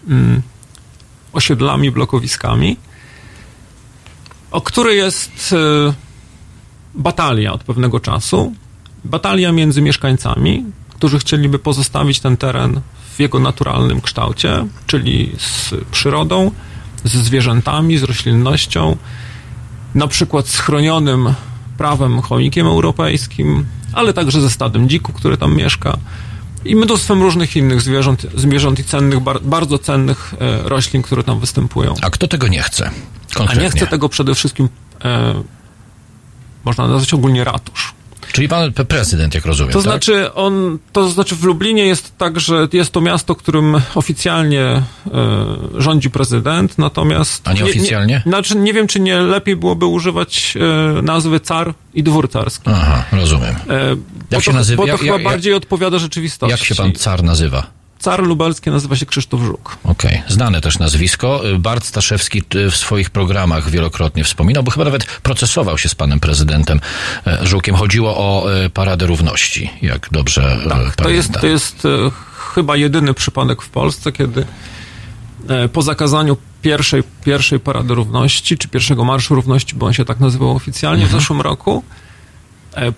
mm, 0.07 0.41
osiedlami, 1.33 1.91
blokowiskami. 1.91 2.77
o 4.51 4.61
który 4.61 4.95
jest 4.95 5.53
e, 5.53 5.93
batalia 6.95 7.53
od 7.53 7.63
pewnego 7.63 7.99
czasu. 7.99 8.53
Batalia 9.05 9.51
między 9.51 9.81
mieszkańcami, 9.81 10.65
którzy 10.89 11.19
chcieliby 11.19 11.59
pozostawić 11.59 12.19
ten 12.19 12.37
teren 12.37 12.81
w 13.15 13.19
jego 13.19 13.39
naturalnym 13.39 14.01
kształcie, 14.01 14.67
czyli 14.87 15.31
z 15.37 15.73
przyrodą, 15.91 16.51
ze 17.03 17.23
zwierzętami, 17.23 17.97
z 17.97 18.03
roślinnością, 18.03 18.97
na 19.95 20.07
przykład 20.07 20.47
z 20.47 20.59
chronionym 20.59 21.33
prawem 21.77 22.21
chomikiem 22.21 22.67
europejskim, 22.67 23.65
ale 23.93 24.13
także 24.13 24.41
ze 24.41 24.49
stadem 24.49 24.89
dziku, 24.89 25.13
który 25.13 25.37
tam 25.37 25.55
mieszka 25.55 25.97
i 26.65 26.75
mnóstwem 26.75 27.21
różnych 27.21 27.55
innych 27.55 27.81
zwierząt, 27.81 28.27
zwierząt 28.35 28.79
i 28.79 28.83
cennych, 28.83 29.19
bar, 29.19 29.41
bardzo 29.41 29.79
cennych 29.79 30.33
e, 30.39 30.69
roślin, 30.69 31.01
które 31.01 31.23
tam 31.23 31.39
występują. 31.39 31.93
A 32.01 32.09
kto 32.09 32.27
tego 32.27 32.47
nie 32.47 32.61
chce? 32.61 32.91
Konkretnie? 33.33 33.61
A 33.61 33.63
nie 33.63 33.69
chce 33.69 33.87
tego 33.87 34.09
przede 34.09 34.35
wszystkim, 34.35 34.69
e, 35.03 35.43
można 36.65 36.87
nazwać 36.87 37.13
ogólnie 37.13 37.43
ratusz. 37.43 37.93
Czyli 38.31 38.47
pan 38.47 38.73
prezydent, 38.73 39.35
jak 39.35 39.45
rozumiem. 39.45 39.73
To 39.73 39.79
tak? 39.79 39.83
znaczy, 39.83 40.33
on, 40.33 40.79
to 40.93 41.09
znaczy 41.09 41.35
w 41.35 41.43
Lublinie 41.43 41.85
jest 41.85 42.17
tak, 42.17 42.39
że 42.39 42.67
jest 42.73 42.91
to 42.91 43.01
miasto, 43.01 43.35
którym 43.35 43.81
oficjalnie 43.95 44.61
e, 44.61 44.83
rządzi 45.77 46.09
prezydent, 46.09 46.77
natomiast. 46.77 47.47
A 47.47 47.53
nieoficjalnie? 47.53 48.13
Nie, 48.13 48.21
nie, 48.25 48.31
znaczy, 48.31 48.57
nie 48.57 48.73
wiem, 48.73 48.87
czy 48.87 48.99
nie 48.99 49.17
lepiej 49.17 49.55
byłoby 49.55 49.85
używać 49.85 50.57
e, 50.97 51.01
nazwy 51.01 51.39
car 51.39 51.73
i 51.93 52.03
dwór 52.03 52.29
carski. 52.29 52.69
Aha, 52.69 53.05
rozumiem. 53.11 53.55
E, 53.69 53.95
jak 54.31 54.43
się 54.43 54.51
to, 54.51 54.57
nazywa? 54.57 54.77
Bo 54.77 54.83
to 54.83 54.91
jak, 54.91 55.01
chyba 55.01 55.13
jak, 55.13 55.23
bardziej 55.23 55.53
odpowiada 55.53 55.99
rzeczywistości. 55.99 56.51
Jak 56.51 56.63
się 56.63 56.75
pan 56.75 56.93
car 56.93 57.23
nazywa? 57.23 57.78
Car 57.99 58.23
lubelski 58.23 58.69
nazywa 58.69 58.95
się 58.95 59.05
Krzysztof 59.05 59.41
Żuk. 59.41 59.77
Okej, 59.83 60.17
okay. 60.19 60.33
znane 60.33 60.61
też 60.61 60.79
nazwisko. 60.79 61.41
Bart 61.59 61.85
Staszewski 61.85 62.43
w 62.71 62.75
swoich 62.75 63.09
programach 63.09 63.69
wielokrotnie 63.69 64.23
wspominał, 64.23 64.63
bo 64.63 64.71
chyba 64.71 64.85
nawet 64.85 65.05
procesował 65.05 65.77
się 65.77 65.89
z 65.89 65.95
panem 65.95 66.19
prezydentem 66.19 66.79
e, 67.27 67.47
Żukiem. 67.47 67.75
Chodziło 67.75 68.17
o 68.17 68.53
e, 68.53 68.69
Paradę 68.69 69.05
Równości, 69.05 69.69
jak 69.81 70.07
dobrze 70.11 70.57
tak, 70.63 70.69
pamiętam. 70.69 71.03
To 71.03 71.09
jest, 71.09 71.33
to 71.41 71.47
jest 71.47 71.83
chyba 72.53 72.75
jedyny 72.75 73.13
przypadek 73.13 73.61
w 73.61 73.69
Polsce, 73.69 74.11
kiedy 74.11 74.45
po 75.73 75.81
zakazaniu 75.81 76.37
pierwszej, 76.61 77.03
pierwszej 77.25 77.59
Parady 77.59 77.95
Równości, 77.95 78.57
czy 78.57 78.67
pierwszego 78.67 79.03
Marszu 79.03 79.35
Równości, 79.35 79.75
bo 79.75 79.85
on 79.85 79.93
się 79.93 80.05
tak 80.05 80.19
nazywał 80.19 80.55
oficjalnie 80.55 81.03
mhm. 81.03 81.19
w 81.19 81.21
zeszłym 81.21 81.41
roku, 81.41 81.83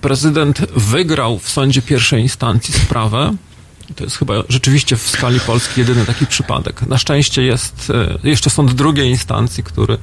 prezydent 0.01 0.59
wygrał 0.75 1.39
w 1.39 1.49
sądzie 1.49 1.81
pierwszej 1.81 2.21
instancji 2.21 2.73
sprawę 2.73 3.33
to 3.95 4.03
jest 4.03 4.17
chyba 4.17 4.33
rzeczywiście 4.49 4.97
w 4.97 5.09
skali 5.09 5.39
Polski 5.39 5.79
jedyny 5.79 6.05
taki 6.05 6.27
przypadek. 6.27 6.81
Na 6.81 6.97
szczęście 6.97 7.43
jest 7.43 7.91
e, 8.23 8.29
jeszcze 8.29 8.49
sąd 8.49 8.73
drugiej 8.73 9.09
instancji, 9.09 9.63
który 9.63 9.97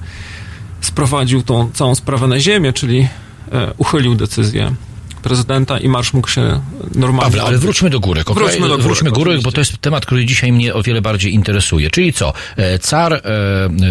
sprowadził 0.80 1.42
tą 1.42 1.70
całą 1.72 1.94
sprawę 1.94 2.26
na 2.26 2.40
ziemię, 2.40 2.72
czyli 2.72 3.08
e, 3.52 3.72
uchylił 3.78 4.14
decyzję 4.14 4.74
prezydenta 5.22 5.78
i 5.78 5.88
marsz 5.88 6.12
mógł 6.12 6.28
się 6.28 6.60
normalnie... 6.94 7.20
Pawle, 7.20 7.42
ale 7.42 7.58
wróćmy 7.58 7.90
do 7.90 8.00
górek, 8.00 8.30
okay? 8.30 8.44
Wróćmy 8.44 8.68
do 8.68 8.68
górek, 8.68 8.82
wróćmy 8.86 9.10
górek 9.10 9.42
bo 9.42 9.52
to 9.52 9.60
jest 9.60 9.78
temat, 9.78 10.06
który 10.06 10.26
dzisiaj 10.26 10.52
mnie 10.52 10.74
o 10.74 10.82
wiele 10.82 11.02
bardziej 11.02 11.34
interesuje. 11.34 11.90
Czyli 11.90 12.12
co? 12.12 12.32
E, 12.56 12.78
car 12.78 13.12
e, 13.12 13.20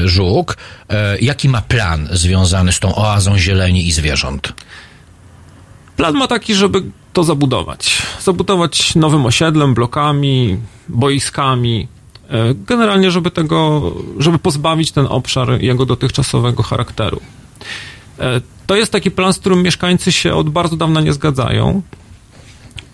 Żuk, 0.07 0.57
e, 0.89 1.17
jaki 1.19 1.49
ma 1.49 1.61
plan 1.61 2.09
związany 2.11 2.71
z 2.71 2.79
tą 2.79 2.95
oazą 2.95 3.37
zieleni 3.37 3.87
i 3.87 3.91
zwierząt? 3.91 4.53
Plan 5.97 6.15
ma 6.15 6.27
taki, 6.27 6.55
żeby 6.55 6.83
to 7.17 7.23
zabudować. 7.23 8.01
Zabudować 8.21 8.95
nowym 8.95 9.25
osiedlem, 9.25 9.73
blokami, 9.73 10.57
boiskami. 10.89 11.87
E, 12.29 12.53
generalnie, 12.53 13.11
żeby 13.11 13.31
tego, 13.31 13.91
żeby 14.19 14.39
pozbawić 14.39 14.91
ten 14.91 15.05
obszar 15.09 15.61
jego 15.61 15.85
dotychczasowego 15.85 16.63
charakteru. 16.63 17.21
E, 18.19 18.41
to 18.67 18.75
jest 18.75 18.91
taki 18.91 19.11
plan, 19.11 19.33
z 19.33 19.39
którym 19.39 19.63
mieszkańcy 19.63 20.11
się 20.11 20.35
od 20.35 20.49
bardzo 20.49 20.77
dawna 20.77 21.01
nie 21.01 21.13
zgadzają 21.13 21.81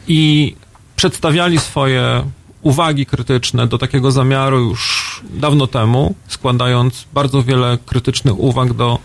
i 0.08 0.56
przedstawiali 0.96 1.60
swoje 1.60 2.24
uwagi 2.62 3.06
krytyczne 3.06 3.68
do 3.68 3.78
takiego 3.78 4.12
zamiaru 4.12 4.60
już 4.60 5.22
dawno 5.34 5.68
temu, 5.68 6.16
składając 6.28 7.06
bardzo 7.14 7.44
wiele 7.44 7.78
krytycznych 7.86 8.40
uwag 8.40 8.74
do 8.74 9.00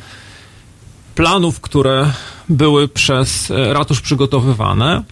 planów, 1.14 1.60
które 1.60 2.12
były 2.48 2.88
przez 2.88 3.50
e, 3.50 3.72
ratusz 3.72 4.00
przygotowywane. 4.00 5.02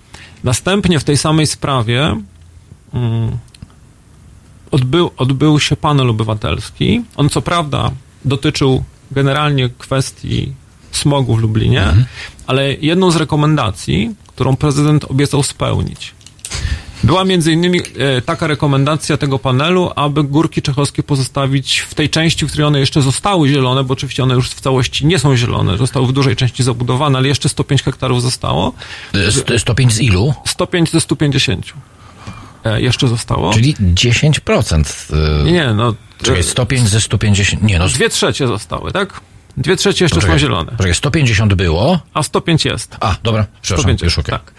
Następnie 0.45 0.99
w 1.01 1.05
tej 1.05 1.17
samej 1.17 1.47
sprawie 1.47 2.17
mm, 2.95 3.39
odbył, 4.71 5.11
odbył 5.17 5.61
się 5.61 5.77
panel 5.77 6.11
obywatelski. 6.11 7.03
On 7.17 7.29
co 7.29 7.43
prawda 7.43 7.91
dotyczył 8.25 8.85
generalnie 9.11 9.69
kwestii 9.79 10.53
smogu 10.91 11.37
w 11.37 11.39
Lublinie, 11.39 11.83
mhm. 11.83 12.05
ale 12.47 12.75
jedną 12.75 13.11
z 13.11 13.17
rekomendacji, 13.17 14.15
którą 14.27 14.57
prezydent 14.57 15.05
obiecał 15.05 15.43
spełnić, 15.43 16.15
była 17.07 17.25
między 17.25 17.53
innymi 17.53 17.81
e, 17.99 18.23
taka 18.23 18.47
rekomendacja 18.47 19.17
tego 19.17 19.39
panelu, 19.39 19.91
aby 19.97 20.25
górki 20.25 20.63
czechowskie 20.63 21.03
pozostawić 21.03 21.81
w 21.81 21.95
tej 21.95 22.11
części, 22.11 22.47
w 22.47 22.49
której 22.49 22.67
one 22.67 22.81
jeszcze 22.81 23.03
zostały 23.03 23.49
zielone, 23.49 23.85
bo 23.85 23.93
oczywiście 23.93 24.23
one 24.23 24.35
już 24.35 24.51
w 24.51 24.61
całości 24.61 25.07
nie 25.07 25.19
są 25.19 25.37
zielone, 25.37 25.77
zostały 25.77 26.07
w 26.07 26.13
dużej 26.13 26.37
części 26.37 26.63
zabudowane, 26.63 27.19
ale 27.19 27.29
jeszcze 27.29 27.49
105 27.49 27.83
hektarów 27.83 28.23
zostało. 28.23 28.73
105 29.59 29.93
z 29.93 30.01
ilu? 30.01 30.35
105 30.47 30.91
ze 30.91 31.01
150 31.01 31.73
e, 32.65 32.81
jeszcze 32.81 33.09
zostało. 33.09 33.53
Czyli 33.53 33.75
10%. 33.75 35.45
Nie, 35.45 35.53
nie 35.53 35.73
no. 35.75 35.95
Czyli 36.23 36.43
105 36.43 36.89
ze 36.89 37.01
150, 37.01 37.63
nie 37.63 37.79
no. 37.79 37.89
Dwie 37.89 38.09
trzecie 38.09 38.47
zostały, 38.47 38.93
tak? 38.93 39.21
Dwie 39.57 39.77
trzecie 39.77 40.05
jeszcze 40.05 40.17
Poczekaj, 40.17 40.37
są 40.37 40.41
zielone. 40.41 40.71
Poczekaj, 40.71 40.95
150 40.95 41.55
było. 41.55 42.01
A 42.15 42.23
105 42.23 42.65
jest. 42.65 42.97
A, 43.01 43.15
dobra, 43.23 43.47
przepraszam, 43.63 43.83
105 43.83 44.03
już 44.03 44.19
okay. 44.19 44.39
Tak. 44.39 44.53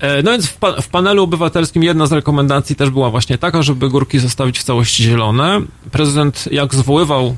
E, 0.00 0.22
no 0.22 0.30
więc 0.30 0.46
w, 0.46 0.56
pa 0.56 0.80
w, 0.80 0.88
panelu 0.88 1.22
obywatelskim 1.22 1.82
jedna 1.82 2.06
z 2.06 2.12
rekomendacji 2.12 2.76
też 2.76 2.90
była 2.90 3.10
właśnie 3.10 3.38
taka, 3.38 3.62
żeby 3.62 3.88
górki 3.88 4.18
zostawić 4.18 4.58
w 4.58 4.62
całości 4.62 5.02
zielone. 5.02 5.60
Prezydent 5.90 6.48
jak 6.50 6.74
zwoływał 6.74 7.36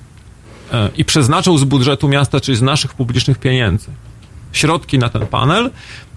e, 0.73 0.91
i 0.97 1.05
przeznaczył 1.05 1.59
z 1.59 1.65
budżetu 1.65 2.09
miasta, 2.09 2.41
czyli 2.41 2.57
z 2.57 2.63
naszych 2.63 2.95
publicznych 2.95 3.39
pieniędzy, 3.39 3.87
środki 4.53 4.99
na 4.99 5.09
ten 5.09 5.27
panel, 5.27 5.71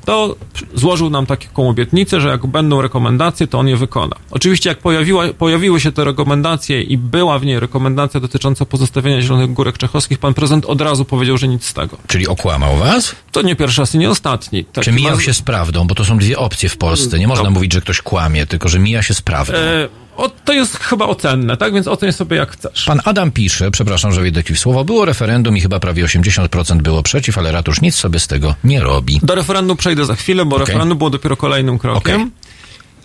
to 0.05 0.35
złożył 0.73 1.09
nam 1.09 1.25
taką 1.25 1.69
obietnicę, 1.69 2.21
że 2.21 2.29
jak 2.29 2.45
będą 2.45 2.81
rekomendacje, 2.81 3.47
to 3.47 3.59
on 3.59 3.67
je 3.67 3.77
wykona. 3.77 4.15
Oczywiście 4.31 4.69
jak 4.69 4.77
pojawiła, 4.77 5.23
pojawiły 5.37 5.79
się 5.79 5.91
te 5.91 6.03
rekomendacje 6.03 6.81
i 6.81 6.97
była 6.97 7.39
w 7.39 7.45
niej 7.45 7.59
rekomendacja 7.59 8.19
dotycząca 8.19 8.65
pozostawienia 8.65 9.21
Zielonych 9.21 9.53
Górek 9.53 9.77
Czechowskich, 9.77 10.19
pan 10.19 10.33
prezydent 10.33 10.65
od 10.65 10.81
razu 10.81 11.05
powiedział, 11.05 11.37
że 11.37 11.47
nic 11.47 11.65
z 11.65 11.73
tego. 11.73 11.97
Czyli 12.07 12.27
okłamał 12.27 12.77
was? 12.77 13.15
To 13.31 13.41
nie 13.41 13.55
pierwszy 13.55 13.81
raz 13.81 13.95
i 13.95 13.97
nie 13.97 14.09
ostatni. 14.09 14.65
Tak 14.65 14.83
Czy 14.83 14.91
mijał 14.91 15.19
się 15.19 15.33
z 15.33 15.41
prawdą? 15.41 15.87
Bo 15.87 15.95
to 15.95 16.05
są 16.05 16.17
dwie 16.17 16.37
opcje 16.37 16.69
w 16.69 16.77
Polsce. 16.77 17.19
Nie 17.19 17.27
można 17.27 17.45
to... 17.45 17.51
mówić, 17.51 17.73
że 17.73 17.81
ktoś 17.81 18.01
kłamie, 18.01 18.45
tylko 18.45 18.69
że 18.69 18.79
mija 18.79 19.03
się 19.03 19.13
z 19.13 19.21
prawdą. 19.21 19.53
E 19.57 20.04
o, 20.17 20.29
to 20.45 20.53
jest 20.53 20.77
chyba 20.77 21.05
ocenne, 21.05 21.57
tak? 21.57 21.73
Więc 21.73 21.87
oceń 21.87 22.11
sobie 22.11 22.37
jak 22.37 22.51
chcesz. 22.51 22.85
Pan 22.85 23.01
Adam 23.05 23.31
pisze, 23.31 23.71
przepraszam, 23.71 24.11
że 24.11 24.21
wejdę 24.21 24.43
w 24.43 24.59
słowo, 24.59 24.85
było 24.85 25.05
referendum 25.05 25.57
i 25.57 25.61
chyba 25.61 25.79
prawie 25.79 26.05
80% 26.05 26.81
było 26.81 27.03
przeciw, 27.03 27.37
ale 27.37 27.51
ratusz 27.51 27.81
nic 27.81 27.95
sobie 27.95 28.19
z 28.19 28.27
tego 28.27 28.55
nie 28.63 28.79
robi. 28.79 29.19
Do 29.23 29.35
referendum 29.35 29.77
przejdę 29.77 30.05
za 30.05 30.15
chwilę, 30.15 30.45
bo 30.45 30.55
okay. 30.55 30.65
referendum 30.65 30.97
było 30.97 31.09
dopiero 31.09 31.37
kolejnym 31.37 31.79
krokiem. 31.79 32.21
Okay. 32.21 32.31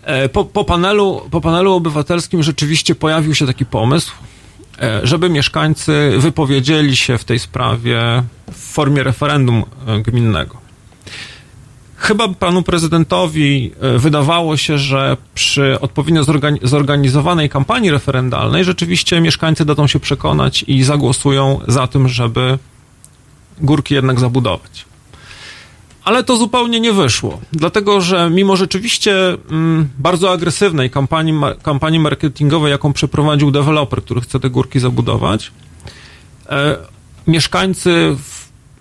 E, 0.02 0.28
po, 0.28 0.44
po, 0.44 0.64
panelu, 0.64 1.22
po 1.30 1.40
panelu 1.40 1.72
obywatelskim 1.72 2.42
rzeczywiście 2.42 2.94
pojawił 2.94 3.34
się 3.34 3.46
taki 3.46 3.66
pomysł, 3.66 4.12
e, 4.82 5.00
żeby 5.06 5.30
mieszkańcy 5.30 6.12
wypowiedzieli 6.18 6.96
się 6.96 7.18
w 7.18 7.24
tej 7.24 7.38
sprawie 7.38 8.22
w 8.52 8.72
formie 8.72 9.02
referendum 9.02 9.64
e, 9.86 10.02
gminnego. 10.02 10.56
Chyba 12.00 12.28
panu 12.28 12.62
prezydentowi 12.62 13.72
e, 13.80 13.98
wydawało 13.98 14.56
się, 14.56 14.78
że 14.78 15.16
przy 15.34 15.80
odpowiednio 15.80 16.24
zorganizowanej 16.62 17.48
kampanii 17.48 17.90
referendalnej 17.90 18.64
rzeczywiście 18.64 19.20
mieszkańcy 19.20 19.64
dadzą 19.64 19.86
się 19.86 20.00
przekonać 20.00 20.64
i 20.68 20.82
zagłosują 20.82 21.60
za 21.68 21.86
tym, 21.86 22.08
żeby 22.08 22.58
górki 23.60 23.94
jednak 23.94 24.20
zabudować. 24.20 24.84
Ale 26.04 26.24
to 26.24 26.36
zupełnie 26.36 26.80
nie 26.80 26.92
wyszło, 26.92 27.40
dlatego 27.52 28.00
że 28.00 28.30
mimo 28.30 28.56
rzeczywiście 28.56 29.36
mm, 29.50 29.88
bardzo 29.98 30.32
agresywnej 30.32 30.90
kampanii, 30.90 31.34
kampanii 31.62 32.00
marketingowej, 32.00 32.70
jaką 32.70 32.92
przeprowadził 32.92 33.50
deweloper, 33.50 34.02
który 34.02 34.20
chce 34.20 34.40
te 34.40 34.50
górki 34.50 34.80
zabudować, 34.80 35.52
e, 36.48 36.76
mieszkańcy 37.26 38.16
w 38.22 38.39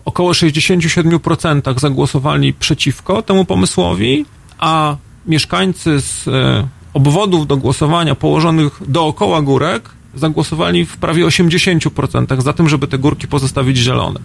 około 0.10 0.31
67% 0.31 1.80
zagłosowali 1.80 2.53
przeciwko 2.53 3.22
temu 3.22 3.45
pomysłowi, 3.45 4.26
a 4.57 4.95
mieszkańcy 5.26 6.02
z 6.02 6.27
e, 6.27 6.68
obwodów 6.94 7.48
do 7.48 7.57
głosowania 7.57 8.15
położonych 8.15 8.81
dookoła 8.88 9.41
górek 9.41 9.90
zagłosowali 10.15 10.86
w 10.86 10.98
prawie 10.98 11.26
80% 11.26 12.41
za 12.41 12.53
tym, 12.53 12.69
żeby 12.69 12.88
te 12.88 12.98
górki 12.98 13.27
pozostawić 13.27 13.77
zielone. 13.77 14.19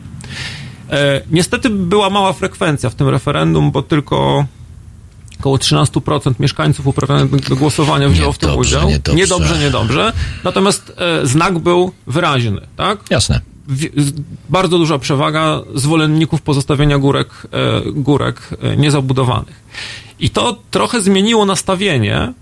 E, 0.90 1.20
niestety 1.30 1.70
była 1.70 2.10
mała 2.10 2.32
frekwencja 2.32 2.90
w 2.90 2.94
tym 2.94 3.08
referendum, 3.08 3.70
bo 3.70 3.82
tylko 3.82 4.44
około 5.40 5.56
13% 5.56 6.34
mieszkańców 6.40 6.86
uprawnionych 6.86 7.48
do 7.48 7.56
głosowania 7.56 8.08
wzięło 8.08 8.32
w 8.32 8.38
tym 8.38 8.56
udział. 8.56 8.88
Niedobrze, 8.88 9.14
niedobrze, 9.14 9.58
niedobrze. 9.58 10.12
Natomiast 10.44 10.92
e, 10.96 11.26
znak 11.26 11.58
był 11.58 11.92
wyraźny, 12.06 12.60
tak? 12.76 12.98
Jasne 13.10 13.53
bardzo 14.48 14.78
duża 14.78 14.98
przewaga 14.98 15.60
zwolenników 15.74 16.42
pozostawienia 16.42 16.98
górek, 16.98 17.28
e, 17.52 17.92
górek 17.92 18.50
e, 18.62 18.76
niezabudowanych. 18.76 19.64
I 20.20 20.30
to 20.30 20.58
trochę 20.70 21.00
zmieniło 21.00 21.46
nastawienie, 21.46 22.32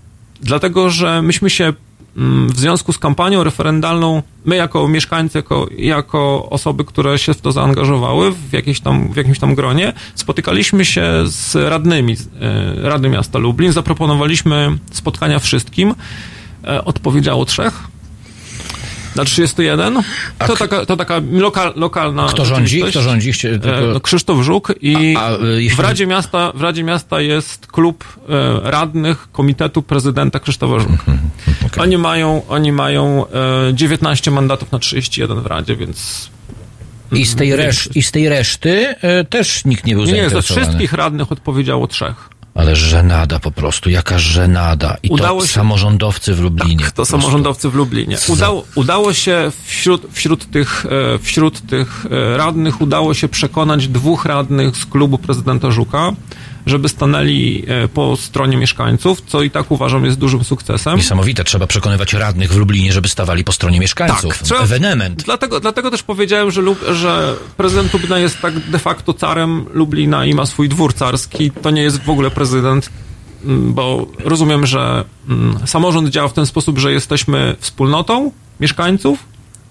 dlatego 0.41 0.89
że 0.89 1.21
myśmy 1.21 1.49
się 1.49 1.73
mm, 2.17 2.49
w 2.49 2.59
związku 2.59 2.93
z 2.93 2.99
kampanią 2.99 3.43
referendalną, 3.43 4.23
my 4.45 4.55
jako 4.55 4.87
mieszkańcy, 4.87 5.37
jako, 5.37 5.67
jako 5.77 6.49
osoby, 6.49 6.83
które 6.83 7.19
się 7.19 7.33
w 7.33 7.41
to 7.41 7.51
zaangażowały 7.51 8.31
w, 8.31 8.81
tam, 8.83 9.13
w 9.13 9.15
jakimś 9.15 9.39
tam 9.39 9.55
gronie, 9.55 9.93
spotykaliśmy 10.15 10.85
się 10.85 11.11
z 11.25 11.55
radnymi 11.55 12.13
e, 12.13 12.89
Rady 12.89 13.09
Miasta 13.09 13.39
Lublin, 13.39 13.71
zaproponowaliśmy 13.71 14.77
spotkania 14.91 15.39
wszystkim, 15.39 15.95
odpowiedziało 16.85 17.45
trzech. 17.45 17.92
Na 19.15 19.25
31. 19.25 20.03
A 20.39 20.47
To 20.47 20.55
taka, 20.55 20.85
to 20.85 20.97
taka 20.97 21.21
lokal, 21.33 21.73
lokalna. 21.75 22.27
Kto 22.27 22.45
rządzi? 22.45 22.83
Kto 22.83 23.01
rządzi? 23.01 23.33
Chcie- 23.33 23.49
E, 23.55 23.59
Tylko... 23.59 23.81
no, 23.93 23.99
Krzysztof 23.99 24.41
Żuk 24.43 24.73
i 24.81 25.15
A- 25.17 25.21
a, 25.25 25.31
e, 25.31 25.37
jeśli- 25.61 25.77
w, 25.77 25.79
Radzie 25.79 26.07
Miasta, 26.07 26.51
w 26.55 26.61
Radzie 26.61 26.83
Miasta 26.83 27.21
jest 27.21 27.67
klub 27.67 28.03
e, 28.29 28.71
radnych 28.71 29.27
Komitetu 29.31 29.81
Prezydenta 29.81 30.39
Krzysztofa 30.39 30.79
Żuka. 30.79 30.93
Mhm, 30.93 31.19
okej. 31.65 31.83
Oni 31.83 31.97
mają, 31.97 32.41
oni 32.47 32.71
mają 32.71 33.25
e, 33.69 33.73
19 33.73 34.31
mandatów 34.31 34.71
na 34.71 34.79
31 34.79 35.41
w 35.41 35.45
Radzie, 35.45 35.75
więc 35.75 36.29
I 37.11 37.25
z 37.25 37.35
tej, 37.35 37.51
resz- 37.55 37.89
I 37.95 38.03
z 38.03 38.11
tej 38.11 38.29
reszty 38.29 38.87
e, 39.01 39.23
też 39.23 39.65
nikt 39.65 39.85
nie 39.85 39.95
był 39.95 40.03
nie, 40.03 40.11
nie, 40.11 40.17
ze 40.17 40.21
zainteresowany. 40.29 40.65
wszystkich 40.65 40.93
radnych 40.93 41.31
odpowiedziało 41.31 41.87
trzech. 41.87 42.29
Ale 42.55 42.75
żenada 42.75 43.39
po 43.39 43.51
prostu, 43.51 43.89
jaka 43.89 44.19
żenada. 44.19 44.97
I 45.03 45.09
Udało 45.09 45.41
to 45.41 45.47
się- 45.47 45.53
samorządowcy 45.53 46.33
w 46.35 46.39
Lublinie. 46.39 46.85
Tak, 46.85 46.91
to 46.91 47.05
samorządowcy 47.05 47.69
w 47.69 47.75
Lublinie. 47.75 48.17
Udało, 48.27 48.65
udało 48.75 49.13
się 49.13 49.51
wśród, 49.65 50.01
wśród, 50.11 50.51
tych, 50.51 50.85
e, 51.15 51.19
wśród 51.19 51.61
tych 51.67 52.05
e, 52.33 52.37
radnych, 52.37 52.81
udało 52.81 53.13
się 53.13 53.27
przekonać 53.27 53.87
dwóch 53.87 54.25
radnych 54.25 54.77
z 54.77 54.85
klubu 54.85 55.17
prezydenta 55.17 55.71
Żuka, 55.71 56.11
żeby 56.65 56.89
stanęli 56.89 57.65
e, 57.67 57.87
po 57.87 58.17
stronie 58.17 58.57
mieszkańców, 58.57 59.21
co 59.27 59.41
i 59.41 59.49
tak 59.51 59.71
uważam 59.71 60.05
jest 60.05 60.17
dużym 60.19 60.43
sukcesem. 60.43 60.95
Niesamowite, 60.97 61.43
trzeba 61.43 61.67
przekonywać 61.67 62.13
radnych 62.13 62.53
w 62.53 62.57
Lublinie, 62.57 62.93
żeby 62.93 63.07
stawali 63.09 63.43
po 63.43 63.51
stronie 63.51 63.79
mieszkańców. 63.79 64.43
trzeba- 64.43 64.61
Ewenement. 64.61 65.23
Dlatego, 65.23 65.59
dlatego 65.59 65.91
też 65.91 66.03
powiedziałem, 66.03 66.51
że, 66.51 66.61
Lub, 66.61 66.79
że 66.91 67.35
prezydent 67.57 67.93
Lublina 67.93 68.19
jest 68.19 68.41
tak 68.41 68.59
de 68.59 68.79
facto 68.79 69.13
carem 69.13 69.65
Lublina 69.73 70.25
i 70.25 70.33
ma 70.33 70.45
swój 70.45 70.69
dwór 70.69 70.93
carski. 70.93 71.51
To 71.51 71.71
nie 71.71 71.81
jest 71.81 72.03
w 72.03 72.09
ogóle 72.09 72.31
prezydent, 72.31 72.89
mm, 73.45 73.73
bo 73.73 74.07
rozumiem, 74.19 74.65
że 74.65 75.03
mm, 75.29 75.57
samorząd 75.67 76.09
działa 76.09 76.27
w 76.27 76.33
ten 76.33 76.45
sposób, 76.45 76.79
że 76.79 76.91
jesteśmy 76.91 77.55
wspólnotą 77.59 78.31
mieszkańców 78.59 79.19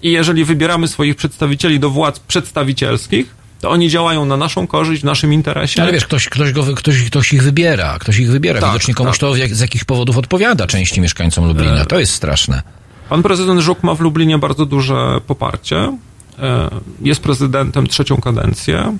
i 0.01 0.11
jeżeli 0.11 0.45
wybieramy 0.45 0.87
swoich 0.87 1.15
przedstawicieli 1.15 1.79
do 1.79 1.89
władz 1.89 2.19
przedstawicielskich, 2.19 3.35
to 3.63 3.69
oni 3.69 3.89
działają 3.89 4.25
na 4.25 4.37
naszą 4.37 4.67
korzyść, 4.67 5.01
w 5.01 5.05
naszym 5.05 5.33
interesie. 5.33 5.81
Ale 5.81 5.91
wiesz, 5.91 6.05
ktoś, 6.05 6.29
ktoś, 6.29 6.51
go, 6.51 6.63
ktoś, 6.75 7.03
ktoś 7.03 7.33
ich 7.33 7.43
wybiera, 7.43 7.99
ktoś 7.99 8.17
ich 8.19 8.31
wybiera. 8.31 8.61
Tak, 8.61 8.69
Widocznie 8.69 8.93
komuś 8.93 9.11
tak. 9.11 9.19
to 9.19 9.35
jak, 9.35 9.55
z 9.55 9.59
jakichś 9.59 9.83
powodów 9.83 10.17
odpowiada 10.17 10.67
części 10.67 11.01
mieszkańcom 11.01 11.47
Lublina. 11.47 11.85
To 11.85 11.99
jest 11.99 12.13
straszne. 12.13 12.61
Pan 13.09 13.23
prezydent 13.23 13.61
Żuk 13.61 13.83
ma 13.83 13.95
w 13.95 13.99
Lublinie 14.01 14.37
bardzo 14.37 14.65
duże 14.65 15.21
poparcie. 15.27 15.97
E, 16.39 16.69
Jest 17.01 17.21
prezydentem 17.21 17.87
trzecią 17.87 18.17
kadencję. 18.17 18.97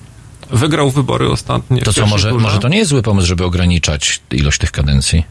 Wygrał 0.52 0.92
wybory 0.92 1.30
ostatnie. 1.30 1.82
To 1.82 1.94
co, 1.94 2.06
może, 2.06 2.34
może 2.34 2.60
to 2.60 2.68
nie 2.68 2.78
jest 2.78 2.90
zły 2.90 3.02
pomysł, 3.02 3.28
żeby 3.28 3.46
ograniczać 3.46 4.22
ilość 4.32 4.60
tych 4.60 4.72
kadencji? 4.72 5.24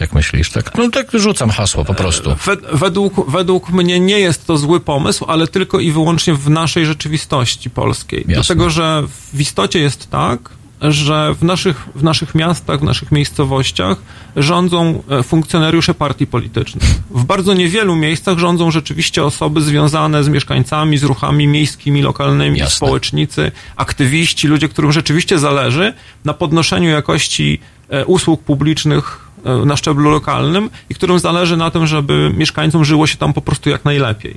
Jak 0.00 0.12
myślisz? 0.12 0.50
Tak, 0.50 0.74
no 0.78 0.90
tak 0.90 1.10
rzucam 1.14 1.50
hasło 1.50 1.84
po 1.84 1.94
prostu. 1.94 2.30
Wed- 2.30 2.66
Według, 2.72 3.30
według 3.30 3.70
mnie 3.70 4.00
nie 4.00 4.18
jest 4.18 4.46
to 4.46 4.58
zły 4.58 4.80
pomysł, 4.80 5.24
ale 5.28 5.46
tylko 5.46 5.80
i 5.80 5.92
wyłącznie 5.92 6.34
w 6.34 6.50
naszej 6.50 6.86
rzeczywistości 6.86 7.70
polskiej. 7.70 8.18
Jasne. 8.20 8.34
Dlatego, 8.34 8.70
że 8.70 9.02
w 9.34 9.40
istocie 9.40 9.78
jest 9.80 10.10
tak, 10.10 10.50
że 10.80 11.34
w 11.34 11.42
naszych, 11.44 11.88
w 11.94 12.02
naszych 12.02 12.34
miastach, 12.34 12.80
w 12.80 12.82
naszych 12.82 13.12
miejscowościach 13.12 13.98
rządzą 14.36 15.02
e, 15.10 15.22
funkcjonariusze 15.22 15.94
partii 15.94 16.26
politycznych. 16.26 16.84
W 17.10 17.24
bardzo 17.24 17.54
niewielu 17.54 17.96
miejscach 17.96 18.38
rządzą 18.38 18.70
rzeczywiście 18.70 19.24
osoby 19.24 19.60
związane 19.60 20.24
z 20.24 20.28
mieszkańcami, 20.28 20.98
z 20.98 21.02
ruchami 21.02 21.46
miejskimi, 21.46 22.02
lokalnymi, 22.02 22.58
Jasne. 22.58 22.76
społecznicy, 22.76 23.52
aktywiści, 23.76 24.48
ludzie, 24.48 24.68
którym 24.68 24.92
rzeczywiście 24.92 25.38
zależy 25.38 25.92
na 26.24 26.34
podnoszeniu 26.34 26.88
jakości 26.90 27.60
e, 27.88 28.04
usług 28.06 28.42
publicznych 28.42 29.20
e, 29.22 29.25
na 29.66 29.76
szczeblu 29.76 30.10
lokalnym 30.10 30.70
i 30.90 30.94
którym 30.94 31.18
zależy 31.18 31.56
na 31.56 31.70
tym, 31.70 31.86
żeby 31.86 32.32
mieszkańcom 32.36 32.84
żyło 32.84 33.06
się 33.06 33.16
tam 33.16 33.32
po 33.32 33.40
prostu 33.40 33.70
jak 33.70 33.84
najlepiej. 33.84 34.36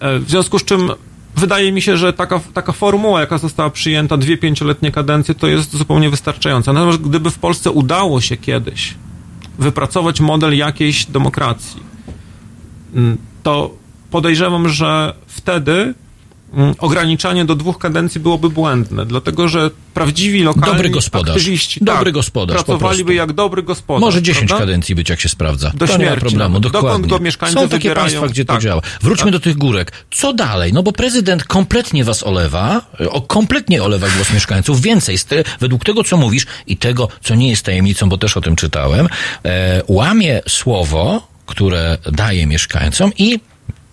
E, 0.00 0.18
W 0.18 0.30
związku 0.30 0.58
z 0.58 0.64
czym 0.64 0.90
wydaje 1.36 1.72
mi 1.72 1.82
się, 1.82 1.96
że 1.96 2.12
taka, 2.12 2.40
taka 2.54 2.72
formuła, 2.72 3.20
jaka 3.20 3.38
została 3.38 3.70
przyjęta, 3.70 4.16
dwie 4.16 4.38
pięcioletnie 4.38 4.92
kadencje, 4.92 5.34
to 5.34 5.46
jest 5.46 5.76
zupełnie 5.76 6.10
wystarczająca. 6.10 6.72
Natomiast 6.72 6.98
gdyby 6.98 7.30
w 7.30 7.38
Polsce 7.38 7.70
udało 7.70 8.20
się 8.20 8.36
kiedyś 8.36 8.94
wypracować 9.58 10.20
model 10.20 10.56
jakiejś 10.56 11.06
demokracji, 11.06 11.82
to 13.42 13.70
podejrzewam, 14.10 14.68
że 14.68 15.14
wtedy 15.26 15.94
ograniczanie 16.78 17.44
do 17.44 17.54
dwóch 17.56 17.78
kadencji 17.78 18.20
byłoby 18.20 18.50
błędne, 18.50 19.06
dlatego 19.06 19.48
że 19.48 19.70
prawdziwi 19.94 20.42
lokalni 20.42 20.72
Dobry 20.72 20.90
gospodarz. 20.90 21.36
aktywiści 21.36 21.80
Dobry 21.84 22.04
tak, 22.04 22.14
gospodarz, 22.14 22.58
po 22.58 22.64
pracowaliby 22.64 23.14
jak 23.14 23.32
dobry 23.32 23.62
gospodarz. 23.62 24.00
Może 24.00 24.22
10 24.22 24.48
prawda? 24.48 24.66
kadencji 24.66 24.94
być, 24.94 25.08
jak 25.10 25.20
się 25.20 25.28
sprawdza. 25.28 25.72
Do 25.74 25.86
to 25.86 25.92
nie 25.92 25.98
ma 25.98 26.04
śmierci 26.04 26.20
problemu. 26.20 26.60
Dokąd 26.60 26.82
dokładnie. 26.84 27.08
go 27.08 27.18
mieszkańcy 27.18 27.54
Są 27.54 27.60
takie 27.68 27.76
wybierają. 27.88 28.04
państwa, 28.06 28.28
gdzie 28.28 28.44
to 28.44 28.52
Tak. 28.52 28.62
działa. 28.62 28.82
Wróćmy 29.02 29.30
do 29.30 29.40
tych 29.40 29.56
górek. 29.56 29.92
Co 30.10 30.32
dalej? 30.32 30.72
No 30.72 30.82
bo 30.82 30.92
prezydent 30.92 31.44
kompletnie 31.44 32.04
was 32.04 32.22
olewa, 32.22 32.80
o, 33.10 33.20
kompletnie 33.20 33.82
olewa 33.82 34.06
głos 34.16 34.32
mieszkańców. 34.32 34.80
Więcej, 34.80 35.18
te, 35.28 35.44
według 35.60 35.84
tego, 35.84 36.04
co 36.04 36.16
mówisz 36.16 36.46
i 36.66 36.76
tego, 36.76 37.08
co 37.22 37.34
nie 37.34 37.50
jest 37.50 37.64
tajemnicą, 37.64 38.08
bo 38.08 38.18
też 38.18 38.36
o 38.36 38.40
tym 38.40 38.56
czytałem, 38.56 39.08
e, 39.44 39.82
łamie 39.88 40.40
słowo, 40.48 41.28
które 41.46 41.98
daje 42.12 42.46
mieszkańcom 42.46 43.12
i 43.18 43.40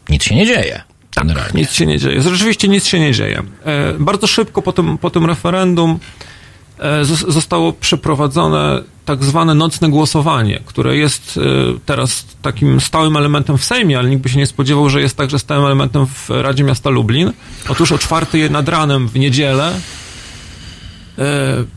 nic 0.09 0.23
się 0.23 0.35
nie 0.35 0.45
dzieje. 0.45 0.81
Generalnie. 1.15 1.61
Nic 1.61 1.71
się 1.71 1.85
nie 1.85 1.99
dzieje. 1.99 2.21
Rzeczywiście 2.21 2.67
nic 2.67 2.85
się 2.85 2.99
nie 2.99 3.13
dzieje. 3.13 3.43
E, 3.65 3.93
bardzo 3.99 4.27
szybko 4.27 4.61
po 4.61 4.71
tym, 4.73 4.97
po 4.97 5.09
tym 5.09 5.25
referendum 5.25 5.99
e, 6.79 7.03
zos- 7.03 7.31
zostało 7.31 7.73
przeprowadzone 7.73 8.81
tak 9.05 9.23
zwane 9.23 9.55
nocne 9.55 9.89
głosowanie, 9.89 10.59
które 10.65 10.97
jest 10.97 11.37
e, 11.37 11.41
teraz 11.85 12.25
takim 12.41 12.81
stałym 12.81 13.17
elementem 13.17 13.57
w 13.57 13.63
Sejmie, 13.63 13.99
ale 13.99 14.09
nikt 14.09 14.23
by 14.23 14.29
się 14.29 14.37
nie 14.37 14.47
spodziewał, 14.47 14.89
że 14.89 15.01
jest 15.01 15.17
także 15.17 15.39
stałym 15.39 15.65
elementem 15.65 16.07
w 16.07 16.29
Radzie 16.29 16.63
Miasta 16.63 16.89
Lublin. 16.89 17.33
Otóż 17.69 17.91
o 17.91 17.97
czwartej 17.97 18.51
nad 18.51 18.69
ranem 18.69 19.07
w 19.07 19.15
niedzielę 19.15 19.79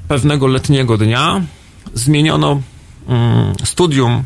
pewnego 0.09 0.47
letniego 0.47 0.99
dnia 0.99 1.41
zmieniono 1.95 2.61
mm, 3.09 3.55
studium 3.65 4.25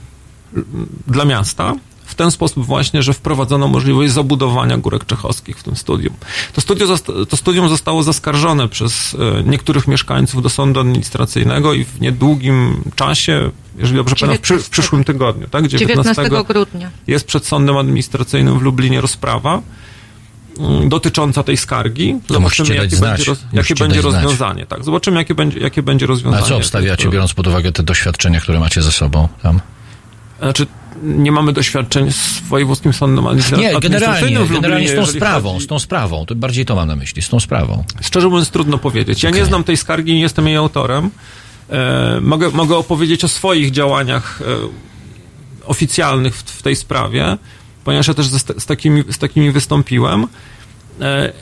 mm, 0.55 0.89
dla 1.07 1.25
miasta 1.25 1.75
w 2.13 2.15
ten 2.15 2.31
sposób 2.31 2.67
właśnie, 2.67 3.03
że 3.03 3.13
wprowadzono 3.13 3.69
możliwość 3.69 4.13
zabudowania 4.13 4.79
górek 4.79 5.07
czechowskich 5.07 5.59
w 5.59 5.63
tym 5.63 5.77
studium. 5.77 6.15
To, 6.53 6.61
studio 6.61 6.87
to 7.29 7.37
studium 7.37 7.69
zostało 7.69 8.03
zaskarżone 8.03 8.69
przez 8.69 9.17
e, 9.39 9.43
niektórych 9.43 9.89
mieszkańców 9.89 10.43
do 10.43 10.49
sądu 10.49 10.81
administracyjnego 10.81 11.73
i 11.73 11.85
w 11.85 12.01
niedługim 12.01 12.83
czasie, 12.95 13.51
jeżeli 13.79 13.97
dobrze 13.97 14.17
pamiętam, 14.17 14.39
w, 14.39 14.41
przy, 14.41 14.59
w 14.59 14.71
przyszłym 14.71 15.05
tygodniu, 15.05 15.49
tak? 15.49 15.67
19 15.67 16.29
grudnia. 16.49 16.91
jest 17.07 17.27
przed 17.27 17.47
sądem 17.47 17.77
administracyjnym 17.77 18.59
w 18.59 18.63
Lublinie 18.63 19.01
rozprawa 19.01 19.63
dotycząca 20.89 21.43
tej 21.43 21.57
skargi. 21.57 22.21
dać 22.77 22.85
jakie 22.85 22.97
znać. 22.97 23.11
będzie, 23.11 23.25
roz, 23.25 23.45
jakie 23.53 23.75
będzie 23.75 24.03
rozwiązanie. 24.03 24.67
Tak, 24.67 24.85
zobaczymy, 24.85 25.19
jakie 25.19 25.35
będzie, 25.35 25.59
jakie 25.59 25.83
będzie 25.83 26.07
A 26.07 26.09
rozwiązanie. 26.09 26.47
co 26.47 26.57
obstawiacie, 26.57 27.09
biorąc 27.09 27.35
pod 27.35 27.47
uwagę 27.47 27.73
te 27.73 27.83
doświadczenia, 27.83 28.41
które 28.41 28.61
macie 28.61 28.83
ze 28.83 28.93
sobą 28.93 29.29
tam? 29.43 29.61
Znaczy, 30.39 30.67
nie 31.03 31.33
mamy 31.33 31.53
doświadczeń 31.53 32.13
z 32.13 32.41
wojewódzkim 32.41 32.93
sądem 32.93 33.25
administra- 33.25 33.59
Nie, 33.59 33.63
generalnie, 33.63 33.77
administracyjnym 33.77 34.43
Lublinie, 34.43 34.61
generalnie 34.63 34.89
z 34.89 34.95
tą 34.95 35.07
sprawą, 35.07 35.53
chodzi- 35.53 35.65
z 35.65 35.69
tą 35.69 35.79
sprawą, 35.79 36.27
to 36.27 36.35
bardziej 36.35 36.65
to 36.67 36.75
mam 36.75 36.89
na 36.89 36.97
myśli, 36.97 37.23
z 37.23 37.29
tą 37.29 37.41
sprawą. 37.41 37.85
Szczerze 38.01 38.29
mówiąc, 38.29 38.51
trudno 38.51 38.79
powiedzieć. 38.79 39.23
Ja 39.23 39.31
nie 39.31 39.37
Okej. 39.37 39.49
znam 39.49 39.65
tej 39.65 39.77
skargi, 39.77 40.15
nie 40.15 40.21
jestem 40.21 40.47
jej 40.47 40.57
autorem. 40.57 41.11
E, 41.71 42.19
mogę, 42.21 42.51
mogę 42.51 42.77
opowiedzieć 42.77 43.25
o 43.25 43.29
swoich 43.29 43.71
działaniach 43.71 44.41
e, 44.43 44.45
oficjalnych 45.67 46.37
w, 46.37 46.43
w 46.43 46.63
tej 46.63 46.77
sprawie, 46.77 47.37
ponieważ 47.85 48.09
ja 48.09 48.15
też 48.15 48.27
z, 48.27 48.63
z, 48.63 48.67
takimi, 48.67 49.05
z 49.11 49.19
takimi 49.19 49.51
wystąpiłem. 49.51 50.27
E, 51.01 51.33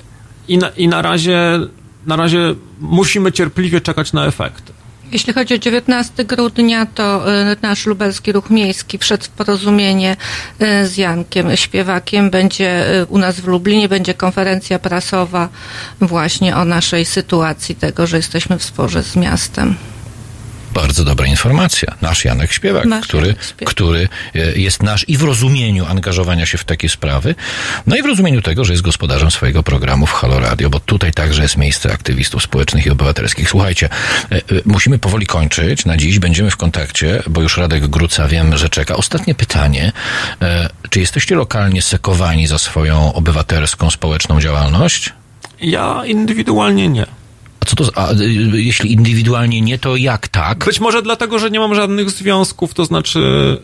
i, 0.48 0.58
na, 0.58 0.68
I 0.68 0.88
na 0.88 1.02
razie, 1.02 1.60
na 2.06 2.16
razie 2.16 2.54
musimy 2.80 3.32
cierpliwie 3.32 3.80
czekać 3.80 4.12
na 4.12 4.26
efekty. 4.26 4.72
Jeśli 5.12 5.32
chodzi 5.32 5.54
o 5.54 5.58
19 5.58 6.24
grudnia, 6.24 6.86
to 6.86 7.32
y, 7.52 7.56
nasz 7.62 7.86
lubelski 7.86 8.32
ruch 8.32 8.50
miejski 8.50 8.98
w 8.98 9.28
porozumienie 9.28 10.16
y, 10.62 10.86
z 10.86 10.96
Jankiem 10.96 11.56
Śpiewakiem. 11.56 12.30
Będzie 12.30 13.00
y, 13.00 13.06
u 13.06 13.18
nas 13.18 13.40
w 13.40 13.46
Lublinie, 13.46 13.88
będzie 13.88 14.14
konferencja 14.14 14.78
prasowa 14.78 15.48
właśnie 16.00 16.56
o 16.56 16.64
naszej 16.64 17.04
sytuacji, 17.04 17.74
tego, 17.74 18.06
że 18.06 18.16
jesteśmy 18.16 18.58
w 18.58 18.64
sporze 18.64 19.02
z 19.02 19.16
miastem. 19.16 19.76
Bardzo 20.70 21.05
dobra 21.05 21.26
informacja. 21.26 21.94
Nasz 22.02 22.24
Janek 22.24 22.52
Śpiewak, 22.52 22.84
Nasz 22.84 23.06
który, 23.06 23.26
Janek 23.26 23.44
Śpiewak. 23.44 23.74
który 23.74 24.09
e, 24.34 24.38
jest 24.59 24.82
nasz 24.82 25.09
i 25.09 25.16
w 25.16 25.22
rozumieniu 25.22 25.86
angażowania 25.86 26.47
się 26.47 26.59
w 26.59 26.64
takie 26.64 26.88
sprawy, 26.88 27.34
no 27.86 27.97
i 27.97 28.02
w 28.02 28.06
rozumieniu 28.06 28.42
tego, 28.42 28.64
że 28.64 28.72
jest 28.72 28.82
gospodarzem 28.82 29.30
swojego 29.30 29.62
programu 29.62 30.06
w 30.06 30.12
Halo 30.12 30.40
Radio, 30.40 30.70
bo 30.70 30.80
tutaj 30.80 31.12
także 31.12 31.42
jest 31.42 31.56
miejsce 31.56 31.92
aktywistów 31.92 32.42
społecznych 32.42 32.86
i 32.86 32.90
obywatelskich. 32.90 33.51
Słuchajcie, 33.51 33.88
e, 34.32 34.36
e, 34.36 34.40
musimy 34.64 34.98
powoli 34.98 35.26
kończyć. 35.26 35.84
Na 35.84 35.97
dziś 35.97 36.18
będziemy 36.18 36.51
w 36.51 36.56
kontakcie, 36.56 37.22
bo 37.26 37.42
już 37.42 37.56
Radek 37.56 37.86
Gruca 37.86 38.28
wiem, 38.28 38.56
że 38.56 38.68
czeka. 38.68 38.97
Ostatnie 38.97 39.34
pytanie. 39.34 39.92
Czy 40.90 41.01
jesteście 41.01 41.34
lokalnie 41.34 41.82
sekowani 41.82 42.47
za 42.47 42.59
swoją 42.59 43.12
obywatelską, 43.12 43.90
społeczną 43.90 44.40
działalność? 44.40 45.12
Ja 45.60 46.02
indywidualnie 46.06 46.88
nie. 46.88 47.06
A 47.60 47.66
co 47.66 47.76
to, 47.76 47.84
a, 47.94 48.12
y, 48.12 48.62
jeśli 48.62 48.92
indywidualnie 48.92 49.60
nie, 49.60 49.78
to 49.78 49.96
jak 49.96 50.28
tak? 50.28 50.64
Być 50.64 50.80
może 50.80 51.02
dlatego, 51.02 51.38
że 51.38 51.50
nie 51.50 51.60
mam 51.60 51.74
żadnych 51.74 52.10
związków, 52.10 52.74
to 52.74 52.84
znaczy 52.84 53.20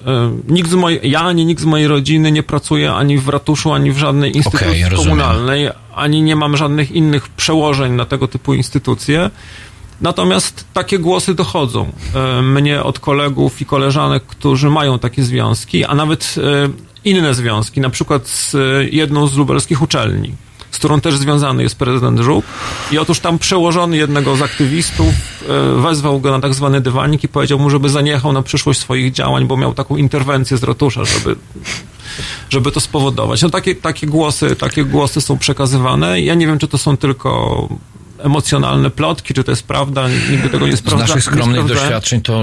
e, 0.06 0.38
nikt 0.48 0.70
z 0.70 0.74
mojej, 0.74 1.10
ja 1.10 1.20
ani 1.20 1.46
nikt 1.46 1.62
z 1.62 1.64
mojej 1.64 1.88
rodziny 1.88 2.32
nie 2.32 2.42
pracuje 2.42 2.92
ani 2.92 3.18
w 3.18 3.28
ratuszu, 3.28 3.72
ani 3.72 3.92
w 3.92 3.98
żadnej 3.98 4.36
instytucji 4.36 4.84
rozumiem. 4.84 4.96
komunalnej, 4.96 5.68
ani 5.94 6.22
nie 6.22 6.36
mam 6.36 6.56
żadnych 6.56 6.90
innych 6.90 7.28
przełożeń 7.28 7.92
na 7.92 8.04
tego 8.04 8.28
typu 8.28 8.54
instytucje. 8.54 9.30
Natomiast 10.00 10.64
takie 10.72 10.98
głosy 10.98 11.34
dochodzą 11.34 11.92
mnie 12.42 12.82
od 12.82 12.98
kolegów 12.98 13.60
i 13.60 13.66
koleżanek, 13.66 14.26
którzy 14.26 14.70
mają 14.70 14.98
takie 14.98 15.22
związki, 15.22 15.84
a 15.84 15.94
nawet 15.94 16.34
inne 17.04 17.34
związki, 17.34 17.80
na 17.80 17.90
przykład 17.90 18.28
z 18.28 18.56
jedną 18.90 19.26
z 19.26 19.36
lubelskich 19.36 19.82
uczelni, 19.82 20.32
z 20.76 20.78
którą 20.78 21.00
też 21.00 21.16
związany 21.16 21.62
jest 21.62 21.76
prezydent 21.76 22.20
Żuk. 22.20 22.44
I 22.92 22.98
otóż 22.98 23.20
tam 23.20 23.38
przełożony 23.38 23.96
jednego 23.96 24.36
z 24.36 24.42
aktywistów 24.42 25.08
e, 25.48 25.80
wezwał 25.80 26.20
go 26.20 26.30
na 26.30 26.40
tak 26.40 26.54
zwany 26.54 26.80
dywanik 26.80 27.24
i 27.24 27.28
powiedział 27.28 27.58
mu, 27.58 27.70
żeby 27.70 27.88
zaniechał 27.88 28.32
na 28.32 28.42
przyszłość 28.42 28.80
swoich 28.80 29.12
działań, 29.12 29.46
bo 29.46 29.56
miał 29.56 29.74
taką 29.74 29.96
interwencję 29.96 30.56
z 30.56 30.62
ratusza, 30.62 31.04
żeby 31.04 31.36
żeby 32.50 32.72
to 32.72 32.80
spowodować. 32.80 33.42
No 33.42 33.50
takie, 33.50 33.74
takie 33.74 34.06
głosy, 34.06 34.56
takie 34.56 34.84
głosy 34.84 35.20
są 35.20 35.38
przekazywane. 35.38 36.20
Ja 36.20 36.34
nie 36.34 36.46
wiem, 36.46 36.58
czy 36.58 36.68
to 36.68 36.78
są 36.78 36.96
tylko 36.96 37.68
emocjonalne 38.18 38.90
plotki, 38.90 39.34
czy 39.34 39.44
to 39.44 39.52
jest 39.52 39.62
prawda, 39.62 40.08
nigdy 40.30 40.48
tego 40.48 40.66
nie 40.66 40.76
Z 40.76 40.78
sprawdzałem. 40.78 41.08
naszych 41.08 41.24
skromnych 41.24 41.64
doświadczeń 41.64 42.20
to 42.20 42.42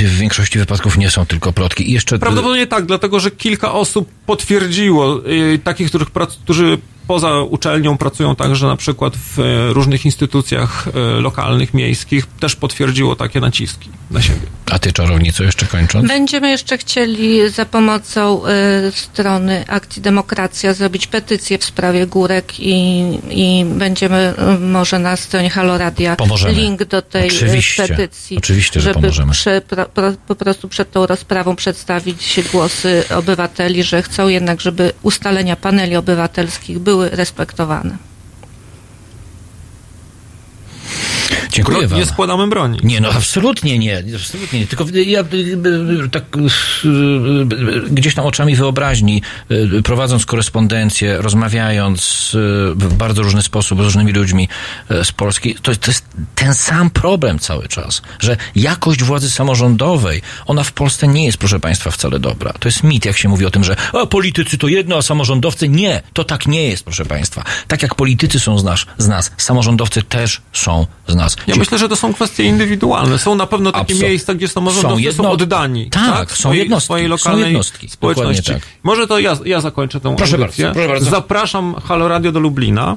w 0.00 0.18
większości 0.18 0.58
wypadków 0.58 0.98
nie 0.98 1.10
są 1.10 1.26
tylko 1.26 1.52
plotki. 1.52 1.90
I 1.90 1.92
jeszcze 1.92 2.18
Prawdopodobnie 2.18 2.66
tak, 2.66 2.86
dlatego 2.86 3.20
że 3.20 3.30
kilka 3.30 3.72
osób 3.72 4.08
potwierdziło, 4.26 5.26
y, 5.26 5.58
takich, 5.64 5.88
których, 5.88 6.08
którzy 6.44 6.78
poza 7.10 7.40
uczelnią 7.40 7.98
pracują 7.98 8.36
także 8.36 8.66
na 8.66 8.76
przykład 8.76 9.16
w 9.16 9.38
y, 9.38 9.72
różnych 9.72 10.04
instytucjach 10.04 10.88
y, 10.88 11.20
lokalnych, 11.20 11.74
miejskich, 11.74 12.26
też 12.26 12.56
potwierdziło 12.56 13.16
takie 13.16 13.40
naciski 13.40 13.90
na 14.10 14.22
siebie. 14.22 14.40
A 14.70 14.78
ty 14.78 14.92
czarownico 14.92 15.44
jeszcze 15.44 15.66
kończąc? 15.66 16.08
Będziemy 16.08 16.50
jeszcze 16.50 16.78
chcieli 16.78 17.50
za 17.50 17.64
pomocą 17.66 18.42
y, 18.46 18.92
strony 18.92 19.64
Akcji 19.68 20.02
Demokracja 20.02 20.74
zrobić 20.74 21.06
petycję 21.06 21.58
w 21.58 21.64
sprawie 21.64 22.06
górek 22.06 22.60
i, 22.60 23.00
i 23.30 23.64
będziemy 23.64 24.34
y, 24.56 24.58
może 24.58 24.98
na 24.98 25.16
stronie 25.16 25.50
Haloradia 25.50 26.16
Pomożemy. 26.16 26.54
link 26.54 26.84
do 26.84 27.02
tej 27.02 27.22
y, 27.24 27.26
Oczywiście. 27.26 27.88
petycji, 27.88 28.36
Oczywiście, 28.38 28.80
że 28.80 28.84
żeby 28.84 28.94
pomożemy. 29.00 29.32
przy, 29.32 29.62
pro, 29.68 29.86
pro, 29.86 30.12
po 30.26 30.34
prostu 30.34 30.68
przed 30.68 30.90
tą 30.92 31.06
rozprawą 31.06 31.56
przedstawić 31.56 32.40
głosy 32.52 33.04
obywateli, 33.16 33.82
że 33.82 34.02
chcą 34.02 34.28
jednak, 34.28 34.60
żeby 34.60 34.92
ustalenia 35.02 35.56
paneli 35.56 35.96
obywatelskich 35.96 36.78
były 36.78 37.08
respektowane. 37.08 38.09
Dziękuję 41.50 41.78
Bro- 41.78 41.88
wam. 41.88 41.98
nie 41.98 42.06
składamy 42.06 42.48
broni. 42.48 42.78
Nie, 42.82 43.00
no 43.00 43.08
absolutnie 43.08 43.78
nie, 43.78 44.02
absolutnie 44.16 44.60
nie. 44.60 44.66
Tylko 44.66 44.84
ja 45.06 45.20
y, 45.20 45.24
y, 46.04 46.08
tak 46.10 46.24
y, 46.36 47.90
gdzieś 47.90 48.14
tam 48.14 48.26
oczami 48.26 48.56
wyobraźni, 48.56 49.22
prowadząc 49.84 50.26
korespondencję, 50.26 51.16
rozmawiając 51.18 52.30
w 52.74 52.94
bardzo 52.94 53.22
różny 53.22 53.42
sposób 53.42 53.78
z 53.80 53.84
różnymi 53.84 54.12
ludźmi 54.12 54.48
z 55.04 55.12
Polski, 55.12 55.54
to, 55.54 55.76
to 55.76 55.90
jest 55.90 56.04
ten 56.34 56.54
sam 56.54 56.90
problem 56.90 57.38
cały 57.38 57.68
czas, 57.68 58.02
że 58.20 58.36
jakość 58.56 59.02
władzy 59.02 59.30
samorządowej, 59.30 60.22
ona 60.46 60.62
w 60.62 60.72
Polsce 60.72 61.08
nie 61.08 61.24
jest, 61.26 61.38
proszę 61.38 61.60
Państwa, 61.60 61.90
wcale 61.90 62.18
dobra. 62.18 62.52
To 62.52 62.68
jest 62.68 62.82
mit, 62.82 63.04
jak 63.04 63.16
się 63.16 63.28
mówi 63.28 63.46
o 63.46 63.50
tym, 63.50 63.64
że 63.64 63.76
a, 63.92 64.06
politycy 64.06 64.58
to 64.58 64.68
jedno, 64.68 64.96
a 64.96 65.02
samorządowcy 65.02 65.68
nie. 65.68 66.02
To 66.12 66.24
tak 66.24 66.46
nie 66.46 66.68
jest, 66.68 66.84
proszę 66.84 67.04
Państwa. 67.04 67.44
Tak 67.68 67.82
jak 67.82 67.94
politycy 67.94 68.40
są 68.40 68.58
z 68.58 68.64
nas, 68.64 68.86
z 68.98 69.08
nas 69.08 69.32
samorządowcy 69.36 70.02
też 70.02 70.40
są 70.52 70.86
z 71.08 71.14
nas. 71.14 71.36
Ja 71.46 71.56
myślę, 71.56 71.78
że 71.78 71.88
to 71.88 71.96
są 71.96 72.14
kwestie 72.14 72.44
indywidualne. 72.44 73.18
Są 73.18 73.34
na 73.34 73.46
pewno 73.46 73.72
takie 73.72 73.94
Absol- 73.94 74.02
miejsca, 74.02 74.34
gdzie 74.34 74.48
samorządowcy 74.48 74.88
są, 74.88 74.96
są 74.96 75.22
jedno- 75.22 75.30
oddani. 75.30 75.90
Tak, 75.90 76.30
są 76.30 76.36
swojej, 76.36 76.58
jednostki, 76.58 76.84
swojej 76.84 77.06
są 77.06 77.10
lokalnej 77.10 77.44
jednostki. 77.44 77.88
społeczności. 77.88 78.52
Tak. 78.52 78.62
Może 78.82 79.06
to 79.06 79.18
ja, 79.18 79.36
ja 79.44 79.60
zakończę 79.60 80.00
tę 80.00 80.16
Proszę 80.16 80.36
audycję. 80.36 80.64
bardzo, 80.64 80.74
proszę 80.80 80.88
bardzo. 80.88 81.10
Zapraszam 81.10 81.74
Halo 81.84 82.08
Radio 82.08 82.32
do 82.32 82.40
Lublina. 82.40 82.96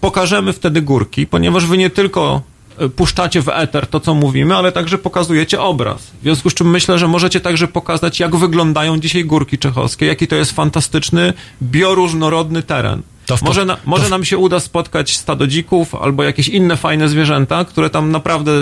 Pokażemy 0.00 0.52
wtedy 0.52 0.82
górki, 0.82 1.26
ponieważ 1.26 1.66
wy 1.66 1.78
nie 1.78 1.90
tylko 1.90 2.42
e, 2.78 2.88
puszczacie 2.88 3.42
w 3.42 3.48
eter 3.48 3.86
to, 3.86 4.00
co 4.00 4.14
mówimy, 4.14 4.56
ale 4.56 4.72
także 4.72 4.98
pokazujecie 4.98 5.60
obraz. 5.60 6.02
W 6.02 6.22
związku 6.22 6.50
z 6.50 6.54
czym 6.54 6.70
myślę, 6.70 6.98
że 6.98 7.08
możecie 7.08 7.40
także 7.40 7.68
pokazać, 7.68 8.20
jak 8.20 8.36
wyglądają 8.36 9.00
dzisiaj 9.00 9.24
górki 9.24 9.58
czechowskie, 9.58 10.06
jaki 10.06 10.26
to 10.28 10.36
jest 10.36 10.52
fantastyczny, 10.52 11.32
bioróżnorodny 11.62 12.62
teren. 12.62 13.02
W 13.36 13.42
może 13.42 13.64
na, 13.64 13.76
może 13.84 14.04
w- 14.04 14.10
nam 14.10 14.24
się 14.24 14.38
uda 14.38 14.60
spotkać 14.60 15.16
stado 15.16 15.46
dzików 15.46 15.94
albo 15.94 16.22
jakieś 16.22 16.48
inne 16.48 16.76
fajne 16.76 17.08
zwierzęta, 17.08 17.64
które 17.64 17.90
tam 17.90 18.10
naprawdę 18.10 18.52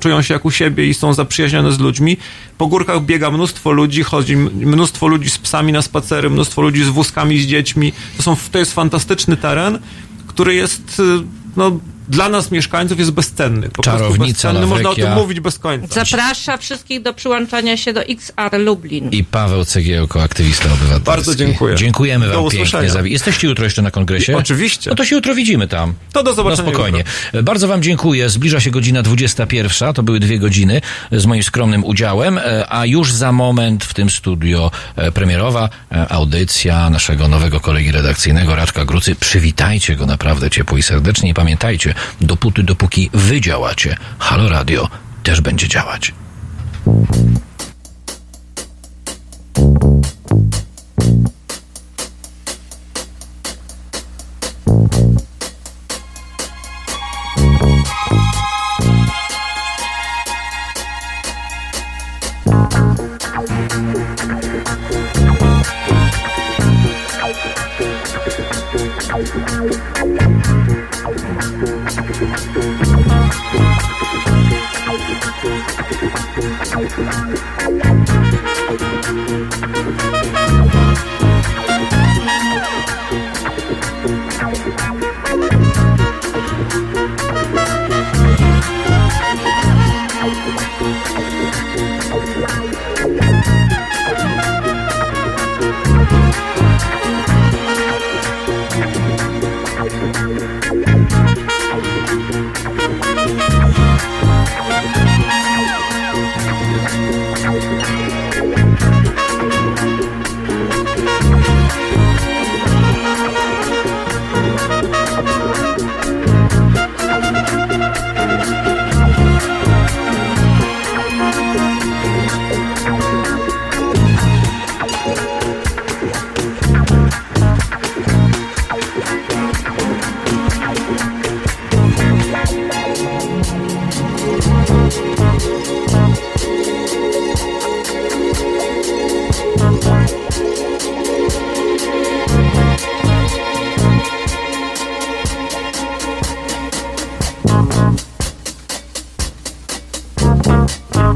czują, 0.00 0.22
się 0.22 0.34
jak 0.34 0.44
u 0.44 0.50
siebie 0.50 0.86
i 0.86 0.94
są 0.94 1.14
zaprzyjaźnione 1.14 1.72
z 1.72 1.78
ludźmi. 1.78 2.16
Po 2.58 2.66
górkach 2.66 3.02
biega 3.04 3.30
mnóstwo 3.30 3.70
ludzi, 3.72 4.02
chodzi 4.02 4.36
mnóstwo 4.36 5.06
ludzi 5.06 5.30
z 5.30 5.38
psami 5.38 5.72
na 5.72 5.82
spacery, 5.82 6.30
mnóstwo 6.30 6.62
ludzi 6.62 6.84
z 6.84 6.88
wózkami, 6.88 7.38
z 7.40 7.46
dziećmi. 7.46 7.92
To, 8.16 8.22
są, 8.22 8.36
to 8.52 8.58
jest 8.58 8.74
fantastyczny 8.74 9.36
teren, 9.36 9.78
który 10.26 10.54
jest, 10.54 11.00
y, 11.00 11.02
no, 11.56 11.78
dla 12.08 12.28
nas 12.28 12.50
mieszkańców 12.50 12.98
jest 12.98 13.10
bezcenny. 13.10 13.68
Po 13.68 13.82
Czarownica, 13.82 14.48
bezcenny. 14.48 14.66
Można 14.66 14.90
o 14.90 14.94
tym 14.94 15.12
mówić 15.12 15.40
bez 15.40 15.58
końca. 15.58 16.04
Zaprasza 16.04 16.56
wszystkich 16.56 17.02
do 17.02 17.14
przyłączania 17.14 17.76
się 17.76 17.92
do 17.92 18.02
XR 18.02 18.58
Lublin. 18.58 19.10
I 19.10 19.24
Paweł 19.24 19.64
Cegiełko, 19.64 20.22
aktywista 20.22 20.64
obywatelski. 20.64 21.04
Bardzo 21.04 21.34
dziękuję. 21.34 21.76
Dziękujemy 21.76 22.26
Do 22.26 22.34
wam 22.34 22.44
usłyszenia. 22.44 22.82
pięknie. 22.82 23.02
Za... 23.02 23.08
Jesteście 23.08 23.48
jutro 23.48 23.64
jeszcze 23.64 23.82
na 23.82 23.90
kongresie? 23.90 24.36
Oczywiście. 24.36 24.90
No 24.90 24.96
to 24.96 25.04
się 25.04 25.16
jutro 25.16 25.34
widzimy 25.34 25.68
tam. 25.68 25.94
To 26.12 26.22
do 26.22 26.34
zobaczenia 26.34 26.62
No 26.62 26.70
spokojnie. 26.72 27.04
Bardzo 27.42 27.68
wam 27.68 27.82
dziękuję. 27.82 28.30
Zbliża 28.30 28.60
się 28.60 28.70
godzina 28.70 29.02
21. 29.02 29.94
To 29.94 30.02
były 30.02 30.20
dwie 30.20 30.38
godziny 30.38 30.80
z 31.12 31.26
moim 31.26 31.42
skromnym 31.42 31.84
udziałem, 31.84 32.38
e, 32.38 32.72
a 32.72 32.86
już 32.86 33.12
za 33.12 33.32
moment 33.32 33.84
w 33.84 33.94
tym 33.94 34.10
studio 34.10 34.70
e, 34.96 35.12
premierowa 35.12 35.68
e, 35.92 36.08
audycja 36.12 36.90
naszego 36.90 37.28
nowego 37.28 37.60
kolegi 37.60 37.92
redakcyjnego 37.92 38.54
Radka 38.56 38.84
Grucy. 38.84 39.14
Przywitajcie 39.14 39.96
go 39.96 40.06
naprawdę 40.06 40.50
ciepło 40.50 40.78
i 40.78 40.82
serdecznie 40.82 41.30
i 41.30 41.34
pamiętajcie, 41.34 41.94
dopóty, 42.20 42.62
dopóki 42.62 43.10
wy 43.14 43.40
działacie, 43.40 43.96
Halo 44.18 44.48
Radio 44.48 44.88
też 45.22 45.40
będzie 45.40 45.68
działać. 45.68 46.14